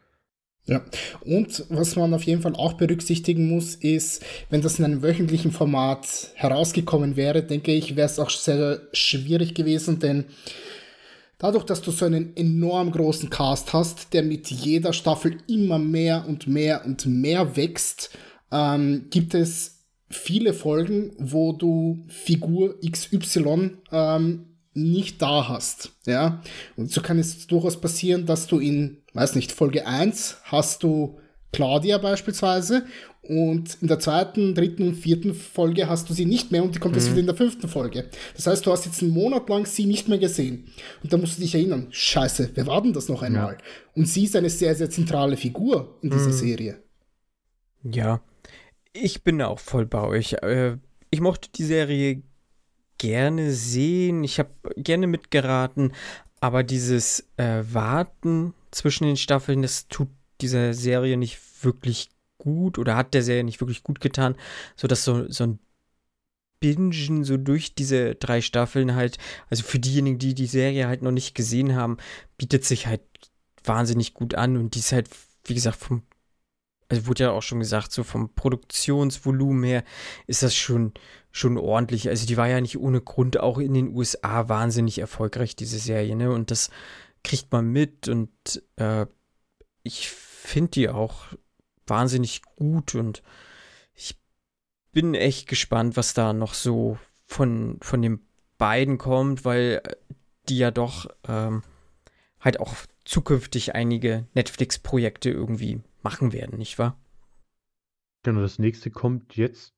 Ja, 0.64 0.84
und 1.22 1.64
was 1.70 1.96
man 1.96 2.12
auf 2.12 2.24
jeden 2.24 2.42
Fall 2.42 2.54
auch 2.54 2.74
berücksichtigen 2.74 3.48
muss, 3.48 3.74
ist, 3.74 4.24
wenn 4.50 4.60
das 4.60 4.78
in 4.78 4.84
einem 4.84 5.02
wöchentlichen 5.02 5.50
Format 5.50 6.32
herausgekommen 6.34 7.16
wäre, 7.16 7.42
denke 7.42 7.72
ich, 7.72 7.96
wäre 7.96 8.06
es 8.06 8.18
auch 8.18 8.28
sehr 8.28 8.82
schwierig 8.92 9.54
gewesen, 9.54 9.98
denn 9.98 10.26
Dadurch, 11.38 11.64
dass 11.64 11.80
du 11.82 11.92
so 11.92 12.04
einen 12.04 12.36
enorm 12.36 12.90
großen 12.90 13.30
Cast 13.30 13.72
hast, 13.72 14.12
der 14.12 14.24
mit 14.24 14.50
jeder 14.50 14.92
Staffel 14.92 15.38
immer 15.46 15.78
mehr 15.78 16.24
und 16.26 16.48
mehr 16.48 16.84
und 16.84 17.06
mehr 17.06 17.56
wächst, 17.56 18.10
ähm, 18.50 19.06
gibt 19.10 19.34
es 19.34 19.84
viele 20.10 20.52
Folgen, 20.52 21.12
wo 21.18 21.52
du 21.52 22.04
Figur 22.08 22.76
XY 22.80 23.76
ähm, 23.92 24.46
nicht 24.74 25.22
da 25.22 25.48
hast. 25.48 25.92
Ja? 26.06 26.42
Und 26.76 26.90
so 26.90 27.02
kann 27.02 27.18
es 27.18 27.46
durchaus 27.46 27.80
passieren, 27.80 28.26
dass 28.26 28.48
du 28.48 28.58
in, 28.58 28.98
weiß 29.12 29.36
nicht, 29.36 29.52
Folge 29.52 29.86
1 29.86 30.38
hast 30.44 30.82
du 30.82 31.18
Claudia 31.52 31.98
beispielsweise 31.98 32.84
und 33.28 33.76
in 33.82 33.88
der 33.88 33.98
zweiten, 33.98 34.54
dritten 34.54 34.88
und 34.88 34.94
vierten 34.94 35.34
Folge 35.34 35.86
hast 35.86 36.08
du 36.08 36.14
sie 36.14 36.24
nicht 36.24 36.50
mehr 36.50 36.64
und 36.64 36.74
die 36.74 36.78
kommt 36.78 36.94
mhm. 36.94 37.00
jetzt 37.00 37.10
wieder 37.10 37.20
in 37.20 37.26
der 37.26 37.34
fünften 37.34 37.68
Folge. 37.68 38.06
Das 38.34 38.46
heißt, 38.46 38.64
du 38.64 38.72
hast 38.72 38.86
jetzt 38.86 39.02
einen 39.02 39.12
Monat 39.12 39.48
lang 39.50 39.66
sie 39.66 39.84
nicht 39.84 40.08
mehr 40.08 40.18
gesehen. 40.18 40.72
Und 41.02 41.12
da 41.12 41.18
musst 41.18 41.36
du 41.36 41.42
dich 41.42 41.54
erinnern, 41.54 41.88
scheiße, 41.90 42.52
wer 42.54 42.66
war 42.66 42.82
denn 42.82 42.94
das 42.94 43.08
noch 43.08 43.22
einmal? 43.22 43.52
Ja. 43.52 43.64
Und 43.94 44.06
sie 44.06 44.24
ist 44.24 44.34
eine 44.34 44.48
sehr, 44.48 44.74
sehr 44.74 44.88
zentrale 44.88 45.36
Figur 45.36 45.98
in 46.00 46.08
dieser 46.08 46.28
mhm. 46.28 46.32
Serie. 46.32 46.82
Ja, 47.82 48.22
ich 48.94 49.22
bin 49.22 49.42
auch 49.42 49.58
voll 49.58 49.84
bei 49.84 50.02
euch. 50.02 50.32
Äh, 50.42 50.78
ich 51.10 51.20
mochte 51.20 51.50
die 51.54 51.64
Serie 51.64 52.22
gerne 52.96 53.52
sehen, 53.52 54.24
ich 54.24 54.38
habe 54.38 54.50
gerne 54.76 55.06
mitgeraten, 55.06 55.92
aber 56.40 56.62
dieses 56.62 57.28
äh, 57.36 57.62
Warten 57.72 58.54
zwischen 58.70 59.04
den 59.04 59.16
Staffeln, 59.16 59.62
das 59.62 59.88
tut 59.88 60.08
dieser 60.40 60.72
Serie 60.72 61.16
nicht 61.16 61.38
wirklich 61.62 62.08
gut 62.38 62.78
oder 62.78 62.96
hat 62.96 63.14
der 63.14 63.22
Serie 63.22 63.44
nicht 63.44 63.60
wirklich 63.60 63.82
gut 63.82 64.00
getan, 64.00 64.36
sodass 64.76 65.04
so, 65.04 65.30
so 65.30 65.44
ein 65.44 65.58
Bingen 66.60 67.24
so 67.24 67.36
durch 67.36 67.74
diese 67.74 68.14
drei 68.16 68.40
Staffeln 68.40 68.94
halt, 68.94 69.18
also 69.48 69.62
für 69.62 69.78
diejenigen, 69.78 70.18
die 70.18 70.34
die 70.34 70.46
Serie 70.46 70.88
halt 70.88 71.02
noch 71.02 71.12
nicht 71.12 71.34
gesehen 71.34 71.76
haben, 71.76 71.98
bietet 72.36 72.64
sich 72.64 72.86
halt 72.86 73.02
wahnsinnig 73.62 74.14
gut 74.14 74.34
an 74.34 74.56
und 74.56 74.74
die 74.74 74.80
ist 74.80 74.92
halt, 74.92 75.08
wie 75.44 75.54
gesagt, 75.54 75.76
vom, 75.76 76.02
also 76.88 77.06
wurde 77.06 77.24
ja 77.24 77.30
auch 77.30 77.42
schon 77.42 77.60
gesagt, 77.60 77.92
so 77.92 78.02
vom 78.02 78.34
Produktionsvolumen 78.34 79.62
her 79.62 79.84
ist 80.26 80.42
das 80.42 80.54
schon, 80.54 80.94
schon 81.30 81.58
ordentlich. 81.58 82.08
Also 82.08 82.26
die 82.26 82.36
war 82.36 82.48
ja 82.48 82.60
nicht 82.60 82.78
ohne 82.78 83.00
Grund 83.00 83.38
auch 83.38 83.58
in 83.58 83.74
den 83.74 83.94
USA 83.94 84.48
wahnsinnig 84.48 84.98
erfolgreich, 84.98 85.54
diese 85.54 85.78
Serie, 85.78 86.16
ne? 86.16 86.32
Und 86.32 86.50
das 86.50 86.70
kriegt 87.22 87.52
man 87.52 87.66
mit 87.70 88.08
und 88.08 88.30
äh, 88.76 89.06
ich 89.82 90.08
finde 90.08 90.70
die 90.70 90.88
auch 90.88 91.26
wahnsinnig 91.88 92.42
gut 92.56 92.94
und 92.94 93.22
ich 93.94 94.18
bin 94.92 95.14
echt 95.14 95.48
gespannt, 95.48 95.96
was 95.96 96.14
da 96.14 96.32
noch 96.32 96.54
so 96.54 96.98
von, 97.26 97.78
von 97.80 98.02
den 98.02 98.20
beiden 98.56 98.98
kommt, 98.98 99.44
weil 99.44 99.82
die 100.48 100.58
ja 100.58 100.70
doch 100.70 101.08
ähm, 101.26 101.62
halt 102.40 102.60
auch 102.60 102.74
zukünftig 103.04 103.74
einige 103.74 104.26
Netflix-Projekte 104.34 105.30
irgendwie 105.30 105.80
machen 106.02 106.32
werden, 106.32 106.58
nicht 106.58 106.78
wahr? 106.78 106.98
Genau, 108.22 108.40
das 108.40 108.58
nächste 108.58 108.90
kommt 108.90 109.36
jetzt 109.36 109.74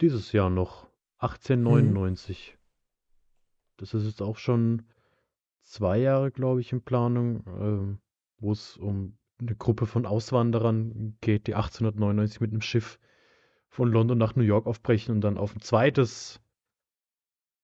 dieses 0.00 0.32
Jahr 0.32 0.50
noch. 0.50 0.88
1899. 1.18 2.48
Hm. 2.48 2.58
Das 3.76 3.94
ist 3.94 4.04
jetzt 4.04 4.22
auch 4.22 4.36
schon 4.36 4.82
zwei 5.62 5.98
Jahre, 5.98 6.30
glaube 6.30 6.60
ich, 6.60 6.72
in 6.72 6.82
Planung, 6.82 7.46
äh, 7.46 7.98
wo 8.38 8.52
es 8.52 8.76
um 8.76 9.16
eine 9.42 9.56
Gruppe 9.56 9.86
von 9.86 10.06
Auswanderern 10.06 11.16
geht, 11.20 11.46
die 11.46 11.54
1899 11.54 12.40
mit 12.40 12.50
einem 12.52 12.60
Schiff 12.60 12.98
von 13.68 13.90
London 13.90 14.18
nach 14.18 14.36
New 14.36 14.42
York 14.42 14.66
aufbrechen 14.66 15.14
und 15.14 15.20
dann 15.22 15.38
auf 15.38 15.54
ein 15.54 15.60
zweites 15.60 16.40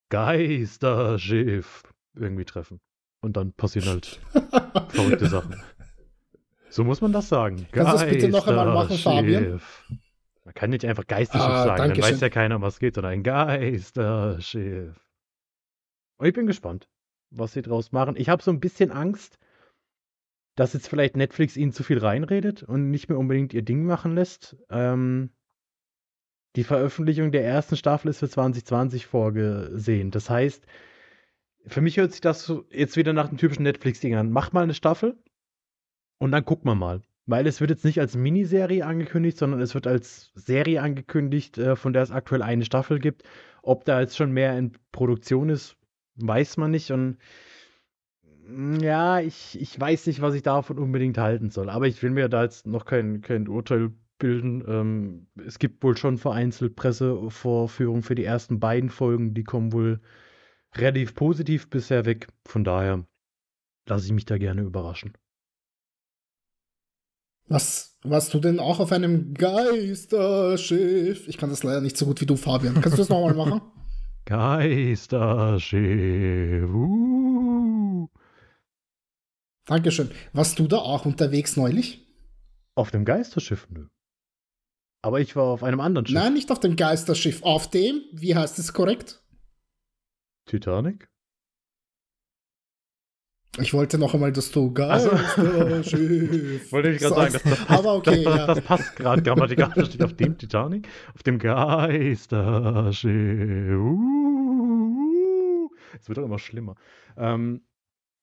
Geisterschiff 0.09 1.83
irgendwie 2.15 2.45
treffen. 2.45 2.79
Und 3.21 3.37
dann 3.37 3.53
passieren 3.53 3.89
halt 3.89 4.19
verrückte 4.89 5.27
Sachen. 5.27 5.61
So 6.69 6.83
muss 6.83 7.01
man 7.01 7.11
das 7.11 7.29
sagen. 7.29 7.67
Kannst 7.71 7.93
du 7.93 7.97
das 7.97 8.09
bitte 8.09 8.29
noch 8.29 8.47
einmal 8.47 8.73
machen, 8.73 8.97
Fabian? 8.97 9.61
Man 10.45 10.53
kann 10.53 10.69
nicht 10.69 10.85
einfach 10.85 11.05
Geisterschiff 11.05 11.47
ah, 11.47 11.63
sagen, 11.63 11.93
dann 11.93 12.03
weiß 12.03 12.19
ja 12.21 12.29
keiner, 12.29 12.55
um 12.55 12.61
was 12.61 12.75
es 12.75 12.79
geht, 12.79 12.95
sondern 12.95 13.13
ein 13.13 13.23
Geisterschiff. 13.23 14.99
Und 16.17 16.27
ich 16.27 16.33
bin 16.33 16.47
gespannt, 16.47 16.89
was 17.29 17.53
sie 17.53 17.61
draus 17.61 17.91
machen. 17.91 18.15
Ich 18.17 18.29
habe 18.29 18.41
so 18.41 18.51
ein 18.51 18.59
bisschen 18.59 18.91
Angst, 18.91 19.38
dass 20.59 20.73
jetzt 20.73 20.89
vielleicht 20.89 21.15
Netflix 21.15 21.55
ihnen 21.55 21.71
zu 21.71 21.83
viel 21.83 21.99
reinredet 21.99 22.63
und 22.63 22.91
nicht 22.91 23.07
mehr 23.07 23.17
unbedingt 23.17 23.53
ihr 23.53 23.61
Ding 23.61 23.85
machen 23.85 24.13
lässt. 24.13 24.57
Ähm, 24.69 25.29
die 26.57 26.65
Veröffentlichung 26.65 27.31
der 27.31 27.45
ersten 27.45 27.77
Staffel 27.77 28.09
ist 28.09 28.19
für 28.19 28.27
2020 28.27 29.05
vorgesehen. 29.05 30.11
Das 30.11 30.29
heißt, 30.29 30.65
für 31.65 31.79
mich 31.79 31.95
hört 31.95 32.11
sich 32.11 32.19
das 32.19 32.51
jetzt 32.71 32.97
wieder 32.97 33.13
nach 33.13 33.29
dem 33.29 33.37
typischen 33.37 33.63
Netflix-Ding 33.63 34.15
an. 34.15 34.31
Mach 34.31 34.51
mal 34.51 34.63
eine 34.63 34.73
Staffel 34.73 35.17
und 36.17 36.33
dann 36.33 36.43
gucken 36.43 36.69
wir 36.69 36.75
mal. 36.75 37.03
Weil 37.25 37.47
es 37.47 37.61
wird 37.61 37.69
jetzt 37.69 37.85
nicht 37.85 38.01
als 38.01 38.17
Miniserie 38.17 38.85
angekündigt, 38.85 39.37
sondern 39.37 39.61
es 39.61 39.75
wird 39.75 39.87
als 39.87 40.33
Serie 40.35 40.81
angekündigt, 40.81 41.57
äh, 41.57 41.77
von 41.77 41.93
der 41.93 42.01
es 42.01 42.11
aktuell 42.11 42.41
eine 42.41 42.65
Staffel 42.65 42.99
gibt. 42.99 43.23
Ob 43.61 43.85
da 43.85 44.01
jetzt 44.01 44.17
schon 44.17 44.33
mehr 44.33 44.57
in 44.57 44.73
Produktion 44.91 45.47
ist, 45.47 45.77
weiß 46.15 46.57
man 46.57 46.71
nicht. 46.71 46.91
Und 46.91 47.17
ja, 48.81 49.19
ich, 49.19 49.59
ich 49.59 49.79
weiß 49.79 50.07
nicht, 50.07 50.21
was 50.21 50.33
ich 50.33 50.43
davon 50.43 50.79
unbedingt 50.79 51.17
halten 51.17 51.49
soll. 51.49 51.69
Aber 51.69 51.87
ich 51.87 52.01
will 52.01 52.11
mir 52.11 52.29
da 52.29 52.43
jetzt 52.43 52.65
noch 52.65 52.85
kein, 52.85 53.21
kein 53.21 53.47
Urteil 53.47 53.91
bilden. 54.17 54.63
Ähm, 54.67 55.27
es 55.45 55.59
gibt 55.59 55.83
wohl 55.83 55.97
schon 55.97 56.17
vereinzelt 56.17 56.75
Pressevorführungen 56.75 58.03
für 58.03 58.15
die 58.15 58.23
ersten 58.23 58.59
beiden 58.59 58.89
Folgen. 58.89 59.33
Die 59.33 59.43
kommen 59.43 59.73
wohl 59.73 59.99
relativ 60.75 61.15
positiv 61.15 61.69
bisher 61.69 62.05
weg. 62.05 62.27
Von 62.45 62.63
daher 62.63 63.05
lasse 63.87 64.05
ich 64.05 64.11
mich 64.11 64.25
da 64.25 64.37
gerne 64.37 64.61
überraschen. 64.61 65.13
Was, 67.47 67.97
warst 68.03 68.33
du 68.33 68.39
denn 68.39 68.59
auch 68.59 68.79
auf 68.79 68.91
einem 68.91 69.33
Geisterschiff? 69.33 71.27
Ich 71.27 71.37
kann 71.37 71.49
das 71.49 71.63
leider 71.63 71.81
nicht 71.81 71.97
so 71.97 72.05
gut 72.05 72.21
wie 72.21 72.27
du, 72.27 72.35
Fabian. 72.35 72.75
Kannst 72.75 72.93
du 72.93 73.01
das 73.01 73.09
nochmal 73.09 73.33
machen? 73.33 73.61
Geisterschiff. 74.25 76.69
Uh. 76.69 77.18
Dankeschön. 79.69 80.09
Warst 80.33 80.57
du 80.57 80.67
da 80.67 80.77
auch 80.77 81.05
unterwegs 81.05 81.55
neulich? 81.55 82.07
Auf 82.73 82.89
dem 82.89 83.05
Geisterschiff, 83.05 83.67
nö. 83.69 83.85
Aber 85.03 85.21
ich 85.21 85.35
war 85.35 85.43
auf 85.43 85.61
einem 85.63 85.79
anderen 85.79 86.07
Schiff. 86.07 86.15
Nein, 86.15 86.33
nicht 86.33 86.49
auf 86.51 86.59
dem 86.59 86.75
Geisterschiff. 86.75 87.43
Auf 87.43 87.69
dem, 87.69 88.01
wie 88.11 88.35
heißt 88.35 88.57
es 88.57 88.73
korrekt? 88.73 89.23
Titanic? 90.47 91.07
Ich 93.59 93.75
wollte 93.75 93.99
noch 93.99 94.15
einmal, 94.15 94.31
dass 94.31 94.49
du 94.49 94.73
Geisterschiff. 94.73 96.71
wollte 96.71 96.89
ich 96.89 96.99
gerade 96.99 97.15
sagen, 97.15 97.33
das, 97.33 97.43
das, 97.43 97.65
passt, 97.65 97.79
Aber 97.79 97.93
okay, 97.93 98.23
das, 98.23 98.35
ja. 98.35 98.47
das, 98.47 98.61
passt 98.61 98.95
gerade 98.95 99.21
grammatikalisch 99.21 99.89
steht 99.89 100.01
auf 100.01 100.15
dem 100.15 100.35
Titanic, 100.35 100.87
auf 101.13 101.21
dem 101.21 101.37
Geisterschiff. 101.37 103.11
Uh, 103.77 105.69
es 105.99 106.09
wird 106.09 106.17
doch 106.17 106.25
immer 106.25 106.39
schlimmer. 106.39 106.73
Ähm, 107.15 107.61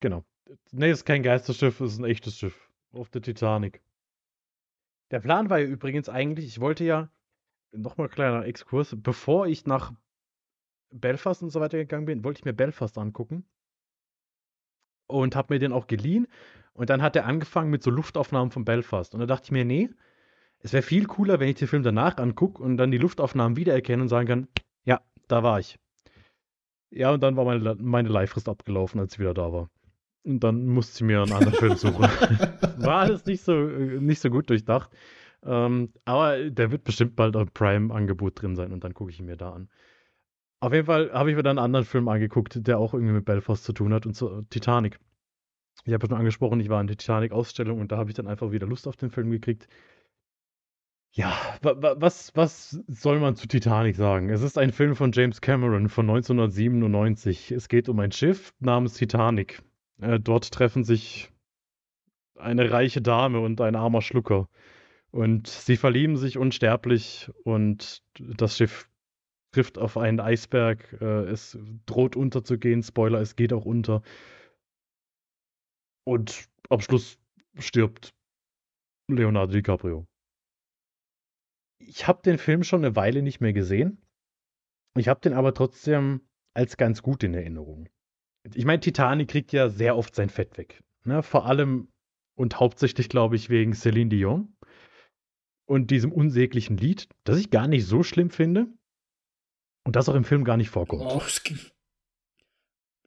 genau. 0.01 0.25
Nee, 0.71 0.91
ist 0.91 1.05
kein 1.05 1.23
Geisterschiff, 1.23 1.81
ist 1.81 1.99
ein 1.99 2.05
echtes 2.05 2.37
Schiff. 2.37 2.69
Auf 2.91 3.09
der 3.09 3.21
Titanic. 3.21 3.81
Der 5.11 5.19
Plan 5.19 5.49
war 5.49 5.59
ja 5.59 5.67
übrigens 5.67 6.09
eigentlich, 6.09 6.45
ich 6.45 6.59
wollte 6.59 6.83
ja, 6.83 7.09
nochmal 7.71 8.09
kleiner 8.09 8.45
Exkurs, 8.45 8.95
bevor 8.97 9.47
ich 9.47 9.65
nach 9.65 9.93
Belfast 10.91 11.43
und 11.43 11.49
so 11.49 11.59
weiter 11.59 11.77
gegangen 11.77 12.05
bin, 12.05 12.23
wollte 12.23 12.39
ich 12.39 12.45
mir 12.45 12.53
Belfast 12.53 12.97
angucken 12.97 13.45
und 15.07 15.35
habe 15.35 15.53
mir 15.53 15.59
den 15.59 15.73
auch 15.73 15.87
geliehen. 15.87 16.27
Und 16.73 16.89
dann 16.89 17.01
hat 17.01 17.15
er 17.15 17.25
angefangen 17.25 17.71
mit 17.71 17.83
so 17.83 17.89
Luftaufnahmen 17.89 18.51
von 18.51 18.65
Belfast. 18.65 19.13
Und 19.13 19.21
da 19.21 19.25
dachte 19.25 19.45
ich 19.45 19.51
mir, 19.51 19.65
nee, 19.65 19.89
es 20.59 20.73
wäre 20.73 20.83
viel 20.83 21.07
cooler, 21.07 21.39
wenn 21.39 21.49
ich 21.49 21.55
den 21.55 21.67
Film 21.67 21.83
danach 21.83 22.17
angucke 22.17 22.61
und 22.61 22.77
dann 22.77 22.91
die 22.91 22.97
Luftaufnahmen 22.97 23.57
wiedererkenne 23.57 24.03
und 24.03 24.09
sagen 24.09 24.27
kann, 24.27 24.47
ja, 24.85 25.01
da 25.27 25.43
war 25.43 25.59
ich. 25.59 25.79
Ja, 26.89 27.11
und 27.11 27.21
dann 27.21 27.35
war 27.35 27.45
meine, 27.45 27.75
meine 27.75 28.09
Leihfrist 28.09 28.47
abgelaufen, 28.47 28.99
als 28.99 29.13
ich 29.13 29.19
wieder 29.19 29.33
da 29.33 29.51
war. 29.51 29.69
Und 30.27 30.41
dann 30.41 30.67
musste 30.67 30.97
ich 30.97 31.07
mir 31.07 31.21
einen 31.21 31.31
anderen 31.31 31.53
Film 31.53 31.75
suchen. 31.77 32.01
war 32.77 32.99
alles 32.99 33.25
nicht 33.25 33.41
so, 33.41 33.53
nicht 33.53 34.19
so 34.19 34.29
gut 34.29 34.49
durchdacht. 34.49 34.91
Ähm, 35.43 35.93
aber 36.03 36.49
der 36.49 36.71
wird 36.71 36.83
bestimmt 36.83 37.15
bald 37.15 37.37
ein 37.37 37.47
Prime-Angebot 37.47 38.41
drin 38.41 38.55
sein 38.55 38.73
und 38.73 38.83
dann 38.83 38.93
gucke 38.93 39.09
ich 39.09 39.19
ihn 39.19 39.25
mir 39.25 39.37
da 39.37 39.53
an. 39.53 39.69
Auf 40.59 40.73
jeden 40.73 40.85
Fall 40.85 41.11
habe 41.13 41.29
ich 41.29 41.37
mir 41.37 41.43
dann 41.43 41.57
einen 41.57 41.65
anderen 41.65 41.85
Film 41.85 42.09
angeguckt, 42.09 42.67
der 42.67 42.77
auch 42.77 42.93
irgendwie 42.93 43.13
mit 43.13 43.25
Belfast 43.25 43.63
zu 43.63 43.71
tun 43.71 43.93
hat, 43.93 44.05
und 44.05 44.15
so 44.17 44.41
Titanic. 44.49 44.99
Ich 45.85 45.93
habe 45.93 46.07
schon 46.07 46.17
angesprochen, 46.17 46.59
ich 46.59 46.67
war 46.69 46.81
in 46.81 46.87
der 46.87 46.97
Titanic-Ausstellung 46.97 47.79
und 47.79 47.91
da 47.91 47.97
habe 47.97 48.09
ich 48.09 48.15
dann 48.15 48.27
einfach 48.27 48.51
wieder 48.51 48.67
Lust 48.67 48.87
auf 48.87 48.97
den 48.97 49.11
Film 49.11 49.29
gekriegt. 49.31 49.69
Ja, 51.11 51.33
was, 51.61 52.35
was 52.35 52.71
soll 52.87 53.19
man 53.19 53.35
zu 53.35 53.47
Titanic 53.47 53.95
sagen? 53.95 54.29
Es 54.29 54.41
ist 54.41 54.57
ein 54.57 54.73
Film 54.73 54.95
von 54.95 55.13
James 55.13 55.39
Cameron 55.39 55.87
von 55.87 56.09
1997. 56.09 57.51
Es 57.51 57.69
geht 57.69 57.87
um 57.87 57.99
ein 57.99 58.11
Schiff 58.11 58.53
namens 58.59 58.95
Titanic. 58.95 59.63
Äh, 60.01 60.19
dort 60.19 60.51
treffen 60.51 60.83
sich 60.83 61.31
eine 62.35 62.71
reiche 62.71 63.01
Dame 63.01 63.39
und 63.39 63.59
ein 63.61 63.75
armer 63.75 64.01
Schlucker. 64.01 64.47
Und 65.11 65.47
sie 65.47 65.77
verlieben 65.77 66.17
sich 66.17 66.37
unsterblich 66.37 67.31
und 67.43 68.03
das 68.19 68.57
Schiff 68.57 68.89
trifft 69.51 69.77
auf 69.77 69.97
einen 69.97 70.19
Eisberg. 70.19 70.97
Äh, 71.01 71.23
es 71.25 71.57
droht 71.85 72.15
unterzugehen. 72.15 72.83
Spoiler, 72.83 73.21
es 73.21 73.35
geht 73.35 73.53
auch 73.53 73.65
unter. 73.65 74.01
Und 76.05 76.47
am 76.69 76.79
Schluss 76.81 77.17
stirbt 77.57 78.13
Leonardo 79.09 79.53
DiCaprio. 79.53 80.05
Ich 81.79 82.07
habe 82.07 82.21
den 82.21 82.37
Film 82.37 82.63
schon 82.63 82.83
eine 82.83 82.95
Weile 82.95 83.21
nicht 83.21 83.39
mehr 83.39 83.53
gesehen. 83.53 84.01
Ich 84.95 85.07
habe 85.07 85.21
den 85.21 85.33
aber 85.33 85.53
trotzdem 85.53 86.21
als 86.53 86.75
ganz 86.77 87.01
gut 87.01 87.23
in 87.23 87.33
Erinnerung. 87.33 87.87
Ich 88.53 88.65
meine, 88.65 88.79
Titanic 88.79 89.29
kriegt 89.29 89.51
ja 89.51 89.69
sehr 89.69 89.97
oft 89.97 90.15
sein 90.15 90.29
Fett 90.29 90.57
weg. 90.57 90.83
Ne? 91.03 91.23
Vor 91.23 91.45
allem 91.45 91.87
und 92.35 92.59
hauptsächlich, 92.59 93.09
glaube 93.09 93.35
ich, 93.35 93.49
wegen 93.49 93.73
Celine 93.73 94.09
Dion 94.09 94.55
und 95.65 95.91
diesem 95.91 96.11
unsäglichen 96.11 96.77
Lied, 96.77 97.09
das 97.23 97.37
ich 97.39 97.49
gar 97.49 97.67
nicht 97.67 97.85
so 97.85 98.03
schlimm 98.03 98.29
finde. 98.29 98.67
Und 99.83 99.95
das 99.95 100.09
auch 100.09 100.15
im 100.15 100.25
Film 100.25 100.43
gar 100.43 100.57
nicht 100.57 100.69
vorkommt. 100.69 101.01
Oh, 101.05 101.21
es, 101.25 101.43
gibt, 101.43 101.73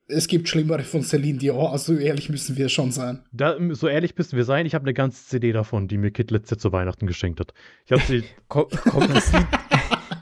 es 0.08 0.28
gibt 0.28 0.48
schlimmere 0.48 0.82
von 0.82 1.02
Celine 1.02 1.38
Dion, 1.38 1.66
also 1.66 1.94
ehrlich 1.94 2.30
müssen 2.30 2.56
wir 2.56 2.68
schon 2.70 2.90
sein. 2.90 3.22
Da, 3.32 3.56
so 3.74 3.86
ehrlich 3.86 4.16
müssen 4.16 4.36
wir 4.36 4.44
sein. 4.44 4.66
Ich 4.66 4.74
habe 4.74 4.84
eine 4.84 4.94
ganze 4.94 5.26
CD 5.26 5.52
davon, 5.52 5.88
die 5.88 5.98
mir 5.98 6.10
Kit 6.10 6.30
letzte 6.30 6.56
zu 6.56 6.72
Weihnachten 6.72 7.06
geschenkt 7.06 7.38
hat. 7.38 7.52
Ich 7.84 7.92
habe 7.92 8.02
sie. 8.02 8.24
kommt, 8.48 8.72
das 8.72 9.32
Lied, 9.32 9.46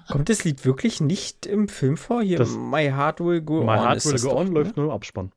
kommt, 0.09 0.29
das 0.29 0.45
Lied, 0.45 0.65
wirklich 0.65 1.01
nicht 1.01 1.47
im 1.47 1.69
Film 1.69 1.97
vor? 1.97 2.23
Hier, 2.23 2.39
das, 2.39 2.57
My 2.57 2.91
Heart 2.91 3.21
Will 3.21 3.43
Go 3.43 3.63
My 3.63 3.71
On. 3.71 3.77
My 3.77 3.83
Heart 3.83 4.05
Will 4.07 4.21
Go 4.21 4.37
On 4.37 4.49
läuft 4.49 4.77
ne? 4.77 4.83
nur 4.83 4.91
im 4.91 4.97
Abspann. 4.97 5.33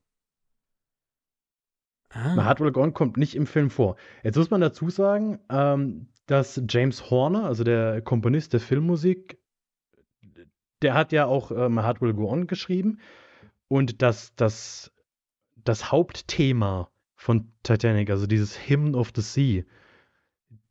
Ah. 2.09 2.35
My 2.35 2.43
Heart 2.43 2.59
Will 2.59 2.71
Go 2.71 2.81
On 2.81 2.93
kommt 2.93 3.17
nicht 3.17 3.35
im 3.35 3.47
Film 3.47 3.69
vor. 3.69 3.95
Jetzt 4.23 4.37
muss 4.37 4.49
man 4.49 4.61
dazu 4.61 4.89
sagen, 4.89 5.39
ähm, 5.49 6.07
dass 6.25 6.61
James 6.67 7.09
Horner, 7.09 7.45
also 7.45 7.63
der 7.63 8.01
Komponist 8.01 8.53
der 8.53 8.59
Filmmusik, 8.59 9.39
der 10.81 10.93
hat 10.93 11.11
ja 11.11 11.25
auch 11.25 11.51
äh, 11.51 11.69
My 11.69 11.81
Heart 11.81 12.01
Will 12.01 12.13
Go 12.13 12.29
On 12.29 12.47
geschrieben. 12.47 12.99
Und 13.67 14.01
das, 14.01 14.35
das, 14.35 14.91
das 15.55 15.91
Hauptthema 15.91 16.89
von 17.15 17.51
Titanic, 17.63 18.09
also 18.09 18.27
dieses 18.27 18.57
Hymn 18.67 18.95
of 18.95 19.11
the 19.15 19.21
Sea, 19.21 19.63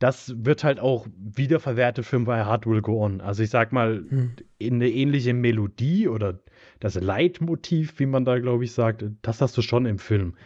das 0.01 0.35
wird 0.45 0.65
halt 0.65 0.81
auch 0.81 1.07
wiederverwertet 1.17 2.07
für 2.07 2.19
My 2.19 2.43
Heart 2.43 2.67
Will 2.67 2.81
Go 2.81 3.05
On. 3.05 3.21
Also 3.21 3.43
ich 3.43 3.51
sag 3.51 3.71
mal, 3.71 4.03
hm. 4.09 4.33
in 4.59 4.75
eine 4.75 4.89
ähnliche 4.89 5.35
Melodie 5.35 6.09
oder 6.09 6.41
das 6.81 6.95
Leitmotiv, 6.95 7.99
wie 8.01 8.07
man 8.07 8.25
da, 8.25 8.39
glaube 8.39 8.65
ich, 8.65 8.73
sagt, 8.73 9.05
das 9.21 9.43
hast 9.43 9.57
du 9.59 9.63
schon 9.63 9.85
im 9.85 9.99
Film. 9.99 10.37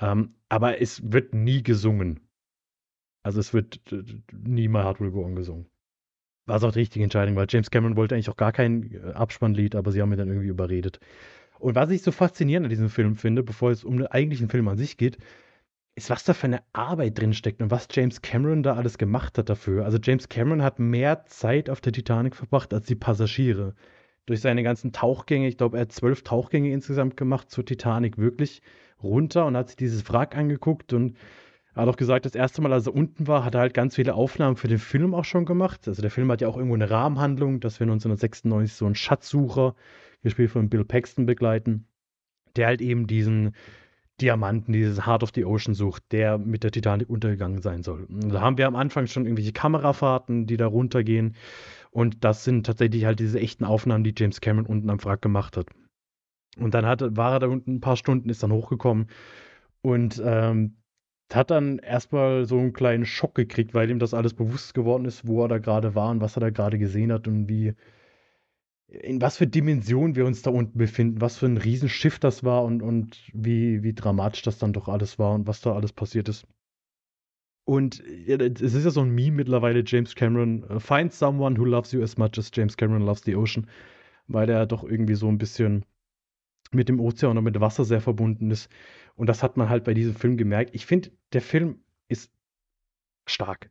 Ähm, 0.00 0.34
aber 0.48 0.80
es 0.80 1.12
wird 1.12 1.34
nie 1.34 1.62
gesungen. 1.62 2.20
Also 3.22 3.38
es 3.38 3.52
wird 3.52 3.80
nie 4.32 4.68
My 4.68 4.78
Heart 4.78 5.00
Will 5.00 5.10
Go 5.10 5.24
On 5.24 5.36
gesungen. 5.36 5.66
War 6.46 6.56
es 6.56 6.64
auch 6.64 6.72
die 6.72 6.78
richtige 6.78 7.04
Entscheidung, 7.04 7.36
weil 7.36 7.48
James 7.50 7.70
Cameron 7.70 7.96
wollte 7.96 8.14
eigentlich 8.14 8.30
auch 8.30 8.36
gar 8.36 8.52
kein 8.52 8.92
äh, 8.92 9.12
Abspannlied, 9.12 9.74
aber 9.74 9.92
sie 9.92 10.00
haben 10.00 10.12
ihn 10.12 10.18
dann 10.18 10.28
irgendwie 10.28 10.48
überredet. 10.48 11.00
Und 11.58 11.74
was 11.74 11.90
ich 11.90 12.00
so 12.02 12.12
faszinierend 12.12 12.64
an 12.64 12.70
diesem 12.70 12.88
Film 12.88 13.16
finde, 13.16 13.42
bevor 13.42 13.72
es 13.72 13.84
um 13.84 13.98
den 13.98 14.06
eigentlichen 14.06 14.48
Film 14.48 14.68
an 14.68 14.78
sich 14.78 14.96
geht, 14.96 15.18
ist, 15.96 16.10
was 16.10 16.24
da 16.24 16.34
für 16.34 16.46
eine 16.46 16.62
Arbeit 16.74 17.18
drinsteckt 17.18 17.62
und 17.62 17.70
was 17.70 17.88
James 17.90 18.20
Cameron 18.20 18.62
da 18.62 18.74
alles 18.74 18.98
gemacht 18.98 19.38
hat 19.38 19.48
dafür. 19.48 19.84
Also 19.84 19.98
James 20.00 20.28
Cameron 20.28 20.62
hat 20.62 20.78
mehr 20.78 21.24
Zeit 21.24 21.70
auf 21.70 21.80
der 21.80 21.92
Titanic 21.92 22.36
verbracht 22.36 22.72
als 22.74 22.86
die 22.86 22.94
Passagiere. 22.94 23.74
Durch 24.26 24.40
seine 24.40 24.62
ganzen 24.62 24.92
Tauchgänge, 24.92 25.48
ich 25.48 25.56
glaube, 25.56 25.78
er 25.78 25.82
hat 25.82 25.92
zwölf 25.92 26.22
Tauchgänge 26.22 26.70
insgesamt 26.70 27.16
gemacht 27.16 27.50
zur 27.50 27.64
Titanic 27.64 28.18
wirklich 28.18 28.60
runter 29.02 29.46
und 29.46 29.56
hat 29.56 29.68
sich 29.68 29.76
dieses 29.76 30.08
Wrack 30.10 30.36
angeguckt 30.36 30.92
und 30.92 31.16
hat 31.74 31.88
auch 31.88 31.96
gesagt, 31.96 32.26
das 32.26 32.34
erste 32.34 32.60
Mal, 32.60 32.72
als 32.72 32.86
er 32.86 32.94
unten 32.94 33.26
war, 33.26 33.44
hat 33.44 33.54
er 33.54 33.60
halt 33.60 33.74
ganz 33.74 33.94
viele 33.94 34.14
Aufnahmen 34.14 34.56
für 34.56 34.68
den 34.68 34.78
Film 34.78 35.14
auch 35.14 35.24
schon 35.24 35.44
gemacht. 35.44 35.88
Also 35.88 36.02
der 36.02 36.10
Film 36.10 36.30
hat 36.30 36.40
ja 36.40 36.48
auch 36.48 36.56
irgendwo 36.56 36.74
eine 36.74 36.90
Rahmenhandlung, 36.90 37.60
dass 37.60 37.80
wir 37.80 37.84
1996 37.84 38.76
so 38.76 38.86
einen 38.86 38.94
Schatzsucher, 38.94 39.74
gespielt 40.22 40.50
von 40.50 40.68
Bill 40.68 40.84
Paxton, 40.84 41.26
begleiten, 41.26 41.86
der 42.56 42.66
halt 42.66 42.80
eben 42.80 43.06
diesen 43.06 43.54
Diamanten, 44.20 44.72
dieses 44.72 45.06
Heart 45.06 45.22
of 45.22 45.32
the 45.34 45.44
Ocean 45.44 45.74
sucht, 45.74 46.02
der 46.10 46.38
mit 46.38 46.64
der 46.64 46.70
Titanic 46.70 47.10
untergegangen 47.10 47.60
sein 47.60 47.82
soll. 47.82 48.04
Und 48.04 48.30
da 48.30 48.40
haben 48.40 48.56
wir 48.56 48.66
am 48.66 48.76
Anfang 48.76 49.06
schon 49.06 49.24
irgendwelche 49.24 49.52
Kamerafahrten, 49.52 50.46
die 50.46 50.56
da 50.56 50.66
runtergehen. 50.66 51.34
Und 51.90 52.24
das 52.24 52.44
sind 52.44 52.64
tatsächlich 52.64 53.04
halt 53.04 53.20
diese 53.20 53.40
echten 53.40 53.64
Aufnahmen, 53.64 54.04
die 54.04 54.14
James 54.16 54.40
Cameron 54.40 54.66
unten 54.66 54.90
am 54.90 55.02
Wrack 55.04 55.22
gemacht 55.22 55.56
hat. 55.56 55.66
Und 56.58 56.72
dann 56.72 56.86
hat, 56.86 57.02
war 57.16 57.32
er 57.32 57.40
da 57.40 57.46
unten 57.48 57.76
ein 57.76 57.80
paar 57.80 57.96
Stunden, 57.96 58.30
ist 58.30 58.42
dann 58.42 58.52
hochgekommen 58.52 59.08
und 59.82 60.20
ähm, 60.24 60.76
hat 61.32 61.50
dann 61.50 61.78
erstmal 61.78 62.46
so 62.46 62.58
einen 62.58 62.72
kleinen 62.72 63.04
Schock 63.04 63.34
gekriegt, 63.34 63.74
weil 63.74 63.90
ihm 63.90 63.98
das 63.98 64.14
alles 64.14 64.32
bewusst 64.32 64.74
geworden 64.74 65.04
ist, 65.04 65.26
wo 65.26 65.42
er 65.42 65.48
da 65.48 65.58
gerade 65.58 65.94
war 65.94 66.10
und 66.10 66.20
was 66.20 66.36
er 66.36 66.40
da 66.40 66.50
gerade 66.50 66.78
gesehen 66.78 67.12
hat 67.12 67.28
und 67.28 67.48
wie, 67.48 67.74
in 68.88 69.20
was 69.20 69.36
für 69.36 69.46
Dimensionen 69.46 70.14
wir 70.14 70.26
uns 70.26 70.42
da 70.42 70.50
unten 70.50 70.78
befinden, 70.78 71.20
was 71.20 71.38
für 71.38 71.46
ein 71.46 71.56
Riesenschiff 71.56 72.18
das 72.18 72.44
war 72.44 72.64
und, 72.64 72.82
und 72.82 73.18
wie, 73.32 73.82
wie 73.82 73.92
dramatisch 73.92 74.42
das 74.42 74.58
dann 74.58 74.72
doch 74.72 74.88
alles 74.88 75.18
war 75.18 75.34
und 75.34 75.46
was 75.46 75.60
da 75.60 75.74
alles 75.74 75.92
passiert 75.92 76.28
ist. 76.28 76.46
Und 77.64 78.00
es 78.00 78.60
ist 78.74 78.84
ja 78.84 78.90
so 78.90 79.00
ein 79.00 79.10
Meme 79.10 79.38
mittlerweile, 79.38 79.82
James 79.84 80.14
Cameron, 80.14 80.64
uh, 80.70 80.78
find 80.78 81.12
someone 81.12 81.58
who 81.58 81.64
loves 81.64 81.90
you 81.90 82.00
as 82.00 82.16
much 82.16 82.38
as 82.38 82.50
James 82.54 82.76
Cameron 82.76 83.02
loves 83.02 83.22
the 83.24 83.34
ocean, 83.34 83.66
weil 84.28 84.48
er 84.48 84.66
doch 84.66 84.84
irgendwie 84.84 85.16
so 85.16 85.28
ein 85.28 85.38
bisschen 85.38 85.84
mit 86.70 86.88
dem 86.88 87.00
Ozean 87.00 87.36
und 87.36 87.42
mit 87.42 87.58
Wasser 87.58 87.84
sehr 87.84 88.00
verbunden 88.00 88.52
ist. 88.52 88.70
Und 89.16 89.28
das 89.28 89.42
hat 89.42 89.56
man 89.56 89.68
halt 89.68 89.82
bei 89.82 89.94
diesem 89.94 90.14
Film 90.14 90.36
gemerkt. 90.36 90.76
Ich 90.76 90.86
finde, 90.86 91.10
der 91.32 91.42
Film 91.42 91.80
ist 92.08 92.30
stark. 93.26 93.70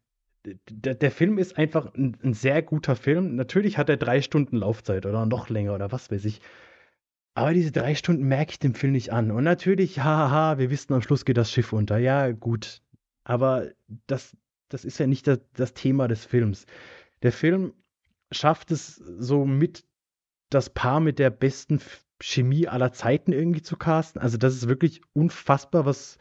Der, 0.70 0.96
der 0.96 1.12
Film 1.12 1.38
ist 1.38 1.58
einfach 1.58 1.94
ein, 1.96 2.18
ein, 2.24 2.34
sehr 2.34 2.62
guter 2.62 2.96
Film. 2.96 3.36
Natürlich 3.36 3.78
hat 3.78 3.90
er 3.90 3.98
drei 3.98 4.22
Stunden 4.22 4.58
Laufzeit 4.58 5.06
oder 5.06 5.26
noch 5.26 5.50
länger 5.50 5.74
oder 5.74 5.92
was 5.92 6.12
weiß 6.12 6.26
ich. 6.26 6.42
Aber 7.34 7.54
diese 7.54 7.72
drei 7.72 7.96
Stunden 7.96 8.24
merke 8.24 8.52
ich 8.52 8.60
dem 8.60 8.76
Film 8.76 8.94
nicht 8.94 9.12
an. 9.12 9.32
Und 9.32 9.44
natürlich, 9.44 10.00
haha, 10.00 10.58
wir 10.58 10.70
wissen, 10.70 10.94
am 10.94 11.02
Schluss 11.02 11.26
geht 11.26 11.38
das 11.38 11.52
Schiff 11.52 11.74
unter. 11.74 11.98
Ja, 11.98 12.32
gut. 12.32 12.82
Aber 13.24 13.72
das, 14.08 14.38
das 14.70 14.86
ist 14.86 15.00
ja 15.00 15.08
nicht 15.08 15.28
das, 15.28 15.40
das 15.54 15.74
Thema 15.74 16.08
des 16.08 16.26
Films. 16.26 16.66
Der 17.24 17.32
Film 17.32 17.74
schafft 18.32 18.72
es 18.72 18.96
so 18.96 19.46
mit 19.46 19.84
das 20.50 20.70
Paar 20.70 21.00
mit 21.00 21.20
der 21.20 21.30
besten 21.30 21.82
Chemie 22.22 22.68
aller 22.68 22.94
Zeiten 22.94 23.34
irgendwie 23.34 23.62
zu 23.62 23.76
casten. 23.76 24.22
Also 24.22 24.38
das 24.38 24.54
ist 24.54 24.68
wirklich 24.68 25.02
unfassbar, 25.14 25.86
was 25.86 26.18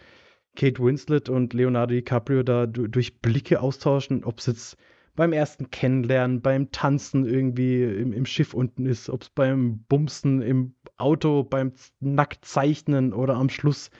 Kate 0.57 0.83
Winslet 0.83 1.29
und 1.29 1.53
Leonardo 1.53 1.95
DiCaprio 1.95 2.43
da 2.43 2.67
durch 2.67 3.21
Blicke 3.21 3.61
austauschen, 3.61 4.25
ob 4.25 4.39
es 4.39 4.47
jetzt 4.47 4.77
beim 5.17 5.33
ersten 5.33 5.71
Kennenlernen, 5.71 6.43
beim 6.43 6.71
Tanzen 6.71 7.27
irgendwie 7.27 7.85
im, 7.85 8.13
im 8.13 8.27
Schiff 8.27 8.55
unten 8.55 8.87
ist, 8.87 9.09
ob 9.09 9.23
es 9.23 9.31
beim 9.31 9.85
Bumsen 9.89 10.43
im 10.43 10.75
Auto, 10.97 11.45
beim 11.45 11.73
Nacktzeichnen 12.01 13.13
oder 13.13 13.35
am 13.35 13.49
Schluss 13.49 13.91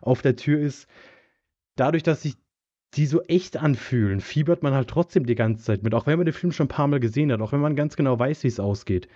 auf 0.00 0.22
der 0.22 0.36
Tür 0.36 0.60
ist. 0.60 0.88
Dadurch, 1.76 2.02
dass 2.02 2.22
sich 2.22 2.34
die 2.94 3.06
so 3.06 3.22
echt 3.22 3.56
anfühlen, 3.56 4.20
fiebert 4.20 4.62
man 4.62 4.74
halt 4.74 4.88
trotzdem 4.88 5.26
die 5.26 5.34
ganze 5.34 5.64
Zeit 5.64 5.82
mit, 5.82 5.94
auch 5.94 6.06
wenn 6.06 6.18
man 6.18 6.26
den 6.26 6.34
Film 6.34 6.52
schon 6.52 6.66
ein 6.66 6.68
paar 6.68 6.86
Mal 6.86 7.00
gesehen 7.00 7.32
hat, 7.32 7.40
auch 7.40 7.52
wenn 7.52 7.60
man 7.60 7.74
ganz 7.74 7.96
genau 7.96 8.18
weiß, 8.18 8.44
wie 8.44 8.48
es 8.48 8.60
ausgeht 8.60 9.08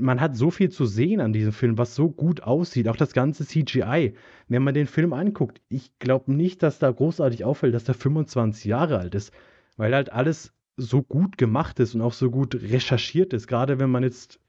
man 0.00 0.20
hat 0.20 0.36
so 0.36 0.50
viel 0.50 0.70
zu 0.70 0.86
sehen 0.86 1.20
an 1.20 1.32
diesem 1.32 1.52
Film, 1.52 1.78
was 1.78 1.94
so 1.94 2.10
gut 2.10 2.42
aussieht. 2.42 2.88
Auch 2.88 2.96
das 2.96 3.12
ganze 3.12 3.46
CGI. 3.46 4.14
Wenn 4.48 4.62
man 4.62 4.74
den 4.74 4.86
Film 4.86 5.12
anguckt, 5.12 5.60
ich 5.68 5.98
glaube 5.98 6.32
nicht, 6.32 6.62
dass 6.62 6.78
da 6.78 6.90
großartig 6.90 7.44
auffällt, 7.44 7.74
dass 7.74 7.84
der 7.84 7.94
25 7.94 8.64
Jahre 8.64 8.98
alt 8.98 9.14
ist, 9.14 9.32
weil 9.76 9.94
halt 9.94 10.12
alles 10.12 10.52
so 10.76 11.02
gut 11.02 11.38
gemacht 11.38 11.80
ist 11.80 11.94
und 11.94 12.02
auch 12.02 12.12
so 12.12 12.30
gut 12.30 12.54
recherchiert 12.54 13.32
ist. 13.32 13.46
Gerade 13.46 13.78
wenn 13.78 13.90
man 13.90 14.02
jetzt, 14.02 14.40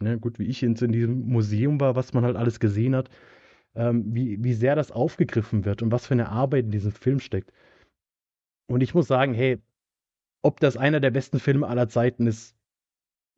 ne, 0.00 0.18
gut, 0.18 0.38
wie 0.38 0.46
ich 0.46 0.62
in, 0.62 0.74
in 0.74 0.92
diesem 0.92 1.28
Museum 1.28 1.80
war, 1.80 1.96
was 1.96 2.12
man 2.12 2.24
halt 2.24 2.36
alles 2.36 2.60
gesehen 2.60 2.96
hat, 2.96 3.10
ähm, 3.74 4.04
wie, 4.14 4.42
wie 4.42 4.54
sehr 4.54 4.74
das 4.74 4.90
aufgegriffen 4.90 5.64
wird 5.64 5.82
und 5.82 5.92
was 5.92 6.06
für 6.06 6.14
eine 6.14 6.30
Arbeit 6.30 6.64
in 6.66 6.70
diesem 6.72 6.92
Film 6.92 7.20
steckt. 7.20 7.52
Und 8.66 8.82
ich 8.82 8.94
muss 8.94 9.06
sagen, 9.06 9.34
hey, 9.34 9.58
ob 10.42 10.60
das 10.60 10.76
einer 10.76 11.00
der 11.00 11.10
besten 11.10 11.40
Filme 11.40 11.66
aller 11.66 11.88
Zeiten 11.88 12.26
ist, 12.26 12.57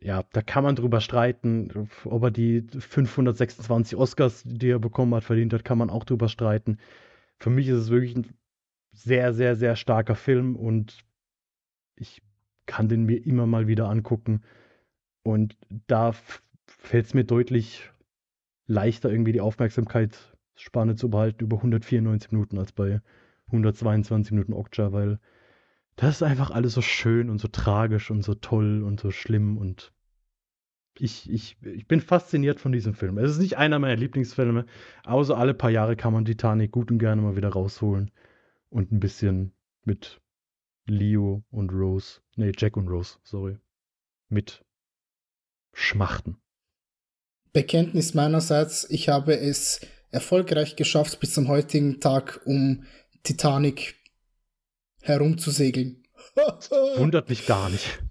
ja, 0.03 0.25
da 0.33 0.43
kann 0.43 0.65
man 0.65 0.77
drüber 0.77 1.01
streiten, 1.01 1.89
ob 2.05 2.23
er 2.23 2.31
die 2.31 2.63
526 2.63 3.99
Oscars, 3.99 4.43
die 4.47 4.71
er 4.71 4.79
bekommen 4.79 5.15
hat, 5.15 5.25
verdient 5.25 5.53
hat, 5.53 5.65
kann 5.65 5.79
man 5.79 5.91
auch 5.91 6.05
drüber 6.05 6.29
streiten. 6.29 6.79
Für 7.39 7.51
mich 7.51 7.69
ist 7.69 7.77
es 7.77 7.91
wirklich 7.91 8.17
ein 8.17 8.27
sehr, 8.93 9.35
sehr, 9.35 9.57
sehr 9.57 9.77
starker 9.77 10.15
Film 10.15 10.57
und 10.57 11.05
ich 11.97 12.23
kann 12.67 12.89
den 12.89 13.05
mir 13.05 13.25
immer 13.27 13.47
mal 13.47 13.67
wieder 13.67 13.89
angucken. 13.89 14.43
Und 15.23 15.57
da 15.87 16.13
fällt 16.67 17.07
es 17.07 17.15
mir 17.15 17.25
deutlich 17.25 17.91
leichter, 18.67 19.11
irgendwie 19.11 19.33
die 19.33 19.41
Aufmerksamkeitsspanne 19.41 20.97
zu 20.97 21.11
behalten 21.11 21.45
über 21.45 21.59
194 21.59 22.33
Minuten 22.33 22.59
als 22.59 22.73
bei 22.73 23.03
122 23.49 24.33
Minuten 24.33 24.55
Okja, 24.55 24.93
weil 24.93 25.19
das 26.01 26.17
ist 26.17 26.23
einfach 26.23 26.51
alles 26.51 26.73
so 26.73 26.81
schön 26.81 27.29
und 27.29 27.39
so 27.41 27.49
tragisch 27.49 28.11
und 28.11 28.23
so 28.23 28.35
toll 28.35 28.83
und 28.83 28.99
so 29.01 29.11
schlimm 29.11 29.59
und 29.59 29.93
ich, 30.99 31.31
ich, 31.31 31.59
ich 31.63 31.87
bin 31.87 32.01
fasziniert 32.01 32.59
von 32.59 32.73
diesem 32.73 32.95
Film. 32.95 33.19
Es 33.19 33.31
ist 33.31 33.39
nicht 33.39 33.59
einer 33.59 33.79
meiner 33.79 33.97
Lieblingsfilme, 33.97 34.65
so 35.23 35.35
alle 35.35 35.55
paar 35.55 35.71
Jahre 35.71 35.97
kann 35.97 36.15
man 36.15 36.25
Titanic 36.25 36.73
gut 36.73 36.91
und 36.91 36.99
gerne 36.99 37.21
mal 37.21 37.37
wieder 37.37 37.51
rausholen 37.51 38.11
und 38.71 38.93
ein 38.93 39.01
bisschen 39.01 39.53
mit 39.85 40.21
Leo 40.87 41.45
und 41.51 41.71
Rose, 41.71 42.21
nee, 42.35 42.53
Jack 42.57 42.79
und 42.79 42.89
Rose, 42.89 43.19
sorry, 43.23 43.59
mit 44.31 44.65
schmachten. 45.75 46.39
Bekenntnis 47.53 48.15
meinerseits, 48.15 48.89
ich 48.89 49.11
habe 49.11 49.39
es 49.39 49.87
erfolgreich 50.11 50.77
geschafft 50.77 51.21
bis 51.21 51.35
zum 51.35 51.49
heutigen 51.49 52.01
Tag, 52.01 52.41
um 52.47 52.85
Titanic 53.23 54.00
herumzusegeln. 55.03 56.03
Wundert 56.97 57.29
mich 57.29 57.47
gar 57.47 57.71
nicht. 57.71 58.03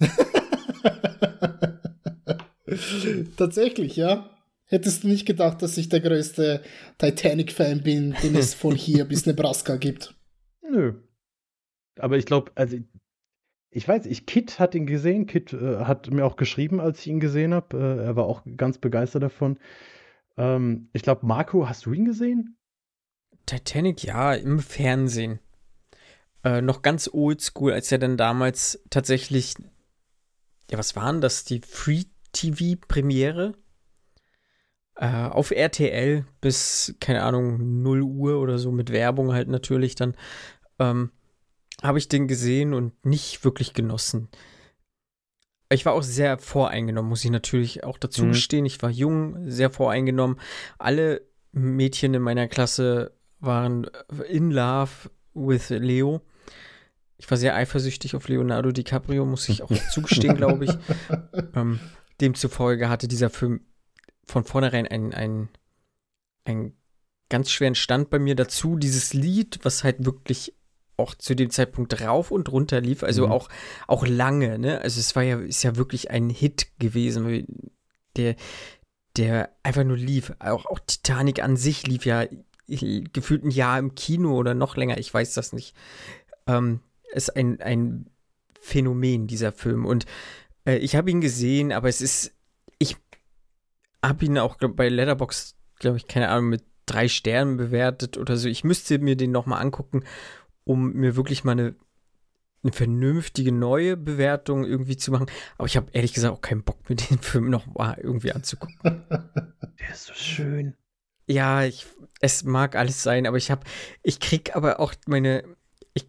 Tatsächlich, 3.36 3.96
ja. 3.96 4.30
Hättest 4.66 5.02
du 5.02 5.08
nicht 5.08 5.26
gedacht, 5.26 5.62
dass 5.62 5.78
ich 5.78 5.88
der 5.88 6.00
größte 6.00 6.62
Titanic-Fan 6.98 7.82
bin, 7.82 8.14
den 8.22 8.36
es 8.36 8.52
von 8.52 8.74
hier 8.74 9.06
bis 9.06 9.24
Nebraska 9.24 9.76
gibt? 9.76 10.14
Nö. 10.60 10.92
Aber 11.98 12.18
ich 12.18 12.26
glaube, 12.26 12.52
also 12.54 12.76
ich 13.70 13.88
weiß, 13.88 14.06
ich 14.06 14.26
Kit 14.26 14.58
hat 14.58 14.74
ihn 14.74 14.86
gesehen. 14.86 15.26
Kit 15.26 15.54
äh, 15.54 15.84
hat 15.84 16.10
mir 16.10 16.24
auch 16.24 16.36
geschrieben, 16.36 16.80
als 16.80 17.00
ich 17.00 17.06
ihn 17.06 17.20
gesehen 17.20 17.54
habe. 17.54 17.78
Äh, 17.78 18.04
er 18.04 18.16
war 18.16 18.24
auch 18.24 18.42
ganz 18.56 18.78
begeistert 18.78 19.22
davon. 19.22 19.58
Ähm, 20.36 20.90
ich 20.92 21.02
glaube, 21.02 21.26
Marco, 21.26 21.66
hast 21.66 21.86
du 21.86 21.94
ihn 21.94 22.04
gesehen? 22.04 22.57
Titanic, 23.48 24.04
ja, 24.04 24.34
im 24.34 24.60
Fernsehen. 24.60 25.40
Äh, 26.44 26.60
noch 26.60 26.82
ganz 26.82 27.10
oldschool, 27.12 27.72
als 27.72 27.90
er 27.90 27.98
dann 27.98 28.16
damals 28.16 28.82
tatsächlich, 28.90 29.54
ja, 30.70 30.78
was 30.78 30.94
waren 30.94 31.20
das? 31.20 31.44
Die 31.44 31.60
Free-TV-Premiere? 31.60 33.54
Äh, 34.96 35.06
auf 35.06 35.50
RTL 35.50 36.26
bis, 36.40 36.94
keine 37.00 37.22
Ahnung, 37.22 37.82
0 37.82 38.02
Uhr 38.02 38.40
oder 38.40 38.58
so 38.58 38.70
mit 38.70 38.90
Werbung 38.90 39.32
halt 39.32 39.48
natürlich 39.48 39.94
dann. 39.94 40.16
Ähm, 40.78 41.10
habe 41.82 41.98
ich 41.98 42.08
den 42.08 42.28
gesehen 42.28 42.74
und 42.74 43.04
nicht 43.06 43.44
wirklich 43.44 43.72
genossen. 43.72 44.28
Ich 45.70 45.86
war 45.86 45.92
auch 45.92 46.02
sehr 46.02 46.38
voreingenommen, 46.38 47.08
muss 47.08 47.24
ich 47.24 47.30
natürlich 47.30 47.84
auch 47.84 47.98
dazu 47.98 48.24
mhm. 48.24 48.32
gestehen. 48.32 48.66
Ich 48.66 48.82
war 48.82 48.90
jung, 48.90 49.48
sehr 49.48 49.70
voreingenommen. 49.70 50.40
Alle 50.78 51.22
Mädchen 51.52 52.14
in 52.14 52.22
meiner 52.22 52.48
Klasse 52.48 53.17
waren 53.40 53.86
in 54.28 54.50
love 54.50 55.10
with 55.34 55.70
Leo. 55.70 56.22
Ich 57.16 57.30
war 57.30 57.36
sehr 57.36 57.56
eifersüchtig 57.56 58.14
auf 58.14 58.28
Leonardo 58.28 58.70
DiCaprio, 58.70 59.24
muss 59.24 59.48
ich 59.48 59.62
auch 59.62 59.70
zugestehen, 59.92 60.36
glaube 60.36 60.66
ich. 60.66 60.72
Ähm, 61.54 61.80
demzufolge 62.20 62.88
hatte 62.88 63.08
dieser 63.08 63.30
Film 63.30 63.60
von 64.24 64.44
vornherein 64.44 64.86
einen, 64.86 65.12
einen, 65.14 65.48
einen 66.44 66.76
ganz 67.28 67.50
schweren 67.50 67.74
Stand 67.74 68.10
bei 68.10 68.18
mir 68.18 68.36
dazu. 68.36 68.76
Dieses 68.76 69.14
Lied, 69.14 69.60
was 69.62 69.84
halt 69.84 70.04
wirklich 70.04 70.54
auch 70.96 71.14
zu 71.14 71.34
dem 71.34 71.50
Zeitpunkt 71.50 72.00
rauf 72.00 72.30
und 72.30 72.50
runter 72.50 72.80
lief, 72.80 73.02
also 73.02 73.26
mhm. 73.26 73.32
auch, 73.32 73.48
auch 73.86 74.06
lange, 74.06 74.58
ne? 74.58 74.80
Also 74.80 74.98
es 74.98 75.14
war 75.14 75.22
ja, 75.22 75.38
ist 75.38 75.62
ja 75.62 75.76
wirklich 75.76 76.10
ein 76.10 76.28
Hit 76.28 76.78
gewesen, 76.78 77.46
der, 78.16 78.34
der 79.16 79.50
einfach 79.62 79.84
nur 79.84 79.96
lief. 79.96 80.32
Auch, 80.40 80.66
auch 80.66 80.80
Titanic 80.80 81.42
an 81.42 81.56
sich 81.56 81.86
lief 81.86 82.04
ja 82.04 82.26
gefühlt 82.68 83.44
ein 83.44 83.50
Jahr 83.50 83.78
im 83.78 83.94
Kino 83.94 84.36
oder 84.36 84.54
noch 84.54 84.76
länger, 84.76 84.98
ich 84.98 85.12
weiß 85.12 85.34
das 85.34 85.52
nicht. 85.52 85.74
Ähm, 86.46 86.80
ist 87.12 87.34
ein, 87.34 87.60
ein 87.60 88.10
Phänomen, 88.60 89.26
dieser 89.26 89.52
Film. 89.52 89.86
Und 89.86 90.06
äh, 90.66 90.76
ich 90.76 90.96
habe 90.96 91.10
ihn 91.10 91.20
gesehen, 91.20 91.72
aber 91.72 91.88
es 91.88 92.00
ist, 92.00 92.34
ich 92.78 92.96
habe 94.04 94.24
ihn 94.24 94.38
auch 94.38 94.58
glaub, 94.58 94.76
bei 94.76 94.88
Letterbox, 94.88 95.56
glaube 95.78 95.96
ich, 95.96 96.06
keine 96.06 96.28
Ahnung, 96.28 96.50
mit 96.50 96.64
drei 96.86 97.08
Sternen 97.08 97.56
bewertet 97.56 98.16
oder 98.18 98.36
so. 98.36 98.48
Ich 98.48 98.64
müsste 98.64 98.98
mir 98.98 99.16
den 99.16 99.30
nochmal 99.30 99.62
angucken, 99.62 100.04
um 100.64 100.92
mir 100.92 101.16
wirklich 101.16 101.44
mal 101.44 101.52
eine, 101.52 101.74
eine 102.62 102.72
vernünftige 102.72 103.52
neue 103.52 103.96
Bewertung 103.96 104.64
irgendwie 104.64 104.96
zu 104.96 105.10
machen. 105.10 105.26
Aber 105.56 105.66
ich 105.66 105.76
habe 105.76 105.90
ehrlich 105.92 106.12
gesagt 106.12 106.34
auch 106.34 106.42
keinen 106.42 106.62
Bock, 106.62 106.88
mir 106.88 106.96
den 106.96 107.18
Film 107.18 107.50
nochmal 107.50 107.98
irgendwie 108.02 108.32
anzugucken. 108.32 108.78
Der 109.10 109.90
ist 109.90 110.06
so 110.06 110.14
schön. 110.14 110.74
Ja, 111.28 111.62
ich, 111.64 111.86
es 112.20 112.42
mag 112.44 112.74
alles 112.74 113.02
sein, 113.02 113.26
aber 113.26 113.36
ich 113.36 113.50
habe, 113.50 113.62
ich 114.02 114.18
krieg 114.18 114.56
aber 114.56 114.80
auch 114.80 114.94
meine, 115.06 115.44
ich 115.94 116.08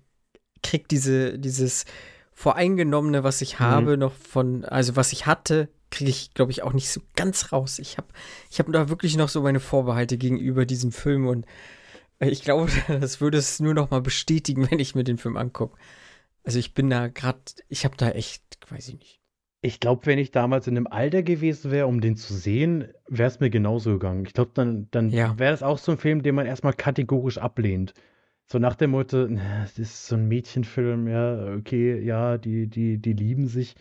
krieg 0.63 0.87
diese, 0.87 1.37
dieses 1.37 1.85
Voreingenommene, 2.33 3.23
was 3.23 3.41
ich 3.41 3.59
mhm. 3.59 3.63
habe, 3.63 3.97
noch 3.97 4.13
von, 4.13 4.63
also 4.65 4.95
was 4.95 5.11
ich 5.11 5.25
hatte, 5.25 5.69
kriege 5.91 6.09
ich, 6.09 6.33
glaube 6.33 6.51
ich, 6.51 6.63
auch 6.63 6.73
nicht 6.73 6.89
so 6.89 7.01
ganz 7.15 7.51
raus. 7.51 7.79
Ich 7.79 7.97
habe, 7.97 8.07
ich 8.49 8.59
habe 8.59 8.71
da 8.71 8.89
wirklich 8.89 9.17
noch 9.17 9.29
so 9.29 9.41
meine 9.41 9.59
Vorbehalte 9.59 10.17
gegenüber 10.17 10.65
diesem 10.65 10.91
Film 10.91 11.27
und 11.27 11.45
ich 12.19 12.41
glaube, 12.41 12.71
das 12.87 13.21
würde 13.21 13.37
es 13.37 13.59
nur 13.59 13.73
noch 13.73 13.91
mal 13.91 14.01
bestätigen, 14.01 14.67
wenn 14.71 14.79
ich 14.79 14.95
mir 14.95 15.03
den 15.03 15.17
Film 15.17 15.37
angucke. 15.37 15.77
Also 16.43 16.59
ich 16.59 16.73
bin 16.73 16.89
da 16.89 17.07
gerade, 17.07 17.39
ich 17.67 17.85
habe 17.85 17.97
da 17.97 18.09
echt, 18.11 18.41
weiß 18.69 18.87
ich 18.89 18.99
nicht. 18.99 19.18
Ich 19.61 19.79
glaube, 19.81 20.05
wenn 20.05 20.19
ich 20.19 20.31
damals 20.31 20.67
in 20.67 20.77
einem 20.77 20.87
Alter 20.87 21.21
gewesen 21.21 21.71
wäre, 21.71 21.87
um 21.87 21.99
den 21.99 22.15
zu 22.15 22.33
sehen, 22.33 22.93
wäre 23.07 23.27
es 23.27 23.39
mir 23.41 23.49
genauso 23.49 23.93
gegangen. 23.93 24.25
Ich 24.25 24.33
glaube, 24.33 24.51
dann, 24.53 24.87
dann 24.91 25.09
ja. 25.09 25.37
wäre 25.37 25.51
das 25.51 25.63
auch 25.63 25.77
so 25.77 25.91
ein 25.91 25.97
Film, 25.97 26.23
den 26.23 26.35
man 26.35 26.45
erstmal 26.45 26.73
kategorisch 26.73 27.37
ablehnt. 27.37 27.93
so 28.45 28.57
nach 28.59 28.75
dem 28.75 28.91
Motto, 28.91 29.27
es 29.63 29.77
ist 29.77 30.07
so 30.07 30.15
ein 30.15 30.27
Mädchenfilm, 30.27 31.07
ja, 31.07 31.55
okay, 31.55 31.99
ja, 32.01 32.37
die, 32.37 32.67
die, 32.67 32.97
die 32.99 33.13
lieben 33.13 33.47
sich. 33.47 33.75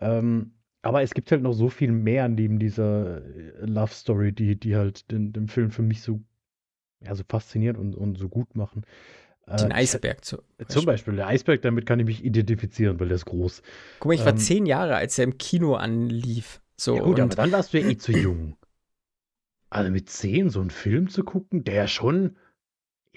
Ähm, 0.00 0.54
aber 0.82 1.02
es 1.02 1.12
gibt 1.14 1.30
halt 1.30 1.42
noch 1.42 1.52
so 1.52 1.68
viel 1.68 1.92
mehr 1.92 2.28
neben 2.28 2.58
dieser 2.58 3.18
äh, 3.18 3.66
Love 3.66 3.92
Story, 3.92 4.32
die, 4.32 4.58
die 4.58 4.76
halt 4.76 5.10
den, 5.10 5.32
den 5.32 5.48
Film 5.48 5.70
für 5.70 5.82
mich 5.82 6.02
so, 6.02 6.20
ja, 7.00 7.14
so 7.14 7.24
fasziniert 7.28 7.76
und, 7.76 7.94
und 7.94 8.16
so 8.18 8.28
gut 8.28 8.56
machen. 8.56 8.82
Den 9.56 9.70
äh, 9.70 9.74
Eisberg 9.74 10.24
zu, 10.24 10.36
Beispiel. 10.36 10.66
Zum 10.68 10.84
Beispiel, 10.84 11.16
der 11.16 11.26
Eisberg, 11.26 11.62
damit 11.62 11.86
kann 11.86 12.00
ich 12.00 12.06
mich 12.06 12.24
identifizieren, 12.24 13.00
weil 13.00 13.08
der 13.08 13.16
ist 13.16 13.26
groß. 13.26 13.62
Guck 14.00 14.08
mal, 14.08 14.14
ich 14.14 14.24
war 14.24 14.32
ähm, 14.32 14.38
zehn 14.38 14.66
Jahre, 14.66 14.96
als 14.96 15.18
er 15.18 15.24
im 15.24 15.38
Kino 15.38 15.74
anlief. 15.74 16.60
So, 16.76 16.96
ja 16.96 17.02
gut, 17.02 17.18
aber 17.18 17.34
dann 17.34 17.52
warst 17.52 17.72
du 17.72 17.80
ja 17.80 17.88
eh 17.88 17.96
zu 17.96 18.12
jung. 18.12 18.56
Also 19.70 19.90
mit 19.90 20.08
zehn 20.08 20.48
so 20.48 20.60
einen 20.60 20.70
Film 20.70 21.08
zu 21.08 21.24
gucken, 21.24 21.64
der 21.64 21.88
schon 21.88 22.36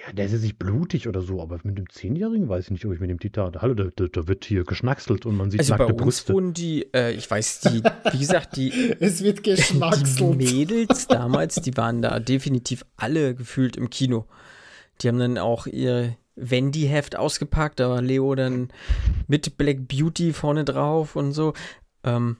ja, 0.08 0.14
der 0.14 0.26
ist 0.26 0.32
jetzt 0.32 0.41
nicht 0.41 0.58
blutig 0.58 1.08
oder 1.08 1.22
so, 1.22 1.41
aber 1.41 1.60
mit 1.64 1.78
dem 1.78 1.90
Zehnjährigen 1.90 2.49
weiß 2.49 2.66
ich 2.66 2.72
nicht, 2.72 2.86
ob 2.86 2.94
ich 2.94 2.99
mit 2.99 3.10
dem 3.10 3.20
Titan. 3.20 3.62
Hallo, 3.62 3.74
da, 3.74 3.86
da, 3.95 4.06
da, 4.08 4.28
wird 4.28 4.45
hier 4.45 4.64
geschnackselt 4.64 5.26
und 5.26 5.36
man 5.36 5.52
sieht 5.52 5.60
also 5.60 5.76
nackte 5.76 5.94
bei 5.94 6.03
uns 6.03 6.22
Brüste. 6.22 6.34
wurden 6.34 6.53
die, 6.53 6.88
äh, 6.94 7.12
ich 7.12 7.30
weiß, 7.30 7.62
die, 7.62 7.84
wie 8.12 8.18
gesagt, 8.18 8.56
die, 8.56 8.72
es 8.99 9.24
wird 9.24 9.44
geschnackselt. 9.44 10.20
die 10.20 10.24
Mädels 10.24 11.08
damals, 11.10 11.56
die 11.56 11.76
waren 11.78 12.02
da 12.02 12.20
definitiv 12.20 12.84
alle 12.98 13.36
gefühlt 13.36 13.78
im 13.78 13.90
Kino. 13.90 14.26
Die 15.02 15.08
haben 15.08 15.20
dann 15.20 15.38
auch 15.38 15.68
Wendy-Heft 16.36 17.16
ausgepackt, 17.16 17.80
da 17.80 17.90
war 17.90 18.02
Leo 18.02 18.34
dann 18.36 18.70
mit 19.28 19.58
Black 19.58 19.88
Beauty 19.88 20.34
vorne 20.34 20.66
drauf 20.66 21.16
und 21.16 21.34
so. 21.34 21.53
Ähm, 22.03 22.38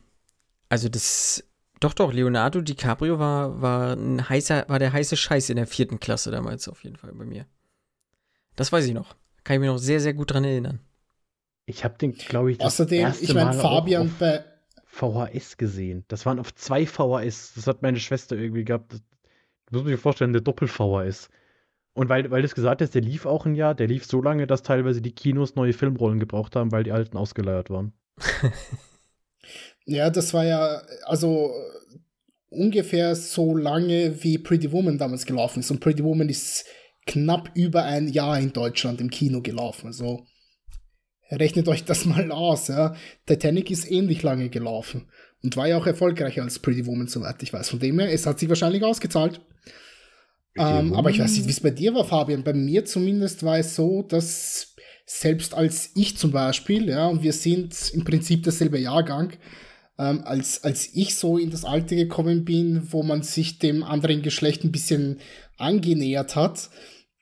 also 0.70 0.90
das 0.90 1.44
doch, 1.82 1.96
doch, 1.96 2.14
Leonardo 2.14 2.62
DiCaprio 2.62 3.18
war, 3.18 3.60
war, 3.60 3.94
ein 3.94 4.30
heißer, 4.30 4.66
war 4.68 4.78
der 4.78 4.94
heiße 4.94 5.18
Scheiß 5.18 5.50
in 5.50 5.56
der 5.56 5.66
vierten 5.66 6.00
Klasse 6.00 6.30
damals 6.30 6.68
auf 6.68 6.84
jeden 6.84 6.96
Fall 6.96 7.12
bei 7.12 7.26
mir. 7.26 7.48
Das 8.56 8.72
weiß 8.72 8.86
ich 8.86 8.94
noch. 8.94 9.16
Kann 9.44 9.56
ich 9.56 9.62
mich 9.62 9.70
noch 9.70 9.80
sehr, 9.80 10.00
sehr 10.00 10.14
gut 10.14 10.32
dran 10.32 10.44
erinnern. 10.44 10.80
Ich 11.66 11.84
habe 11.84 11.98
den, 11.98 12.14
glaube 12.14 12.52
ich, 12.52 12.60
das 12.60 12.68
Außerdem, 12.68 13.02
erste 13.02 13.24
ich 13.24 13.34
meine, 13.34 13.54
Fabian 13.54 14.14
bei 14.20 14.46
VHS 14.86 15.58
gesehen. 15.58 16.06
Das 16.08 16.28
waren 16.28 16.38
auf 16.38 16.54
zwei 16.54 16.86
VHS. 16.86 17.54
Das 17.56 17.66
hat 17.66 17.82
meine 17.82 18.00
Schwester 18.00 18.36
irgendwie 18.36 18.64
gehabt. 18.64 18.94
Das 18.94 19.02
muss 19.72 19.82
man 19.82 19.94
sich 19.94 20.00
vorstellen, 20.00 20.34
der 20.34 20.44
Doppel-VHS. 20.44 21.30
Und 21.94 22.10
weil, 22.10 22.32
weil 22.32 22.42
du 22.42 22.46
es 22.46 22.56
gesagt 22.56 22.82
hast, 22.82 22.96
der 22.96 23.02
lief 23.02 23.26
auch 23.26 23.46
ein 23.46 23.56
Jahr, 23.56 23.76
der 23.76 23.88
lief 23.88 24.06
so 24.06 24.22
lange, 24.22 24.48
dass 24.48 24.64
teilweise 24.64 25.02
die 25.02 25.12
Kinos 25.12 25.56
neue 25.56 25.74
Filmrollen 25.74 26.20
gebraucht 26.20 26.56
haben, 26.56 26.72
weil 26.72 26.84
die 26.84 26.92
alten 26.92 27.18
ausgeleiert 27.18 27.70
waren. 27.70 27.94
Ja, 29.86 30.10
das 30.10 30.34
war 30.34 30.46
ja, 30.46 30.82
also 31.04 31.52
ungefähr 32.50 33.16
so 33.16 33.56
lange 33.56 34.24
wie 34.24 34.38
Pretty 34.38 34.72
Woman 34.72 34.98
damals 34.98 35.26
gelaufen 35.26 35.60
ist. 35.60 35.72
Und 35.72 35.80
Pretty 35.80 36.04
Woman 36.04 36.30
ist 36.30 36.66
knapp 37.08 37.50
über 37.56 37.84
ein 37.84 38.08
Jahr 38.08 38.40
in 38.40 38.54
Deutschland 38.54 39.02
im 39.02 39.10
Kino 39.10 39.42
gelaufen. 39.42 39.88
Also 39.88 40.26
rechnet 41.30 41.68
euch 41.68 41.84
das 41.84 42.06
mal 42.06 42.32
aus. 42.32 42.68
Ja. 42.68 42.96
Titanic 43.26 43.72
ist 43.72 43.90
ähnlich 43.90 44.22
lange 44.22 44.50
gelaufen 44.50 45.10
und 45.44 45.58
war 45.58 45.68
ja 45.68 45.78
auch 45.78 45.88
erfolgreicher 45.88 46.44
als 46.44 46.60
Pretty 46.60 46.86
Woman, 46.86 47.08
soweit 47.08 47.42
ich 47.42 47.52
weiß. 47.52 47.70
Von 47.70 47.80
dem 47.80 48.00
her, 48.00 48.12
es 48.12 48.26
hat 48.26 48.40
sich 48.40 48.50
wahrscheinlich 48.50 48.84
ausgezahlt. 48.84 49.42
Ähm, 50.58 50.94
aber 50.94 51.10
ich 51.10 51.20
weiß 51.20 51.32
nicht, 51.32 51.48
wie 51.48 51.52
es 51.52 51.60
bei 51.60 51.70
dir 51.70 51.94
war, 51.94 52.06
Fabian. 52.06 52.44
Bei 52.44 52.54
mir 52.54 52.84
zumindest 52.86 53.44
war 53.44 53.58
es 53.58 53.76
so, 53.76 54.02
dass 54.04 54.76
selbst 55.06 55.54
als 55.54 55.92
ich 55.96 56.18
zum 56.18 56.32
Beispiel, 56.32 56.90
ja, 56.90 57.08
und 57.08 57.24
wir 57.24 57.34
sind 57.34 57.76
im 57.94 58.04
Prinzip 58.04 58.44
derselbe 58.44 58.80
Jahrgang, 58.80 59.34
ähm, 59.98 60.22
als, 60.24 60.64
als 60.64 60.90
ich 60.94 61.16
so 61.16 61.38
in 61.38 61.52
das 61.52 61.66
Alter 61.66 61.96
gekommen 61.96 62.46
bin, 62.46 62.88
wo 62.92 63.04
man 63.04 63.24
sich 63.24 63.60
dem 63.60 63.84
anderen 63.84 64.22
Geschlecht 64.22 64.64
ein 64.64 64.72
bisschen 64.72 65.20
angenähert 65.58 66.36
hat 66.36 66.70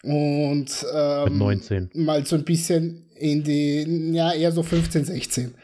und 0.04 0.86
ähm, 0.94 1.38
19. 1.38 1.90
mal 1.96 2.26
so 2.26 2.36
ein 2.36 2.46
bisschen 2.46 3.10
in 3.16 3.44
die, 3.44 4.12
ja, 4.14 4.32
eher 4.34 4.52
so 4.52 4.64
15, 4.64 5.06
16. 5.06 5.56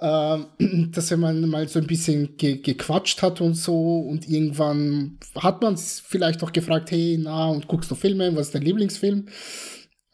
Ähm, 0.00 0.46
dass 0.92 1.10
wenn 1.10 1.20
man 1.20 1.48
mal 1.48 1.66
so 1.68 1.78
ein 1.78 1.86
bisschen 1.86 2.36
ge 2.36 2.58
gequatscht 2.58 3.22
hat 3.22 3.40
und 3.40 3.54
so 3.54 4.00
und 4.00 4.28
irgendwann 4.28 5.18
hat 5.36 5.62
man 5.62 5.74
es 5.74 6.00
vielleicht 6.00 6.42
auch 6.42 6.52
gefragt, 6.52 6.90
hey, 6.90 7.18
na, 7.20 7.48
und 7.48 7.66
guckst 7.66 7.90
du 7.90 7.94
Filme, 7.94 8.34
was 8.36 8.48
ist 8.48 8.54
dein 8.54 8.62
Lieblingsfilm? 8.62 9.28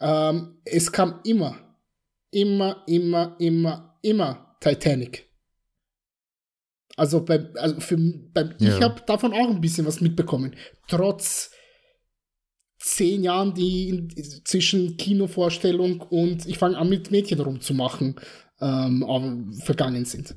Ähm, 0.00 0.58
es 0.64 0.92
kam 0.92 1.20
immer, 1.24 1.56
immer, 2.30 2.84
immer, 2.86 3.36
immer, 3.38 3.98
immer 4.02 4.56
Titanic. 4.60 5.28
Also, 6.96 7.24
bei, 7.24 7.48
also 7.54 7.80
für, 7.80 7.96
beim, 7.96 8.54
ja. 8.58 8.76
ich 8.76 8.82
habe 8.82 9.00
davon 9.06 9.32
auch 9.32 9.48
ein 9.48 9.60
bisschen 9.60 9.86
was 9.86 10.00
mitbekommen. 10.00 10.54
Trotz 10.88 11.50
zehn 12.78 13.22
Jahren, 13.22 13.54
die 13.54 13.88
in, 13.88 14.10
zwischen 14.44 14.96
Kinovorstellung 14.96 16.00
und 16.00 16.46
ich 16.46 16.58
fange 16.58 16.76
an 16.76 16.88
mit 16.88 17.10
Mädchen 17.10 17.40
rumzumachen, 17.40 18.16
ähm, 18.62 19.52
vergangen 19.52 20.04
sind. 20.04 20.36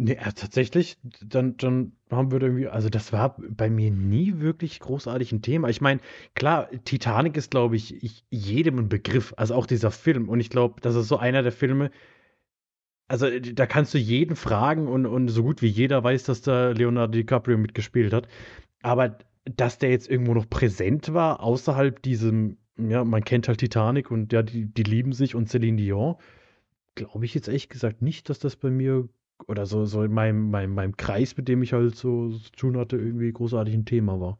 Nee, 0.00 0.16
tatsächlich, 0.36 0.96
dann, 1.20 1.56
dann 1.56 1.92
haben 2.08 2.30
wir 2.30 2.40
irgendwie, 2.40 2.68
also 2.68 2.88
das 2.88 3.12
war 3.12 3.36
bei 3.50 3.68
mir 3.68 3.90
nie 3.90 4.38
wirklich 4.38 4.78
großartig 4.78 5.32
ein 5.32 5.42
Thema. 5.42 5.68
Ich 5.68 5.80
meine, 5.80 6.00
klar, 6.34 6.70
Titanic 6.84 7.36
ist, 7.36 7.50
glaube 7.50 7.74
ich, 7.74 8.02
ich, 8.04 8.24
jedem 8.30 8.78
ein 8.78 8.88
Begriff, 8.88 9.34
also 9.36 9.56
auch 9.56 9.66
dieser 9.66 9.90
Film. 9.90 10.28
Und 10.28 10.38
ich 10.38 10.50
glaube, 10.50 10.80
das 10.82 10.94
ist 10.94 11.08
so 11.08 11.16
einer 11.16 11.42
der 11.42 11.50
Filme, 11.50 11.90
also 13.08 13.26
äh, 13.26 13.40
da 13.40 13.66
kannst 13.66 13.92
du 13.92 13.98
jeden 13.98 14.36
fragen 14.36 14.86
und, 14.86 15.04
und 15.04 15.28
so 15.28 15.42
gut 15.42 15.62
wie 15.62 15.66
jeder 15.66 16.04
weiß, 16.04 16.22
dass 16.24 16.42
da 16.42 16.70
Leonardo 16.70 17.12
DiCaprio 17.12 17.58
mitgespielt 17.58 18.12
hat. 18.12 18.28
Aber 18.82 19.18
dass 19.56 19.78
der 19.78 19.90
jetzt 19.90 20.08
irgendwo 20.08 20.34
noch 20.34 20.48
präsent 20.48 21.12
war, 21.12 21.42
außerhalb 21.42 22.00
diesem, 22.02 22.58
ja, 22.76 23.04
man 23.04 23.24
kennt 23.24 23.48
halt 23.48 23.58
Titanic 23.58 24.12
und 24.12 24.32
ja, 24.32 24.42
die, 24.42 24.66
die 24.66 24.82
lieben 24.84 25.12
sich 25.12 25.34
und 25.34 25.48
Celine 25.48 25.78
Dion, 25.78 26.16
glaube 26.98 27.24
ich 27.24 27.34
jetzt 27.34 27.48
ehrlich 27.48 27.68
gesagt 27.68 28.02
nicht, 28.02 28.28
dass 28.28 28.38
das 28.38 28.56
bei 28.56 28.70
mir 28.70 29.08
oder 29.46 29.66
so, 29.66 29.84
so 29.84 30.02
in 30.02 30.12
meinem, 30.12 30.50
meinem, 30.50 30.74
meinem 30.74 30.96
Kreis, 30.96 31.36
mit 31.36 31.48
dem 31.48 31.62
ich 31.62 31.72
halt 31.72 31.94
so 31.94 32.30
zu 32.30 32.52
tun 32.52 32.76
hatte, 32.76 32.96
irgendwie 32.96 33.32
großartig 33.32 33.74
ein 33.74 33.84
Thema 33.84 34.20
war. 34.20 34.38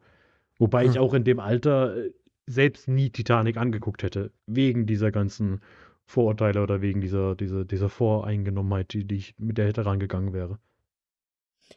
Wobei 0.57 0.83
hm. 0.83 0.91
ich 0.91 0.99
auch 0.99 1.13
in 1.13 1.23
dem 1.23 1.39
Alter 1.39 1.95
äh, 1.95 2.11
selbst 2.45 2.87
nie 2.87 3.09
Titanic 3.09 3.57
angeguckt 3.57 4.03
hätte, 4.03 4.31
wegen 4.45 4.85
dieser 4.85 5.11
ganzen 5.11 5.61
Vorurteile 6.05 6.61
oder 6.61 6.81
wegen 6.81 7.01
dieser, 7.01 7.35
dieser, 7.35 7.63
dieser 7.63 7.89
Voreingenommenheit, 7.89 8.93
die, 8.93 9.05
die 9.05 9.15
ich, 9.15 9.35
mit 9.37 9.57
der 9.57 9.67
hätte 9.67 9.85
rangegangen 9.85 10.33
wäre. 10.33 10.59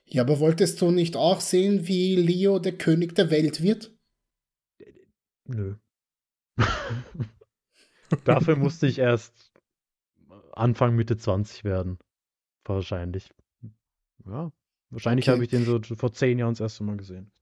Ja, 0.06 0.22
aber 0.22 0.40
wolltest 0.40 0.80
du 0.80 0.90
nicht 0.90 1.16
auch 1.16 1.40
sehen, 1.40 1.86
wie 1.86 2.16
Leo 2.16 2.59
der 2.59 2.72
König 2.72 3.14
der 3.14 3.30
Welt 3.30 3.62
wird? 3.62 3.94
Nö. 5.44 5.76
Dafür 8.24 8.56
musste 8.56 8.86
ich 8.86 8.98
erst 8.98 9.51
Anfang, 10.52 10.94
Mitte 10.94 11.16
20 11.16 11.64
werden. 11.64 11.98
Wahrscheinlich. 12.64 13.30
Ja. 14.26 14.52
Wahrscheinlich 14.90 15.26
okay. 15.26 15.32
habe 15.32 15.44
ich 15.44 15.50
den 15.50 15.64
so 15.64 15.80
vor 15.96 16.12
zehn 16.12 16.38
Jahren 16.38 16.52
das 16.52 16.60
erste 16.60 16.84
Mal 16.84 16.96
gesehen 16.96 17.32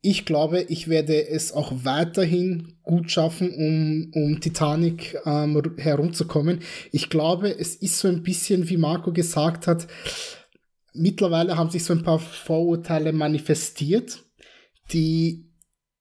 ich 0.00 0.24
glaube, 0.24 0.62
ich 0.62 0.88
werde 0.88 1.28
es 1.28 1.52
auch 1.52 1.72
weiterhin 1.82 2.78
gut 2.82 3.10
schaffen, 3.10 3.52
um, 3.54 4.10
um 4.14 4.40
Titanic 4.40 5.18
ähm, 5.24 5.60
herumzukommen. 5.76 6.60
Ich 6.92 7.10
glaube, 7.10 7.58
es 7.58 7.74
ist 7.74 7.98
so 7.98 8.08
ein 8.08 8.22
bisschen, 8.22 8.68
wie 8.68 8.76
Marco 8.76 9.12
gesagt 9.12 9.66
hat, 9.66 9.88
mittlerweile 10.92 11.56
haben 11.56 11.70
sich 11.70 11.84
so 11.84 11.92
ein 11.92 12.04
paar 12.04 12.20
Vorurteile 12.20 13.12
manifestiert, 13.12 14.24
die 14.92 15.47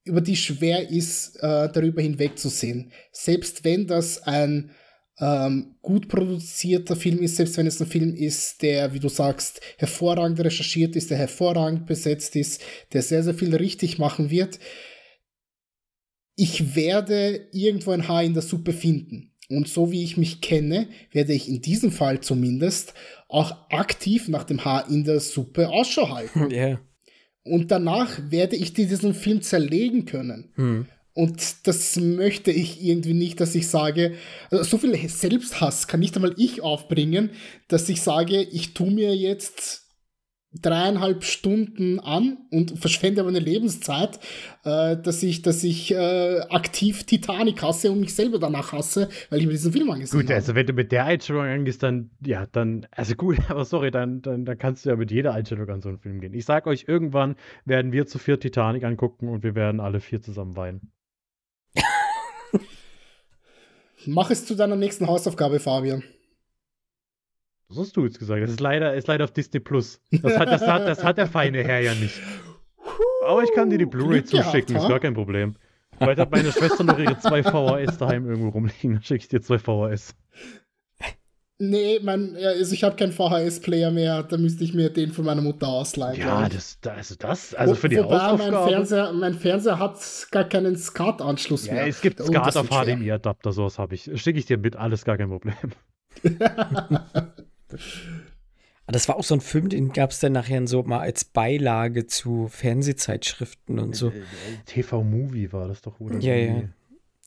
über 0.07 0.21
die 0.21 0.35
schwer 0.35 0.89
ist, 0.89 1.35
äh, 1.37 1.69
darüber 1.71 2.01
hinwegzusehen. 2.01 2.91
Selbst 3.11 3.63
wenn 3.63 3.87
das 3.87 4.23
ein 4.23 4.71
ähm, 5.19 5.75
gut 5.81 6.07
produzierter 6.07 6.95
Film 6.95 7.19
ist, 7.21 7.37
selbst 7.37 7.57
wenn 7.57 7.67
es 7.67 7.81
ein 7.81 7.87
Film 7.87 8.15
ist, 8.15 8.61
der, 8.61 8.93
wie 8.93 8.99
du 8.99 9.09
sagst, 9.09 9.61
hervorragend 9.77 10.39
recherchiert 10.39 10.95
ist, 10.95 11.09
der 11.09 11.17
hervorragend 11.17 11.85
besetzt 11.85 12.35
ist, 12.35 12.61
der 12.93 13.01
sehr, 13.01 13.23
sehr 13.23 13.33
viel 13.33 13.55
richtig 13.55 13.97
machen 13.97 14.29
wird. 14.29 14.59
Ich 16.35 16.75
werde 16.75 17.47
irgendwo 17.51 17.91
ein 17.91 18.07
Haar 18.07 18.23
in 18.23 18.33
der 18.33 18.43
Suppe 18.43 18.73
finden. 18.73 19.33
Und 19.49 19.67
so 19.67 19.91
wie 19.91 20.03
ich 20.03 20.17
mich 20.17 20.41
kenne, 20.41 20.89
werde 21.11 21.33
ich 21.33 21.47
in 21.47 21.61
diesem 21.61 21.91
Fall 21.91 22.19
zumindest 22.19 22.93
auch 23.29 23.69
aktiv 23.71 24.27
nach 24.27 24.43
dem 24.43 24.63
Haar 24.65 24.89
in 24.89 25.03
der 25.03 25.19
Suppe 25.19 25.69
Ausschau 25.69 26.09
halten. 26.09 26.51
Yeah. 26.51 26.79
Und 27.47 27.71
danach 27.71 28.19
werde 28.29 28.55
ich 28.55 28.73
diesen 28.73 29.13
Film 29.13 29.41
zerlegen 29.41 30.05
können. 30.05 30.51
Hm. 30.55 30.85
Und 31.13 31.67
das 31.67 31.95
möchte 31.95 32.51
ich 32.51 32.83
irgendwie 32.83 33.15
nicht, 33.15 33.39
dass 33.39 33.55
ich 33.55 33.67
sage, 33.67 34.13
also 34.51 34.63
so 34.63 34.77
viel 34.77 34.95
Selbsthass 35.09 35.87
kann 35.87 35.99
nicht 35.99 36.15
einmal 36.15 36.35
ich 36.37 36.61
aufbringen, 36.61 37.31
dass 37.67 37.89
ich 37.89 38.03
sage, 38.03 38.39
ich 38.41 38.75
tue 38.75 38.91
mir 38.91 39.15
jetzt 39.15 39.86
dreieinhalb 40.61 41.23
Stunden 41.23 41.99
an 41.99 42.37
und 42.51 42.79
verschwende 42.79 43.23
meine 43.23 43.39
Lebenszeit, 43.39 44.19
äh, 44.63 44.97
dass 44.97 45.23
ich, 45.23 45.41
dass 45.41 45.63
ich 45.63 45.93
äh, 45.93 46.39
aktiv 46.49 47.03
Titanic 47.03 47.61
hasse 47.61 47.91
und 47.91 47.99
mich 47.99 48.13
selber 48.15 48.39
danach 48.39 48.71
hasse, 48.71 49.09
weil 49.29 49.39
ich 49.39 49.45
mir 49.45 49.51
diesen 49.51 49.71
Film 49.71 49.89
angesehen 49.89 50.19
habe. 50.19 50.27
Gut, 50.27 50.35
also 50.35 50.55
wenn 50.55 50.67
du 50.67 50.73
mit 50.73 50.91
der 50.91 51.05
Einstellung 51.05 51.43
angehst, 51.43 51.83
dann, 51.83 52.11
ja, 52.25 52.45
dann, 52.51 52.87
also 52.91 53.15
gut, 53.15 53.37
aber 53.49 53.65
sorry, 53.65 53.91
dann, 53.91 54.21
dann, 54.21 54.45
dann 54.45 54.57
kannst 54.57 54.85
du 54.85 54.89
ja 54.89 54.95
mit 54.95 55.11
jeder 55.11 55.33
Einstellung 55.33 55.69
an 55.69 55.81
so 55.81 55.89
einen 55.89 55.99
Film 55.99 56.19
gehen. 56.19 56.33
Ich 56.33 56.45
sag 56.45 56.67
euch, 56.67 56.85
irgendwann 56.87 57.35
werden 57.65 57.91
wir 57.91 58.05
zu 58.05 58.19
vier 58.19 58.39
Titanic 58.39 58.83
angucken 58.83 59.29
und 59.29 59.43
wir 59.43 59.55
werden 59.55 59.79
alle 59.79 59.99
vier 59.99 60.21
zusammen 60.21 60.55
weinen. 60.55 60.91
Mach 64.05 64.29
es 64.29 64.45
zu 64.45 64.55
deiner 64.55 64.77
nächsten 64.77 65.07
Hausaufgabe, 65.07 65.59
Fabian. 65.59 66.03
Das 67.69 67.77
hast 67.77 67.97
du 67.97 68.05
jetzt 68.05 68.19
gesagt. 68.19 68.41
Das 68.41 68.51
ist 68.51 68.59
leider, 68.59 68.93
ist 68.95 69.07
leider 69.07 69.25
auf 69.25 69.31
Disney 69.31 69.59
Plus. 69.59 69.99
Das 70.11 70.37
hat, 70.37 70.47
das, 70.47 70.61
hat, 70.61 70.87
das 70.87 71.03
hat 71.03 71.17
der 71.17 71.27
feine 71.27 71.63
Herr 71.63 71.81
ja 71.81 71.93
nicht. 71.95 72.19
Aber 73.25 73.43
ich 73.43 73.53
kann 73.53 73.69
dir 73.69 73.77
die 73.77 73.85
Blu-ray 73.85 74.23
zuschicken, 74.23 74.75
ist 74.75 74.87
gar 74.87 74.99
kein 74.99 75.13
Problem. 75.13 75.55
Vielleicht 75.97 76.19
hat 76.19 76.31
meine 76.31 76.51
Schwester 76.51 76.83
noch 76.83 76.97
ihre 76.97 77.19
zwei 77.19 77.43
VHS 77.43 77.97
daheim 77.97 78.29
irgendwo 78.29 78.49
rumliegen, 78.49 78.93
dann 78.93 79.03
schicke 79.03 79.23
ich 79.23 79.27
dir 79.27 79.41
zwei 79.41 79.57
VHS. 79.57 80.15
Nee, 81.59 81.99
mein, 82.03 82.37
also 82.37 82.71
ich 82.71 82.83
habe 82.83 82.95
keinen 82.95 83.11
VHS-Player 83.11 83.89
mehr, 83.89 84.21
da 84.21 84.37
müsste 84.37 84.63
ich 84.63 84.75
mir 84.75 84.91
den 84.91 85.11
von 85.11 85.25
meiner 85.25 85.41
Mutter 85.41 85.67
ausleihen. 85.67 86.19
Ja, 86.19 86.47
das, 86.47 86.77
also 86.85 87.15
das, 87.17 87.55
also 87.55 87.73
für 87.73 87.89
die 87.89 87.97
Wobei 87.97 88.19
Hausaufgabe. 88.19 88.51
Mein 88.51 88.69
Fernseher, 88.69 89.13
mein 89.13 89.33
Fernseher 89.33 89.79
hat 89.79 89.97
gar 90.29 90.43
keinen 90.43 90.77
SCART-Anschluss 90.77 91.65
ja, 91.65 91.73
mehr. 91.73 91.87
es 91.87 91.99
gibt 91.99 92.19
SCART 92.19 92.55
auf 92.55 92.69
HDMI-Adapter, 92.69 93.51
sowas 93.51 93.79
habe 93.79 93.95
ich. 93.95 94.03
Schicke 94.21 94.37
ich 94.37 94.45
dir 94.45 94.59
mit, 94.59 94.75
alles 94.75 95.03
gar 95.03 95.17
kein 95.17 95.29
Problem. 95.29 95.55
Ah, 98.87 98.91
das 98.93 99.09
war 99.09 99.17
auch 99.17 99.23
so 99.23 99.35
ein 99.35 99.41
Film, 99.41 99.67
den 99.67 99.91
gab 99.91 100.11
es 100.11 100.19
dann 100.19 100.31
nachher 100.31 100.65
so 100.65 100.81
mal 100.83 100.99
als 100.99 101.25
Beilage 101.25 102.07
zu 102.07 102.47
Fernsehzeitschriften 102.47 103.79
und 103.79 103.95
so. 103.95 104.11
Äh, 104.11 104.19
äh, 104.19 104.23
TV-Movie 104.65 105.51
war 105.51 105.67
das 105.67 105.81
doch, 105.81 105.99
oder? 105.99 106.19
Ja, 106.19 106.35
ja. 106.35 106.63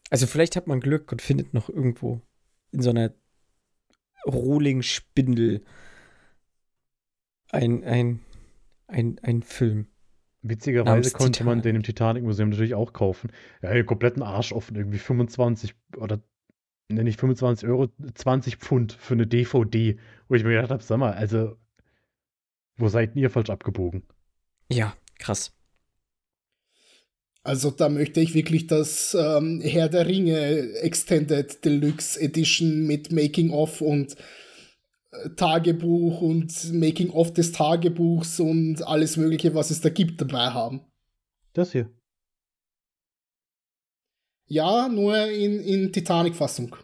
Also 0.08 0.26
vielleicht 0.26 0.56
hat 0.56 0.66
man 0.66 0.80
Glück 0.80 1.12
und 1.12 1.20
findet 1.20 1.52
noch 1.52 1.68
irgendwo 1.68 2.22
in 2.72 2.80
so 2.82 2.90
einer 2.90 3.12
Rohling-Spindel 4.26 5.62
ein, 7.50 7.84
ein, 7.84 8.20
ein, 8.86 9.18
ein 9.22 9.42
Film. 9.42 9.86
Witzigerweise 10.42 11.10
konnte 11.10 11.32
Titanic. 11.32 11.46
man 11.46 11.62
den 11.62 11.76
im 11.76 11.82
Titanic-Museum 11.82 12.48
natürlich 12.48 12.74
auch 12.74 12.92
kaufen. 12.94 13.30
Ja, 13.62 13.74
den 13.74 13.84
kompletten 13.84 14.22
Arsch 14.22 14.52
offen, 14.52 14.76
irgendwie 14.76 14.98
25 14.98 15.74
oder 15.96 16.20
ne, 16.90 17.04
nicht 17.04 17.20
25 17.20 17.68
Euro, 17.68 17.88
20 18.14 18.56
Pfund 18.56 18.92
für 18.92 19.14
eine 19.14 19.26
DVD, 19.26 19.98
wo 20.28 20.34
ich 20.34 20.44
mir 20.44 20.50
gedacht 20.50 20.70
habe, 20.70 20.82
sag 20.82 20.98
mal, 20.98 21.12
also, 21.12 21.56
wo 22.76 22.88
seid 22.88 23.16
ihr 23.16 23.30
falsch 23.30 23.50
abgebogen? 23.50 24.02
Ja, 24.70 24.94
krass. 25.18 25.52
Also 27.42 27.70
da 27.70 27.88
möchte 27.88 28.20
ich 28.20 28.34
wirklich 28.34 28.66
das 28.66 29.16
ähm, 29.18 29.62
Herr 29.62 29.88
der 29.88 30.06
Ringe 30.06 30.74
Extended 30.82 31.64
Deluxe 31.64 32.20
Edition 32.20 32.86
mit 32.86 33.12
Making 33.12 33.50
of 33.50 33.80
und 33.80 34.14
äh, 35.10 35.30
Tagebuch 35.36 36.20
und 36.20 36.72
Making 36.74 37.10
of 37.10 37.32
des 37.32 37.52
Tagebuchs 37.52 38.40
und 38.40 38.86
alles 38.86 39.16
Mögliche, 39.16 39.54
was 39.54 39.70
es 39.70 39.80
da 39.80 39.88
gibt, 39.88 40.20
dabei 40.20 40.50
haben. 40.50 40.82
Das 41.54 41.72
hier. 41.72 41.90
Ja, 44.50 44.88
nur 44.88 45.26
in, 45.28 45.60
in 45.60 45.92
Titanic-Fassung. 45.92 46.74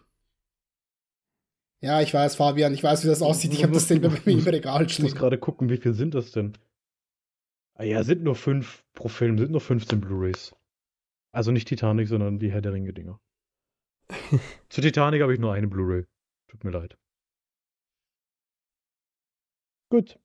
Ja, 1.81 2.01
ich 2.01 2.15
weiß, 2.15 2.37
Fabian, 2.37 2.73
ich 2.73 2.83
weiß, 2.83 3.03
wie 3.03 3.09
das 3.09 3.23
aussieht. 3.23 3.53
Ich 3.53 3.65
habe 3.65 3.73
das 3.73 3.89
Ding 3.89 4.01
bei 4.01 4.09
mir 4.09 4.39
im 4.39 4.47
Regal 4.47 4.89
stehen. 4.89 5.07
Ich 5.07 5.13
muss 5.13 5.21
gerade 5.21 5.37
gucken, 5.37 5.69
wie 5.69 5.77
viel 5.77 5.93
sind 5.93 6.15
das 6.15 6.31
denn? 6.31 6.57
Ah 7.75 7.83
ja, 7.83 8.05
sind 8.05 8.23
nur 8.23 8.37
fünf 8.37 8.85
pro 8.95 9.09
Film, 9.09 9.37
sind 9.37 9.51
nur 9.51 9.61
15 9.61 10.01
Blu-Rays. 10.01 10.55
Also 11.33 11.51
nicht 11.51 11.67
Titanic, 11.67 12.07
sondern 12.07 12.39
die 12.39 12.53
Herr 12.53 12.63
der 12.63 12.73
Ringe-Dinger. 12.73 13.21
Zu 14.69 14.81
Titanic 14.81 15.21
habe 15.21 15.35
ich 15.35 15.41
nur 15.41 15.53
eine 15.53 15.67
Blu-ray. 15.67 16.07
Tut 16.47 16.63
mir 16.63 16.71
leid. 16.71 16.97
Gut. 19.91 20.21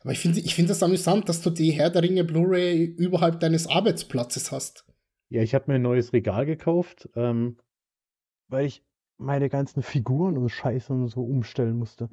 Aber 0.00 0.12
ich 0.12 0.18
finde 0.18 0.40
ich 0.40 0.54
find 0.54 0.70
das 0.70 0.82
amüsant, 0.82 1.28
dass 1.28 1.42
du 1.42 1.50
die 1.50 1.72
Herr 1.72 1.90
der 1.90 2.02
Ringe 2.02 2.24
Blu-ray 2.24 2.84
überhalb 2.84 3.38
deines 3.40 3.66
Arbeitsplatzes 3.66 4.50
hast. 4.50 4.86
Ja, 5.30 5.42
ich 5.42 5.54
habe 5.54 5.64
mir 5.68 5.74
ein 5.74 5.82
neues 5.82 6.12
Regal 6.12 6.46
gekauft, 6.46 7.08
ähm, 7.14 7.58
weil 8.48 8.66
ich 8.66 8.82
meine 9.18 9.48
ganzen 9.48 9.82
Figuren 9.82 10.38
und 10.38 10.48
Scheiße 10.48 10.92
und 10.92 11.08
so 11.08 11.24
umstellen 11.24 11.76
musste. 11.76 12.08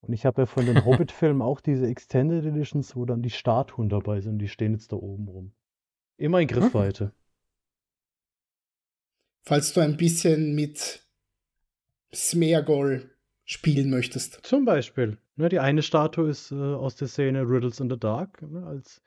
Und 0.00 0.14
ich 0.14 0.24
habe 0.24 0.42
ja 0.42 0.46
von 0.46 0.64
den 0.64 0.84
Hobbit-Filmen 0.84 1.42
auch 1.42 1.60
diese 1.60 1.86
Extended 1.86 2.44
Editions, 2.44 2.96
wo 2.96 3.04
dann 3.04 3.22
die 3.22 3.30
Statuen 3.30 3.88
dabei 3.88 4.20
sind. 4.20 4.38
Die 4.38 4.48
stehen 4.48 4.72
jetzt 4.72 4.92
da 4.92 4.96
oben 4.96 5.28
rum. 5.28 5.52
Immer 6.16 6.40
in 6.40 6.48
Griffweite. 6.48 7.12
Falls 9.42 9.72
du 9.74 9.80
ein 9.80 9.96
bisschen 9.96 10.54
mit 10.54 11.06
Smeagol 12.14 13.10
spielen 13.44 13.90
möchtest. 13.90 14.40
Zum 14.44 14.64
Beispiel. 14.64 15.18
Ne, 15.36 15.48
die 15.48 15.60
eine 15.60 15.82
Statue 15.82 16.30
ist 16.30 16.50
äh, 16.50 16.54
aus 16.54 16.96
der 16.96 17.08
Szene 17.08 17.42
Riddles 17.42 17.80
in 17.80 17.90
the 17.90 17.98
Dark, 17.98 18.42
ne, 18.42 18.66
als 18.66 19.02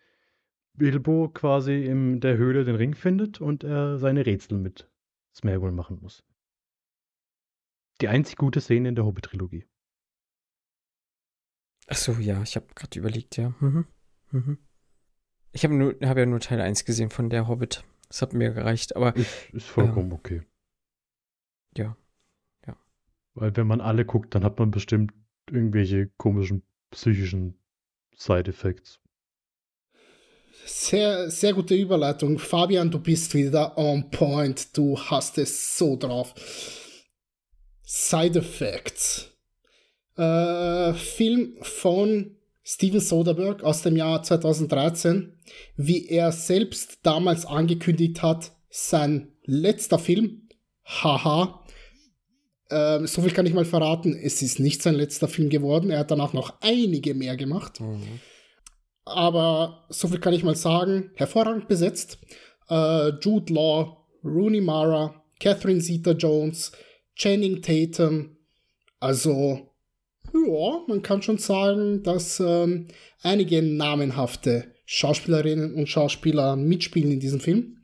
Bilbo 0.79 1.29
quasi 1.29 1.85
in 1.85 2.19
der 2.21 2.37
Höhle 2.37 2.63
den 2.63 2.75
Ring 2.75 2.95
findet 2.95 3.39
und 3.39 3.63
er 3.63 3.99
seine 3.99 4.25
Rätsel 4.25 4.57
mit 4.57 4.89
Smeagol 5.35 5.71
machen 5.71 5.99
muss. 6.01 6.23
Die 8.01 8.07
einzig 8.07 8.37
gute 8.37 8.61
Szene 8.61 8.89
in 8.89 8.95
der 8.95 9.05
Hobbit-Trilogie. 9.05 9.67
Ach 11.87 11.97
so, 11.97 12.13
ja, 12.13 12.41
ich 12.41 12.55
habe 12.55 12.67
gerade 12.73 12.97
überlegt, 12.97 13.37
ja. 13.37 13.53
Mhm. 13.59 13.85
Mhm. 14.31 14.57
Ich 15.51 15.63
habe 15.63 15.97
hab 16.01 16.17
ja 16.17 16.25
nur 16.25 16.39
Teil 16.39 16.61
1 16.61 16.85
gesehen 16.85 17.09
von 17.09 17.29
der 17.29 17.47
Hobbit. 17.47 17.83
Das 18.07 18.21
hat 18.21 18.33
mir 18.33 18.51
gereicht, 18.53 18.95
aber. 18.95 19.15
Ist, 19.15 19.49
ist 19.51 19.67
vollkommen 19.67 20.11
ähm, 20.11 20.13
okay. 20.13 20.41
Ja. 21.75 21.97
Ja. 22.65 22.77
Weil 23.33 23.55
wenn 23.55 23.67
man 23.67 23.81
alle 23.81 24.05
guckt, 24.05 24.33
dann 24.33 24.43
hat 24.43 24.59
man 24.59 24.71
bestimmt 24.71 25.13
irgendwelche 25.49 26.07
komischen 26.17 26.63
psychischen 26.91 27.59
Side-Effects. 28.15 29.01
Sehr, 30.65 31.29
sehr 31.31 31.53
gute 31.53 31.75
Überleitung. 31.75 32.39
Fabian, 32.39 32.91
du 32.91 32.99
bist 32.99 33.33
wieder 33.33 33.77
on 33.77 34.09
point. 34.11 34.77
Du 34.77 34.99
hast 34.99 35.37
es 35.37 35.77
so 35.77 35.97
drauf. 35.97 36.33
Side 37.83 38.39
Effects. 38.39 39.31
Äh, 40.15 40.93
Film 40.93 41.57
von 41.61 42.35
Steven 42.63 42.99
Soderbergh 42.99 43.63
aus 43.63 43.81
dem 43.81 43.95
Jahr 43.95 44.21
2013, 44.21 45.33
wie 45.75 46.07
er 46.07 46.31
selbst 46.31 46.99
damals 47.01 47.45
angekündigt 47.45 48.21
hat, 48.21 48.51
sein 48.69 49.31
letzter 49.45 49.97
Film. 49.97 50.49
Haha. 50.85 51.65
Äh, 52.69 53.07
so 53.07 53.23
viel 53.23 53.31
kann 53.31 53.47
ich 53.47 53.53
mal 53.53 53.65
verraten. 53.65 54.15
Es 54.15 54.41
ist 54.41 54.59
nicht 54.59 54.83
sein 54.83 54.95
letzter 54.95 55.27
Film 55.27 55.49
geworden. 55.49 55.89
Er 55.89 55.99
hat 55.99 56.11
danach 56.11 56.33
noch 56.33 56.61
einige 56.61 57.15
mehr 57.15 57.37
gemacht. 57.37 57.79
Mhm. 57.79 58.19
Aber 59.09 59.85
so 59.89 60.07
viel 60.07 60.19
kann 60.19 60.33
ich 60.33 60.43
mal 60.43 60.55
sagen. 60.55 61.11
Hervorragend 61.15 61.67
besetzt. 61.67 62.19
Äh, 62.69 63.09
Jude 63.21 63.53
Law, 63.53 64.05
Rooney 64.23 64.61
Mara, 64.61 65.23
Catherine 65.39 65.81
Zeta-Jones, 65.81 66.71
Channing 67.15 67.61
Tatum. 67.61 68.37
Also, 68.99 69.69
ja, 70.33 70.83
man 70.87 71.01
kann 71.01 71.21
schon 71.21 71.37
sagen, 71.37 72.03
dass 72.03 72.39
ähm, 72.39 72.87
einige 73.21 73.61
namenhafte 73.61 74.73
Schauspielerinnen 74.85 75.73
und 75.73 75.87
Schauspieler 75.87 76.55
mitspielen 76.55 77.11
in 77.11 77.19
diesem 77.19 77.39
Film. 77.39 77.77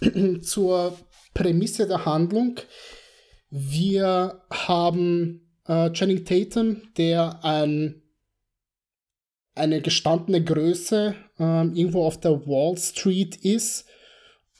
Zur 0.42 0.96
Prämisse 1.34 1.86
der 1.86 2.04
Handlung. 2.04 2.60
Wir 3.50 4.42
haben 4.50 5.46
äh, 5.66 5.90
Channing 5.92 6.24
Tatum, 6.24 6.82
der 6.96 7.44
ein, 7.44 8.02
eine 9.56 9.80
gestandene 9.80 10.44
Größe 10.44 11.14
äh, 11.38 11.42
irgendwo 11.42 12.04
auf 12.04 12.20
der 12.20 12.46
Wall 12.46 12.78
Street 12.78 13.36
ist 13.36 13.86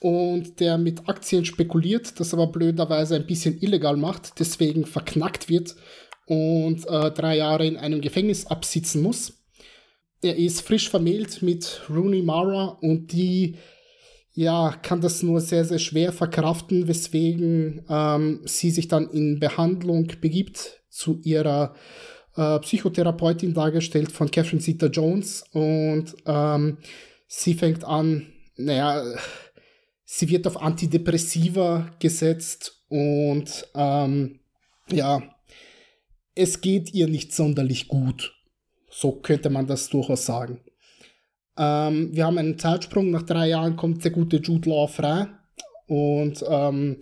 und 0.01 0.59
der 0.60 0.78
mit 0.78 1.09
Aktien 1.09 1.44
spekuliert, 1.44 2.18
das 2.18 2.35
aber 2.35 2.48
blöderweise 2.48 3.16
ein 3.16 3.27
bisschen 3.27 3.60
illegal 3.60 3.97
macht, 3.97 4.39
deswegen 4.40 4.85
verknackt 4.85 5.48
wird 5.48 5.77
und 6.27 6.86
äh, 6.89 7.10
drei 7.12 7.36
Jahre 7.36 7.66
in 7.66 7.77
einem 7.77 8.01
Gefängnis 8.01 8.47
absitzen 8.47 9.02
muss. 9.02 9.44
Er 10.23 10.36
ist 10.36 10.62
frisch 10.62 10.89
vermählt 10.89 11.43
mit 11.43 11.82
Rooney 11.89 12.23
Mara 12.23 12.78
und 12.81 13.12
die 13.12 13.56
ja, 14.32 14.73
kann 14.82 15.01
das 15.01 15.23
nur 15.23 15.40
sehr, 15.40 15.64
sehr 15.64 15.78
schwer 15.78 16.12
verkraften, 16.12 16.89
weswegen 16.89 17.86
ähm, 17.89 18.40
sie 18.44 18.70
sich 18.70 18.86
dann 18.86 19.09
in 19.09 19.40
Behandlung 19.40 20.12
begibt 20.20 20.82
zu 20.90 21.20
ihrer 21.23 21.74
äh, 22.37 22.59
Psychotherapeutin 22.61 23.55
dargestellt 23.55 24.13
von 24.13 24.31
Catherine 24.31 24.63
Zeta 24.63 24.87
Jones 24.87 25.45
und 25.53 26.15
ähm, 26.27 26.79
sie 27.27 27.55
fängt 27.55 27.85
an, 27.85 28.27
naja, 28.57 29.03
sie 30.05 30.29
wird 30.29 30.47
auf 30.47 30.61
Antidepressiva 30.61 31.91
gesetzt 31.99 32.85
und 32.89 33.69
ähm, 33.75 34.41
ja, 34.91 35.23
es 36.35 36.61
geht 36.61 36.95
ihr 36.95 37.09
nicht 37.09 37.35
sonderlich 37.35 37.89
gut. 37.89 38.35
So 38.91 39.13
könnte 39.13 39.51
man 39.51 39.67
das 39.67 39.89
durchaus 39.89 40.27
sagen. 40.27 40.61
Ähm, 41.59 42.15
wir 42.15 42.27
haben 42.27 42.39
einen 42.39 42.59
Zeitsprung. 42.59 43.11
Nach 43.11 43.23
drei 43.23 43.49
Jahren 43.49 43.77
kommt 43.77 44.05
der 44.05 44.11
gute 44.11 44.37
Jude 44.37 44.69
Law 44.69 44.87
frei. 44.87 45.27
Und 45.87 46.45
ähm, 46.49 46.99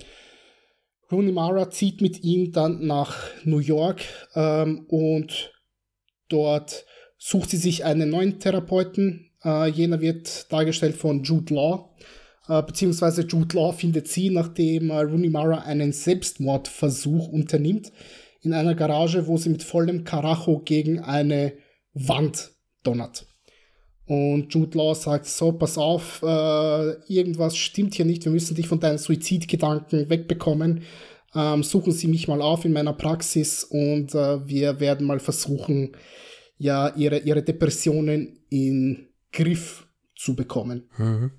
Rooney 1.11 1.33
Mara 1.33 1.71
zieht 1.71 2.01
mit 2.01 2.23
ihm 2.25 2.53
dann 2.53 2.87
nach 2.87 3.17
New 3.45 3.59
York 3.59 4.03
ähm, 4.35 4.87
und 4.89 5.53
dort 6.29 6.85
sucht 7.19 7.51
sie 7.51 7.57
sich 7.57 7.85
einen 7.85 8.11
neuen 8.11 8.41
Therapeuten. 8.41 9.31
Äh, 9.45 9.69
jener 9.69 10.01
wird 10.01 10.51
dargestellt 10.53 10.97
von 10.97 11.23
Jude 11.23 11.55
Law. 11.55 11.95
äh, 12.49 12.63
beziehungsweise 12.63 13.23
Jude 13.23 13.57
Law 13.57 13.73
findet 13.73 14.09
sie, 14.09 14.31
nachdem 14.31 14.91
äh, 14.91 15.01
Rooney 15.01 15.31
Mara 15.31 15.61
einen 15.63 15.93
Selbstmordversuch 15.93 17.29
unternimmt, 17.29 17.93
in 18.43 18.53
einer 18.53 18.75
Garage, 18.75 19.27
wo 19.27 19.37
sie 19.39 19.49
mit 19.49 19.63
vollem 19.63 20.05
Karacho 20.05 20.61
gegen 20.61 21.01
eine 21.01 21.55
Wand 21.95 22.51
donnert. 22.83 23.27
Und 24.07 24.53
Jude 24.53 24.77
Law 24.77 24.95
sagt, 24.95 25.27
so, 25.27 25.53
pass 25.53 25.79
auf, 25.79 26.23
äh, 26.23 26.91
irgendwas 27.13 27.57
stimmt 27.57 27.95
hier 27.95 28.05
nicht, 28.05 28.25
wir 28.25 28.33
müssen 28.33 28.55
dich 28.55 28.69
von 28.69 28.81
deinen 28.81 28.99
Suizidgedanken 28.99 30.11
wegbekommen. 30.11 30.83
Ähm, 31.35 31.63
suchen 31.63 31.93
Sie 31.93 32.07
mich 32.07 32.29
mal 32.29 32.43
auf 32.43 32.65
in 32.65 32.73
meiner 32.73 32.93
Praxis 32.93 33.65
und 33.65 34.15
äh, 34.15 34.47
wir 34.47 34.79
werden 34.79 35.07
mal 35.07 35.21
versuchen, 35.21 35.97
ja, 36.59 36.95
ihre, 36.95 37.19
ihre 37.19 37.43
Depressionen 37.43 38.41
in 38.51 39.09
Griff 39.33 39.87
zu 40.15 40.37
bekommen. 40.37 40.89
Mhm. 40.97 41.33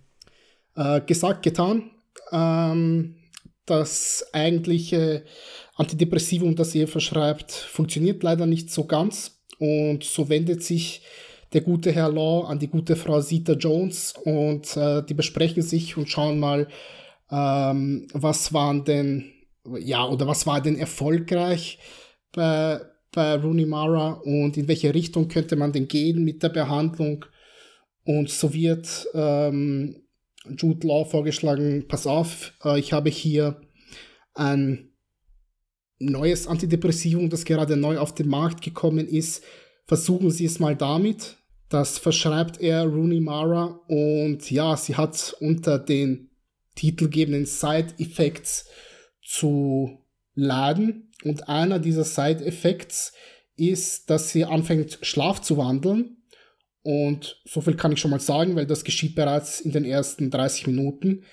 Äh, 0.75 1.01
gesagt, 1.01 1.43
getan. 1.43 1.91
Ähm, 2.31 3.15
das 3.65 4.25
eigentliche 4.33 5.23
Antidepressivum, 5.75 6.55
das 6.55 6.75
ihr 6.75 6.87
verschreibt, 6.87 7.51
funktioniert 7.51 8.21
leider 8.23 8.45
nicht 8.45 8.71
so 8.71 8.85
ganz. 8.85 9.39
Und 9.57 10.03
so 10.03 10.29
wendet 10.29 10.63
sich 10.63 11.01
der 11.55 11.61
gute 11.61 11.93
Herr 11.93 12.11
Law 12.11 12.43
an 12.47 12.59
die 12.59 12.67
gute 12.67 12.97
Frau 12.97 13.21
Sita 13.21 13.53
Jones 13.53 14.13
und 14.25 14.75
äh, 14.75 15.01
die 15.05 15.13
besprechen 15.13 15.63
sich 15.63 15.95
und 15.95 16.09
schauen 16.09 16.37
mal, 16.37 16.67
ähm, 17.31 18.09
was 18.11 18.51
waren 18.51 18.83
denn, 18.83 19.31
ja, 19.79 20.05
oder 20.05 20.27
was 20.27 20.45
war 20.45 20.61
denn 20.61 20.77
erfolgreich 20.77 21.79
bei, 22.33 22.81
bei 23.13 23.35
Rooney 23.35 23.65
Mara 23.65 24.21
und 24.25 24.57
in 24.57 24.67
welche 24.67 24.93
Richtung 24.93 25.29
könnte 25.29 25.55
man 25.55 25.71
denn 25.71 25.87
gehen 25.87 26.25
mit 26.25 26.43
der 26.43 26.49
Behandlung. 26.49 27.23
Und 28.03 28.29
so 28.29 28.53
wird 28.53 29.07
ähm, 29.13 30.03
Jude 30.57 30.85
Law 30.85 31.05
vorgeschlagen, 31.05 31.87
pass 31.87 32.05
auf, 32.05 32.51
äh, 32.65 32.77
ich 32.77 32.91
habe 32.91 33.09
hier 33.09 33.61
ein 34.33 34.89
neues 35.99 36.47
Antidepressivum, 36.47 37.29
das 37.29 37.45
gerade 37.45 37.77
neu 37.77 37.97
auf 37.97 38.13
den 38.13 38.27
Markt 38.27 38.61
gekommen 38.61 39.07
ist. 39.07 39.41
Versuchen 39.87 40.31
Sie 40.31 40.43
es 40.43 40.59
mal 40.59 40.75
damit. 40.75 41.37
Das 41.69 41.97
verschreibt 41.97 42.61
er 42.61 42.85
Rooney 42.85 43.19
Mara 43.19 43.79
und 43.87 44.49
ja, 44.51 44.77
sie 44.77 44.95
hat 44.95 45.35
unter 45.39 45.79
den 45.79 46.29
titelgebenden 46.75 47.45
Side 47.45 47.95
Effects 47.97 48.67
zu 49.23 49.99
laden 50.35 51.11
und 51.23 51.49
einer 51.49 51.79
dieser 51.79 52.03
Side 52.03 52.45
Effects 52.45 53.13
ist, 53.55 54.09
dass 54.09 54.29
sie 54.29 54.45
anfängt 54.45 54.99
Schlaf 55.01 55.41
zu 55.41 55.57
wandeln 55.57 56.17
und 56.85 57.41
so 57.45 57.61
viel 57.61 57.75
kann 57.75 57.93
ich 57.93 57.99
schon 57.99 58.11
mal 58.11 58.19
sagen, 58.19 58.55
weil 58.55 58.67
das 58.67 58.83
geschieht 58.83 59.15
bereits 59.15 59.59
in 59.59 59.71
den 59.71 59.85
ersten 59.85 60.29
30 60.29 60.67
Minuten. 60.67 61.23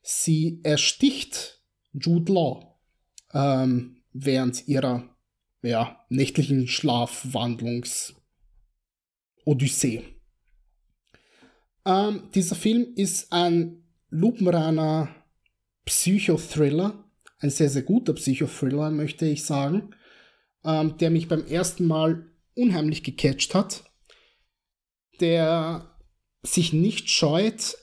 Sie 0.00 0.60
ersticht 0.62 1.60
Jude 1.92 2.32
Law 2.32 2.78
ähm, 3.34 4.02
während 4.14 4.66
ihrer 4.68 5.04
ja, 5.60 6.02
nächtlichen 6.08 6.66
Schlafwandlungs 6.66 8.14
Odyssee. 9.44 10.02
Ähm, 11.84 12.28
dieser 12.34 12.54
Film 12.54 12.92
ist 12.94 13.32
ein 13.32 13.82
lupenreiner 14.10 15.08
Psychothriller, 15.84 17.04
ein 17.38 17.50
sehr, 17.50 17.68
sehr 17.68 17.82
guter 17.82 18.12
Psychothriller, 18.12 18.90
möchte 18.90 19.26
ich 19.26 19.44
sagen, 19.44 19.94
ähm, 20.64 20.96
der 20.98 21.10
mich 21.10 21.28
beim 21.28 21.44
ersten 21.46 21.86
Mal 21.86 22.26
unheimlich 22.54 23.02
gecatcht 23.02 23.54
hat, 23.54 23.84
der 25.20 25.88
sich 26.42 26.72
nicht 26.72 27.10
scheut, 27.10 27.76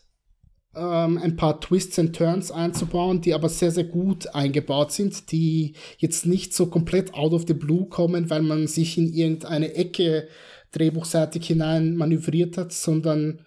ähm, 0.75 1.17
ein 1.17 1.35
paar 1.35 1.59
Twists 1.59 1.97
and 1.99 2.15
Turns 2.15 2.51
einzubauen, 2.51 3.21
die 3.21 3.33
aber 3.33 3.49
sehr, 3.49 3.71
sehr 3.71 3.85
gut 3.85 4.27
eingebaut 4.35 4.91
sind, 4.91 5.31
die 5.31 5.73
jetzt 5.97 6.25
nicht 6.25 6.53
so 6.53 6.67
komplett 6.67 7.13
out 7.13 7.33
of 7.33 7.45
the 7.47 7.53
blue 7.53 7.87
kommen, 7.87 8.29
weil 8.29 8.43
man 8.43 8.67
sich 8.67 8.97
in 8.97 9.11
irgendeine 9.11 9.73
Ecke 9.73 10.27
drehbuchseitig 10.71 11.45
hinein 11.45 11.95
manövriert 11.95 12.57
hat, 12.57 12.71
sondern 12.71 13.45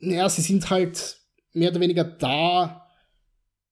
ja, 0.00 0.28
sie 0.28 0.42
sind 0.42 0.70
halt 0.70 1.18
mehr 1.52 1.70
oder 1.70 1.80
weniger 1.80 2.04
da, 2.04 2.86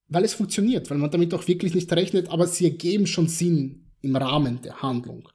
weil 0.09 0.25
es 0.25 0.35
funktioniert, 0.35 0.91
weil 0.91 0.99
man 0.99 1.11
damit 1.11 1.33
auch 1.35 1.47
wirklich 1.49 1.75
nicht 1.75 1.93
rechnet, 1.93 2.31
aber 2.31 2.47
sie 2.47 2.65
ergeben 2.65 3.07
schon 3.07 3.29
Sinn 3.29 3.91
im 4.01 4.17
Rahmen 4.17 4.63
der 4.63 4.83
Handlung. 4.83 5.29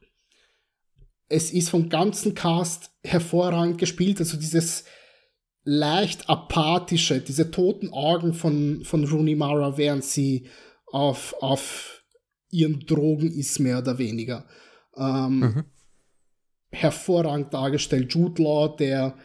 Es 1.30 1.52
ist 1.52 1.70
vom 1.70 1.90
ganzen 1.90 2.36
Cast 2.36 2.92
hervorragend 3.04 3.78
gespielt, 3.78 4.20
also 4.20 4.38
dieses 4.38 4.86
leicht 5.64 6.30
apathische, 6.30 7.22
diese 7.22 7.50
toten 7.50 7.92
Augen 7.94 8.34
von, 8.34 8.84
von 8.84 9.06
Rooney 9.06 9.36
Mara, 9.36 9.78
während 9.78 10.04
sie 10.04 10.48
auf, 10.88 11.34
auf 11.40 12.04
ihren 12.50 12.82
Drogen 12.82 13.32
ist, 13.32 13.60
mehr 13.60 13.80
oder 13.80 13.98
weniger. 13.98 14.46
Ähm, 14.96 15.40
mhm. 15.40 15.64
Hervorragend 16.74 17.54
dargestellt. 17.54 18.14
Jude 18.14 18.44
Law, 18.44 18.76
der 18.76 19.16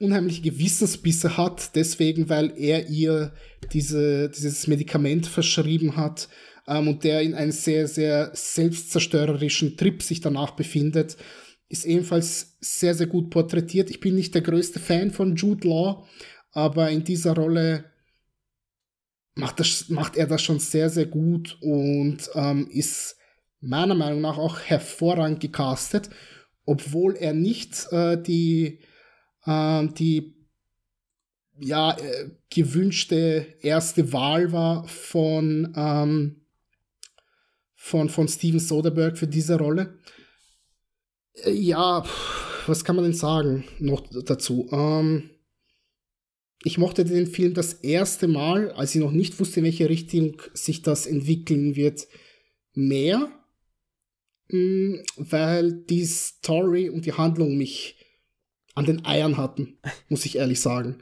unheimliche 0.00 0.42
Gewissensbisse 0.42 1.36
hat, 1.36 1.76
deswegen, 1.76 2.28
weil 2.28 2.52
er 2.56 2.88
ihr 2.88 3.32
diese, 3.72 4.30
dieses 4.30 4.66
Medikament 4.66 5.26
verschrieben 5.26 5.96
hat 5.96 6.28
ähm, 6.66 6.88
und 6.88 7.04
der 7.04 7.22
in 7.22 7.34
einem 7.34 7.52
sehr, 7.52 7.86
sehr 7.86 8.30
selbstzerstörerischen 8.34 9.76
Trip 9.76 10.02
sich 10.02 10.20
danach 10.20 10.52
befindet 10.52 11.16
ist 11.72 11.86
ebenfalls 11.86 12.58
sehr, 12.60 12.94
sehr 12.94 13.06
gut 13.06 13.30
porträtiert. 13.30 13.88
Ich 13.88 13.98
bin 13.98 14.14
nicht 14.14 14.34
der 14.34 14.42
größte 14.42 14.78
Fan 14.78 15.10
von 15.10 15.36
Jude 15.36 15.66
Law, 15.66 16.06
aber 16.52 16.90
in 16.90 17.02
dieser 17.02 17.34
Rolle 17.34 17.86
macht, 19.34 19.58
das, 19.58 19.88
macht 19.88 20.18
er 20.18 20.26
das 20.26 20.42
schon 20.42 20.58
sehr, 20.58 20.90
sehr 20.90 21.06
gut 21.06 21.56
und 21.62 22.18
ähm, 22.34 22.68
ist 22.70 23.16
meiner 23.60 23.94
Meinung 23.94 24.20
nach 24.20 24.36
auch 24.36 24.60
hervorragend 24.60 25.40
gecastet, 25.40 26.10
obwohl 26.64 27.16
er 27.16 27.32
nicht 27.32 27.86
äh, 27.92 28.20
die, 28.20 28.80
äh, 29.44 29.88
die 29.88 30.34
ja, 31.58 31.96
äh, 31.96 32.30
gewünschte 32.50 33.46
erste 33.60 34.12
Wahl 34.12 34.52
war 34.52 34.86
von, 34.88 35.72
ähm, 35.76 36.46
von, 37.74 38.08
von 38.08 38.28
Steven 38.28 38.60
Soderbergh 38.60 39.16
für 39.16 39.26
diese 39.26 39.58
Rolle. 39.58 39.98
Äh, 41.44 41.52
ja, 41.52 42.04
was 42.66 42.84
kann 42.84 42.96
man 42.96 43.04
denn 43.04 43.14
sagen 43.14 43.64
noch 43.78 44.02
dazu? 44.24 44.68
Ähm, 44.72 45.30
ich 46.64 46.78
mochte 46.78 47.04
den 47.04 47.26
Film 47.26 47.54
das 47.54 47.74
erste 47.74 48.28
Mal, 48.28 48.70
als 48.72 48.94
ich 48.94 49.00
noch 49.00 49.10
nicht 49.10 49.38
wusste, 49.40 49.60
in 49.60 49.64
welche 49.64 49.88
Richtung 49.88 50.40
sich 50.54 50.82
das 50.82 51.06
entwickeln 51.06 51.74
wird, 51.74 52.06
mehr, 52.72 53.30
weil 54.52 55.72
die 55.72 56.04
Story 56.04 56.90
und 56.90 57.06
die 57.06 57.14
Handlung 57.14 57.56
mich 57.56 57.96
an 58.74 58.84
den 58.84 59.04
Eiern 59.04 59.36
hatten, 59.36 59.78
muss 60.08 60.26
ich 60.26 60.36
ehrlich 60.36 60.60
sagen. 60.60 60.98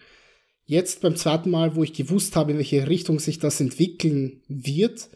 Jetzt 0.64 1.00
beim 1.00 1.16
zweiten 1.16 1.50
Mal, 1.50 1.74
wo 1.74 1.82
ich 1.82 1.92
gewusst 1.92 2.36
habe, 2.36 2.52
in 2.52 2.58
welche 2.58 2.88
Richtung 2.88 3.18
sich 3.18 3.40
das 3.40 3.60
entwickeln 3.60 4.42
wird 4.48 5.10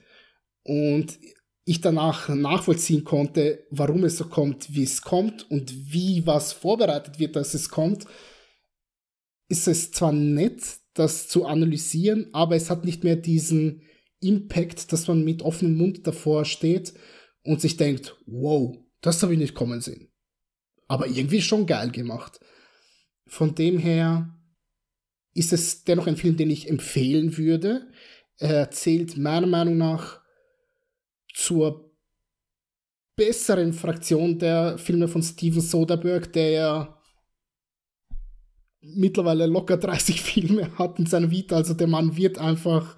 und 0.64 1.18
ich 1.64 1.80
danach 1.80 2.28
nachvollziehen 2.28 3.04
konnte, 3.04 3.64
warum 3.70 4.04
es 4.04 4.18
so 4.18 4.26
kommt, 4.26 4.74
wie 4.74 4.82
es 4.82 5.02
kommt 5.02 5.48
und 5.50 5.92
wie 5.92 6.26
was 6.26 6.52
vorbereitet 6.52 7.18
wird, 7.18 7.36
dass 7.36 7.54
es 7.54 7.68
kommt, 7.68 8.04
ist 9.48 9.68
es 9.68 9.92
zwar 9.92 10.12
nett, 10.12 10.60
das 10.94 11.28
zu 11.28 11.46
analysieren, 11.46 12.28
aber 12.32 12.56
es 12.56 12.68
hat 12.68 12.84
nicht 12.84 13.04
mehr 13.04 13.16
diesen 13.16 13.82
Impact, 14.20 14.92
dass 14.92 15.06
man 15.06 15.24
mit 15.24 15.42
offenem 15.42 15.76
Mund 15.76 16.06
davor 16.06 16.44
steht 16.44 16.94
und 17.44 17.60
sich 17.60 17.76
denkt, 17.76 18.16
wow, 18.26 18.76
das 19.00 19.22
habe 19.22 19.34
ich 19.34 19.38
nicht 19.38 19.54
kommen 19.54 19.80
sehen. 19.80 20.10
Aber 20.88 21.06
irgendwie 21.06 21.42
schon 21.42 21.66
geil 21.66 21.90
gemacht. 21.90 22.40
Von 23.26 23.54
dem 23.54 23.78
her 23.78 24.36
ist 25.34 25.52
es 25.52 25.84
dennoch 25.84 26.06
ein 26.06 26.16
Film, 26.16 26.36
den 26.36 26.50
ich 26.50 26.68
empfehlen 26.68 27.36
würde. 27.36 27.90
Er 28.38 28.56
erzählt 28.56 29.16
meiner 29.16 29.46
Meinung 29.46 29.76
nach 29.76 30.20
zur 31.34 31.94
besseren 33.16 33.72
Fraktion 33.72 34.38
der 34.38 34.78
Filme 34.78 35.08
von 35.08 35.22
Steven 35.22 35.60
Soderbergh, 35.60 36.32
der 36.32 36.50
ja 36.50 37.02
mittlerweile 38.80 39.46
locker 39.46 39.76
30 39.76 40.20
Filme 40.22 40.76
hat 40.78 40.98
in 40.98 41.06
seiner 41.06 41.30
Vita. 41.30 41.56
Also 41.56 41.74
der 41.74 41.86
Mann 41.86 42.16
wird 42.16 42.38
einfach 42.38 42.96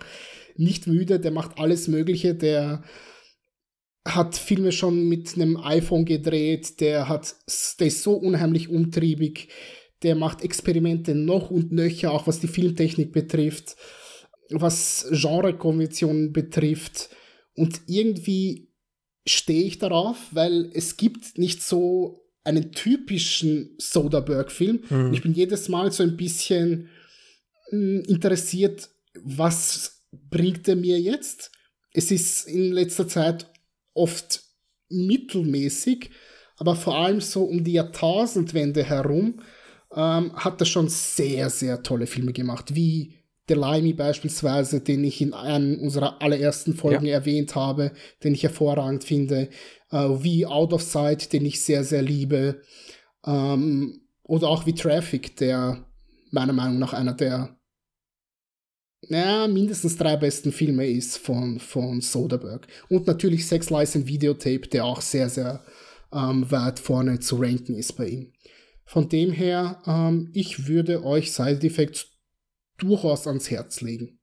nicht 0.57 0.87
müde, 0.87 1.21
der 1.21 1.31
macht 1.31 1.59
alles 1.59 1.89
Mögliche, 1.89 2.35
der 2.35 2.83
hat 4.07 4.37
Filme 4.37 4.73
schon 4.73 5.09
mit 5.09 5.35
einem 5.35 5.57
iPhone 5.57 6.05
gedreht, 6.05 6.81
der 6.81 7.09
hat, 7.09 7.35
der 7.81 7.89
ist 7.89 8.03
so 8.03 8.15
unheimlich 8.15 8.69
umtriebig, 8.69 9.49
der 10.03 10.15
macht 10.15 10.43
Experimente 10.43 11.15
noch 11.15 11.51
und 11.51 11.73
nöcher, 11.73 12.13
auch 12.13 12.27
was 12.27 12.41
die 12.41 12.49
Filmtechnik 12.49 13.13
betrifft, 13.13 13.77
was 14.51 15.07
Genrekonventionen 15.11 16.33
betrifft. 16.33 17.11
Und 17.55 17.81
irgendwie 17.87 18.69
stehe 19.27 19.65
ich 19.65 19.79
darauf, 19.79 20.17
weil 20.31 20.71
es 20.73 20.97
gibt 20.97 21.37
nicht 21.37 21.63
so 21.63 22.23
einen 22.45 22.71
typischen 22.71 23.75
Soderbergh-Film. 23.79 24.85
Mhm. 24.89 25.13
Ich 25.13 25.23
bin 25.23 25.33
jedes 25.33 25.69
Mal 25.69 25.91
so 25.91 26.05
ein 26.05 26.17
bisschen 26.17 26.91
hm, 27.71 28.05
interessiert, 28.07 28.89
was 29.25 30.05
bringt 30.13 30.69
er 30.69 30.77
mir 30.77 31.01
jetzt? 31.01 31.51
Es 31.93 32.11
ist 32.13 32.47
in 32.47 32.73
letzter 32.73 33.09
Zeit 33.09 33.47
oft 33.97 34.43
mittelmäßig, 34.89 36.11
aber 36.57 36.77
vor 36.77 36.97
allem 36.97 37.21
so 37.21 37.45
um 37.45 37.65
die 37.65 37.73
Jahrtausendwende 37.73 38.85
herum 38.85 39.41
ähm, 39.95 40.35
hat 40.35 40.61
er 40.61 40.67
schon 40.67 40.89
sehr, 40.89 41.51
sehr 41.51 41.83
tolle 41.83 42.07
Filme 42.07 42.33
gemacht, 42.33 42.75
wie 42.75 43.15
The 43.49 43.55
Limey 43.55 43.93
beispielsweise, 43.93 44.81
den 44.81 45.05
ich 45.05 45.21
in 45.21 45.33
einer 45.33 45.81
unserer 45.81 46.21
allerersten 46.21 46.75
Folgen 46.75 47.07
ja. 47.07 47.15
erwähnt 47.15 47.55
habe, 47.55 47.93
den 48.25 48.35
ich 48.35 48.43
hervorragend 48.43 49.05
finde, 49.05 49.51
äh, 49.91 49.97
wie 49.97 50.47
Out 50.47 50.73
of 50.73 50.83
Sight, 50.83 51.33
den 51.33 51.47
ich 51.47 51.63
sehr, 51.63 51.85
sehr 51.85 52.03
liebe, 52.03 52.63
ähm, 53.25 54.01
oder 54.25 54.49
auch 54.49 54.67
wie 54.67 54.75
Traffic, 54.75 55.37
der 55.37 55.87
meiner 56.31 56.53
Meinung 56.53 56.79
nach 56.81 56.93
einer 56.93 57.15
der 57.15 57.56
ja, 59.03 59.47
mindestens 59.47 59.97
drei 59.97 60.17
besten 60.17 60.53
Filme 60.53 60.87
ist 60.87 61.19
von, 61.19 61.61
von 61.61 62.01
Soderbergh. 62.01 62.67
Und 62.89 63.07
natürlich 63.07 63.47
Sex 63.47 63.71
License 63.71 64.07
Videotape, 64.07 64.69
der 64.69 64.85
auch 64.85 65.01
sehr, 65.01 65.29
sehr 65.29 65.65
ähm, 66.13 66.51
weit 66.51 66.79
vorne 66.79 67.21
zu 67.21 67.37
ranken 67.37 67.75
ist 67.75 67.95
bei 67.95 68.09
ihm. 68.09 68.33
Von 68.85 69.09
dem 69.09 69.33
her, 69.33 69.83
ähm, 69.87 70.31
ich 70.33 70.67
würde 70.69 71.05
euch 71.05 71.33
Side 71.33 71.67
Effects 71.67 72.09
durchaus 72.79 73.27
ans 73.27 73.51
Herz 73.51 73.81
legen. 73.81 74.19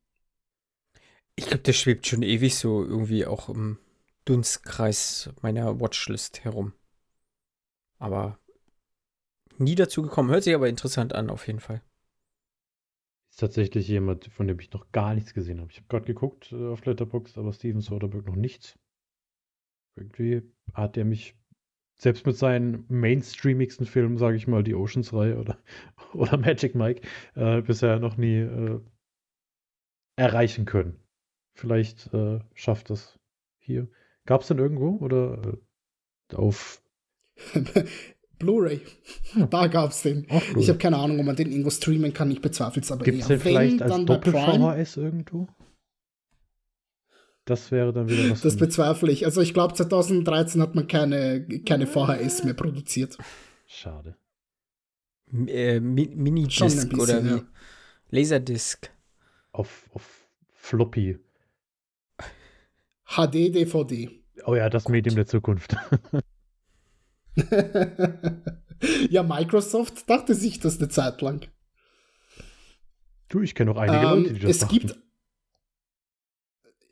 Ich 1.36 1.48
glaube, 1.48 1.64
der 1.64 1.74
schwebt 1.74 2.08
schon 2.08 2.22
ewig 2.22 2.56
so 2.56 2.84
irgendwie 2.84 3.26
auch 3.26 3.50
im 3.50 3.80
Dunstkreis 4.26 5.30
meiner 5.42 5.80
Watchlist 5.80 6.44
herum. 6.44 6.74
Aber 7.98 8.40
nie 9.58 9.76
dazu 9.76 10.02
gekommen. 10.02 10.30
Hört 10.30 10.44
sich 10.44 10.54
aber 10.54 10.70
interessant 10.70 11.14
an, 11.14 11.30
auf 11.30 11.48
jeden 11.48 11.60
Fall. 11.60 11.82
Ist 13.34 13.40
tatsächlich 13.40 13.88
jemand, 13.88 14.26
von 14.26 14.46
dem 14.48 14.60
ich 14.60 14.72
noch 14.74 14.92
gar 14.92 15.16
nichts 15.16 15.34
gesehen 15.34 15.60
habe. 15.60 15.72
Ich 15.72 15.78
habe 15.78 15.88
gerade 15.88 16.06
geguckt 16.06 16.52
äh, 16.52 16.68
auf 16.68 16.86
Letterboxd, 16.86 17.40
aber 17.40 17.52
Steven 17.52 17.82
Soderbergh 17.82 18.30
noch 18.30 18.36
nichts. 18.36 18.78
Irgendwie 19.96 20.44
hat 20.76 20.98
er 20.98 21.06
mich 21.06 21.36
selbst 21.96 22.28
mit 22.28 22.38
seinen 22.38 22.86
mainstreamigsten 22.90 23.88
Filmen, 23.88 24.20
sage 24.20 24.38
ich 24.38 24.46
mal, 24.46 24.64
die 24.64 24.76
Oceans-Reihe 24.76 25.40
oder, 25.40 25.58
oder 26.14 26.38
Magic 26.38 26.76
Mike, 26.76 27.02
äh, 27.34 27.64
bisher 27.64 27.98
noch 27.98 28.18
nie 28.18 28.38
äh, 28.38 28.80
erreichen 30.16 30.66
können. 30.66 31.00
Vielleicht 31.56 32.14
äh, 32.14 32.40
schafft 32.54 32.92
das 32.92 33.20
hier. 33.58 33.90
Gab 34.28 34.42
es 34.42 34.48
denn 34.50 34.60
irgendwo 34.60 35.04
oder 35.04 35.58
äh, 36.32 36.36
auf 36.36 36.84
Blu-ray. 38.44 38.82
Hm. 39.32 39.50
Da 39.50 39.68
gab's 39.68 40.02
den. 40.02 40.28
Cool. 40.30 40.62
Ich 40.62 40.70
habe 40.70 40.78
keine 40.78 40.98
Ahnung, 40.98 41.20
ob 41.20 41.26
man 41.26 41.36
den 41.36 41.50
irgendwo 41.50 41.70
streamen 41.70 42.14
kann. 42.14 42.30
Ich 42.30 42.42
bezweifle 42.42 42.82
es 42.82 42.92
aber 42.92 43.06
Gibt 43.06 43.22
es 43.22 43.28
den 43.28 43.40
vielleicht 43.40 43.82
als 43.82 44.06
Doppel-VHS 44.06 44.98
irgendwo? 44.98 45.48
Das 47.46 47.72
wäre 47.72 47.92
dann 47.92 48.10
wieder 48.10 48.30
was. 48.30 48.42
Das 48.42 48.58
bezweifle 48.58 49.12
ich. 49.12 49.26
Also 49.26 49.42
ich 49.42 49.54
glaube, 49.54 49.74
2013 49.74 50.62
hat 50.62 50.76
man 50.76 50.88
keine, 50.88 51.46
keine 51.66 51.88
VHS 51.88 52.44
mehr 52.44 52.54
produziert. 52.54 53.18
Schade. 53.66 54.16
Äh, 55.48 55.80
Minidisc 55.80 56.94
oder 56.98 57.24
wie? 57.24 57.30
Ja. 57.30 57.44
Laserdisc. 58.10 58.90
Auf, 59.52 59.90
auf 59.94 60.28
Floppy. 60.54 61.18
HD, 63.06 63.54
DVD. 63.54 64.10
Oh 64.46 64.56
ja, 64.56 64.70
das 64.70 64.86
Gut. 64.86 64.92
Medium 64.94 65.16
der 65.16 65.26
Zukunft. 65.26 65.76
ja, 69.10 69.24
Microsoft 69.24 70.10
dachte 70.10 70.36
sich 70.36 70.60
das 70.60 70.80
eine 70.80 70.90
Zeit 70.90 71.22
lang. 71.22 71.48
Du, 73.30 73.42
ich 73.42 73.56
kenne 73.56 73.72
noch 73.72 73.78
einige 73.80 73.98
ähm, 73.98 74.04
Leute, 74.24 74.34
die 74.34 74.40
das 74.42 74.52
Es 74.52 74.60
dachten. 74.60 74.74
gibt. 74.80 75.00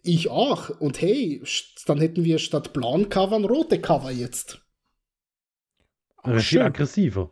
Ich 0.03 0.29
auch. 0.29 0.69
Und 0.79 0.99
hey, 1.01 1.43
dann 1.85 1.99
hätten 1.99 2.23
wir 2.23 2.39
statt 2.39 2.73
blauen 2.73 3.09
Cover 3.09 3.35
ein 3.35 3.45
rote 3.45 3.79
Cover 3.79 4.09
jetzt. 4.09 4.61
Aber 6.17 6.39
viel 6.39 6.61
aggressiver. 6.61 7.31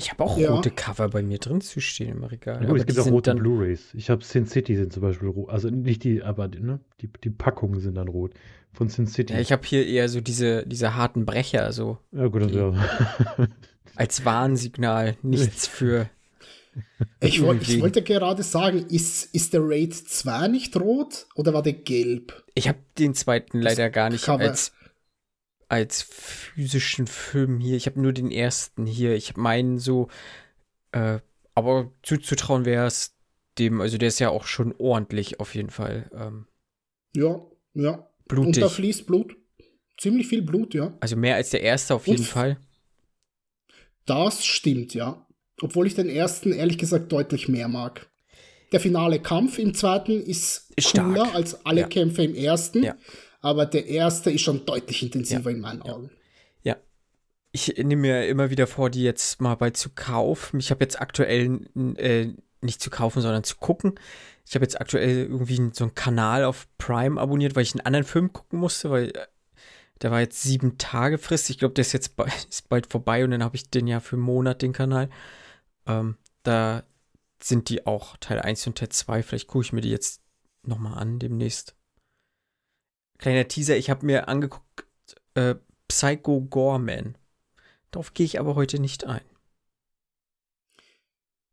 Ich 0.00 0.12
habe 0.12 0.22
auch 0.22 0.38
ja. 0.38 0.54
rote 0.54 0.70
Cover 0.70 1.08
bei 1.08 1.24
mir 1.24 1.38
drin 1.38 1.60
zu 1.60 1.80
stehen 1.80 2.18
im 2.18 2.24
Regal. 2.24 2.62
Ja, 2.62 2.68
gut, 2.68 2.78
es 2.78 2.86
gibt 2.86 3.00
auch 3.00 3.10
rote 3.10 3.34
Blu-Rays. 3.34 3.94
Ich 3.94 4.10
habe 4.10 4.22
Sin 4.22 4.46
City 4.46 4.76
sind 4.76 4.92
zum 4.92 5.02
Beispiel 5.02 5.28
rot. 5.28 5.50
Also 5.50 5.70
nicht 5.70 6.04
die, 6.04 6.22
aber 6.22 6.46
ne, 6.46 6.78
die, 7.00 7.10
die 7.24 7.30
Packungen 7.30 7.80
sind 7.80 7.96
dann 7.96 8.06
rot. 8.06 8.32
Von 8.72 8.88
Sin 8.88 9.08
City. 9.08 9.32
Ja, 9.32 9.40
ich 9.40 9.50
habe 9.50 9.66
hier 9.66 9.84
eher 9.84 10.08
so 10.08 10.20
diese, 10.20 10.64
diese 10.66 10.94
harten 10.94 11.26
Brecher, 11.26 11.72
so. 11.72 11.98
Ja, 12.12 12.28
gut, 12.28 12.42
das 12.42 12.52
ja. 12.52 12.72
als 13.96 14.24
Warnsignal, 14.24 15.16
nichts 15.22 15.66
für. 15.66 16.08
Ich, 17.18 17.42
ich, 17.42 17.80
wollte 17.80 18.02
gerade 18.02 18.44
sagen, 18.44 18.86
ist, 18.88 19.34
ist 19.34 19.52
der 19.52 19.62
Raid 19.64 19.94
2 19.94 20.46
nicht 20.46 20.76
rot 20.76 21.26
oder 21.34 21.52
war 21.52 21.62
der 21.62 21.72
gelb? 21.72 22.44
Ich 22.54 22.68
habe 22.68 22.78
den 22.98 23.14
zweiten 23.14 23.60
leider 23.60 23.90
gar 23.90 24.10
nicht 24.10 24.26
Cover. 24.26 24.44
als 24.44 24.70
als 25.68 26.02
physischen 26.02 27.06
Film 27.06 27.60
hier. 27.60 27.76
Ich 27.76 27.86
habe 27.86 28.00
nur 28.00 28.12
den 28.12 28.30
ersten 28.30 28.86
hier. 28.86 29.14
Ich 29.14 29.36
meine 29.36 29.78
so, 29.78 30.08
äh, 30.92 31.18
aber 31.54 31.92
zuzutrauen 32.02 32.64
wäre 32.64 32.86
es 32.86 33.14
dem, 33.58 33.80
also 33.80 33.98
der 33.98 34.08
ist 34.08 34.18
ja 34.18 34.30
auch 34.30 34.44
schon 34.44 34.74
ordentlich 34.78 35.40
auf 35.40 35.54
jeden 35.54 35.70
Fall. 35.70 36.10
Ähm, 36.14 36.46
ja, 37.14 37.40
ja. 37.74 38.08
Blutig. 38.26 38.56
Und 38.56 38.62
da 38.62 38.68
fließt 38.68 39.06
Blut. 39.06 39.36
Ziemlich 39.98 40.28
viel 40.28 40.42
Blut, 40.42 40.74
ja. 40.74 40.96
Also 41.00 41.16
mehr 41.16 41.34
als 41.34 41.50
der 41.50 41.62
erste 41.62 41.94
auf 41.94 42.06
jeden 42.06 42.20
Und 42.20 42.26
Fall. 42.26 42.56
Das 44.06 44.44
stimmt, 44.44 44.94
ja. 44.94 45.26
Obwohl 45.60 45.86
ich 45.86 45.94
den 45.94 46.08
ersten 46.08 46.52
ehrlich 46.52 46.78
gesagt 46.78 47.10
deutlich 47.10 47.48
mehr 47.48 47.68
mag. 47.68 48.08
Der 48.70 48.80
finale 48.80 49.20
Kampf 49.20 49.58
im 49.58 49.74
zweiten 49.74 50.20
ist 50.22 50.72
Stark. 50.78 51.06
cooler 51.06 51.34
als 51.34 51.66
alle 51.66 51.80
ja. 51.82 51.88
Kämpfe 51.88 52.22
im 52.22 52.34
ersten. 52.34 52.84
Ja 52.84 52.96
aber 53.40 53.66
der 53.66 53.86
erste 53.86 54.30
ist 54.30 54.42
schon 54.42 54.66
deutlich 54.66 55.02
intensiver 55.02 55.50
ja. 55.50 55.56
in 55.56 55.62
meinen 55.62 55.82
Augen. 55.82 56.10
Ja. 56.62 56.76
Ich 57.52 57.76
nehme 57.76 58.02
mir 58.02 58.28
immer 58.28 58.50
wieder 58.50 58.66
vor, 58.66 58.90
die 58.90 59.02
jetzt 59.02 59.40
mal 59.40 59.54
bei 59.54 59.70
zu 59.70 59.90
kaufen. 59.90 60.60
Ich 60.60 60.70
habe 60.70 60.84
jetzt 60.84 61.00
aktuell 61.00 61.68
äh, 61.96 62.32
nicht 62.60 62.82
zu 62.82 62.90
kaufen, 62.90 63.22
sondern 63.22 63.44
zu 63.44 63.56
gucken. 63.56 63.98
Ich 64.46 64.54
habe 64.54 64.64
jetzt 64.64 64.80
aktuell 64.80 65.26
irgendwie 65.26 65.70
so 65.72 65.84
einen 65.84 65.94
Kanal 65.94 66.44
auf 66.44 66.66
Prime 66.78 67.20
abonniert, 67.20 67.54
weil 67.54 67.62
ich 67.62 67.74
einen 67.74 67.86
anderen 67.86 68.06
Film 68.06 68.32
gucken 68.32 68.58
musste, 68.58 68.90
weil 68.90 69.10
äh, 69.10 69.26
der 70.02 70.10
war 70.10 70.20
jetzt 70.20 70.42
sieben 70.42 70.78
Tage 70.78 71.18
Frist. 71.18 71.50
Ich 71.50 71.58
glaube, 71.58 71.74
der 71.74 71.82
ist 71.82 71.92
jetzt 71.92 72.16
bald, 72.16 72.32
ist 72.50 72.68
bald 72.68 72.86
vorbei 72.86 73.24
und 73.24 73.30
dann 73.30 73.44
habe 73.44 73.56
ich 73.56 73.70
den 73.70 73.86
ja 73.86 74.00
für 74.00 74.16
einen 74.16 74.24
Monat, 74.24 74.62
den 74.62 74.72
Kanal. 74.72 75.10
Ähm, 75.86 76.16
da 76.42 76.84
sind 77.40 77.68
die 77.68 77.86
auch 77.86 78.16
Teil 78.18 78.40
1 78.40 78.66
und 78.66 78.78
Teil 78.78 78.88
2. 78.88 79.22
Vielleicht 79.22 79.46
gucke 79.48 79.64
ich 79.64 79.72
mir 79.72 79.80
die 79.80 79.90
jetzt 79.90 80.22
nochmal 80.62 80.98
an 80.98 81.18
demnächst. 81.18 81.77
Kleiner 83.18 83.48
Teaser, 83.48 83.76
ich 83.76 83.90
habe 83.90 84.06
mir 84.06 84.28
angeguckt, 84.28 84.84
äh, 85.34 85.56
Psycho 85.88 86.42
Gorman. 86.42 87.16
Darauf 87.90 88.14
gehe 88.14 88.26
ich 88.26 88.38
aber 88.38 88.54
heute 88.54 88.80
nicht 88.80 89.04
ein. 89.04 89.22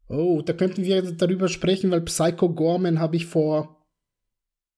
Oh, 0.07 0.41
da 0.41 0.53
könnten 0.53 0.83
wir 0.83 1.01
darüber 1.01 1.47
sprechen, 1.47 1.89
weil 1.89 2.01
Psycho 2.01 2.53
Gorman 2.53 2.99
habe 2.99 3.15
ich 3.15 3.25
vor 3.25 3.87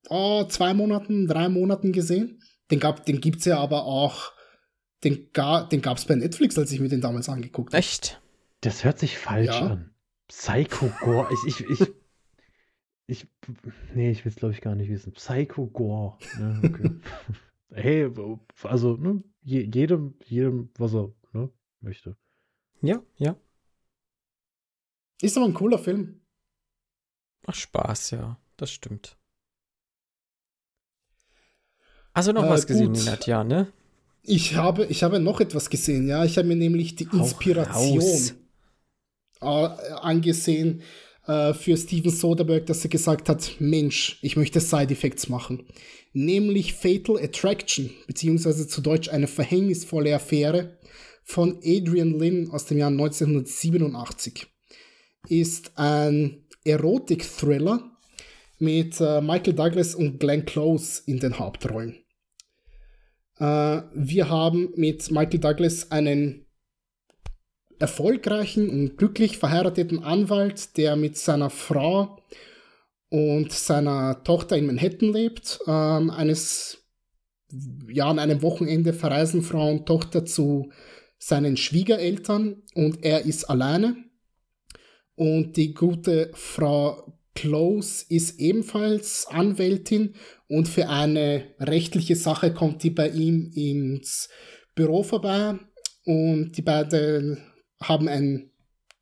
oh, 0.09 0.45
zwei 0.45 0.73
Monaten, 0.73 1.27
drei 1.27 1.49
Monaten 1.49 1.91
gesehen. 1.91 2.41
Den, 2.71 2.79
gab, 2.79 3.05
den 3.05 3.21
gibt 3.21 3.39
es 3.39 3.45
ja 3.45 3.57
aber 3.59 3.85
auch, 3.85 4.31
den, 5.03 5.29
ga, 5.33 5.63
den 5.63 5.81
gab 5.81 5.97
es 5.97 6.05
bei 6.05 6.15
Netflix, 6.15 6.57
als 6.57 6.71
ich 6.71 6.79
mir 6.79 6.89
den 6.89 7.01
damals 7.01 7.29
angeguckt 7.29 7.73
habe. 7.73 7.79
Echt? 7.79 8.21
Das 8.61 8.83
hört 8.83 8.99
sich 8.99 9.17
falsch 9.17 9.47
ja. 9.47 9.67
an. 9.67 9.93
Psycho 10.27 10.91
Gore. 11.01 11.29
Ich, 11.31 11.61
ich, 11.61 11.69
ich, 11.69 11.87
ich, 13.07 13.25
nee, 13.95 14.11
ich 14.11 14.25
will 14.25 14.31
es 14.31 14.35
glaube 14.35 14.53
ich 14.53 14.61
gar 14.61 14.75
nicht 14.75 14.89
wissen. 14.89 15.13
Psycho 15.13 15.67
Gore. 15.67 16.17
Ne? 16.37 16.61
Okay. 16.63 16.91
hey, 17.71 18.11
also, 18.63 18.97
ne, 18.97 19.23
jedem, 19.41 20.15
jedem, 20.25 20.69
was 20.77 20.93
er 20.93 21.13
ne, 21.31 21.49
möchte. 21.79 22.17
Ja, 22.81 23.01
ja. 23.17 23.35
Ist 25.21 25.37
aber 25.37 25.47
ein 25.47 25.53
cooler 25.53 25.79
Film. 25.79 26.21
Ach, 27.45 27.55
Spaß, 27.55 28.11
ja, 28.11 28.39
das 28.57 28.71
stimmt. 28.71 29.17
Also 32.13 32.33
noch 32.33 32.43
äh, 32.43 32.49
was 32.49 32.67
gesehen, 32.67 32.91
Nadja, 32.91 33.43
ne? 33.43 33.71
Ich 34.21 34.55
habe, 34.55 34.85
ich 34.87 35.03
habe 35.03 35.19
noch 35.19 35.39
etwas 35.39 35.69
gesehen, 35.69 36.07
ja. 36.07 36.25
Ich 36.25 36.37
habe 36.37 36.49
mir 36.49 36.57
nämlich 36.57 36.95
die 36.95 37.05
Inspiration 37.05 38.03
äh, 39.39 39.45
angesehen 39.45 40.81
äh, 41.27 41.53
für 41.53 41.77
Steven 41.77 42.11
Soderbergh, 42.11 42.65
dass 42.65 42.83
er 42.83 42.89
gesagt 42.89 43.29
hat, 43.29 43.55
Mensch, 43.59 44.17
ich 44.21 44.37
möchte 44.37 44.59
Side 44.59 44.93
Effects 44.93 45.29
machen. 45.29 45.67
Nämlich 46.13 46.73
Fatal 46.73 47.17
Attraction, 47.21 47.91
beziehungsweise 48.07 48.67
zu 48.67 48.81
Deutsch 48.81 49.09
eine 49.09 49.27
verhängnisvolle 49.27 50.15
Affäre 50.15 50.77
von 51.23 51.59
Adrian 51.63 52.17
Lynn 52.17 52.49
aus 52.51 52.65
dem 52.65 52.77
Jahr 52.77 52.89
1987. 52.89 54.47
Ist 55.27 55.77
ein 55.77 56.45
Erotik-Thriller 56.63 57.91
mit 58.59 58.99
äh, 58.99 59.21
Michael 59.21 59.53
Douglas 59.53 59.93
und 59.93 60.19
Glenn 60.19 60.45
Close 60.45 61.03
in 61.05 61.19
den 61.19 61.37
Hauptrollen. 61.37 61.97
Äh, 63.39 63.81
wir 63.93 64.29
haben 64.29 64.69
mit 64.75 65.11
Michael 65.11 65.39
Douglas 65.39 65.91
einen 65.91 66.46
erfolgreichen 67.79 68.69
und 68.69 68.97
glücklich 68.97 69.37
verheirateten 69.37 70.03
Anwalt, 70.03 70.77
der 70.77 70.95
mit 70.95 71.17
seiner 71.17 71.49
Frau 71.49 72.19
und 73.09 73.51
seiner 73.51 74.23
Tochter 74.23 74.57
in 74.57 74.65
Manhattan 74.65 75.13
lebt. 75.13 75.59
Ähm, 75.67 76.09
eines, 76.09 76.83
ja, 77.89 78.09
an 78.09 78.19
einem 78.19 78.41
Wochenende 78.41 78.93
verreisen 78.93 79.41
Frau 79.41 79.69
und 79.69 79.85
Tochter 79.85 80.25
zu 80.25 80.71
seinen 81.19 81.57
Schwiegereltern 81.57 82.63
und 82.75 83.03
er 83.03 83.25
ist 83.25 83.45
alleine. 83.45 83.95
Und 85.15 85.57
die 85.57 85.73
gute 85.73 86.31
Frau 86.33 87.17
Close 87.33 88.05
ist 88.09 88.39
ebenfalls 88.39 89.27
Anwältin 89.29 90.15
und 90.47 90.67
für 90.67 90.89
eine 90.89 91.43
rechtliche 91.59 92.15
Sache 92.15 92.53
kommt 92.53 92.81
die 92.81 92.89
bei 92.89 93.09
ihm 93.09 93.51
ins 93.53 94.29
Büro 94.73 95.03
vorbei 95.03 95.59
und 96.05 96.53
die 96.53 96.61
beiden 96.61 97.43
haben 97.81 98.07
einen 98.07 98.51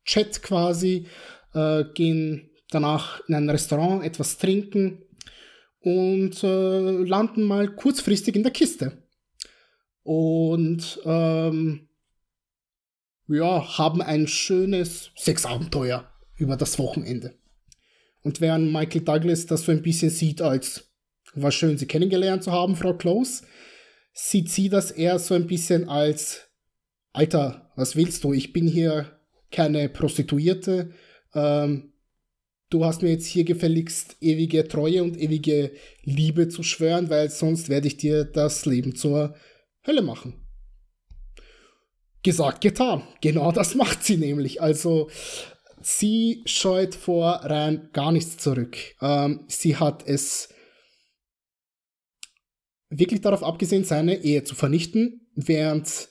Chat 0.04 0.42
quasi, 0.42 1.06
äh, 1.54 1.84
gehen 1.94 2.50
danach 2.70 3.20
in 3.28 3.34
ein 3.34 3.50
Restaurant 3.50 4.04
etwas 4.04 4.38
trinken 4.38 5.02
und 5.80 6.42
äh, 6.42 6.90
landen 7.04 7.44
mal 7.44 7.74
kurzfristig 7.74 8.36
in 8.36 8.42
der 8.42 8.52
Kiste. 8.52 9.02
Und 10.02 11.00
ähm, 11.04 11.88
ja, 13.28 13.78
haben 13.78 14.02
ein 14.02 14.28
schönes 14.28 15.10
Sexabenteuer 15.16 16.10
über 16.36 16.56
das 16.56 16.78
Wochenende. 16.78 17.34
Und 18.22 18.40
während 18.40 18.72
Michael 18.72 19.02
Douglas 19.02 19.46
das 19.46 19.64
so 19.64 19.72
ein 19.72 19.82
bisschen 19.82 20.10
sieht 20.10 20.42
als 20.42 20.86
war 21.36 21.52
schön, 21.52 21.78
Sie 21.78 21.86
kennengelernt 21.86 22.42
zu 22.42 22.52
haben, 22.52 22.76
Frau 22.76 22.94
Close, 22.94 23.44
sieht 24.12 24.50
sie 24.50 24.68
das 24.68 24.90
eher 24.90 25.18
so 25.18 25.34
ein 25.34 25.46
bisschen 25.46 25.88
als 25.88 26.48
Alter, 27.12 27.65
was 27.76 27.94
willst 27.94 28.24
du? 28.24 28.32
Ich 28.32 28.52
bin 28.52 28.66
hier 28.66 29.20
keine 29.52 29.88
Prostituierte. 29.88 30.92
Ähm, 31.34 31.92
du 32.70 32.84
hast 32.84 33.02
mir 33.02 33.10
jetzt 33.10 33.26
hier 33.26 33.44
gefälligst 33.44 34.16
ewige 34.20 34.66
Treue 34.66 35.02
und 35.02 35.16
ewige 35.20 35.72
Liebe 36.02 36.48
zu 36.48 36.62
schwören, 36.62 37.10
weil 37.10 37.30
sonst 37.30 37.68
werde 37.68 37.86
ich 37.86 37.96
dir 37.96 38.24
das 38.24 38.66
Leben 38.66 38.96
zur 38.96 39.36
Hölle 39.86 40.02
machen. 40.02 40.34
Gesagt, 42.22 42.62
getan. 42.62 43.02
Genau 43.20 43.52
das 43.52 43.74
macht 43.76 44.02
sie 44.02 44.16
nämlich. 44.16 44.60
Also 44.60 45.10
sie 45.80 46.42
scheut 46.46 46.94
vor 46.94 47.42
rein 47.44 47.90
gar 47.92 48.10
nichts 48.10 48.38
zurück. 48.38 48.76
Ähm, 49.00 49.44
sie 49.48 49.76
hat 49.76 50.06
es 50.08 50.48
wirklich 52.88 53.20
darauf 53.20 53.42
abgesehen, 53.42 53.84
seine 53.84 54.22
Ehe 54.24 54.44
zu 54.44 54.54
vernichten, 54.54 55.28
während 55.34 56.08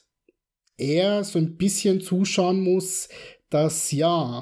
er 0.78 1.24
so 1.24 1.40
ein 1.40 1.58
bisschen 1.58 2.02
zuschauen 2.02 2.62
muss, 2.62 3.10
dass 3.50 3.92
ja, 3.92 4.42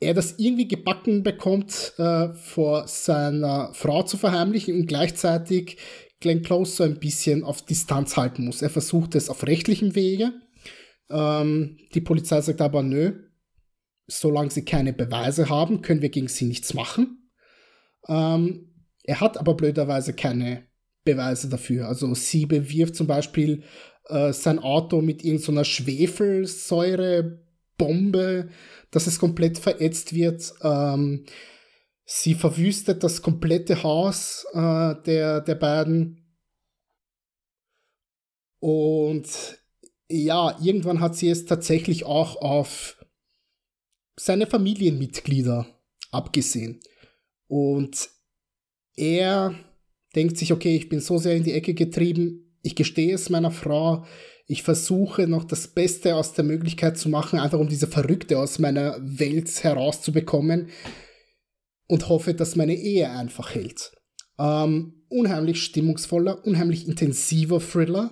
er 0.00 0.14
das 0.14 0.38
irgendwie 0.38 0.68
gebacken 0.68 1.22
bekommt, 1.22 1.94
äh, 1.98 2.32
vor 2.34 2.86
seiner 2.86 3.72
Frau 3.74 4.02
zu 4.02 4.16
verheimlichen 4.16 4.74
und 4.74 4.86
gleichzeitig 4.86 5.78
Glenn 6.20 6.42
Close 6.42 6.76
so 6.76 6.84
ein 6.84 6.98
bisschen 6.98 7.44
auf 7.44 7.62
Distanz 7.62 8.16
halten 8.16 8.44
muss. 8.44 8.62
Er 8.62 8.70
versucht 8.70 9.14
es 9.14 9.28
auf 9.28 9.46
rechtlichem 9.46 9.94
Wege. 9.94 10.32
Ähm, 11.10 11.78
die 11.94 12.00
Polizei 12.00 12.40
sagt 12.40 12.60
aber, 12.60 12.82
nö, 12.82 13.24
solange 14.06 14.50
sie 14.50 14.64
keine 14.64 14.92
Beweise 14.92 15.48
haben, 15.48 15.82
können 15.82 16.02
wir 16.02 16.08
gegen 16.10 16.28
sie 16.28 16.46
nichts 16.46 16.74
machen. 16.74 17.30
Ähm, 18.08 18.84
er 19.04 19.20
hat 19.20 19.38
aber 19.38 19.54
blöderweise 19.54 20.12
keine 20.12 20.66
Beweise 21.04 21.48
dafür. 21.48 21.88
Also 21.88 22.12
sie 22.14 22.46
bewirft 22.46 22.94
zum 22.94 23.06
Beispiel 23.06 23.62
äh, 24.08 24.32
sein 24.32 24.58
Auto 24.58 25.00
mit 25.00 25.24
irgendeiner 25.24 25.64
so 25.64 25.70
Schwefelsäurebombe, 25.70 28.48
dass 28.90 29.06
es 29.06 29.18
komplett 29.18 29.58
verätzt 29.58 30.14
wird. 30.14 30.54
Ähm, 30.62 31.24
sie 32.04 32.34
verwüstet 32.34 33.04
das 33.04 33.22
komplette 33.22 33.82
Haus 33.82 34.46
äh, 34.52 34.94
der, 35.04 35.40
der 35.40 35.54
beiden. 35.54 36.24
Und 38.60 39.28
ja, 40.08 40.58
irgendwann 40.60 41.00
hat 41.00 41.16
sie 41.16 41.28
es 41.28 41.44
tatsächlich 41.44 42.04
auch 42.04 42.36
auf 42.36 42.96
seine 44.16 44.46
Familienmitglieder 44.46 45.66
abgesehen. 46.10 46.80
Und 47.46 48.08
er 48.96 49.54
denkt 50.14 50.38
sich, 50.38 50.52
okay, 50.52 50.74
ich 50.74 50.88
bin 50.88 51.00
so 51.00 51.18
sehr 51.18 51.36
in 51.36 51.44
die 51.44 51.52
Ecke 51.52 51.74
getrieben, 51.74 52.47
ich 52.68 52.74
gestehe 52.74 53.14
es 53.14 53.30
meiner 53.30 53.50
Frau, 53.50 54.04
ich 54.46 54.62
versuche 54.62 55.26
noch 55.26 55.44
das 55.44 55.68
Beste 55.68 56.16
aus 56.16 56.34
der 56.34 56.44
Möglichkeit 56.44 56.98
zu 56.98 57.08
machen, 57.08 57.38
einfach 57.38 57.58
um 57.58 57.68
diese 57.68 57.86
Verrückte 57.86 58.38
aus 58.38 58.58
meiner 58.58 58.98
Welt 59.00 59.64
herauszubekommen 59.64 60.68
und 61.86 62.08
hoffe, 62.10 62.34
dass 62.34 62.56
meine 62.56 62.74
Ehe 62.74 63.10
einfach 63.10 63.54
hält. 63.54 63.92
Ähm, 64.38 65.02
unheimlich 65.08 65.62
stimmungsvoller, 65.62 66.44
unheimlich 66.44 66.86
intensiver 66.86 67.58
Thriller. 67.58 68.10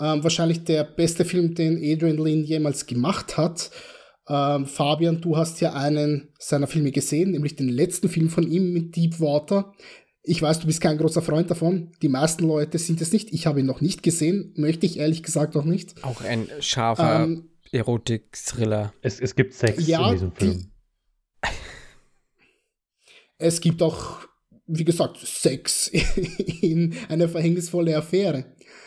Ähm, 0.00 0.24
wahrscheinlich 0.24 0.64
der 0.64 0.82
beste 0.82 1.24
Film, 1.24 1.54
den 1.54 1.76
Adrian 1.76 2.16
Lynn 2.16 2.42
jemals 2.42 2.86
gemacht 2.86 3.36
hat. 3.36 3.70
Ähm, 4.28 4.66
Fabian, 4.66 5.20
du 5.20 5.36
hast 5.36 5.60
ja 5.60 5.72
einen 5.72 6.32
seiner 6.40 6.66
Filme 6.66 6.90
gesehen, 6.90 7.30
nämlich 7.30 7.54
den 7.54 7.68
letzten 7.68 8.08
Film 8.08 8.28
von 8.28 8.50
ihm 8.50 8.72
mit 8.72 8.96
Deepwater. 8.96 9.72
Ich 10.26 10.40
weiß, 10.40 10.60
du 10.60 10.66
bist 10.66 10.80
kein 10.80 10.96
großer 10.96 11.20
Freund 11.20 11.50
davon. 11.50 11.92
Die 12.00 12.08
meisten 12.08 12.44
Leute 12.44 12.78
sind 12.78 13.02
es 13.02 13.12
nicht. 13.12 13.30
Ich 13.34 13.46
habe 13.46 13.60
ihn 13.60 13.66
noch 13.66 13.82
nicht 13.82 14.02
gesehen, 14.02 14.54
möchte 14.56 14.86
ich 14.86 14.98
ehrlich 14.98 15.22
gesagt 15.22 15.54
auch 15.54 15.64
nicht. 15.64 16.02
Auch 16.02 16.22
ein 16.22 16.48
scharfer 16.60 17.24
ähm, 17.24 17.50
Erotik-Thriller. 17.72 18.94
Es, 19.02 19.20
es 19.20 19.34
gibt 19.34 19.52
Sex 19.52 19.86
ja, 19.86 20.06
in 20.06 20.12
diesem 20.14 20.32
Film. 20.32 20.58
Die, 21.44 21.48
es 23.38 23.60
gibt 23.60 23.82
auch, 23.82 24.20
wie 24.66 24.86
gesagt, 24.86 25.18
Sex 25.18 25.88
in 26.62 26.96
einer 27.10 27.28
verhängnisvolle 27.28 27.94
Affäre. 27.94 28.46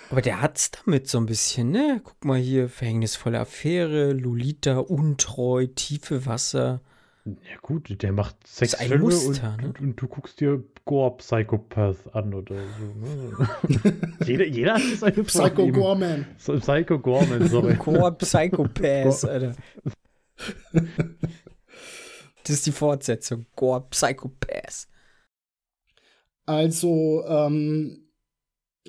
Aber 0.09 0.23
der 0.23 0.41
hat's 0.41 0.71
damit 0.71 1.07
so 1.07 1.19
ein 1.19 1.27
bisschen, 1.27 1.69
ne? 1.69 2.01
Guck 2.03 2.25
mal 2.25 2.39
hier, 2.39 2.67
verhängnisvolle 2.67 3.39
Affäre, 3.39 4.13
Lolita, 4.13 4.79
untreu, 4.79 5.67
tiefe 5.67 6.25
Wasser. 6.25 6.81
Ja 7.27 7.57
gut, 7.61 8.01
der 8.01 8.11
macht 8.13 8.35
Sexfilme 8.47 8.99
Muster, 8.99 9.53
und, 9.53 9.61
ne? 9.61 9.67
und, 9.67 9.79
und, 9.81 10.01
du 10.01 10.07
guckst 10.07 10.39
dir 10.39 10.63
Gore 10.85 11.17
Psychopath 11.17 12.15
an 12.15 12.33
oder 12.33 12.55
so. 12.55 12.85
Ne? 12.99 13.93
jeder, 14.25 14.45
jeder 14.45 14.73
hat 14.75 14.81
seine 14.97 15.23
Psycho 15.23 15.67
Gorman. 15.67 16.25
So, 16.37 16.57
Psycho 16.57 16.99
Gorman, 16.99 17.47
sorry. 17.49 17.75
Gore 17.79 18.13
Psychopath, 18.13 19.25
Alter. 19.25 19.55
Das 22.43 22.55
ist 22.55 22.65
die 22.65 22.71
Fortsetzung. 22.71 23.45
Gore 23.55 23.87
Psychopath. 23.89 24.87
Also, 26.45 27.25
ähm, 27.27 28.07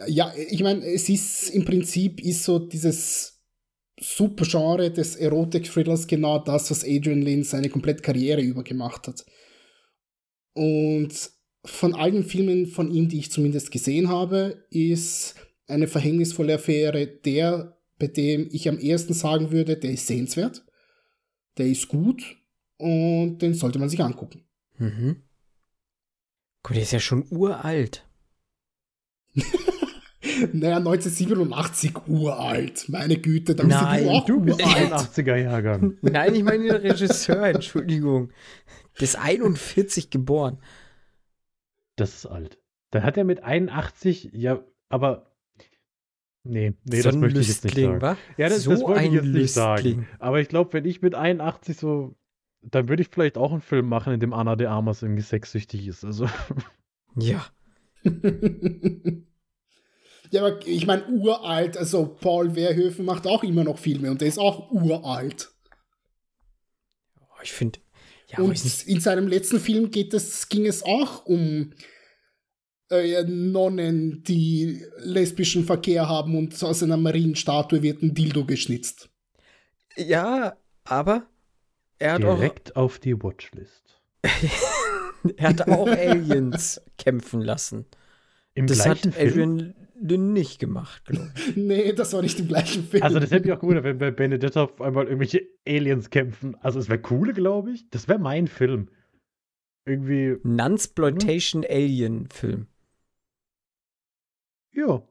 ja, 0.06 0.32
ich 0.36 0.62
meine, 0.62 0.84
es 0.86 1.08
ist 1.08 1.50
im 1.50 1.64
Prinzip 1.64 2.20
ist 2.20 2.44
so 2.44 2.60
dieses 2.60 3.37
Supergenre 4.00 4.90
des 4.90 5.16
Erotik-Thrillers 5.16 6.06
genau 6.06 6.38
das, 6.38 6.70
was 6.70 6.84
Adrian 6.84 7.22
Lynn 7.22 7.44
seine 7.44 7.68
komplette 7.68 8.02
Karriere 8.02 8.40
über 8.40 8.62
gemacht 8.62 9.08
hat. 9.08 9.24
Und 10.54 11.30
von 11.64 11.94
allen 11.94 12.24
Filmen 12.24 12.66
von 12.66 12.90
ihm, 12.90 13.08
die 13.08 13.18
ich 13.18 13.30
zumindest 13.30 13.70
gesehen 13.70 14.08
habe, 14.08 14.66
ist 14.70 15.34
eine 15.66 15.86
verhängnisvolle 15.86 16.54
Affäre 16.54 17.06
der, 17.06 17.78
bei 17.98 18.06
dem 18.06 18.48
ich 18.50 18.68
am 18.68 18.78
ehesten 18.78 19.12
sagen 19.12 19.50
würde, 19.50 19.76
der 19.76 19.92
ist 19.92 20.06
sehenswert, 20.06 20.64
der 21.58 21.66
ist 21.66 21.88
gut 21.88 22.36
und 22.78 23.38
den 23.38 23.54
sollte 23.54 23.78
man 23.78 23.88
sich 23.88 24.00
angucken. 24.02 24.44
Mhm. 24.78 25.24
Gut, 26.62 26.76
der 26.76 26.82
ist 26.82 26.92
ja 26.92 27.00
schon 27.00 27.26
uralt. 27.30 28.06
naja, 30.52 30.76
1987 30.76 32.06
uralt. 32.06 32.88
Meine 32.88 33.18
Güte, 33.18 33.54
da 33.54 33.64
bist 33.64 33.80
Nein, 33.80 34.04
du 34.04 34.10
auch 34.10 34.26
du 34.26 34.40
bist 34.40 34.60
81er 34.60 35.36
Jahrgang. 35.36 35.96
Nein, 36.02 36.34
ich 36.34 36.42
meine 36.42 36.64
der 36.64 36.82
Regisseur, 36.82 37.46
Entschuldigung. 37.46 38.30
Der 38.96 39.04
ist 39.04 39.16
41 39.16 40.10
geboren. 40.10 40.58
Das 41.96 42.14
ist 42.14 42.26
alt. 42.26 42.58
Dann 42.90 43.02
hat 43.02 43.16
er 43.16 43.24
mit 43.24 43.42
81, 43.42 44.30
ja, 44.32 44.60
aber 44.88 45.28
Nee, 46.44 46.72
nee, 46.84 47.00
so 47.00 47.10
das 47.10 47.16
möchte 47.18 47.40
ich 47.40 47.48
jetzt 47.48 47.64
nicht 47.64 47.76
sagen. 47.76 48.00
Wa? 48.00 48.16
Ja, 48.38 48.48
das, 48.48 48.62
so 48.62 48.70
das 48.70 48.80
wollte 48.80 49.04
ich 49.04 49.12
jetzt 49.12 49.26
nicht 49.26 49.52
sagen. 49.52 50.08
Aber 50.18 50.40
ich 50.40 50.48
glaube, 50.48 50.72
wenn 50.72 50.86
ich 50.86 51.02
mit 51.02 51.14
81 51.14 51.76
so, 51.76 52.16
dann 52.62 52.88
würde 52.88 53.02
ich 53.02 53.08
vielleicht 53.10 53.36
auch 53.36 53.52
einen 53.52 53.60
Film 53.60 53.86
machen, 53.86 54.14
in 54.14 54.20
dem 54.20 54.32
Anna 54.32 54.56
de 54.56 54.66
Armas 54.66 55.02
irgendwie 55.02 55.22
sexsüchtig 55.22 55.86
ist. 55.86 56.04
Also. 56.04 56.26
Ja. 57.16 57.44
Ja, 60.30 60.44
aber 60.44 60.66
ich 60.66 60.86
meine, 60.86 61.06
uralt, 61.06 61.76
also 61.76 62.06
Paul 62.06 62.50
Verhoeven 62.50 63.04
macht 63.04 63.26
auch 63.26 63.42
immer 63.42 63.64
noch 63.64 63.78
Filme 63.78 64.10
und 64.10 64.20
der 64.20 64.28
ist 64.28 64.38
auch 64.38 64.70
uralt. 64.70 65.50
Ich 67.42 67.52
finde. 67.52 67.78
Ja, 68.30 68.40
und 68.40 68.86
in 68.86 69.00
seinem 69.00 69.28
letzten 69.28 69.58
Film 69.58 69.90
geht 69.90 70.12
es, 70.12 70.48
ging 70.48 70.66
es 70.66 70.82
auch 70.82 71.24
um 71.24 71.72
äh, 72.90 73.22
Nonnen, 73.24 74.22
die 74.24 74.84
lesbischen 74.98 75.64
Verkehr 75.64 76.08
haben 76.08 76.36
und 76.36 76.62
aus 76.62 76.82
einer 76.82 76.96
Marienstatue 76.96 77.82
wird 77.82 78.02
ein 78.02 78.14
Dildo 78.14 78.44
geschnitzt. 78.44 79.08
Ja, 79.96 80.56
aber 80.84 81.26
er 81.98 82.14
hat 82.14 82.22
Direkt 82.22 82.76
auch, 82.76 82.82
auf 82.82 82.98
die 82.98 83.20
Watchlist. 83.20 84.00
er 85.36 85.48
hat 85.48 85.68
auch 85.68 85.88
Aliens 85.88 86.80
kämpfen 86.98 87.40
lassen. 87.40 87.86
Im 88.54 88.66
das 88.66 88.86
hat 88.86 89.02
gleichen 89.02 89.12
Film? 89.12 89.28
Adrian 89.28 89.74
Lynn 90.00 90.32
nicht 90.32 90.58
gemacht, 90.58 91.04
glaube 91.06 91.32
ich. 91.34 91.56
Nee, 91.56 91.92
das 91.92 92.12
war 92.12 92.22
nicht 92.22 92.38
im 92.40 92.48
gleichen 92.48 92.84
Film. 92.84 93.02
Also, 93.02 93.18
das 93.20 93.30
hätte 93.30 93.46
mich 93.48 93.56
auch 93.56 93.60
gewundert, 93.60 93.84
wenn 93.84 93.98
bei 93.98 94.10
Benedetta 94.10 94.64
auf 94.64 94.80
einmal 94.80 95.06
irgendwelche 95.06 95.46
Aliens 95.66 96.10
kämpfen. 96.10 96.56
Also, 96.60 96.78
es 96.78 96.88
wäre 96.88 97.02
cool, 97.10 97.32
glaube 97.32 97.72
ich. 97.72 97.88
Das 97.90 98.08
wäre 98.08 98.18
mein 98.18 98.46
Film. 98.46 98.88
Irgendwie, 99.86 100.36
Nunsploitation 100.42 101.64
Alien 101.64 102.28
Film. 102.30 102.66
ja. 104.72 105.02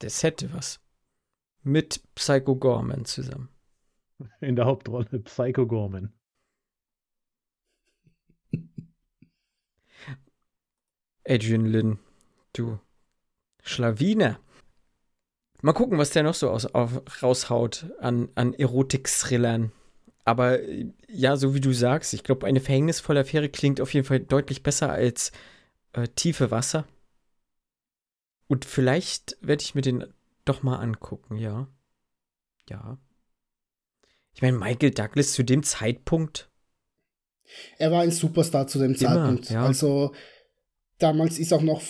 Das 0.00 0.22
hätte 0.22 0.52
was. 0.52 0.80
Mit 1.62 2.02
Psycho 2.14 2.54
Gorman 2.56 3.06
zusammen. 3.06 3.48
In 4.42 4.56
der 4.56 4.66
Hauptrolle 4.66 5.20
Psycho 5.20 5.66
Gorman. 5.66 6.12
Adrian 11.26 11.66
Lynn, 11.66 11.98
du 12.52 12.78
Schlawiner. 13.66 14.38
Mal 15.60 15.72
gucken, 15.72 15.98
was 15.98 16.10
der 16.10 16.22
noch 16.22 16.34
so 16.34 16.50
aus, 16.50 16.66
auf, 16.66 17.22
raushaut 17.22 17.86
an, 17.98 18.28
an 18.34 18.54
Erotik-Thrillern. 18.54 19.72
Aber 20.24 20.60
ja, 21.08 21.36
so 21.36 21.54
wie 21.54 21.60
du 21.60 21.72
sagst, 21.72 22.14
ich 22.14 22.22
glaube, 22.22 22.46
eine 22.46 22.60
verhängnisvolle 22.60 23.20
Affäre 23.20 23.48
klingt 23.48 23.80
auf 23.80 23.92
jeden 23.92 24.06
Fall 24.06 24.20
deutlich 24.20 24.62
besser 24.62 24.92
als 24.92 25.32
äh, 25.92 26.06
tiefe 26.08 26.50
Wasser. 26.50 26.86
Und 28.48 28.64
vielleicht 28.64 29.36
werde 29.40 29.62
ich 29.62 29.74
mir 29.74 29.82
den 29.82 30.04
doch 30.44 30.62
mal 30.62 30.76
angucken, 30.76 31.36
ja. 31.36 31.68
Ja. 32.68 32.98
Ich 34.34 34.42
meine, 34.42 34.56
Michael 34.56 34.92
Douglas 34.92 35.32
zu 35.32 35.42
dem 35.42 35.62
Zeitpunkt. 35.62 36.50
Er 37.78 37.90
war 37.90 38.02
ein 38.02 38.12
Superstar 38.12 38.66
zu 38.68 38.78
dem 38.78 38.94
Immer, 38.94 38.98
Zeitpunkt. 38.98 39.50
ja. 39.50 39.64
Also 39.64 40.12
damals 40.98 41.38
ist 41.38 41.52
auch 41.52 41.62
noch 41.62 41.82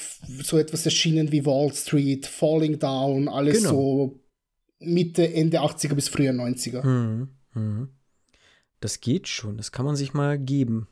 so 0.43 0.59
etwas 0.59 0.85
erschienen 0.85 1.33
wie 1.33 1.45
Wall 1.47 1.73
Street, 1.73 2.27
Falling 2.27 2.79
Down, 2.79 3.29
alles 3.29 3.59
Genau. 3.59 3.71
so 3.71 4.21
Mitte, 4.79 5.33
Ende 5.33 5.61
80er 5.61 5.95
bis 5.95 6.09
früher 6.09 6.33
90er. 6.33 6.83
Hm, 6.83 7.29
hm. 7.53 7.89
Das 8.81 9.01
geht 9.01 9.27
schon, 9.29 9.57
das 9.57 9.73
kann 9.73 9.87
man 9.87 9.97
sich 9.97 10.13
mal 10.13 10.39
geben. 10.39 10.87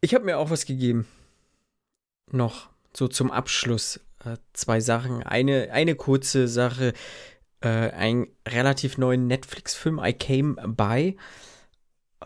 Ich 0.00 0.14
habe 0.14 0.24
mir 0.24 0.38
auch 0.38 0.50
was 0.50 0.64
gegeben. 0.66 1.06
Noch 2.30 2.70
so 2.94 3.08
zum 3.08 3.30
Abschluss 3.30 4.00
äh, 4.24 4.36
zwei 4.52 4.80
Sachen. 4.80 5.22
Eine, 5.22 5.70
eine 5.72 5.94
kurze 5.94 6.48
Sache, 6.48 6.92
äh, 7.60 7.68
einen 7.68 8.28
relativ 8.46 8.98
neuen 8.98 9.26
Netflix-Film, 9.26 10.00
I 10.02 10.12
Came 10.12 10.54
By. 10.76 11.16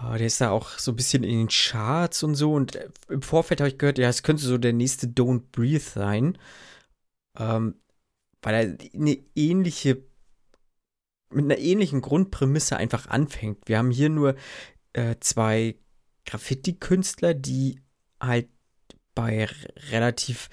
Äh, 0.02 0.18
der 0.18 0.26
ist 0.26 0.40
da 0.40 0.50
auch 0.50 0.78
so 0.78 0.92
ein 0.92 0.96
bisschen 0.96 1.24
in 1.24 1.38
den 1.38 1.48
Charts 1.48 2.22
und 2.22 2.34
so. 2.34 2.52
Und 2.52 2.76
äh, 2.76 2.88
im 3.08 3.22
Vorfeld 3.22 3.60
habe 3.60 3.68
ich 3.68 3.78
gehört, 3.78 3.98
ja, 3.98 4.08
es 4.08 4.22
könnte 4.22 4.42
so 4.42 4.58
der 4.58 4.72
nächste 4.72 5.06
Don't 5.06 5.44
Breathe 5.52 5.80
sein. 5.80 6.38
Ähm, 7.38 7.76
weil 8.42 8.54
er 8.54 8.78
eine 8.94 9.18
ähnliche 9.34 10.02
mit 11.30 11.46
einer 11.46 11.58
ähnlichen 11.58 12.02
Grundprämisse 12.02 12.76
einfach 12.76 13.06
anfängt. 13.06 13.66
Wir 13.66 13.78
haben 13.78 13.90
hier 13.90 14.10
nur 14.10 14.36
äh, 14.92 15.16
zwei 15.20 15.76
Graffiti-Künstler, 16.26 17.34
die 17.34 17.80
halt 18.20 18.48
bei 19.14 19.48
relativ 19.90 20.50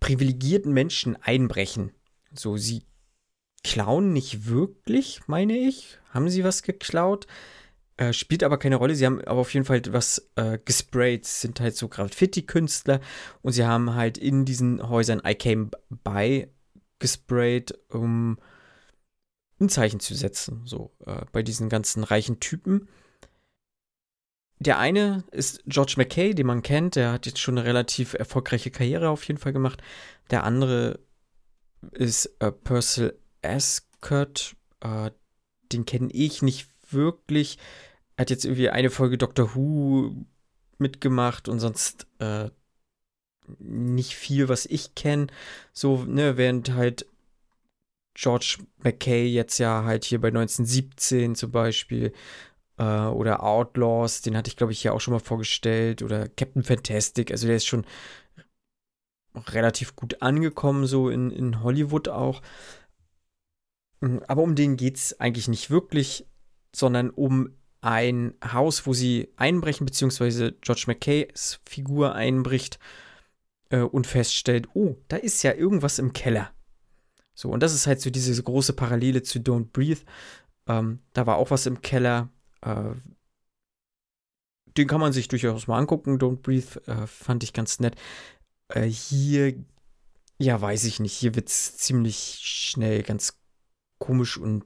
privilegierten 0.00 0.72
Menschen 0.72 1.16
einbrechen. 1.16 1.92
So, 2.32 2.56
sie 2.56 2.82
klauen 3.62 4.12
nicht 4.12 4.46
wirklich, 4.46 5.26
meine 5.26 5.56
ich. 5.56 5.98
Haben 6.10 6.28
sie 6.28 6.44
was 6.44 6.62
geklaut? 6.62 7.26
Äh, 7.96 8.12
spielt 8.12 8.42
aber 8.42 8.58
keine 8.58 8.76
Rolle. 8.76 8.94
Sie 8.94 9.06
haben 9.06 9.20
aber 9.24 9.40
auf 9.40 9.54
jeden 9.54 9.66
Fall 9.66 9.80
was 9.90 10.30
äh, 10.34 10.58
gesprayt. 10.64 11.24
Es 11.24 11.40
sind 11.40 11.60
halt 11.60 11.76
so 11.76 11.88
Graffiti-Künstler 11.88 13.00
und 13.42 13.52
sie 13.52 13.64
haben 13.64 13.94
halt 13.94 14.18
in 14.18 14.44
diesen 14.44 14.88
Häusern 14.88 15.22
I 15.24 15.34
Came 15.34 15.70
By 16.02 16.48
gesprayt, 16.98 17.78
um 17.90 18.38
ein 19.60 19.68
Zeichen 19.68 20.00
zu 20.00 20.14
setzen, 20.14 20.62
so 20.64 20.92
äh, 21.06 21.24
bei 21.30 21.42
diesen 21.42 21.68
ganzen 21.68 22.02
reichen 22.02 22.40
Typen. 22.40 22.88
Der 24.58 24.78
eine 24.78 25.24
ist 25.30 25.62
George 25.66 25.94
McKay, 25.96 26.34
den 26.34 26.46
man 26.46 26.62
kennt, 26.62 26.96
der 26.96 27.12
hat 27.12 27.26
jetzt 27.26 27.40
schon 27.40 27.58
eine 27.58 27.66
relativ 27.66 28.14
erfolgreiche 28.14 28.70
Karriere 28.70 29.08
auf 29.10 29.24
jeden 29.24 29.38
Fall 29.38 29.52
gemacht. 29.52 29.82
Der 30.30 30.44
andere 30.44 31.00
ist 31.92 32.26
äh, 32.40 32.50
Purcell 32.50 33.18
Ascott, 33.42 34.56
äh, 34.80 35.10
den 35.72 35.84
kenne 35.84 36.10
ich 36.12 36.42
nicht 36.42 36.68
wirklich. 36.94 37.58
Hat 38.18 38.30
jetzt 38.30 38.44
irgendwie 38.44 38.70
eine 38.70 38.90
Folge 38.90 39.18
Doctor 39.18 39.54
Who 39.54 40.14
mitgemacht 40.78 41.48
und 41.48 41.60
sonst 41.60 42.06
äh, 42.18 42.50
nicht 43.58 44.14
viel, 44.14 44.48
was 44.48 44.66
ich 44.66 44.94
kenne. 44.94 45.26
So, 45.72 46.04
ne, 46.04 46.36
während 46.36 46.72
halt 46.74 47.06
George 48.14 48.58
McKay 48.78 49.26
jetzt 49.26 49.58
ja 49.58 49.84
halt 49.84 50.04
hier 50.04 50.20
bei 50.20 50.28
1917 50.28 51.34
zum 51.34 51.50
Beispiel 51.50 52.12
äh, 52.78 52.84
oder 52.84 53.42
Outlaws, 53.42 54.22
den 54.22 54.36
hatte 54.36 54.48
ich 54.48 54.56
glaube 54.56 54.72
ich 54.72 54.82
hier 54.82 54.94
auch 54.94 55.00
schon 55.00 55.12
mal 55.12 55.20
vorgestellt 55.20 56.02
oder 56.02 56.28
Captain 56.28 56.62
Fantastic, 56.62 57.30
also 57.32 57.46
der 57.46 57.56
ist 57.56 57.66
schon 57.66 57.84
relativ 59.48 59.96
gut 59.96 60.22
angekommen 60.22 60.86
so 60.86 61.10
in, 61.10 61.30
in 61.30 61.62
Hollywood 61.62 62.08
auch. 62.08 62.40
Aber 64.00 64.42
um 64.42 64.54
den 64.54 64.76
geht 64.76 64.96
es 64.96 65.18
eigentlich 65.18 65.48
nicht 65.48 65.70
wirklich, 65.70 66.26
sondern 66.74 67.10
um 67.10 67.50
ein 67.80 68.34
Haus, 68.42 68.86
wo 68.86 68.94
sie 68.94 69.28
einbrechen, 69.36 69.84
beziehungsweise 69.84 70.52
George 70.62 70.84
McKays 70.86 71.60
Figur 71.66 72.14
einbricht 72.14 72.78
äh, 73.68 73.80
und 73.80 74.06
feststellt, 74.06 74.68
oh, 74.74 74.96
da 75.08 75.16
ist 75.16 75.42
ja 75.42 75.52
irgendwas 75.52 75.98
im 75.98 76.12
Keller. 76.12 76.50
So, 77.34 77.50
und 77.50 77.62
das 77.62 77.74
ist 77.74 77.86
halt 77.86 78.00
so 78.00 78.10
diese 78.10 78.42
große 78.42 78.72
Parallele 78.72 79.22
zu 79.22 79.38
Don't 79.38 79.70
Breathe. 79.72 80.00
Ähm, 80.66 81.00
da 81.12 81.26
war 81.26 81.36
auch 81.36 81.50
was 81.50 81.66
im 81.66 81.82
Keller. 81.82 82.30
Äh, 82.62 82.94
den 84.76 84.88
kann 84.88 85.00
man 85.00 85.12
sich 85.12 85.28
durchaus 85.28 85.66
mal 85.66 85.78
angucken. 85.78 86.18
Don't 86.18 86.42
Breathe 86.42 86.80
äh, 86.86 87.06
fand 87.06 87.42
ich 87.42 87.52
ganz 87.52 87.80
nett. 87.80 87.96
Äh, 88.68 88.86
hier, 88.86 89.54
ja, 90.38 90.60
weiß 90.60 90.84
ich 90.84 91.00
nicht. 91.00 91.12
Hier 91.12 91.34
wird 91.34 91.48
es 91.48 91.76
ziemlich 91.76 92.40
schnell 92.42 93.02
ganz 93.02 93.40
komisch 93.98 94.38
und 94.38 94.64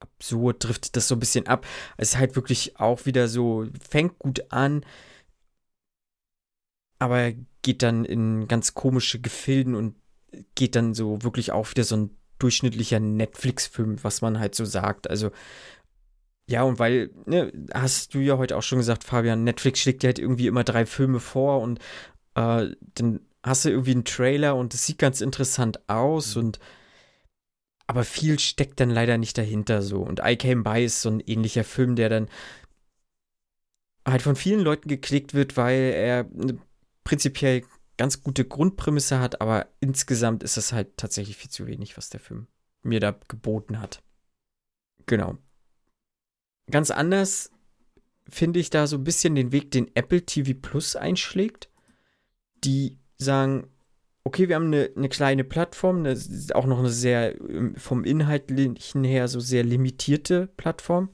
absurd, 0.00 0.64
driftet 0.64 0.96
das 0.96 1.08
so 1.08 1.14
ein 1.16 1.20
bisschen 1.20 1.46
ab. 1.46 1.66
Es 1.96 2.10
ist 2.10 2.18
halt 2.18 2.36
wirklich 2.36 2.78
auch 2.78 3.06
wieder 3.06 3.28
so, 3.28 3.66
fängt 3.80 4.18
gut 4.18 4.50
an, 4.50 4.84
aber 6.98 7.32
geht 7.62 7.82
dann 7.82 8.04
in 8.04 8.48
ganz 8.48 8.74
komische 8.74 9.20
Gefilden 9.20 9.74
und 9.74 9.94
geht 10.54 10.76
dann 10.76 10.94
so 10.94 11.22
wirklich 11.22 11.52
auch 11.52 11.70
wieder 11.70 11.84
so 11.84 11.96
ein 11.96 12.10
durchschnittlicher 12.38 13.00
Netflix-Film, 13.00 14.02
was 14.02 14.22
man 14.22 14.38
halt 14.38 14.54
so 14.54 14.64
sagt. 14.64 15.10
Also, 15.10 15.30
ja, 16.46 16.62
und 16.62 16.78
weil, 16.78 17.10
ne, 17.26 17.52
hast 17.74 18.14
du 18.14 18.20
ja 18.20 18.38
heute 18.38 18.56
auch 18.56 18.62
schon 18.62 18.78
gesagt, 18.78 19.04
Fabian, 19.04 19.44
Netflix 19.44 19.80
schlägt 19.80 20.02
dir 20.02 20.08
halt 20.08 20.18
irgendwie 20.18 20.46
immer 20.46 20.64
drei 20.64 20.86
Filme 20.86 21.20
vor 21.20 21.60
und 21.60 21.78
äh, 22.34 22.68
dann 22.94 23.20
hast 23.42 23.64
du 23.64 23.70
irgendwie 23.70 23.92
einen 23.92 24.04
Trailer 24.04 24.56
und 24.56 24.74
es 24.74 24.86
sieht 24.86 24.98
ganz 24.98 25.20
interessant 25.20 25.88
aus 25.88 26.36
und 26.36 26.58
aber 27.88 28.04
viel 28.04 28.38
steckt 28.38 28.80
dann 28.80 28.90
leider 28.90 29.18
nicht 29.18 29.36
dahinter 29.38 29.82
so. 29.82 30.02
Und 30.02 30.20
I 30.22 30.36
Came 30.36 30.62
By 30.62 30.84
ist 30.84 31.00
so 31.00 31.08
ein 31.08 31.20
ähnlicher 31.20 31.64
Film, 31.64 31.96
der 31.96 32.10
dann 32.10 32.28
halt 34.06 34.22
von 34.22 34.36
vielen 34.36 34.60
Leuten 34.60 34.88
geklickt 34.88 35.34
wird, 35.34 35.56
weil 35.56 35.80
er 35.94 36.26
eine 36.38 36.58
prinzipiell 37.02 37.64
ganz 37.96 38.22
gute 38.22 38.44
Grundprämisse 38.44 39.18
hat, 39.20 39.40
aber 39.40 39.66
insgesamt 39.80 40.42
ist 40.42 40.58
es 40.58 40.72
halt 40.72 40.96
tatsächlich 40.98 41.36
viel 41.36 41.50
zu 41.50 41.66
wenig, 41.66 41.96
was 41.96 42.10
der 42.10 42.20
Film 42.20 42.46
mir 42.82 43.00
da 43.00 43.18
geboten 43.26 43.80
hat. 43.80 44.02
Genau. 45.06 45.38
Ganz 46.70 46.90
anders 46.90 47.50
finde 48.28 48.60
ich 48.60 48.68
da 48.68 48.86
so 48.86 48.96
ein 48.96 49.04
bisschen 49.04 49.34
den 49.34 49.50
Weg, 49.50 49.70
den 49.70 49.90
Apple 49.96 50.24
TV 50.24 50.52
Plus 50.60 50.94
einschlägt. 50.94 51.70
Die 52.64 52.98
sagen, 53.16 53.68
okay, 54.24 54.48
wir 54.48 54.56
haben 54.56 54.66
eine, 54.66 54.90
eine 54.96 55.08
kleine 55.08 55.44
Plattform, 55.44 56.04
ist 56.04 56.54
auch 56.54 56.66
noch 56.66 56.78
eine 56.78 56.90
sehr 56.90 57.40
ähm, 57.40 57.74
vom 57.76 58.04
Inhaltlichen 58.04 59.04
her 59.04 59.28
so 59.28 59.40
sehr 59.40 59.64
limitierte 59.64 60.48
Plattform. 60.56 61.10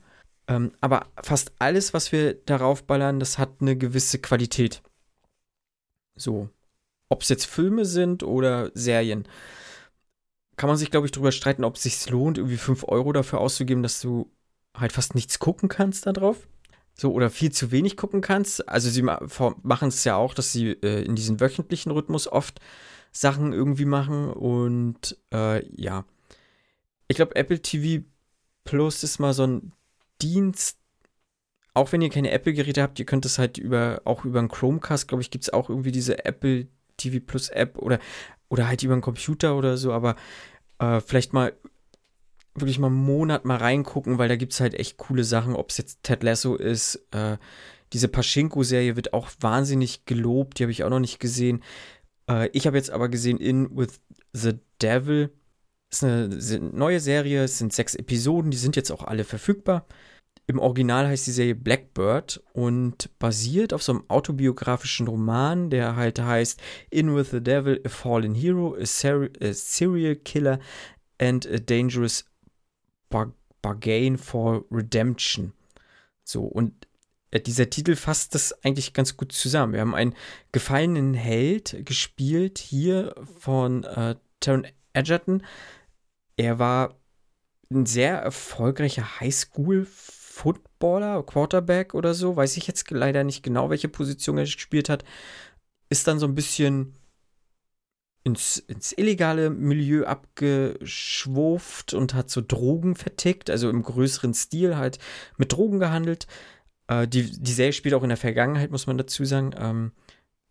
Ähm, 0.48 0.72
aber 0.81 1.06
fast 1.22 1.52
alles, 1.59 1.94
was 1.94 2.12
wir 2.12 2.35
darauf 2.35 2.85
ballern, 2.85 3.20
das 3.20 3.39
hat 3.39 3.60
eine 3.60 3.76
gewisse 3.76 4.18
Qualität. 4.18 4.82
So. 6.16 6.51
Ob 7.09 7.22
es 7.22 7.28
jetzt 7.28 7.47
Filme 7.47 7.85
sind 7.85 8.22
oder 8.22 8.70
Serien. 8.74 9.28
Kann 10.56 10.68
man 10.68 10.76
sich, 10.76 10.90
glaube 10.90 11.06
ich, 11.06 11.12
drüber 11.12 11.32
streiten, 11.32 11.64
ob 11.64 11.76
es 11.76 11.82
sich 11.82 12.09
lohnt, 12.10 12.39
irgendwie 12.39 12.56
5 12.56 12.85
Euro 12.89 13.12
dafür 13.12 13.40
auszugeben, 13.40 13.82
dass 13.82 14.01
du 14.01 14.31
halt 14.76 14.93
fast 14.93 15.14
nichts 15.14 15.39
gucken 15.39 15.68
kannst 15.68 16.06
da 16.06 16.12
drauf. 16.12 16.48
So, 16.97 17.12
oder 17.12 17.31
viel 17.31 17.51
zu 17.51 17.72
wenig 17.72 17.97
gucken 17.97 18.20
kannst. 18.20 18.68
Also 18.68 18.89
sie 18.89 19.02
ma 19.02 19.20
machen 19.62 19.89
es 19.89 20.05
ja 20.05 20.16
auch, 20.16 20.35
dass 20.35 20.52
sie 20.52 20.70
äh, 20.70 21.02
in 21.05 21.16
diesem 21.16 21.40
wöchentlichen 21.40 21.90
Rhythmus 21.90 22.28
oft 22.28 22.60
Sachen 23.15 23.53
irgendwie 23.53 23.85
machen. 23.86 24.31
Und 24.31 25.16
äh, 25.32 25.65
ja. 25.81 26.05
Ich 27.09 27.16
glaube, 27.16 27.36
Apple 27.36 27.61
TV 27.61 28.05
Plus 28.65 29.03
ist 29.05 29.19
mal 29.19 29.32
so 29.32 29.47
ein 29.47 29.73
Dienst, 30.20 30.78
auch 31.74 31.93
wenn 31.93 32.03
ihr 32.03 32.11
keine 32.11 32.31
Apple-Geräte 32.31 32.82
habt, 32.82 32.99
ihr 32.99 33.05
könnt 33.05 33.27
es 33.27 33.39
halt 33.39 33.59
über, 33.59 34.01
auch 34.05 34.24
über 34.24 34.39
einen 34.39 34.49
Chromecast, 34.49 35.09
glaube 35.09 35.23
ich, 35.23 35.31
gibt 35.31 35.45
es 35.45 35.53
auch 35.53 35.69
irgendwie 35.69 35.93
diese 35.93 36.24
Apple 36.24 36.69
TV 36.97 37.23
Plus 37.24 37.49
App 37.49 37.78
oder, 37.78 37.99
oder 38.49 38.69
halt 38.69 38.82
über 38.82 38.95
einen 38.95 39.03
Computer 39.03 39.57
oder 39.57 39.77
so, 39.77 39.93
aber 39.93 40.16
äh, 40.78 41.01
vielleicht 41.01 41.32
mal 41.32 41.53
wirklich 42.55 42.78
mal 42.78 42.86
einen 42.86 42.97
Monat 42.97 43.45
mal 43.45 43.57
reingucken, 43.57 44.19
weil 44.19 44.28
da 44.28 44.36
gibt 44.36 44.53
es 44.53 44.61
halt 44.61 44.74
echt 44.74 44.97
coole 44.97 45.24
Sachen, 45.24 45.57
ob 45.57 45.70
es 45.70 45.78
jetzt 45.78 46.05
Ted 46.05 46.23
Lasso 46.23 46.55
ist, 46.55 47.05
äh, 47.11 47.36
diese 47.93 48.09
Paschinko-Serie 48.09 48.97
wird 48.97 49.12
auch 49.12 49.28
wahnsinnig 49.41 50.05
gelobt, 50.05 50.59
die 50.59 50.65
habe 50.65 50.73
ich 50.73 50.85
auch 50.85 50.91
noch 50.91 51.01
nicht 51.01 51.20
gesehen. 51.20 51.62
Äh, 52.29 52.49
ich 52.53 52.67
habe 52.67 52.77
jetzt 52.77 52.91
aber 52.91 53.09
gesehen 53.09 53.39
In 53.39 53.77
With 53.77 54.01
the 54.33 54.55
Devil. 54.81 55.31
Ist 55.91 56.03
eine 56.03 56.29
neue 56.73 56.99
Serie, 56.99 57.45
es 57.45 57.59
sind 57.59 57.73
sechs 57.73 57.95
Episoden, 57.95 58.51
die 58.51 58.57
sind 58.57 58.75
jetzt 58.75 58.91
auch 58.91 59.05
alle 59.05 59.23
verfügbar. 59.23 59.87
Im 60.47 60.59
Original 60.59 61.07
heißt 61.07 61.27
die 61.27 61.33
Serie 61.33 61.55
Blackbird 61.55 62.43
und 62.53 63.17
basiert 63.19 63.73
auf 63.73 63.83
so 63.83 63.93
einem 63.93 64.05
autobiografischen 64.09 65.07
Roman, 65.07 65.71
der 65.71 65.97
halt 65.97 66.21
heißt 66.21 66.61
In 66.91 67.15
with 67.15 67.31
the 67.31 67.41
Devil, 67.41 67.81
a 67.85 67.89
Fallen 67.89 68.35
Hero, 68.35 68.77
a, 68.77 68.85
ser 68.85 69.31
a 69.41 69.53
Serial 69.53 70.17
Killer 70.17 70.59
and 71.19 71.47
a 71.47 71.59
Dangerous 71.59 72.25
bar 73.09 73.33
Bargain 73.63 74.19
for 74.19 74.67
Redemption. 74.71 75.55
So, 76.23 76.43
und 76.43 76.87
äh, 77.35 77.40
dieser 77.40 77.69
Titel 77.69 77.97
fasst 77.97 78.35
das 78.35 78.65
eigentlich 78.65 78.94
ganz 78.94 79.16
gut 79.16 79.32
zusammen. 79.32 79.74
Wir 79.74 79.81
haben 79.81 79.94
einen 79.94 80.15
gefallenen 80.52 81.12
Held 81.12 81.85
gespielt 81.85 82.59
hier 82.59 83.15
von 83.39 83.85
äh, 83.85 84.16
Taron 84.40 84.66
Edgerton. 84.94 85.44
Er 86.36 86.59
war 86.59 86.97
ein 87.70 87.86
sehr 87.86 88.19
erfolgreicher 88.19 89.20
Highschool- 89.20 89.86
Footballer, 90.35 91.23
Quarterback 91.23 91.94
oder 91.94 92.12
so, 92.12 92.35
weiß 92.35 92.56
ich 92.56 92.66
jetzt 92.66 92.90
leider 92.90 93.23
nicht 93.23 93.44
genau, 93.44 93.70
welche 93.70 93.89
Position 93.89 94.36
er 94.36 94.44
gespielt 94.44 94.89
hat, 94.89 95.05
ist 95.90 96.09
dann 96.09 96.19
so 96.19 96.27
ein 96.27 96.35
bisschen 96.35 96.97
ins, 98.24 98.59
ins 98.59 98.93
illegale 98.93 99.51
Milieu 99.51 100.06
abgeschwurft 100.06 101.94
und 101.94 102.15
hat 102.15 102.31
so 102.31 102.40
Drogen 102.40 102.97
vertickt, 102.97 103.48
also 103.48 103.70
im 103.70 103.85
größeren 103.85 104.35
Stil 104.35 104.77
halt 104.77 104.98
mit 105.36 105.52
Drogen 105.52 105.78
gehandelt. 105.78 106.27
Äh, 106.89 107.09
die, 107.09 107.31
die 107.40 107.52
Serie 107.52 107.73
spielt 107.73 107.94
auch 107.94 108.02
in 108.02 108.09
der 108.09 108.19
Vergangenheit, 108.19 108.70
muss 108.70 108.86
man 108.86 108.98
dazu 108.98 109.24
sagen. 109.24 109.55
Ähm, 109.59 109.93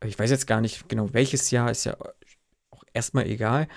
ich 0.04 0.18
weiß 0.18 0.30
jetzt 0.32 0.48
gar 0.48 0.62
nicht 0.62 0.90
genau 0.90 1.14
welches 1.14 1.52
Jahr, 1.52 1.72
ist 1.72 1.86
ja 1.86 1.98
auch 2.72 2.84
erstmal 2.94 3.28
egal. 3.28 3.68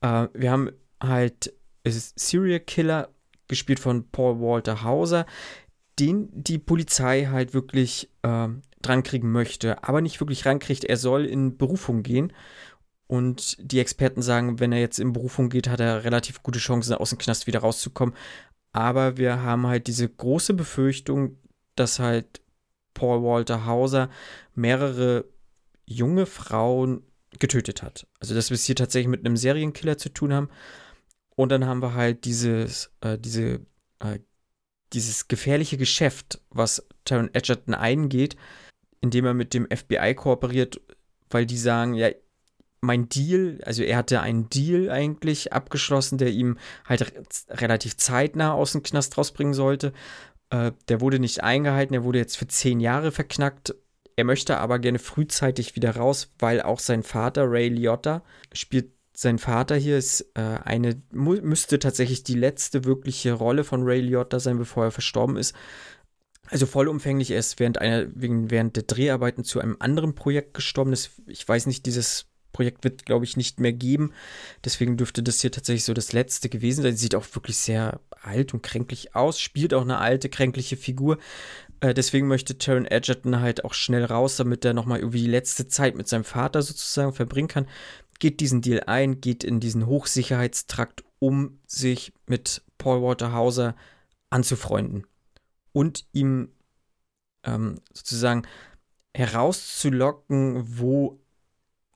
Äh, 0.00 0.28
wir 0.34 0.50
haben 0.50 0.70
halt 1.02 1.52
Serial 1.84 2.60
Killer 2.60 3.08
gespielt 3.48 3.80
von 3.80 4.08
Paul 4.10 4.40
Walter 4.40 4.82
Hauser, 4.82 5.26
den 5.98 6.28
die 6.32 6.58
Polizei 6.58 7.26
halt 7.26 7.52
wirklich 7.52 8.10
äh, 8.22 8.48
drankriegen 8.82 9.30
möchte, 9.30 9.84
aber 9.84 10.00
nicht 10.00 10.20
wirklich 10.20 10.46
rankriegt. 10.46 10.84
Er 10.84 10.96
soll 10.96 11.26
in 11.26 11.56
Berufung 11.58 12.02
gehen. 12.02 12.32
Und 13.06 13.56
die 13.60 13.80
Experten 13.80 14.22
sagen, 14.22 14.60
wenn 14.60 14.70
er 14.70 14.78
jetzt 14.78 15.00
in 15.00 15.12
Berufung 15.12 15.48
geht, 15.48 15.68
hat 15.68 15.80
er 15.80 16.04
relativ 16.04 16.44
gute 16.44 16.60
Chancen, 16.60 16.94
aus 16.94 17.10
dem 17.10 17.18
Knast 17.18 17.48
wieder 17.48 17.58
rauszukommen. 17.58 18.14
Aber 18.72 19.16
wir 19.16 19.42
haben 19.42 19.66
halt 19.66 19.88
diese 19.88 20.08
große 20.08 20.54
Befürchtung, 20.54 21.36
dass 21.80 21.98
halt 21.98 22.40
Paul 22.94 23.22
Walter 23.22 23.66
Hauser 23.66 24.10
mehrere 24.54 25.24
junge 25.86 26.26
Frauen 26.26 27.02
getötet 27.38 27.82
hat. 27.82 28.06
Also, 28.20 28.34
dass 28.34 28.50
wir 28.50 28.54
es 28.54 28.64
hier 28.64 28.76
tatsächlich 28.76 29.08
mit 29.08 29.24
einem 29.24 29.36
Serienkiller 29.36 29.98
zu 29.98 30.10
tun 30.10 30.32
haben. 30.32 30.48
Und 31.34 31.50
dann 31.50 31.66
haben 31.66 31.82
wir 31.82 31.94
halt 31.94 32.24
dieses, 32.24 32.90
äh, 33.00 33.18
diese, 33.18 33.60
äh, 34.00 34.18
dieses 34.92 35.28
gefährliche 35.28 35.78
Geschäft, 35.78 36.40
was 36.50 36.86
Taron 37.04 37.32
Edgerton 37.32 37.74
eingeht, 37.74 38.36
indem 39.00 39.24
er 39.24 39.34
mit 39.34 39.54
dem 39.54 39.66
FBI 39.70 40.14
kooperiert, 40.14 40.80
weil 41.30 41.46
die 41.46 41.56
sagen, 41.56 41.94
ja, 41.94 42.10
mein 42.82 43.08
Deal, 43.08 43.60
also 43.64 43.82
er 43.82 43.98
hatte 43.98 44.20
einen 44.20 44.48
Deal 44.48 44.90
eigentlich 44.90 45.52
abgeschlossen, 45.52 46.18
der 46.18 46.30
ihm 46.30 46.58
halt 46.86 47.12
relativ 47.50 47.96
zeitnah 47.96 48.52
aus 48.52 48.72
dem 48.72 48.82
Knast 48.82 49.18
rausbringen 49.18 49.54
sollte. 49.54 49.92
Äh, 50.50 50.72
der 50.88 51.00
wurde 51.00 51.18
nicht 51.18 51.42
eingehalten, 51.42 51.94
er 51.94 52.04
wurde 52.04 52.18
jetzt 52.18 52.36
für 52.36 52.46
zehn 52.46 52.80
Jahre 52.80 53.12
verknackt. 53.12 53.74
Er 54.16 54.24
möchte 54.24 54.58
aber 54.58 54.78
gerne 54.78 54.98
frühzeitig 54.98 55.76
wieder 55.76 55.96
raus, 55.96 56.32
weil 56.38 56.60
auch 56.60 56.78
sein 56.78 57.02
Vater, 57.02 57.50
Ray 57.50 57.68
Liotta, 57.68 58.22
spielt 58.52 58.90
sein 59.20 59.38
Vater 59.38 59.76
hier 59.76 59.98
ist 59.98 60.22
äh, 60.34 60.58
eine, 60.64 61.02
müsste 61.12 61.78
tatsächlich 61.78 62.24
die 62.24 62.34
letzte 62.34 62.84
wirkliche 62.84 63.34
Rolle 63.34 63.64
von 63.64 63.82
Ray 63.82 64.00
Liotta 64.00 64.40
sein, 64.40 64.56
bevor 64.56 64.84
er 64.84 64.90
verstorben 64.90 65.36
ist. 65.36 65.54
Also 66.48 66.66
vollumfänglich, 66.66 67.30
er 67.30 67.38
ist 67.38 67.60
während, 67.60 67.78
einer, 67.78 68.06
während 68.14 68.76
der 68.76 68.82
Dreharbeiten 68.84 69.44
zu 69.44 69.60
einem 69.60 69.76
anderen 69.78 70.14
Projekt 70.14 70.54
gestorben. 70.54 70.90
Das, 70.90 71.10
ich 71.26 71.46
weiß 71.46 71.66
nicht, 71.66 71.84
dieses 71.86 72.29
Projekt 72.52 72.84
wird, 72.84 73.06
glaube 73.06 73.24
ich, 73.24 73.36
nicht 73.36 73.60
mehr 73.60 73.72
geben. 73.72 74.12
Deswegen 74.64 74.96
dürfte 74.96 75.22
das 75.22 75.40
hier 75.40 75.52
tatsächlich 75.52 75.84
so 75.84 75.94
das 75.94 76.12
letzte 76.12 76.48
gewesen 76.48 76.82
sein. 76.82 76.96
Sieht 76.96 77.14
auch 77.14 77.26
wirklich 77.34 77.56
sehr 77.56 78.00
alt 78.22 78.54
und 78.54 78.62
kränklich 78.62 79.14
aus, 79.14 79.40
spielt 79.40 79.74
auch 79.74 79.82
eine 79.82 79.98
alte, 79.98 80.28
kränkliche 80.28 80.76
Figur. 80.76 81.18
Äh, 81.80 81.94
deswegen 81.94 82.26
möchte 82.26 82.58
Taron 82.58 82.86
Edgerton 82.86 83.40
halt 83.40 83.64
auch 83.64 83.74
schnell 83.74 84.04
raus, 84.04 84.36
damit 84.36 84.64
er 84.64 84.74
nochmal 84.74 84.98
irgendwie 84.98 85.22
die 85.22 85.30
letzte 85.30 85.68
Zeit 85.68 85.96
mit 85.96 86.08
seinem 86.08 86.24
Vater 86.24 86.62
sozusagen 86.62 87.12
verbringen 87.12 87.48
kann 87.48 87.66
geht 88.20 88.38
diesen 88.38 88.62
Deal 88.62 88.84
ein, 88.86 89.20
geht 89.20 89.42
in 89.42 89.58
diesen 89.58 89.86
Hochsicherheitstrakt, 89.86 91.02
um 91.18 91.58
sich 91.66 92.12
mit 92.26 92.62
Paul 92.78 93.02
Walter 93.02 93.32
Hauser 93.32 93.74
anzufreunden 94.28 95.06
und 95.72 96.06
ihm 96.12 96.52
ähm, 97.42 97.80
sozusagen 97.92 98.46
herauszulocken, 99.14 100.78
wo 100.78 101.18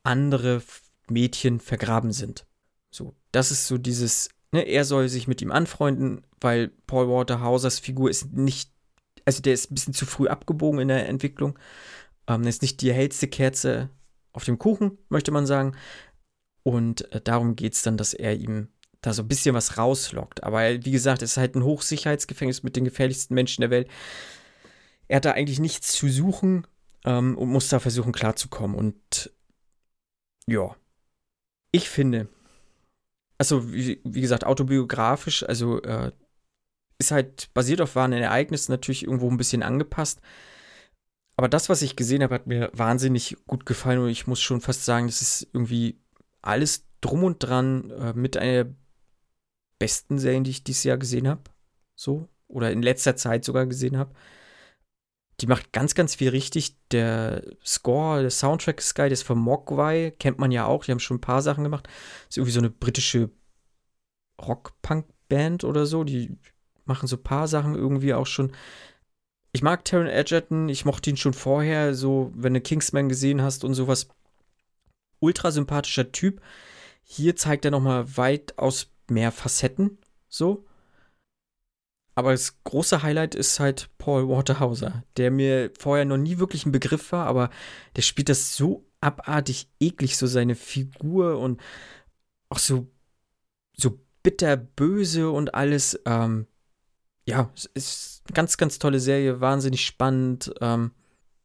andere 0.05 0.61
Mädchen 1.09 1.59
vergraben 1.59 2.11
sind. 2.11 2.45
So, 2.91 3.15
das 3.31 3.51
ist 3.51 3.67
so 3.67 3.77
dieses, 3.77 4.29
ne, 4.51 4.61
er 4.61 4.85
soll 4.85 5.09
sich 5.09 5.27
mit 5.27 5.41
ihm 5.41 5.51
anfreunden, 5.51 6.25
weil 6.39 6.69
Paul 6.87 7.09
Walter 7.09 7.41
Hausers 7.41 7.79
Figur 7.79 8.09
ist 8.09 8.33
nicht, 8.33 8.71
also 9.25 9.41
der 9.41 9.53
ist 9.53 9.71
ein 9.71 9.75
bisschen 9.75 9.93
zu 9.93 10.05
früh 10.05 10.27
abgebogen 10.27 10.79
in 10.79 10.87
der 10.87 11.07
Entwicklung. 11.07 11.57
Ähm, 12.27 12.43
ist 12.43 12.61
nicht 12.61 12.81
die 12.81 12.93
hellste 12.93 13.27
Kerze 13.27 13.89
auf 14.33 14.43
dem 14.43 14.57
Kuchen, 14.57 14.97
möchte 15.09 15.31
man 15.31 15.45
sagen. 15.45 15.75
Und 16.63 17.11
äh, 17.13 17.21
darum 17.21 17.55
geht 17.55 17.73
es 17.73 17.83
dann, 17.83 17.97
dass 17.97 18.13
er 18.13 18.35
ihm 18.35 18.69
da 19.01 19.13
so 19.13 19.21
ein 19.21 19.27
bisschen 19.27 19.55
was 19.55 19.77
rauslockt. 19.77 20.43
Aber 20.43 20.61
wie 20.83 20.91
gesagt, 20.91 21.21
es 21.21 21.31
ist 21.31 21.37
halt 21.37 21.55
ein 21.55 21.63
Hochsicherheitsgefängnis 21.63 22.63
mit 22.63 22.75
den 22.75 22.85
gefährlichsten 22.85 23.35
Menschen 23.35 23.61
der 23.61 23.69
Welt. 23.69 23.87
Er 25.07 25.17
hat 25.17 25.25
da 25.25 25.31
eigentlich 25.31 25.59
nichts 25.59 25.91
zu 25.91 26.09
suchen 26.09 26.65
ähm, 27.05 27.37
und 27.37 27.49
muss 27.49 27.69
da 27.69 27.79
versuchen 27.79 28.13
klarzukommen. 28.13 28.75
Und 28.75 29.31
ja, 30.47 30.75
ich 31.71 31.89
finde, 31.89 32.27
also 33.37 33.73
wie, 33.73 33.99
wie 34.03 34.21
gesagt, 34.21 34.45
autobiografisch, 34.45 35.43
also 35.43 35.81
äh, 35.81 36.11
ist 36.97 37.11
halt 37.11 37.53
basiert 37.53 37.81
auf 37.81 37.95
wahren 37.95 38.13
Ereignissen 38.13 38.71
natürlich 38.71 39.03
irgendwo 39.03 39.29
ein 39.29 39.37
bisschen 39.37 39.63
angepasst. 39.63 40.21
Aber 41.37 41.49
das, 41.49 41.67
was 41.67 41.81
ich 41.81 41.97
gesehen 41.97 42.23
habe, 42.23 42.35
hat 42.35 42.47
mir 42.47 42.71
wahnsinnig 42.73 43.35
gut 43.45 43.65
gefallen 43.65 43.99
und 43.99 44.09
ich 44.09 44.25
muss 44.27 44.41
schon 44.41 44.61
fast 44.61 44.85
sagen, 44.85 45.07
das 45.07 45.21
ist 45.21 45.49
irgendwie 45.51 45.99
alles 46.41 46.85
drum 47.01 47.23
und 47.23 47.39
dran 47.39 47.91
äh, 47.91 48.13
mit 48.13 48.37
einer 48.37 48.63
der 48.63 48.75
besten 49.79 50.17
Serien, 50.17 50.45
die 50.45 50.51
ich 50.51 50.63
dieses 50.63 50.85
Jahr 50.85 50.97
gesehen 50.97 51.27
habe. 51.27 51.41
So. 51.95 52.29
Oder 52.47 52.71
in 52.71 52.81
letzter 52.81 53.15
Zeit 53.17 53.43
sogar 53.43 53.65
gesehen 53.65 53.97
habe. 53.97 54.13
Die 55.41 55.47
macht 55.47 55.73
ganz, 55.73 55.95
ganz 55.95 56.15
viel 56.15 56.29
richtig. 56.29 56.77
Der 56.91 57.43
Score, 57.65 58.21
der 58.21 58.31
Soundtrack 58.31 58.79
ist 58.79 58.95
geil, 58.95 59.09
der 59.09 59.13
ist 59.13 59.23
von 59.23 59.37
Mogwai, 59.37 60.11
kennt 60.17 60.39
man 60.39 60.51
ja 60.51 60.65
auch. 60.65 60.85
Die 60.85 60.91
haben 60.91 60.99
schon 60.99 61.17
ein 61.17 61.21
paar 61.21 61.41
Sachen 61.41 61.63
gemacht. 61.63 61.87
Ist 62.29 62.37
irgendwie 62.37 62.53
so 62.53 62.59
eine 62.59 62.69
britische 62.69 63.29
Rock-Punk-Band 64.41 65.63
oder 65.63 65.85
so. 65.85 66.03
Die 66.03 66.37
machen 66.85 67.07
so 67.07 67.17
ein 67.17 67.23
paar 67.23 67.47
Sachen 67.47 67.75
irgendwie 67.75 68.13
auch 68.13 68.27
schon. 68.27 68.53
Ich 69.51 69.61
mag 69.61 69.85
Taron 69.85 70.07
Edgerton, 70.07 70.67
ich 70.69 70.85
mochte 70.85 71.09
ihn 71.09 71.17
schon 71.17 71.33
vorher, 71.33 71.93
so, 71.95 72.31
wenn 72.35 72.53
du 72.53 72.61
Kingsman 72.61 73.07
gesehen 73.07 73.41
hast 73.41 73.63
und 73.63 73.73
sowas 73.73 74.09
ultra 75.19 75.51
sympathischer 75.51 76.11
Typ. 76.11 76.41
Hier 77.03 77.35
zeigt 77.35 77.65
er 77.65 77.71
nochmal 77.71 78.17
weitaus 78.17 78.91
mehr 79.09 79.31
Facetten, 79.31 79.97
so. 80.27 80.65
Aber 82.15 82.31
das 82.31 82.63
große 82.63 83.03
Highlight 83.03 83.35
ist 83.35 83.59
halt 83.59 83.89
Paul 83.97 84.29
Waterhauser, 84.29 85.03
der 85.17 85.31
mir 85.31 85.71
vorher 85.77 86.05
noch 86.05 86.17
nie 86.17 86.39
wirklich 86.39 86.65
ein 86.65 86.71
Begriff 86.71 87.11
war, 87.11 87.27
aber 87.27 87.49
der 87.97 88.01
spielt 88.01 88.29
das 88.29 88.55
so 88.55 88.85
abartig 89.01 89.69
eklig, 89.79 90.17
so 90.17 90.25
seine 90.25 90.55
Figur 90.55 91.37
und 91.37 91.61
auch 92.49 92.57
so, 92.57 92.87
so 93.75 93.99
bitterböse 94.23 95.29
und 95.29 95.53
alles. 95.53 95.99
Ähm, 96.05 96.47
ja, 97.27 97.51
es 97.55 97.65
ist 97.73 98.23
eine 98.25 98.33
ganz, 98.33 98.57
ganz 98.57 98.79
tolle 98.79 99.01
Serie, 99.01 99.41
wahnsinnig 99.41 99.85
spannend. 99.85 100.53
Ähm, 100.61 100.91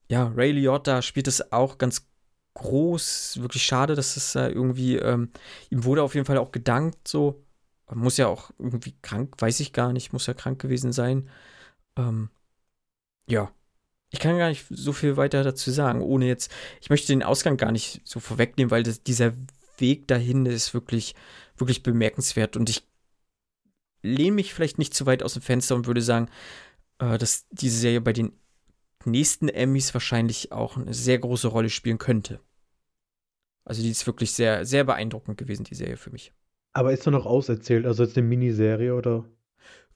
ja, 0.09 0.29
Ray 0.37 0.53
Liotta 0.53 1.03
spielt 1.03 1.27
es 1.27 1.53
auch 1.53 1.79
ganz 1.79 2.07
groß. 2.55 3.39
Wirklich 3.41 3.65
schade, 3.65 3.97
dass 3.97 4.17
es 4.17 4.35
äh, 4.37 4.49
irgendwie, 4.49 4.97
ähm, 4.97 5.31
ihm 5.71 5.85
wurde 5.85 6.03
auf 6.03 6.15
jeden 6.15 6.27
Fall 6.27 6.39
auch 6.39 6.53
gedankt, 6.53 7.09
so 7.09 7.45
Muss 7.95 8.17
ja 8.17 8.29
auch 8.29 8.51
irgendwie 8.59 8.95
krank, 9.03 9.35
weiß 9.39 9.61
ich 9.61 9.73
gar 9.73 9.93
nicht, 9.93 10.13
muss 10.13 10.27
ja 10.27 10.35
krank 10.35 10.61
gewesen 10.61 10.93
sein. 10.93 11.29
Ähm, 11.97 12.31
ja. 13.27 13.53
Ich 14.13 14.19
kann 14.21 14.39
gar 14.39 14.49
nicht 14.49 14.67
so 14.71 14.93
viel 14.93 15.17
weiter 15.17 15.45
dazu 15.45 15.71
sagen, 15.71 16.01
ohne 16.03 16.27
jetzt, 16.27 16.51
ich 16.81 16.91
möchte 16.91 17.09
den 17.09 17.23
Ausgang 17.23 17.57
gar 17.57 17.73
nicht 17.73 18.01
so 18.05 18.21
vorwegnehmen, 18.21 18.71
weil 18.71 18.83
das, 18.83 19.03
dieser 19.05 19.33
Weg 19.79 20.09
dahin 20.09 20.47
ist 20.47 20.75
wirklich, 20.75 21.15
wirklich 21.57 21.83
bemerkenswert 21.83 22.57
und 22.57 22.69
ich 22.71 22.87
lehne 24.03 24.33
mich 24.37 24.55
vielleicht 24.55 24.79
nicht 24.79 24.95
zu 24.95 25.07
weit 25.07 25.23
aus 25.23 25.35
dem 25.35 25.43
Fenster 25.43 25.77
und 25.77 25.87
würde 25.87 26.03
sagen, 26.03 26.29
äh, 26.99 27.19
dass 27.19 27.47
diese 27.51 27.79
Serie 27.79 28.01
bei 28.01 28.13
den 28.13 28.33
nächsten 29.05 29.49
Emmys 29.49 29.95
wahrscheinlich 29.95 30.53
auch 30.53 30.77
eine 30.77 30.95
sehr 30.95 31.19
große 31.19 31.49
Rolle 31.49 31.71
spielen 31.71 31.99
könnte. 31.99 32.41
Also 33.65 33.83
die 33.83 33.91
ist 33.91 34.07
wirklich 34.07 34.33
sehr, 34.33 34.67
sehr 34.67 34.85
beeindruckend 34.85 35.39
gewesen, 35.39 35.65
die 35.65 35.75
Serie 35.75 35.97
für 35.97 36.11
mich. 36.11 36.33
Aber 36.73 36.93
ist 36.93 37.07
er 37.07 37.13
noch 37.13 37.27
auserzählt? 37.27 37.87
Also 37.87 38.05
ist 38.05 38.17
eine 38.17 38.27
Miniserie 38.27 38.95
oder? 38.95 39.25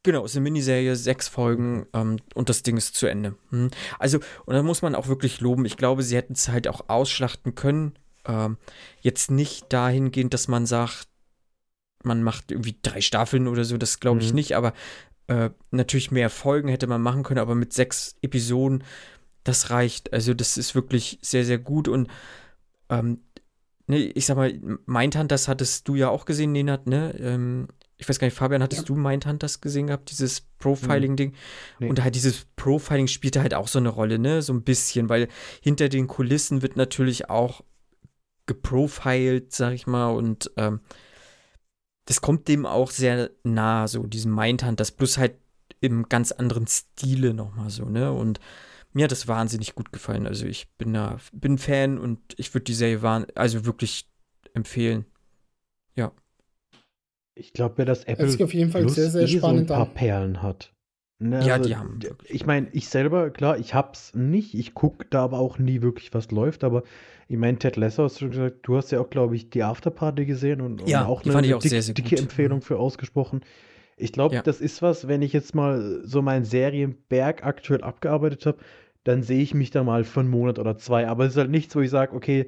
Genau, 0.05 0.25
es 0.25 0.33
ist 0.33 0.37
eine 0.37 0.45
Miniserie, 0.45 0.97
sechs 0.97 1.29
Folgen 1.29 1.87
ähm, 1.95 2.19
und 2.35 2.51
das 2.51 2.63
Ding 2.63 2.77
ist 2.77 2.95
zu 2.95 3.07
Ende. 3.07 3.37
Hm. 3.51 3.71
Also, 3.99 4.19
und 4.45 4.55
da 4.55 4.63
muss 4.63 4.83
man 4.83 4.95
auch 4.95 5.09
wirklich 5.09 5.41
loben. 5.41 5.65
Ich 5.65 5.79
glaube, 5.79 6.03
sie 6.03 6.15
hätten 6.15 6.35
es 6.35 6.51
halt 6.51 6.69
auch 6.69 6.89
ausschlachten 6.89 7.55
können. 7.55 7.95
Ähm, 8.27 8.59
jetzt 9.01 9.31
nicht 9.31 9.73
dahingehend, 9.73 10.35
dass 10.35 10.47
man 10.47 10.67
sagt, 10.67 11.09
man 12.03 12.23
macht 12.23 12.51
irgendwie 12.51 12.77
drei 12.83 13.01
Staffeln 13.01 13.49
oder 13.49 13.65
so, 13.65 13.79
das 13.79 13.99
glaube 13.99 14.21
ich 14.21 14.29
mhm. 14.29 14.35
nicht, 14.35 14.57
aber 14.57 14.75
äh, 15.27 15.49
natürlich 15.71 16.11
mehr 16.11 16.29
Folgen 16.29 16.69
hätte 16.69 16.87
man 16.87 17.01
machen 17.01 17.23
können, 17.23 17.41
aber 17.41 17.55
mit 17.55 17.73
sechs 17.73 18.17
Episoden, 18.21 18.85
das 19.43 19.71
reicht. 19.71 20.13
Also, 20.13 20.35
das 20.35 20.59
ist 20.59 20.75
wirklich 20.75 21.19
sehr, 21.23 21.47
sehr 21.47 21.59
gut 21.59 21.89
und 21.89 22.11
ähm, 22.91 23.21
ne, 23.87 23.99
ich 23.99 24.27
sag 24.27 24.37
mal, 24.37 24.53
Mindhunters 24.87 25.49
hattest 25.49 25.89
du 25.89 25.95
ja 25.95 26.09
auch 26.09 26.25
gesehen, 26.25 26.53
Nenad, 26.53 26.87
ne? 26.87 27.15
Ähm, 27.19 27.69
ich 27.97 28.09
weiß 28.09 28.19
gar 28.19 28.27
nicht, 28.27 28.37
Fabian, 28.37 28.63
hattest 28.63 28.83
ja. 28.83 28.87
du 28.87 28.97
Mindhunters 28.97 29.61
gesehen 29.61 29.87
gehabt, 29.87 30.11
dieses 30.11 30.41
Profiling-Ding? 30.59 31.33
Nee. 31.79 31.89
Und 31.89 32.03
halt 32.03 32.15
dieses 32.15 32.47
Profiling 32.57 33.07
spielte 33.07 33.41
halt 33.41 33.55
auch 33.55 33.69
so 33.69 33.79
eine 33.79 33.91
Rolle, 33.91 34.19
ne? 34.19 34.43
So 34.43 34.53
ein 34.53 34.63
bisschen, 34.63 35.09
weil 35.09 35.29
hinter 35.63 35.89
den 35.89 36.07
Kulissen 36.07 36.63
wird 36.63 36.77
natürlich 36.77 37.31
auch 37.31 37.63
geprofiled, 38.47 39.53
sag 39.53 39.73
ich 39.73 39.87
mal, 39.87 40.11
und 40.11 40.51
ähm, 40.57 40.81
das 42.07 42.21
kommt 42.21 42.49
dem 42.49 42.67
auch 42.67 42.91
sehr 42.91 43.31
nah, 43.45 43.89
so 43.89 44.03
diesem 44.03 44.35
Mindhunters, 44.35 44.93
plus 44.93 45.17
halt 45.17 45.37
im 45.81 46.09
ganz 46.09 46.33
anderen 46.33 46.67
Stile 46.67 47.33
nochmal 47.33 47.71
so, 47.71 47.87
ne? 47.87 48.13
Und 48.13 48.41
mir 48.95 49.05
hat 49.05 49.13
das 49.13 49.29
wahnsinnig 49.29 49.75
gut 49.75 49.93
gefallen. 49.93 50.27
Also 50.27 50.47
ich 50.47 50.69
bin 50.79 50.95
da, 50.95 51.19
bin 51.33 51.59
Fan 51.59 51.99
und 51.99 52.21
ich 52.37 52.55
würde 52.55 52.65
die 52.65 52.75
Serie 52.75 53.27
also 53.35 53.67
wirklich 53.67 54.09
empfehlen. 54.55 55.05
Ja. 55.97 56.13
Ich 57.35 57.53
glaube 57.53 57.75
ja, 57.79 57.85
dass 57.85 58.05
Apple 58.05 58.45
auf 58.45 58.55
jeden 58.55 58.71
Fall 58.71 58.83
Plus 58.83 58.95
sehr, 58.95 59.11
sehr 59.11 59.23
eh 59.23 59.29
spannend 59.29 59.69
so 59.69 59.75
ein 59.75 59.79
paar. 59.79 59.95
Perlen 59.95 60.43
hat. 60.43 60.73
Ne, 61.19 61.37
also, 61.37 61.49
ja, 61.49 61.59
die 61.59 61.77
haben. 61.77 62.01
Ich 62.29 62.47
meine, 62.47 62.69
ich 62.73 62.89
selber, 62.89 63.31
klar, 63.31 63.59
ich 63.59 63.75
hab's 63.75 64.15
nicht. 64.15 64.55
Ich 64.55 64.75
gucke 64.75 65.07
da 65.11 65.25
aber 65.25 65.39
auch 65.39 65.59
nie 65.59 65.83
wirklich, 65.83 66.13
was 66.15 66.31
läuft. 66.31 66.65
Aber 66.65 66.83
ich 67.29 67.37
meine, 67.37 67.59
Ted 67.59 67.77
Lasso 67.77 68.05
hast 68.05 68.21
du 68.21 68.31
gesagt, 68.31 68.59
du 68.63 68.77
hast 68.77 68.93
ja 68.93 69.01
auch, 69.01 69.11
glaube 69.11 69.35
ich, 69.37 69.51
die 69.51 69.63
Afterparty 69.63 70.27
gesehen 70.27 70.61
und, 70.61 70.89
ja, 70.89 71.03
und 71.03 71.07
auch 71.07 71.25
eine 71.25 71.57
auch 71.57 71.61
dick, 71.61 71.71
sehr, 71.71 71.83
sehr 71.83 71.95
dicke 71.95 72.17
Empfehlung 72.17 72.63
für 72.63 72.79
ausgesprochen. 72.79 73.43
Ich 73.97 74.13
glaube, 74.13 74.35
ja. 74.37 74.43
das 74.43 74.61
ist 74.61 74.83
was, 74.83 75.07
wenn 75.07 75.23
ich 75.23 75.33
jetzt 75.33 75.55
mal 75.55 76.03
so 76.05 76.21
meinen 76.21 76.45
Serienberg 76.45 77.45
aktuell 77.45 77.83
abgearbeitet 77.83 78.45
habe, 78.47 78.59
dann 79.05 79.23
sehe 79.23 79.43
ich 79.43 79.55
mich 79.55 79.71
da 79.71 79.85
mal 79.85 80.05
für 80.05 80.21
einen 80.21 80.31
Monat 80.31 80.59
oder 80.59 80.77
zwei. 80.77 81.07
Aber 81.09 81.25
es 81.25 81.33
ist 81.33 81.39
halt 81.39 81.51
nichts, 81.51 81.77
wo 81.77 81.81
ich 81.81 81.91
sage, 81.91 82.15
okay, 82.15 82.47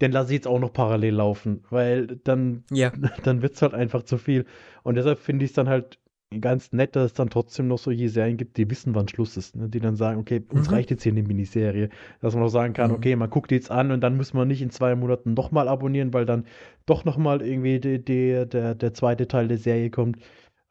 den 0.00 0.12
lasse 0.12 0.30
ich 0.30 0.38
jetzt 0.38 0.46
auch 0.46 0.60
noch 0.60 0.72
parallel 0.72 1.14
laufen, 1.14 1.64
weil 1.70 2.06
dann, 2.06 2.64
ja. 2.70 2.92
dann 3.24 3.42
wird 3.42 3.54
es 3.54 3.62
halt 3.62 3.74
einfach 3.74 4.02
zu 4.02 4.18
viel. 4.18 4.44
Und 4.82 4.96
deshalb 4.96 5.18
finde 5.18 5.44
ich 5.44 5.50
es 5.50 5.54
dann 5.54 5.68
halt 5.68 5.98
ganz 6.40 6.72
nett, 6.72 6.96
dass 6.96 7.06
es 7.06 7.12
dann 7.14 7.30
trotzdem 7.30 7.68
noch 7.68 7.78
solche 7.78 8.08
Serien 8.08 8.36
gibt, 8.36 8.56
die 8.56 8.68
wissen, 8.68 8.94
wann 8.94 9.08
Schluss 9.08 9.36
ist. 9.36 9.56
Ne? 9.56 9.68
Die 9.68 9.80
dann 9.80 9.96
sagen, 9.96 10.20
okay, 10.20 10.42
uns 10.50 10.68
mhm. 10.68 10.74
reicht 10.74 10.90
jetzt 10.90 11.02
hier 11.02 11.12
eine 11.12 11.22
Miniserie. 11.22 11.88
Dass 12.20 12.34
man 12.34 12.44
auch 12.44 12.48
sagen 12.48 12.74
kann, 12.74 12.90
mhm. 12.90 12.96
okay, 12.96 13.16
man 13.16 13.30
guckt 13.30 13.50
die 13.50 13.54
jetzt 13.54 13.70
an 13.70 13.90
und 13.90 14.00
dann 14.00 14.16
muss 14.16 14.34
man 14.34 14.48
nicht 14.48 14.62
in 14.62 14.70
zwei 14.70 14.94
Monaten 14.94 15.34
nochmal 15.34 15.68
abonnieren, 15.68 16.12
weil 16.12 16.26
dann 16.26 16.46
doch 16.84 17.04
nochmal 17.04 17.42
irgendwie 17.42 17.80
die, 17.80 18.04
die, 18.04 18.44
der, 18.46 18.74
der 18.74 18.94
zweite 18.94 19.28
Teil 19.28 19.48
der 19.48 19.58
Serie 19.58 19.90
kommt. 19.90 20.18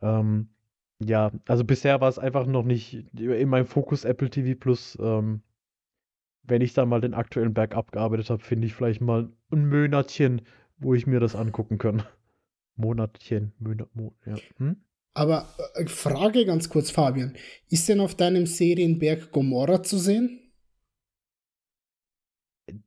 Ähm, 0.01 0.49
ja, 0.99 1.31
also 1.47 1.63
bisher 1.63 2.01
war 2.01 2.09
es 2.09 2.19
einfach 2.19 2.45
noch 2.45 2.63
nicht 2.63 3.05
in 3.13 3.49
meinem 3.49 3.65
Fokus 3.65 4.05
Apple 4.05 4.29
TV 4.29 4.57
Plus. 4.59 4.97
Ähm, 5.01 5.41
wenn 6.47 6.61
ich 6.61 6.73
dann 6.73 6.89
mal 6.89 7.01
den 7.01 7.13
aktuellen 7.13 7.53
Berg 7.53 7.75
abgearbeitet 7.75 8.29
habe, 8.29 8.43
finde 8.43 8.67
ich 8.67 8.73
vielleicht 8.73 9.01
mal 9.01 9.31
ein 9.51 9.67
Monatchen, 9.67 10.41
wo 10.77 10.93
ich 10.93 11.07
mir 11.07 11.19
das 11.19 11.35
angucken 11.35 11.77
kann. 11.77 12.03
Monatchen, 12.75 13.53
Monat, 13.59 13.93
Monat, 13.95 14.13
ja. 14.25 14.35
Hm? 14.57 14.77
Aber 15.13 15.47
äh, 15.75 15.87
Frage 15.87 16.45
ganz 16.45 16.69
kurz, 16.69 16.91
Fabian. 16.91 17.35
Ist 17.69 17.87
denn 17.89 17.99
auf 17.99 18.15
deinem 18.15 18.45
Serienberg 18.45 19.31
Gomorra 19.31 19.81
zu 19.81 19.97
sehen? 19.97 20.41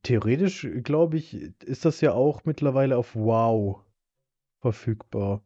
Theoretisch, 0.03 0.67
glaube 0.83 1.17
ich, 1.17 1.33
ist 1.63 1.85
das 1.85 2.01
ja 2.01 2.13
auch 2.13 2.45
mittlerweile 2.45 2.97
auf 2.97 3.15
Wow 3.15 3.83
verfügbar. 4.61 5.43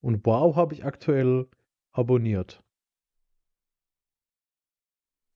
Und 0.00 0.26
Wow 0.26 0.56
habe 0.56 0.74
ich 0.74 0.84
aktuell 0.84 1.48
abonniert. 1.96 2.62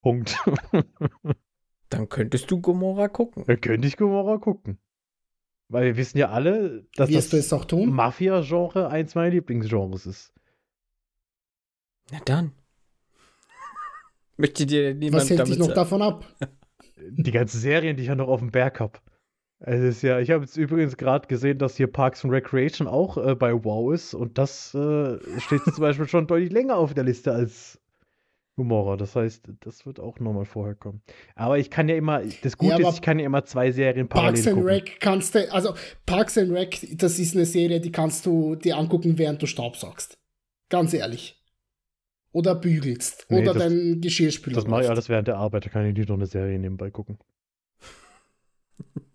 Punkt. 0.02 0.36
Dann 1.90 2.08
könntest 2.08 2.50
du 2.50 2.60
Gomorra 2.60 3.08
gucken. 3.08 3.44
Dann 3.46 3.60
könnte 3.60 3.88
ich 3.88 3.96
Gomorra 3.96 4.38
gucken. 4.38 4.78
Weil 5.68 5.84
wir 5.84 5.96
wissen 5.96 6.18
ja 6.18 6.30
alle, 6.30 6.86
dass 6.96 7.10
Wirst 7.10 7.32
das 7.32 7.68
Mafia-Genre 7.70 8.88
eins 8.88 9.14
meiner 9.14 9.30
Lieblingsgenres 9.30 10.06
ist. 10.06 10.32
Na 12.10 12.18
dann. 12.24 12.52
Möchte 14.36 14.66
dir 14.66 14.94
niemand 14.94 15.22
Was 15.22 15.30
hält 15.30 15.46
dich 15.46 15.58
noch 15.58 15.66
sagen? 15.66 15.76
davon 15.76 16.02
ab? 16.02 16.24
Die 16.96 17.30
ganzen 17.30 17.60
Serien, 17.60 17.96
die 17.96 18.02
ich 18.02 18.08
ja 18.08 18.14
noch 18.14 18.28
auf 18.28 18.40
dem 18.40 18.50
Berg 18.50 18.80
habe. 18.80 18.98
Es 19.62 19.80
ist 19.82 20.02
ja, 20.02 20.18
ich 20.20 20.30
habe 20.30 20.42
jetzt 20.44 20.56
übrigens 20.56 20.96
gerade 20.96 21.28
gesehen, 21.28 21.58
dass 21.58 21.76
hier 21.76 21.86
Parks 21.86 22.24
and 22.24 22.32
Recreation 22.32 22.88
auch 22.88 23.18
äh, 23.18 23.34
bei 23.34 23.52
Wow 23.52 23.92
ist 23.92 24.14
und 24.14 24.38
das 24.38 24.74
äh, 24.74 25.18
steht 25.38 25.62
zum 25.64 25.82
Beispiel 25.82 26.08
schon 26.08 26.26
deutlich 26.26 26.50
länger 26.50 26.76
auf 26.76 26.94
der 26.94 27.04
Liste 27.04 27.32
als 27.32 27.78
Gomorra. 28.56 28.96
Das 28.96 29.16
heißt, 29.16 29.50
das 29.60 29.84
wird 29.84 30.00
auch 30.00 30.18
nochmal 30.18 30.46
vorher 30.46 30.74
kommen. 30.74 31.02
Aber 31.34 31.58
ich 31.58 31.70
kann 31.70 31.90
ja 31.90 31.96
immer, 31.96 32.22
das 32.42 32.56
Gute 32.56 32.80
ja, 32.80 32.88
ist, 32.88 32.96
ich 32.96 33.02
kann 33.02 33.18
ja 33.18 33.26
immer 33.26 33.44
zwei 33.44 33.70
Serien 33.70 34.08
parallel 34.08 34.42
Parks 34.42 34.46
and 34.46 34.64
Rec 34.64 35.00
kannst 35.00 35.34
du, 35.34 35.52
also 35.52 35.74
Parks 36.06 36.38
and 36.38 36.52
Rec, 36.52 36.98
das 36.98 37.18
ist 37.18 37.36
eine 37.36 37.44
Serie, 37.44 37.80
die 37.80 37.92
kannst 37.92 38.24
du 38.24 38.56
dir 38.56 38.78
angucken, 38.78 39.18
während 39.18 39.42
du 39.42 39.46
Staubsaugst. 39.46 40.18
Ganz 40.70 40.94
ehrlich. 40.94 41.38
Oder 42.32 42.54
bügelst. 42.54 43.26
Nee, 43.28 43.42
oder 43.42 43.52
das, 43.52 43.64
dein 43.64 44.00
Geschirrspüler. 44.00 44.54
Das 44.54 44.66
mache 44.66 44.84
ich 44.84 44.88
alles 44.88 45.10
während 45.10 45.28
der 45.28 45.36
Arbeit, 45.36 45.66
da 45.66 45.68
kann 45.68 45.84
ich 45.84 45.94
nicht 45.94 46.08
noch 46.08 46.16
eine 46.16 46.26
Serie 46.26 46.58
nebenbei 46.58 46.90
gucken. 46.90 47.18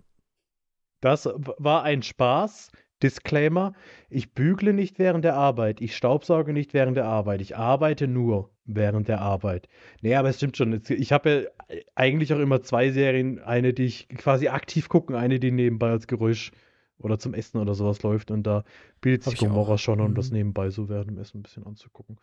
Das 1.06 1.30
war 1.38 1.84
ein 1.84 2.02
Spaß. 2.02 2.72
Disclaimer: 3.04 3.74
Ich 4.10 4.34
bügle 4.34 4.74
nicht 4.74 4.98
während 4.98 5.24
der 5.24 5.36
Arbeit, 5.36 5.80
ich 5.80 5.96
staubsauge 5.96 6.52
nicht 6.52 6.74
während 6.74 6.98
der 6.98 7.06
Arbeit, 7.06 7.42
ich 7.42 7.56
arbeite 7.56 8.08
nur 8.08 8.50
während 8.66 9.08
der 9.08 9.22
Arbeit. 9.22 9.70
Nee, 10.02 10.16
aber 10.16 10.30
es 10.30 10.38
stimmt 10.38 10.58
schon. 10.58 10.82
Ich 10.90 11.12
habe 11.12 11.30
ja 11.70 11.76
eigentlich 11.94 12.34
auch 12.34 12.40
immer 12.40 12.64
zwei 12.64 12.90
Serien: 12.90 13.40
eine, 13.40 13.72
die 13.74 13.84
ich 13.84 14.08
quasi 14.10 14.48
aktiv 14.48 14.90
gucke, 14.90 15.16
eine, 15.16 15.40
die 15.40 15.52
nebenbei 15.52 15.92
als 15.92 16.08
Geräusch 16.08 16.52
oder 16.98 17.20
zum 17.20 17.36
Essen 17.36 17.60
oder 17.60 17.76
sowas 17.76 18.02
läuft. 18.02 18.32
Und 18.32 18.48
da 18.48 18.64
bietet 19.00 19.26
sich 19.26 19.38
Gomorra 19.38 19.78
schon, 19.78 20.02
um 20.02 20.12
mhm. 20.12 20.16
das 20.16 20.32
nebenbei 20.32 20.72
so 20.72 20.90
während 20.90 21.12
dem 21.12 21.20
Essen 21.20 21.40
ein 21.40 21.44
bisschen 21.44 21.68
anzugucken. 21.68 22.18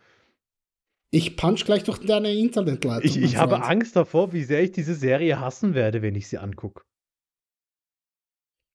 Ich 1.12 1.36
punch 1.36 1.66
gleich 1.66 1.84
durch 1.84 1.98
deine 1.98 2.34
Internetleitung. 2.34 3.04
Ich, 3.04 3.16
ich 3.16 3.36
habe 3.36 3.62
Angst 3.62 3.94
davor, 3.94 4.32
wie 4.32 4.42
sehr 4.42 4.62
ich 4.62 4.72
diese 4.72 4.96
Serie 4.96 5.38
hassen 5.38 5.74
werde, 5.74 6.02
wenn 6.02 6.16
ich 6.16 6.26
sie 6.26 6.38
angucke. 6.38 6.82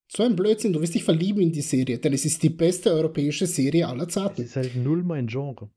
So 0.10 0.24
ein 0.24 0.36
Blödsinn, 0.36 0.74
du 0.74 0.82
wirst 0.82 0.96
dich 0.96 1.04
verlieben 1.04 1.42
in 1.42 1.52
die 1.52 1.62
Serie, 1.62 2.00
denn 2.00 2.14
es 2.14 2.24
ist 2.24 2.42
die 2.42 2.50
beste 2.50 2.92
europäische 2.92 3.46
Serie 3.46 3.88
aller 3.88 4.08
Zeiten. 4.08 4.42
Es 4.42 4.50
ist 4.50 4.56
halt 4.56 4.76
null 4.76 5.04
mein 5.04 5.28
Genre. 5.28 5.70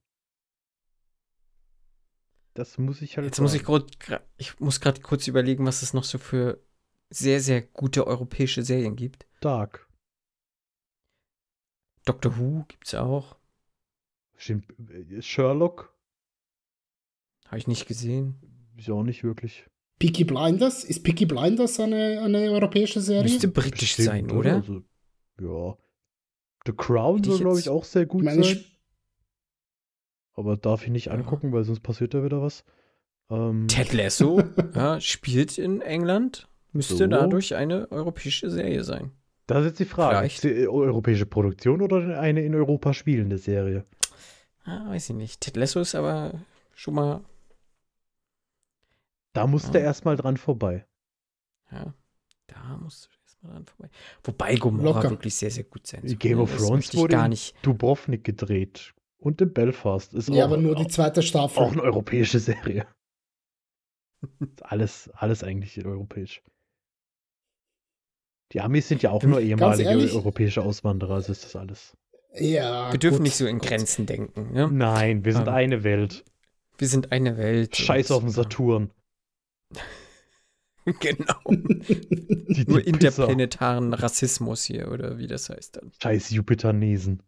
Das 2.55 2.79
muss 2.79 3.03
ich 3.03 3.17
halt. 3.17 3.27
Jetzt 3.27 3.37
sagen. 3.37 3.45
muss 3.45 3.55
ich 3.55 3.65
grad, 3.65 4.25
ich 4.37 4.59
muss 4.61 4.81
gerade 4.81 5.01
kurz 5.01 5.27
überlegen, 5.27 5.67
was 5.67 5.83
es 5.83 5.95
noch 5.95 6.05
so 6.05 6.19
für 6.19 6.65
sehr, 7.09 7.41
sehr 7.41 7.63
gute 7.63 8.07
europäische 8.07 8.63
Serien 8.63 8.97
gibt. 8.97 9.27
Dark. 9.41 9.89
Doctor 12.05 12.39
Who 12.39 12.65
gibt's 12.69 12.95
auch. 12.95 13.37
Stimmt. 14.37 14.73
Sherlock? 15.21 15.95
Habe 17.47 17.59
ich 17.59 17.67
nicht 17.67 17.87
gesehen. 17.87 18.41
Ist 18.77 18.89
auch 18.91 19.03
nicht 19.03 19.23
wirklich. 19.25 19.67
Peaky 20.01 20.25
Blinders? 20.25 20.83
Ist 20.83 21.05
Peaky 21.05 21.27
Blinders 21.27 21.79
eine, 21.79 22.23
eine 22.25 22.51
europäische 22.51 23.01
Serie? 23.01 23.23
Müsste 23.23 23.47
britisch 23.47 23.97
Bestimmt, 23.97 24.07
sein, 24.07 24.31
oder? 24.33 24.57
Also, 24.57 24.83
ja. 25.41 25.77
The 26.67 26.73
Crown 26.77 27.23
soll, 27.23 27.39
glaube 27.39 27.61
ich, 27.61 27.69
auch 27.69 27.85
sehr 27.85 28.07
gut 28.07 28.25
sein. 28.25 28.41
Ich 28.41 28.71
aber 30.41 30.57
darf 30.57 30.85
ich 30.85 30.91
nicht 30.91 31.07
ja. 31.07 31.13
angucken, 31.13 31.53
weil 31.53 31.65
sonst 31.65 31.81
passiert 31.81 32.15
da 32.15 32.25
wieder 32.25 32.41
was. 32.41 32.65
Ähm, 33.31 33.69
Ted 33.69 33.93
Lasso 33.93 34.43
ja, 34.75 35.01
spielt 35.01 35.59
in 35.59 35.83
England. 35.83 36.49
Müsste 36.73 36.97
so. 36.97 37.07
dadurch 37.07 37.55
eine 37.55 37.91
europäische 37.91 38.51
Serie 38.51 38.83
sein. 38.85 39.11
Das 39.47 39.61
ist 39.61 39.67
jetzt 39.67 39.81
die 39.81 39.85
Frage. 39.85 40.17
Vielleicht. 40.17 40.37
Ist 40.37 40.45
die 40.45 40.69
europäische 40.69 41.27
Produktion 41.27 41.83
oder 41.83 42.19
eine 42.19 42.43
in 42.43 42.55
Europa 42.55 42.95
spielende 42.95 43.39
Serie? 43.39 43.85
Ah, 44.65 44.89
weiß 44.89 45.11
ich 45.11 45.17
nicht. 45.17 45.41
Ted 45.41 45.57
Lasso 45.57 45.81
ist 45.81 45.95
aber 45.95 46.33
schon 46.75 46.95
mal. 46.95 47.21
Da 49.33 49.47
musst 49.47 49.75
du 49.75 49.79
erstmal 49.79 50.17
dran 50.17 50.37
vorbei. 50.37 50.87
Ja, 51.71 51.95
da 52.49 52.77
musst 52.79 53.07
du 53.07 53.11
erstmal 53.23 53.53
dran 53.53 53.67
vorbei. 53.67 53.91
Wobei 54.25 54.55
Gomorra 54.57 54.99
Locker. 55.03 55.11
wirklich 55.11 55.35
sehr, 55.37 55.51
sehr 55.51 55.65
gut 55.65 55.87
sein 55.87 56.07
soll. 56.07 56.17
Game 56.17 56.39
ne? 56.39 56.43
of 56.43 56.57
Thrones 56.57 56.95
wurde 56.97 57.13
gar 57.13 57.25
in 57.27 57.31
nicht. 57.31 57.55
Dubrovnik 57.65 58.25
gedreht. 58.25 58.95
Und 59.19 59.41
in 59.41 59.53
Belfast. 59.53 60.15
Ist 60.15 60.29
Ja, 60.31 60.45
auch, 60.45 60.49
aber 60.49 60.57
nur 60.57 60.75
die 60.75 60.89
zweite 60.89 61.23
Staffel. 61.23 61.63
auch 61.63 61.73
eine 61.73 61.83
europäische 61.83 62.39
Serie. 62.41 62.87
alles, 64.63 65.11
alles 65.15 65.43
eigentlich 65.45 65.85
europäisch. 65.85 66.43
Die 68.53 68.61
Amis 68.61 68.89
sind 68.89 69.03
ja 69.03 69.11
auch 69.11 69.23
nur 69.23 69.41
ehemalige 69.41 69.89
ehrlich? 69.91 70.13
europäische 70.15 70.63
Auswanderer, 70.63 71.15
also 71.15 71.31
ist 71.33 71.45
das 71.45 71.55
alles. 71.57 71.97
ja, 72.35 72.91
Wir 72.93 72.99
dürfen 72.99 73.19
gut, 73.19 73.23
nicht 73.25 73.37
so 73.37 73.47
in 73.47 73.59
gut. 73.59 73.69
Grenzen 73.69 74.07
denken. 74.07 74.53
Ne? 74.53 74.69
Nein, 74.73 75.25
wir 75.25 75.33
sind 75.35 75.47
Ähm, 75.47 75.55
eine 75.55 75.85
Welt. 75.85 76.25
Wir 76.79 76.89
sind 76.89 77.13
eine 77.13 77.37
Welt. 77.37 77.77
Scheiß 77.77 78.11
auf 78.11 78.23
den 78.23 78.31
Saturn. 78.31 78.91
Genau. 81.01 81.35
Die, 81.47 82.65
Nur 82.67 82.81
die 82.81 82.93
Pisser. 82.93 83.29
interplanetaren 83.29 83.93
Rassismus 83.95 84.65
hier, 84.65 84.91
oder 84.91 85.19
wie 85.19 85.27
das 85.27 85.49
heißt 85.51 85.77
dann. 85.77 85.93
Scheiß 86.03 86.31
Jupiternesen. 86.31 87.23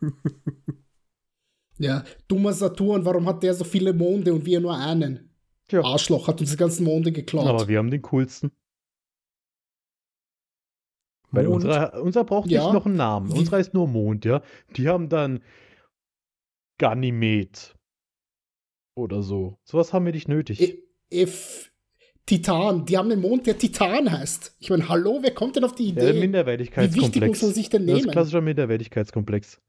Ja, 1.76 2.04
dummer 2.28 2.52
Saturn, 2.52 3.04
warum 3.04 3.26
hat 3.26 3.42
der 3.42 3.52
so 3.52 3.64
viele 3.64 3.92
Monde 3.92 4.32
und 4.32 4.46
wir 4.46 4.60
nur 4.60 4.78
einen? 4.78 5.34
Tja. 5.66 5.82
Arschloch, 5.82 6.28
hat 6.28 6.40
uns 6.40 6.52
die 6.52 6.56
ganzen 6.56 6.84
Monde 6.84 7.10
geklaut. 7.10 7.48
Aber 7.48 7.66
wir 7.66 7.78
haben 7.78 7.90
den 7.90 8.00
coolsten. 8.02 8.52
Weil 11.30 11.44
Mond. 11.46 11.56
unserer, 11.64 12.00
unser 12.00 12.22
braucht 12.22 12.48
Ja. 12.48 12.62
nicht 12.62 12.74
noch 12.74 12.86
einen 12.86 12.94
Namen. 12.96 13.32
Wie- 13.34 13.38
Unserer 13.40 13.56
heißt 13.56 13.74
nur 13.74 13.88
Mond, 13.88 14.24
ja. 14.24 14.40
Die 14.76 14.88
haben 14.88 15.08
dann 15.08 15.42
Ganymed. 16.78 17.74
Oder 18.96 19.22
so. 19.22 19.58
Sowas 19.64 19.92
haben 19.92 20.04
wir 20.06 20.12
nicht 20.12 20.28
nötig. 20.28 20.60
I- 20.60 20.83
If 21.14 21.70
Titan, 22.26 22.86
die 22.86 22.96
haben 22.96 23.10
einen 23.10 23.20
Mond, 23.20 23.46
der 23.46 23.58
Titan 23.58 24.10
heißt. 24.10 24.56
Ich 24.58 24.70
meine, 24.70 24.88
hallo, 24.88 25.18
wer 25.22 25.32
kommt 25.32 25.56
denn 25.56 25.64
auf 25.64 25.74
die 25.74 25.90
ja, 25.90 25.94
der 25.94 26.04
Idee? 26.04 26.16
Wie 26.16 26.20
Minderwertigkeitskomplex. 26.20 27.14
wichtig 27.14 27.28
muss 27.28 27.42
man 27.42 27.52
sich 27.54 27.68
denn 27.68 27.86
Das 27.86 27.96
ist 27.96 28.02
nehmen? 28.02 28.12
klassischer 28.12 28.40
Minderwertigkeitskomplex. 28.40 29.60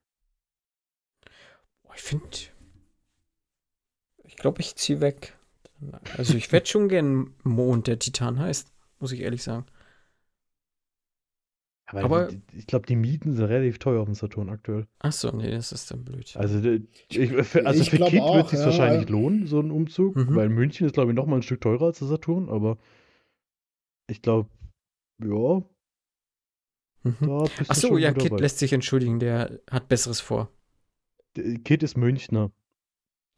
Ich 1.95 2.01
finde. 2.01 2.27
Ich 4.23 4.35
glaube, 4.35 4.61
ich 4.61 4.75
ziehe 4.75 4.99
weg. 5.01 5.37
Also, 6.17 6.35
ich 6.35 6.51
werde 6.51 6.65
schon 6.65 6.89
gern 6.89 7.33
Mond, 7.43 7.87
der 7.87 7.99
Titan 7.99 8.39
heißt. 8.39 8.71
Muss 8.99 9.11
ich 9.11 9.21
ehrlich 9.21 9.43
sagen. 9.43 9.65
Aber, 11.87 12.03
Aber- 12.03 12.27
die, 12.27 12.41
ich 12.57 12.65
glaube, 12.67 12.85
die 12.87 12.95
Mieten 12.95 13.33
sind 13.33 13.45
relativ 13.45 13.77
teuer 13.79 14.01
auf 14.01 14.07
dem 14.07 14.15
Saturn 14.15 14.49
aktuell. 14.49 14.87
Achso, 14.99 15.31
nee, 15.31 15.51
das 15.51 15.71
ist 15.71 15.91
dann 15.91 16.03
blöd. 16.03 16.35
Also, 16.35 16.59
ich, 17.09 17.31
für, 17.45 17.65
also 17.65 17.81
Ich 17.81 17.89
für 17.91 17.97
glaub 17.97 18.09
Kind 18.09 18.23
wird 18.23 18.31
auch, 18.31 18.45
es 18.45 18.49
sich 18.51 18.59
ja, 18.59 18.65
wahrscheinlich 18.65 19.05
weil- 19.07 19.11
lohnen, 19.11 19.45
so 19.47 19.59
ein 19.59 19.69
Umzug. 19.71 20.15
Mhm. 20.15 20.35
Weil 20.35 20.49
München 20.49 20.87
ist, 20.87 20.93
glaube 20.93 21.11
ich, 21.11 21.15
noch 21.15 21.27
mal 21.27 21.35
ein 21.37 21.41
Stück 21.43 21.61
teurer 21.61 21.85
als 21.85 21.99
der 21.99 22.07
Saturn. 22.07 22.49
Aber 22.49 22.77
ich 24.07 24.21
glaube, 24.21 24.49
ja, 25.23 25.61
Mhm. 27.03 27.15
da 27.21 27.43
bist 27.43 27.59
du 27.59 27.69
Achso, 27.69 27.87
schon 27.89 27.99
ja, 27.99 28.13
Kit 28.13 28.31
dabei. 28.31 28.41
lässt 28.41 28.57
sich 28.57 28.73
entschuldigen, 28.73 29.19
der 29.19 29.59
hat 29.69 29.87
Besseres 29.87 30.19
vor. 30.21 30.51
Kid 31.35 31.83
ist 31.83 31.97
Münchner. 31.97 32.51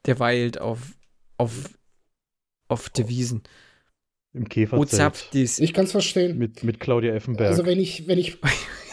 Der 0.06 0.20
weilt 0.20 0.62
auf, 0.62 0.98
auf, 1.38 1.78
auf 2.70 2.90
Devisen. 2.90 3.44
Im 4.38 4.50
Käferzelt. 4.50 4.94
Ozapft 4.94 5.34
dies. 5.34 5.60
Ich 5.60 5.74
kann 5.74 5.86
es 5.86 5.92
verstehen. 5.92 6.38
Mit, 6.38 6.64
mit 6.64 6.80
Claudia 6.80 7.14
Effenberg. 7.14 7.50
Also 7.50 7.66
wenn 7.66 7.80
ich, 7.80 8.08
wenn 8.08 8.18
ich, 8.20 8.38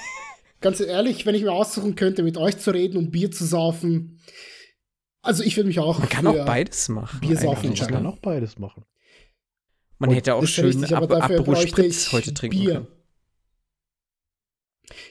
ganz 0.60 0.80
ehrlich, 0.80 1.26
wenn 1.26 1.34
ich 1.34 1.42
mir 1.42 1.52
aussuchen 1.52 1.94
könnte, 1.94 2.22
mit 2.22 2.36
euch 2.36 2.58
zu 2.58 2.70
reden 2.72 2.96
und 2.96 3.10
Bier 3.10 3.30
zu 3.30 3.44
saufen, 3.44 4.20
also 5.22 5.42
ich 5.42 5.56
würde 5.56 5.68
mich 5.68 5.78
auch 5.78 5.98
Man 5.98 6.08
kann 6.08 6.26
auch 6.26 6.44
beides 6.44 6.88
machen. 6.88 7.20
Bier 7.20 7.36
saufen 7.36 7.68
man 7.70 7.88
kann 7.88 8.06
auch 8.06 8.18
beides 8.18 8.58
machen. 8.58 8.84
Man 9.98 10.10
Und 10.10 10.16
hätte 10.16 10.34
auch 10.34 10.44
schön 10.46 10.66
richtig, 10.66 10.88
dafür 10.90 11.12
Aperol 11.22 11.56
Spritz 11.56 12.12
heute 12.12 12.34
trinken 12.34 12.58
Bier. 12.58 12.72
können. 12.74 12.86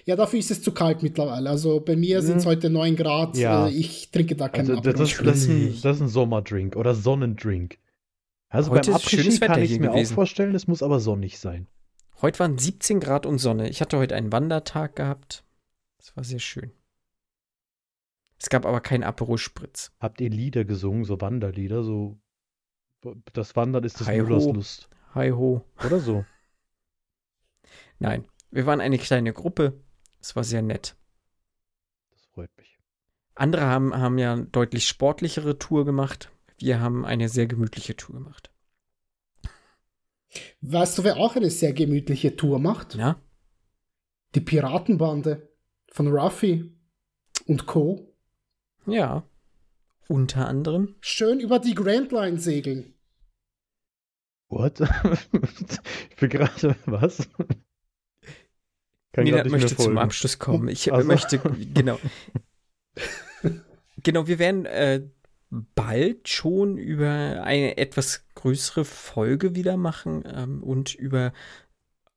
Ja, 0.05 0.15
dafür 0.15 0.37
ist 0.39 0.51
es 0.51 0.61
zu 0.61 0.71
kalt 0.71 1.01
mittlerweile. 1.01 1.49
Also 1.49 1.79
bei 1.79 1.95
mir 1.95 2.21
sind 2.21 2.37
es 2.37 2.45
Mhm. 2.45 2.49
heute 2.49 2.69
9 2.69 2.95
Grad. 2.95 3.37
Ja. 3.37 3.67
Äh, 3.67 3.71
Ich 3.71 4.11
trinke 4.11 4.35
da 4.35 4.49
keinen 4.49 4.69
Also 4.69 4.81
das, 4.81 4.95
das, 4.95 5.17
das, 5.23 5.37
ist 5.37 5.49
ein, 5.49 5.79
das 5.81 5.95
ist 5.97 6.01
ein 6.03 6.07
Sommerdrink 6.09 6.75
oder 6.75 6.93
Sonnendrink. 6.93 7.77
Also 8.53 8.69
Heute 8.69 8.91
beim 8.91 8.99
ist 8.99 9.09
schönes 9.09 9.41
Wetter 9.41 9.55
kann 9.55 9.63
ich 9.63 9.71
es 9.71 9.79
mir 9.79 9.89
auch 9.89 9.95
gewesen. 9.95 10.13
vorstellen, 10.13 10.53
es 10.53 10.67
muss 10.67 10.83
aber 10.83 10.99
sonnig 10.99 11.39
sein. 11.39 11.67
Heute 12.21 12.37
waren 12.37 12.59
17 12.59 12.99
Grad 12.99 13.25
und 13.25 13.39
Sonne. 13.39 13.67
Ich 13.67 13.81
hatte 13.81 13.97
heute 13.97 14.15
einen 14.15 14.31
Wandertag 14.31 14.95
gehabt. 14.95 15.43
Das 15.97 16.15
war 16.15 16.23
sehr 16.23 16.37
schön. 16.37 16.71
Es 18.37 18.49
gab 18.49 18.67
aber 18.67 18.79
keinen 18.79 19.03
Aperol 19.03 19.39
Spritz. 19.39 19.91
Habt 19.99 20.21
ihr 20.21 20.29
Lieder 20.29 20.65
gesungen, 20.65 21.03
so 21.03 21.19
Wanderlieder, 21.19 21.83
so 21.83 22.19
das 23.33 23.55
Wandern 23.55 23.83
ist 23.85 23.99
des 23.99 24.07
Hi. 24.07 24.21
Müllers 24.21 24.45
Lust. 24.45 24.89
Hi 25.15 25.31
ho. 25.31 25.65
Oder 25.83 25.99
so. 25.99 26.23
Nein, 27.97 28.27
wir 28.51 28.67
waren 28.67 28.81
eine 28.81 28.99
kleine 28.99 29.33
Gruppe. 29.33 29.81
Es 30.21 30.35
war 30.35 30.43
sehr 30.43 30.61
nett. 30.61 30.95
Das 32.11 32.23
freut 32.25 32.55
mich. 32.57 32.77
Andere 33.33 33.65
haben, 33.65 33.95
haben 33.95 34.19
ja 34.19 34.33
eine 34.33 34.45
deutlich 34.45 34.87
sportlichere 34.87 35.57
Tour 35.57 35.85
gemacht. 35.85 36.31
Wir 36.63 36.79
haben 36.79 37.05
eine 37.05 37.27
sehr 37.27 37.45
gemütliche 37.45 37.97
Tour 37.97 38.15
gemacht. 38.15 38.49
Weißt 40.61 40.97
du, 40.97 41.03
wer 41.03 41.17
auch 41.17 41.35
eine 41.35 41.49
sehr 41.49 41.73
gemütliche 41.73 42.37
Tour 42.37 42.57
macht? 42.57 42.95
Ja? 42.95 43.21
Die 44.33 44.39
Piratenbande 44.39 45.51
von 45.91 46.07
Ruffy 46.07 46.73
und 47.47 47.65
Co. 47.65 48.15
Ja. 48.85 49.27
Unter 50.07 50.47
anderem. 50.47 50.95
Schön 51.01 51.41
über 51.41 51.59
die 51.59 51.75
Grand 51.75 52.13
Line 52.13 52.39
segeln. 52.39 52.93
What? 54.47 54.79
ich 56.11 56.15
bin 56.15 56.29
gerade, 56.29 56.77
was? 56.85 57.27
Kann 59.11 59.25
nicht 59.25 59.49
möchte 59.49 59.75
zum. 59.75 59.97
Abschluss 59.97 60.39
kommen. 60.39 60.69
Ich 60.69 60.93
Ach 60.93 61.01
so. 61.01 61.07
möchte, 61.07 61.39
genau. 61.73 61.99
genau, 63.97 64.27
wir 64.27 64.39
werden 64.39 64.65
äh, 64.65 65.09
bald 65.75 66.27
schon 66.27 66.77
über 66.77 67.43
eine 67.43 67.77
etwas 67.77 68.25
größere 68.35 68.85
Folge 68.85 69.55
wieder 69.55 69.77
machen 69.77 70.23
ähm, 70.25 70.63
und 70.63 70.95
über 70.95 71.31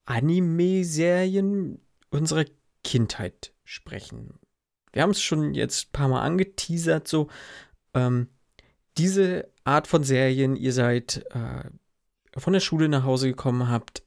Anime-Serien 0.07 1.81
unserer 2.11 2.45
Kindheit 2.83 3.53
sprechen. 3.65 4.39
Wir 4.93 5.03
haben 5.03 5.11
es 5.11 5.21
schon 5.21 5.53
jetzt 5.53 5.89
ein 5.89 5.93
paar 5.93 6.09
Mal 6.09 6.23
angeteasert, 6.23 7.07
so 7.07 7.29
ähm, 7.93 8.29
diese 8.97 9.51
Art 9.65 9.87
von 9.87 10.05
Serien, 10.05 10.57
ihr 10.57 10.73
seid 10.73 11.27
äh, 11.31 11.69
von 12.39 12.53
der 12.55 12.61
Schule 12.61 12.89
nach 12.89 13.05
Hause 13.05 13.29
gekommen, 13.29 13.69
habt 13.69 14.03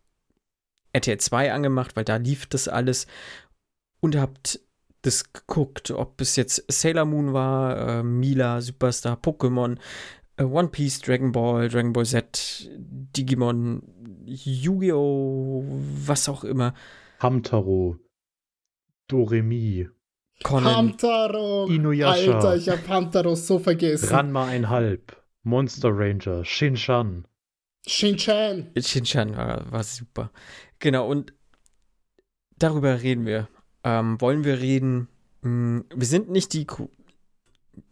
RTL 0.93 1.19
2 1.19 1.53
angemacht, 1.53 1.95
weil 1.95 2.05
da 2.05 2.15
lief 2.15 2.47
das 2.47 2.67
alles 2.67 3.05
und 3.99 4.15
habt 4.15 4.59
das 5.01 5.31
geguckt, 5.31 5.91
ob 5.91 6.19
es 6.21 6.35
jetzt 6.35 6.63
Sailor 6.67 7.05
Moon 7.05 7.33
war, 7.33 7.99
äh, 7.99 8.03
Mila, 8.03 8.61
Superstar, 8.61 9.17
Pokémon, 9.17 9.77
äh, 10.37 10.43
One 10.43 10.69
Piece, 10.69 11.01
Dragon 11.01 11.31
Ball, 11.31 11.69
Dragon 11.69 11.93
Ball 11.93 12.05
Z, 12.05 12.69
Digimon, 12.77 13.81
Yu-Gi-Oh!, 14.25 15.63
was 16.05 16.29
auch 16.29 16.43
immer. 16.43 16.73
Hamtaro. 17.19 17.97
Doremi. 19.07 19.89
Conan. 20.43 20.75
Hamtaro. 20.75 21.67
Inuyasha. 21.67 22.35
Alter, 22.35 22.55
ich 22.55 22.69
hab 22.69 22.87
Hamtaro 22.87 23.35
so 23.35 23.59
vergessen. 23.59 24.09
Ranma 24.09 24.45
einhalb. 24.45 25.21
Monster 25.43 25.89
Ranger. 25.91 26.45
Shinshan. 26.45 27.25
Shin-Chan. 27.87 28.71
Shinchan 28.77 29.35
war, 29.35 29.71
war 29.71 29.83
super. 29.83 30.31
Genau, 30.79 31.07
und 31.09 31.33
darüber 32.57 33.01
reden 33.01 33.25
wir. 33.25 33.47
Ähm, 33.83 34.19
wollen 34.19 34.43
wir 34.43 34.59
reden? 34.59 35.07
Mh, 35.41 35.83
wir 35.95 36.07
sind 36.07 36.29
nicht 36.29 36.53
die, 36.53 36.67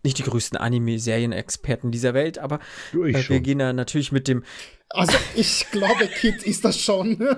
nicht 0.03 0.17
die 0.17 0.23
größten 0.23 0.57
Anime-Serien-Experten 0.57 1.91
dieser 1.91 2.13
Welt, 2.13 2.39
aber 2.39 2.59
äh, 2.93 3.13
wir 3.29 3.39
gehen 3.39 3.59
da 3.59 3.71
natürlich 3.73 4.11
mit 4.11 4.27
dem 4.27 4.43
Also 4.89 5.17
ich 5.35 5.65
glaube, 5.71 6.07
Kid 6.07 6.43
ist 6.43 6.65
das 6.65 6.79
schon. 6.79 7.17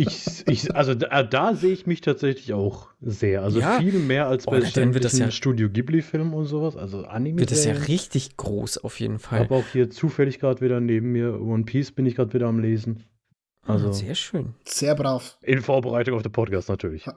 Ich, 0.00 0.46
ich, 0.46 0.72
also 0.76 0.94
da, 0.94 1.24
da 1.24 1.54
sehe 1.56 1.72
ich 1.72 1.84
mich 1.88 2.02
tatsächlich 2.02 2.52
auch 2.52 2.86
sehr. 3.00 3.42
Also 3.42 3.58
Ja. 3.58 3.80
viel 3.80 3.94
mehr 3.98 4.28
als 4.28 4.46
Oh, 4.46 4.52
bei 4.52 4.60
wird 4.62 5.04
das 5.04 5.18
ja- 5.18 5.32
Studio 5.32 5.68
Ghibli-Filmen 5.68 6.34
und 6.34 6.44
sowas. 6.44 6.76
Also 6.76 7.02
Anime. 7.02 7.40
wird 7.40 7.50
es 7.50 7.64
ja 7.64 7.72
richtig 7.72 8.36
groß 8.36 8.78
auf 8.78 9.00
jeden 9.00 9.16
Ich 9.16 9.22
Fall. 9.22 9.40
habe 9.40 9.56
auch 9.56 9.64
hier 9.72 9.90
zufällig 9.90 10.38
gerade 10.38 10.60
wieder 10.60 10.78
neben 10.78 11.10
mir 11.10 11.40
One 11.40 11.64
Piece 11.64 11.90
bin 11.90 12.06
ich 12.06 12.14
gerade 12.14 12.32
wieder 12.32 12.46
am 12.46 12.60
Lesen. 12.60 13.02
Also 13.66 13.88
Ah, 13.88 13.92
sehr 13.92 14.14
schön. 14.14 14.54
Sehr 14.64 14.94
brav. 14.94 15.36
in 15.42 15.62
Vorbereitung 15.62 16.14
auf 16.14 16.22
den 16.22 16.30
Podcast 16.30 16.68
natürlich. 16.68 17.08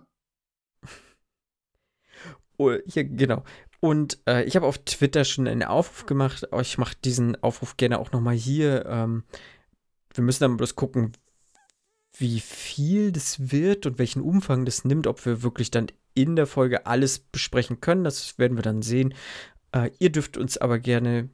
Oh, 2.61 2.77
hier, 2.85 3.05
genau. 3.05 3.43
Und 3.79 4.19
äh, 4.27 4.43
ich 4.43 4.55
habe 4.55 4.67
auf 4.67 4.77
Twitter 4.85 5.25
schon 5.25 5.47
einen 5.47 5.63
Aufruf 5.63 6.05
gemacht. 6.05 6.53
aber 6.53 6.61
Ich 6.61 6.77
mache 6.77 6.95
diesen 7.03 7.41
Aufruf 7.41 7.75
gerne 7.75 7.97
auch 7.97 8.11
nochmal 8.11 8.35
hier. 8.35 8.85
Ähm, 8.85 9.23
wir 10.13 10.23
müssen 10.23 10.43
dann 10.43 10.57
bloß 10.57 10.75
gucken, 10.75 11.13
wie 12.19 12.39
viel 12.39 13.11
das 13.11 13.51
wird 13.51 13.87
und 13.87 13.97
welchen 13.97 14.21
Umfang 14.21 14.63
das 14.65 14.85
nimmt, 14.85 15.07
ob 15.07 15.25
wir 15.25 15.41
wirklich 15.41 15.71
dann 15.71 15.87
in 16.13 16.35
der 16.35 16.45
Folge 16.45 16.85
alles 16.85 17.17
besprechen 17.17 17.81
können. 17.81 18.03
Das 18.03 18.37
werden 18.37 18.57
wir 18.57 18.63
dann 18.63 18.83
sehen. 18.83 19.15
Äh, 19.71 19.89
ihr 19.97 20.11
dürft 20.11 20.37
uns 20.37 20.59
aber 20.59 20.77
gerne 20.77 21.29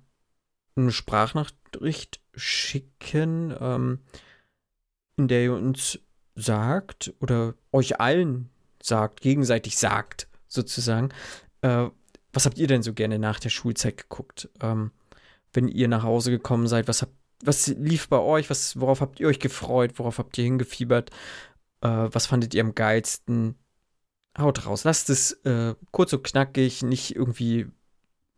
eine 0.78 0.94
Sprachnachricht 0.94 2.22
schicken, 2.36 3.54
ähm, 3.60 4.00
in 5.18 5.28
der 5.28 5.44
ihr 5.44 5.54
uns 5.56 6.00
sagt 6.36 7.14
oder 7.20 7.56
euch 7.74 8.00
allen 8.00 8.50
sagt, 8.82 9.20
gegenseitig 9.20 9.78
sagt, 9.78 10.27
sozusagen, 10.48 11.10
äh, 11.62 11.88
was 12.34 12.46
habt 12.46 12.58
ihr 12.58 12.68
denn 12.68 12.84
so 12.84 12.94
gerne 12.94 13.20
nach 13.20 13.40
der 13.40 13.50
Schulzeit 13.50 13.98
geguckt? 13.98 14.50
Ähm, 14.62 14.92
wenn 15.54 15.68
ihr 15.68 15.88
nach 15.88 16.04
Hause 16.04 16.32
gekommen 16.32 16.68
seid, 16.68 16.88
was 16.88 17.02
habt, 17.02 17.14
was 17.44 17.68
lief 17.68 18.10
bei 18.10 18.20
euch? 18.20 18.50
Was, 18.50 18.80
worauf 18.80 19.02
habt 19.02 19.20
ihr 19.20 19.28
euch 19.28 19.40
gefreut? 19.40 19.94
Worauf 19.98 20.20
habt 20.20 20.38
ihr 20.38 20.44
hingefiebert? 20.44 21.12
Äh, 21.82 21.88
was 21.88 22.28
fandet 22.28 22.54
ihr 22.54 22.62
am 22.62 22.76
geilsten? 22.76 23.56
Haut 24.38 24.66
raus. 24.68 24.84
Lasst 24.84 25.10
es 25.10 25.32
äh, 25.46 25.74
kurz 25.92 26.14
und 26.14 26.24
knackig, 26.24 26.84
nicht 26.84 27.16
irgendwie 27.16 27.68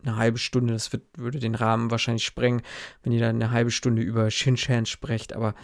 eine 0.02 0.16
halbe 0.16 0.38
Stunde. 0.38 0.74
Das 0.74 0.94
wird, 0.94 1.04
würde 1.18 1.40
den 1.40 1.56
Rahmen 1.56 1.92
wahrscheinlich 1.92 2.26
sprengen, 2.26 2.62
wenn 3.04 3.12
ihr 3.12 3.20
dann 3.20 3.36
eine 3.36 3.52
halbe 3.52 3.72
Stunde 3.72 4.02
über 4.02 4.32
Shinshan 4.32 4.86
sprecht. 4.86 5.34
Aber 5.34 5.56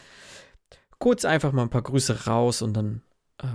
kurz 0.99 1.23
einfach 1.23 1.51
mal 1.51 1.61
ein 1.61 1.69
paar 1.69 1.83
Grüße 1.83 2.25
raus 2.25 2.61
und 2.61 2.73
dann 2.73 3.01
äh, 3.41 3.47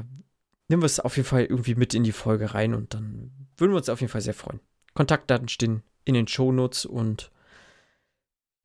nehmen 0.70 0.82
wir 0.82 0.86
es 0.86 1.00
auf 1.00 1.16
jeden 1.16 1.28
Fall 1.28 1.44
irgendwie 1.44 1.74
mit 1.74 1.94
in 1.94 2.04
die 2.04 2.12
Folge 2.12 2.54
rein 2.54 2.74
und 2.74 2.94
dann 2.94 3.32
würden 3.56 3.72
wir 3.72 3.78
uns 3.78 3.88
auf 3.88 4.00
jeden 4.00 4.10
Fall 4.10 4.20
sehr 4.20 4.34
freuen. 4.34 4.60
Kontaktdaten 4.94 5.48
stehen 5.48 5.82
in 6.04 6.14
den 6.14 6.28
Shownotes 6.28 6.86
und 6.86 7.32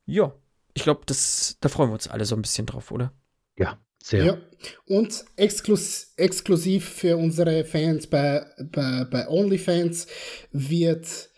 ja, 0.06 0.34
ich 0.76 0.84
glaube, 0.84 1.02
da 1.08 1.70
freuen 1.70 1.90
wir 1.90 1.94
uns 1.94 2.08
alle 2.08 2.26
so 2.26 2.36
ein 2.36 2.44
bisschen 2.44 2.68
drauf, 2.68 2.92
oder? 2.92 3.12
Ja, 3.58 3.80
sehr. 4.04 4.24
Ja. 4.24 4.38
Und 4.86 5.26
exklus 5.36 6.14
exklusiv 6.16 6.88
für 6.88 7.18
unsere 7.18 7.66
Fans 7.66 8.08
bei, 8.08 8.46
bei, 8.72 9.06
bei 9.06 9.28
OnlyFans 9.28 10.06
wird 10.52 11.30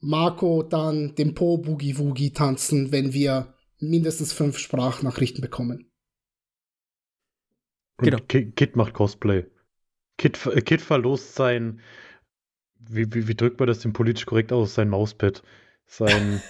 Marco 0.00 0.64
dann 0.64 1.14
den 1.14 1.34
Po 1.34 1.58
Boogie 1.58 1.98
Woogie 1.98 2.32
tanzen, 2.32 2.90
wenn 2.90 3.12
wir 3.12 3.54
mindestens 3.78 4.32
fünf 4.32 4.58
Sprachnachrichten 4.58 5.40
bekommen. 5.40 5.92
Genau. 7.98 8.18
Kit 8.26 8.74
macht 8.74 8.92
Cosplay. 8.92 9.46
Kit, 10.18 10.38
Kit 10.64 10.80
verlost 10.80 11.34
sein, 11.34 11.80
wie, 12.78 13.12
wie, 13.12 13.28
wie 13.28 13.34
drückt 13.34 13.58
man 13.58 13.68
das 13.68 13.80
denn 13.80 13.92
politisch 13.92 14.24
korrekt 14.26 14.52
aus? 14.52 14.74
Sein 14.74 14.88
Mauspad. 14.88 15.42
Sein, 15.86 16.40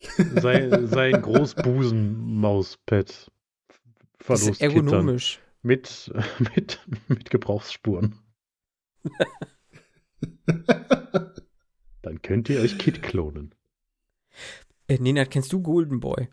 sein, 0.40 0.86
sein 0.86 1.22
Großbusen-Mauspad. 1.22 3.30
Verlost 4.18 4.48
das 4.48 4.56
ist 4.56 4.62
ergonomisch. 4.62 5.40
Mit, 5.62 6.12
mit, 6.54 6.80
mit 7.08 7.30
Gebrauchsspuren. 7.30 8.18
Dann 12.02 12.22
könnt 12.22 12.48
ihr 12.48 12.60
euch 12.60 12.78
Kit 12.78 13.02
klonen. 13.02 13.54
Äh, 14.88 14.98
Nena, 14.98 15.24
kennst 15.24 15.52
du 15.52 15.62
Golden 15.62 16.00
Boy? 16.00 16.28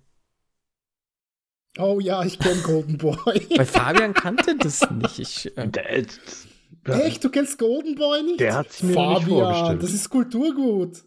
Oh 1.78 2.00
ja, 2.00 2.24
ich 2.24 2.40
kenne 2.40 2.62
Golden 2.62 2.98
Boy. 2.98 3.48
Weil 3.58 3.66
Fabian 3.66 4.14
kannte 4.14 4.56
das 4.58 4.90
nicht. 4.90 5.20
Ich, 5.20 5.58
äh, 5.58 5.68
der, 5.68 7.06
Echt, 7.06 7.24
du 7.24 7.30
kennst 7.30 7.58
Golden 7.60 7.96
Boy 7.96 8.24
nicht? 8.24 8.40
Der 8.40 8.56
hat 8.56 8.70
es 8.70 8.82
mir 8.82 8.94
Fabian, 8.94 9.20
nicht 9.20 9.30
vorgestellt. 9.30 9.84
Das 9.84 9.94
ist 9.94 10.10
Kulturgut. 10.10 11.04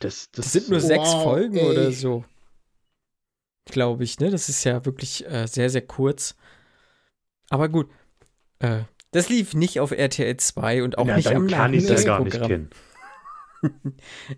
Das, 0.00 0.30
das, 0.32 0.44
das 0.44 0.52
sind 0.52 0.68
nur 0.68 0.80
wow, 0.80 0.86
sechs 0.86 1.12
Folgen 1.12 1.56
ey. 1.56 1.70
oder 1.70 1.92
so. 1.92 2.24
Glaube 3.66 4.02
ich, 4.02 4.18
ne? 4.18 4.30
Das 4.30 4.48
ist 4.48 4.64
ja 4.64 4.84
wirklich 4.84 5.24
äh, 5.26 5.46
sehr, 5.46 5.70
sehr 5.70 5.82
kurz. 5.82 6.34
Aber 7.48 7.68
gut. 7.68 7.88
Äh, 8.58 8.80
das 9.12 9.28
lief 9.28 9.54
nicht 9.54 9.78
auf 9.78 9.92
RTL 9.92 10.36
2 10.36 10.82
und 10.82 10.98
auch 10.98 11.06
ja, 11.06 11.16
nicht 11.16 11.28
am 11.28 11.46
kann 11.46 11.74
ich 11.74 11.86
das 11.86 12.04
gar 12.04 12.24
nicht 12.24 12.40
kennen. 12.40 12.70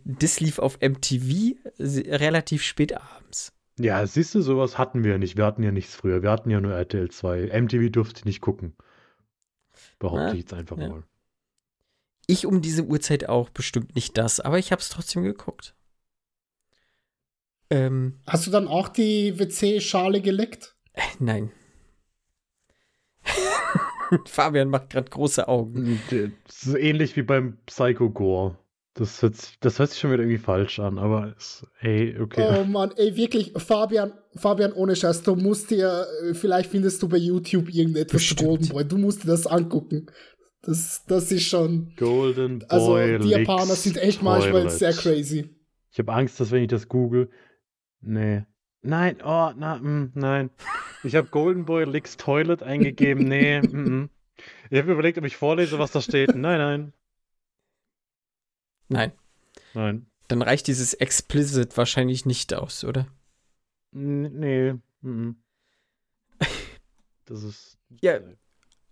das 0.05 0.41
lief 0.41 0.59
auf 0.59 0.79
MTV 0.81 1.57
relativ 1.79 2.63
spät 2.63 2.95
abends. 2.95 3.54
Ja, 3.79 4.07
siehst 4.07 4.35
du, 4.35 4.41
sowas 4.41 4.79
hatten 4.79 5.03
wir 5.03 5.19
nicht. 5.19 5.37
Wir 5.37 5.45
hatten 5.45 5.63
ja 5.63 5.73
nichts 5.73 5.95
früher. 5.95 6.23
Wir 6.23 6.31
hatten 6.31 6.51
ja 6.51 6.61
nur 6.61 6.73
RTL 6.73 7.11
2. 7.11 7.61
MTV 7.61 7.91
durfte 7.91 8.21
ich 8.21 8.25
nicht 8.25 8.41
gucken. 8.41 8.77
Behaupte 9.99 10.35
ich 10.35 10.43
jetzt 10.43 10.55
einfach 10.55 10.79
ja. 10.79 10.89
mal. 10.89 11.03
Ich 12.27 12.47
um 12.47 12.63
diese 12.63 12.85
Uhrzeit 12.85 13.29
auch 13.29 13.51
bestimmt 13.51 13.95
nicht 13.95 14.17
das, 14.17 14.41
aber 14.41 14.59
ich 14.59 14.73
habe 14.73 14.81
es 14.81 14.89
trotzdem 14.89 15.25
geguckt. 15.25 15.75
Ähm, 17.71 18.21
Hast 18.27 18.47
du 18.47 18.51
dann 18.51 18.69
auch 18.69 18.89
die 18.89 19.39
WC-Schale 19.39 20.21
geleckt? 20.21 20.77
Äh, 20.93 21.03
nein. 21.19 21.51
Fabian 24.27 24.69
macht 24.69 24.91
gerade 24.91 25.11
große 25.11 25.49
Augen. 25.49 26.01
So 26.49 26.77
ähnlich 26.77 27.17
wie 27.17 27.23
beim 27.23 27.59
Psycho 27.67 28.11
Gore. 28.11 28.59
Das 28.97 29.23
hört, 29.23 29.35
sich, 29.35 29.59
das 29.59 29.81
hört 29.81 29.91
sich 29.91 29.99
schon 29.99 30.13
wieder 30.13 30.23
irgendwie 30.23 30.39
falsch 30.39 30.79
an, 30.79 30.99
aber 30.99 31.35
es, 31.37 31.67
ey, 31.81 32.17
okay. 32.21 32.47
Oh 32.61 32.65
Mann, 32.65 32.93
ey, 32.97 33.17
wirklich, 33.17 33.53
Fabian, 33.57 34.13
Fabian, 34.37 34.73
ohne 34.73 34.95
Scheiß, 34.95 35.25
du 35.25 35.35
musst 35.35 35.73
dir, 35.73 36.07
äh, 36.23 36.35
vielleicht 36.35 36.71
findest 36.71 37.03
du 37.03 37.09
bei 37.09 37.17
YouTube 37.17 37.75
irgendetwas 37.75 38.21
Bestimmt. 38.21 38.49
Golden 38.49 38.69
Boy, 38.69 38.85
du 38.85 38.99
musst 38.99 39.25
dir 39.25 39.29
das 39.29 39.49
angucken. 39.49 40.07
Das, 40.63 41.05
das 41.07 41.33
ist 41.33 41.43
schon. 41.43 41.93
Golden 41.97 42.61
Boy. 42.61 42.69
Also, 42.69 43.19
die 43.25 43.31
Japaner 43.31 43.75
sind 43.75 43.97
echt 43.97 44.21
Toilet. 44.21 44.41
manchmal 44.41 44.71
sehr 44.71 44.93
crazy. 44.93 45.51
Ich 45.91 45.99
habe 45.99 46.13
Angst, 46.13 46.39
dass 46.39 46.53
wenn 46.53 46.63
ich 46.63 46.69
das 46.69 46.89
google. 46.89 47.31
Nee. 48.01 48.45
Nein, 48.83 49.17
oh, 49.25 49.51
na, 49.57 49.77
mm, 49.77 50.13
nein. 50.15 50.51
Ich 51.03 51.17
habe 51.17 51.29
Golden 51.29 51.65
Boy 51.65 51.85
Licks 51.85 52.17
Toilet 52.17 52.63
eingegeben. 52.63 53.25
Nee, 53.29 53.61
mm, 53.61 53.77
mm. 53.77 54.11
Ich 54.71 54.79
habe 54.79 54.93
überlegt, 54.93 55.19
ob 55.19 55.25
ich 55.25 55.37
vorlese, 55.37 55.79
was 55.79 55.91
da 55.91 56.01
steht. 56.01 56.35
Nein, 56.35 56.59
nein. 56.59 56.93
Nein. 58.89 59.13
Nein. 59.75 60.07
Dann 60.29 60.43
reicht 60.43 60.67
dieses 60.67 60.95
explicit 60.95 61.77
wahrscheinlich 61.77 62.27
nicht 62.27 62.55
aus, 62.55 62.85
oder? 62.85 63.07
Nee. 63.93 64.75
Mhm. 65.01 65.37
Das 67.27 67.43
ist. 67.43 67.79
Ja. 68.03 68.21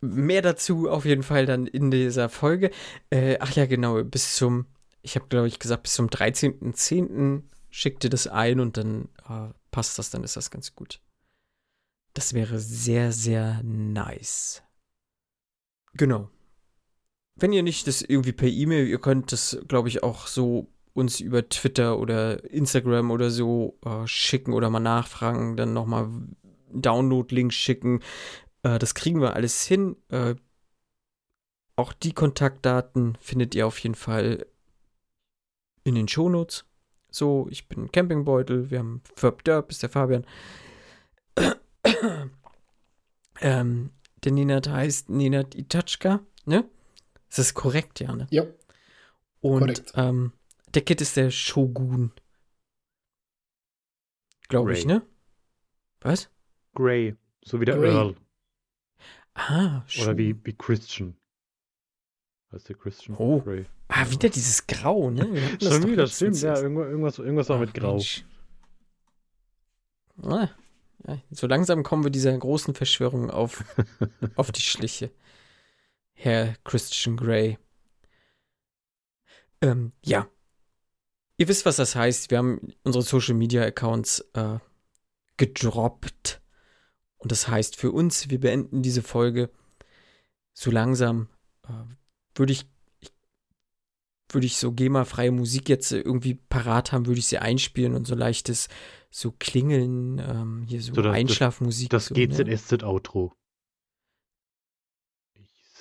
Mehr 0.01 0.41
dazu 0.43 0.89
auf 0.89 1.05
jeden 1.05 1.23
Fall 1.23 1.45
dann 1.47 1.67
in 1.67 1.91
dieser 1.91 2.29
Folge. 2.29 2.71
Äh, 3.11 3.37
ach 3.41 3.53
ja, 3.53 3.67
genau, 3.67 4.03
bis 4.03 4.37
zum, 4.37 4.67
ich 5.03 5.17
habe 5.17 5.29
glaube 5.29 5.49
ich 5.49 5.59
gesagt, 5.59 5.83
bis 5.85 5.93
zum 5.93 6.09
13.10. 6.09 7.43
schickt 7.71 8.03
ihr 8.03 8.11
das 8.11 8.27
ein 8.27 8.59
und 8.59 8.79
dann 8.79 9.11
äh, 9.29 9.53
passt 9.71 9.99
das, 9.99 10.11
dann 10.11 10.25
ist 10.25 10.37
das 10.37 10.51
ganz 10.51 10.75
gut. 10.75 11.01
Das 12.15 12.33
wäre 12.33 12.59
sehr, 12.59 13.13
sehr 13.13 13.63
nice. 13.63 14.63
Genau 15.95 16.31
wenn 17.37 17.53
ihr 17.53 17.63
nicht 17.63 17.87
das 17.87 18.03
irgendwie 18.03 18.33
per 18.33 18.49
E-Mail, 18.49 18.87
ihr 18.87 19.01
könnt 19.01 19.33
das, 19.33 19.59
glaube 19.69 19.89
ich, 19.89 20.03
auch 20.03 20.27
so 20.27 20.69
uns 20.95 21.21
über 21.21 21.49
Twitter 21.49 21.99
oder 21.99 22.51
Instagram 22.51 23.11
oder 23.11 23.31
so 23.31 23.79
äh, 23.85 24.07
schicken 24.07 24.53
oder 24.53 24.69
mal 24.69 24.81
nachfragen, 24.81 25.57
dann 25.57 25.73
nochmal 25.73 26.09
Download-Links 26.73 27.55
schicken. 27.55 28.01
Äh, 28.63 28.79
das 28.79 28.95
kriegen 28.95 29.21
wir 29.21 29.35
alles 29.35 29.65
hin. 29.65 29.97
Äh, 30.09 30.35
auch 31.77 31.93
die 31.93 32.13
Kontaktdaten 32.13 33.17
findet 33.21 33.55
ihr 33.55 33.67
auf 33.67 33.79
jeden 33.79 33.95
Fall 33.95 34.47
in 35.85 35.95
den 35.95 36.09
Shownotes. 36.09 36.67
So, 37.11 37.47
ich 37.51 37.69
bin 37.69 37.91
Campingbeutel, 37.91 38.71
wir 38.71 38.79
haben 38.79 39.03
Verb 39.17 39.45
Derp, 39.45 39.71
ist 39.71 39.83
der 39.83 39.91
Fabian. 39.91 40.27
ähm, 43.41 43.91
der 44.25 44.33
Ninat 44.33 44.69
heißt 44.69 45.11
Ninat 45.11 45.55
Itachka, 45.55 46.21
ne? 46.45 46.65
Das 47.33 47.47
ist 47.47 47.55
korrekt, 47.55 48.01
ja, 48.01 48.15
ne? 48.15 48.27
Ja. 48.31 48.45
Und 49.41 49.83
ähm, 49.95 50.35
der 50.75 50.83
Kid 50.83 51.01
ist 51.01 51.17
der 51.17 51.31
Shogun. 51.31 52.13
Glaube 54.49 54.75
ich, 54.75 54.85
ne? 54.85 55.01
Was? 56.03 56.29
Grey. 56.75 57.17
So 57.43 57.59
wie 57.59 57.65
der 57.65 57.77
Grey. 57.79 57.91
Earl. 57.91 58.17
Ah, 59.33 59.83
schon. 59.87 60.05
Oder 60.05 60.19
wie, 60.19 60.45
wie 60.45 60.53
Christian. 60.53 61.17
Heißt 62.53 62.69
der 62.69 62.77
Christian? 62.77 63.17
Oh. 63.17 63.41
Grey. 63.41 63.65
Ah, 63.89 64.11
wieder 64.11 64.29
dieses 64.29 64.67
Grau, 64.67 65.09
ne? 65.11 65.59
Schon 65.63 65.87
wieder, 65.87 66.07
stimmt. 66.07 66.39
Ja, 66.43 66.61
irgendwas, 66.61 67.19
irgendwas 67.19 67.51
auch 67.51 67.61
mit 67.61 67.73
Grau. 67.73 67.99
Ah, 70.23 70.49
ja, 71.07 71.19
so 71.31 71.47
langsam 71.47 71.83
kommen 71.83 72.05
wir 72.05 72.11
dieser 72.11 72.37
großen 72.37 72.75
Verschwörung 72.75 73.31
auf, 73.31 73.65
auf 74.37 74.53
die 74.53 74.61
Schliche. 74.61 75.11
Herr 76.13 76.55
Christian 76.65 77.17
Grey. 77.17 77.59
Ähm, 79.61 79.93
ja. 80.05 80.29
Ihr 81.37 81.49
wisst, 81.49 81.67
was 81.67 81.77
das 81.77 81.95
heißt. 81.97 82.31
Wir 82.31 82.39
haben 82.39 82.73
unsere 82.83 83.03
Social 83.03 83.35
Media 83.35 83.63
Accounts 83.63 84.21
äh, 84.35 84.59
gedroppt. 85.37 86.41
Und 87.17 87.33
das 87.33 87.49
heißt 87.49 87.77
für 87.77 87.93
uns, 87.93 88.31
wir 88.31 88.41
beenden 88.41 88.83
diese 88.83 89.03
Folge 89.03 89.51
so 90.53 90.71
langsam. 90.71 91.29
Äh, 91.65 91.73
würde 92.35 92.53
ich, 92.53 92.67
ich 93.01 93.13
würde 94.31 94.47
ich 94.47 94.57
so 94.57 94.73
GEMA-freie 94.73 95.31
Musik 95.31 95.69
jetzt 95.69 95.93
irgendwie 95.93 96.35
parat 96.35 96.93
haben, 96.93 97.07
würde 97.07 97.21
ich 97.21 97.27
sie 97.27 97.39
einspielen 97.39 97.95
und 97.95 98.07
so 98.07 98.15
leichtes 98.15 98.69
so 99.11 99.33
Klingeln, 99.39 100.19
ähm, 100.19 100.65
hier 100.67 100.81
so, 100.81 100.95
so 100.95 101.03
das, 101.03 101.15
Einschlafmusik. 101.15 101.91
Das, 101.91 102.09
das 102.09 102.09
so, 102.09 102.15
GZSZ-Outro. 102.15 103.33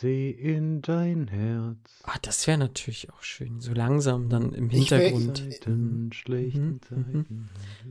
Seh 0.01 0.31
in 0.31 0.81
dein 0.81 1.27
Herz. 1.27 1.77
Ah, 2.03 2.17
das 2.23 2.47
wäre 2.47 2.57
natürlich 2.57 3.09
auch 3.11 3.21
schön. 3.21 3.59
So 3.59 3.71
langsam 3.73 4.29
dann 4.29 4.51
im 4.53 4.71
Ich 4.71 4.89
wär- 4.89 4.97
Hintergrund. 4.97 5.37
Zeiten, 5.37 6.09
schlechten 6.11 6.79
Mhm, 6.89 7.25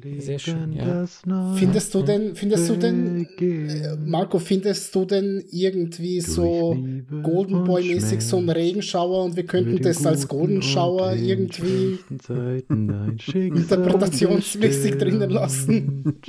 Zeiten. 0.03 0.21
Sehr 0.21 0.39
schön, 0.41 0.73
ja. 0.73 1.07
Findest 1.55 1.95
du 1.95 2.03
denn, 2.03 2.35
findest 2.35 2.69
du 2.69 2.75
denn, 2.77 3.29
äh. 3.39 3.97
Marco, 4.05 4.41
findest 4.41 4.93
du 4.95 5.05
denn 5.05 5.45
irgendwie 5.53 6.21
so 6.21 6.77
Golden 7.23 7.63
Boy-mäßig 7.63 8.23
so 8.23 8.39
einen. 8.39 8.51
Regenschauer 8.51 9.25
und 9.27 9.37
wir 9.37 9.45
könnten 9.47 9.81
das 9.81 10.05
als 10.05 10.27
Golden 10.27 10.63
Shower 10.63 11.15
irgendwie 11.15 12.01
interpretationsmäßig 13.49 14.99
drinnen 14.99 15.31
lassen? 15.31 16.03
Und 16.05 16.29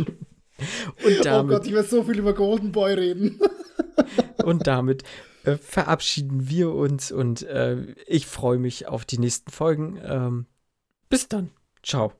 Oh 1.03 1.23
damit, 1.23 1.49
Gott, 1.57 1.65
ich 1.65 1.73
werde 1.73 1.87
so 1.87 2.03
viel 2.03 2.19
über 2.19 2.33
Golden 2.35 2.71
Boy 2.71 2.93
reden. 2.93 3.39
und 4.43 4.67
damit 4.67 5.03
äh, 5.43 5.57
verabschieden 5.57 6.49
wir 6.49 6.73
uns 6.73 7.11
und 7.11 7.43
äh, 7.43 7.93
ich 8.07 8.27
freue 8.27 8.57
mich 8.57 8.87
auf 8.87 9.05
die 9.05 9.17
nächsten 9.17 9.51
Folgen. 9.51 9.99
Ähm, 10.03 10.45
bis 11.09 11.27
dann. 11.27 11.49
Ciao. 11.83 12.13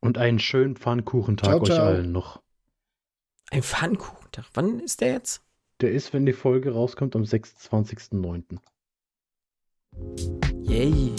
Und 0.00 0.18
einen 0.18 0.38
schönen 0.38 0.76
Pfannkuchentag 0.76 1.48
Ciao, 1.48 1.62
euch 1.62 1.68
ciao. 1.68 1.86
allen 1.86 2.12
noch. 2.12 2.42
Ein 3.50 3.62
Pfannkuchentag. 3.62 4.46
Wann 4.54 4.80
ist 4.80 5.00
der 5.00 5.12
jetzt? 5.12 5.42
Der 5.80 5.92
ist, 5.92 6.12
wenn 6.12 6.26
die 6.26 6.32
Folge 6.32 6.72
rauskommt, 6.72 7.16
am 7.16 7.22
26.09. 7.22 8.58
Yay. 10.62 11.14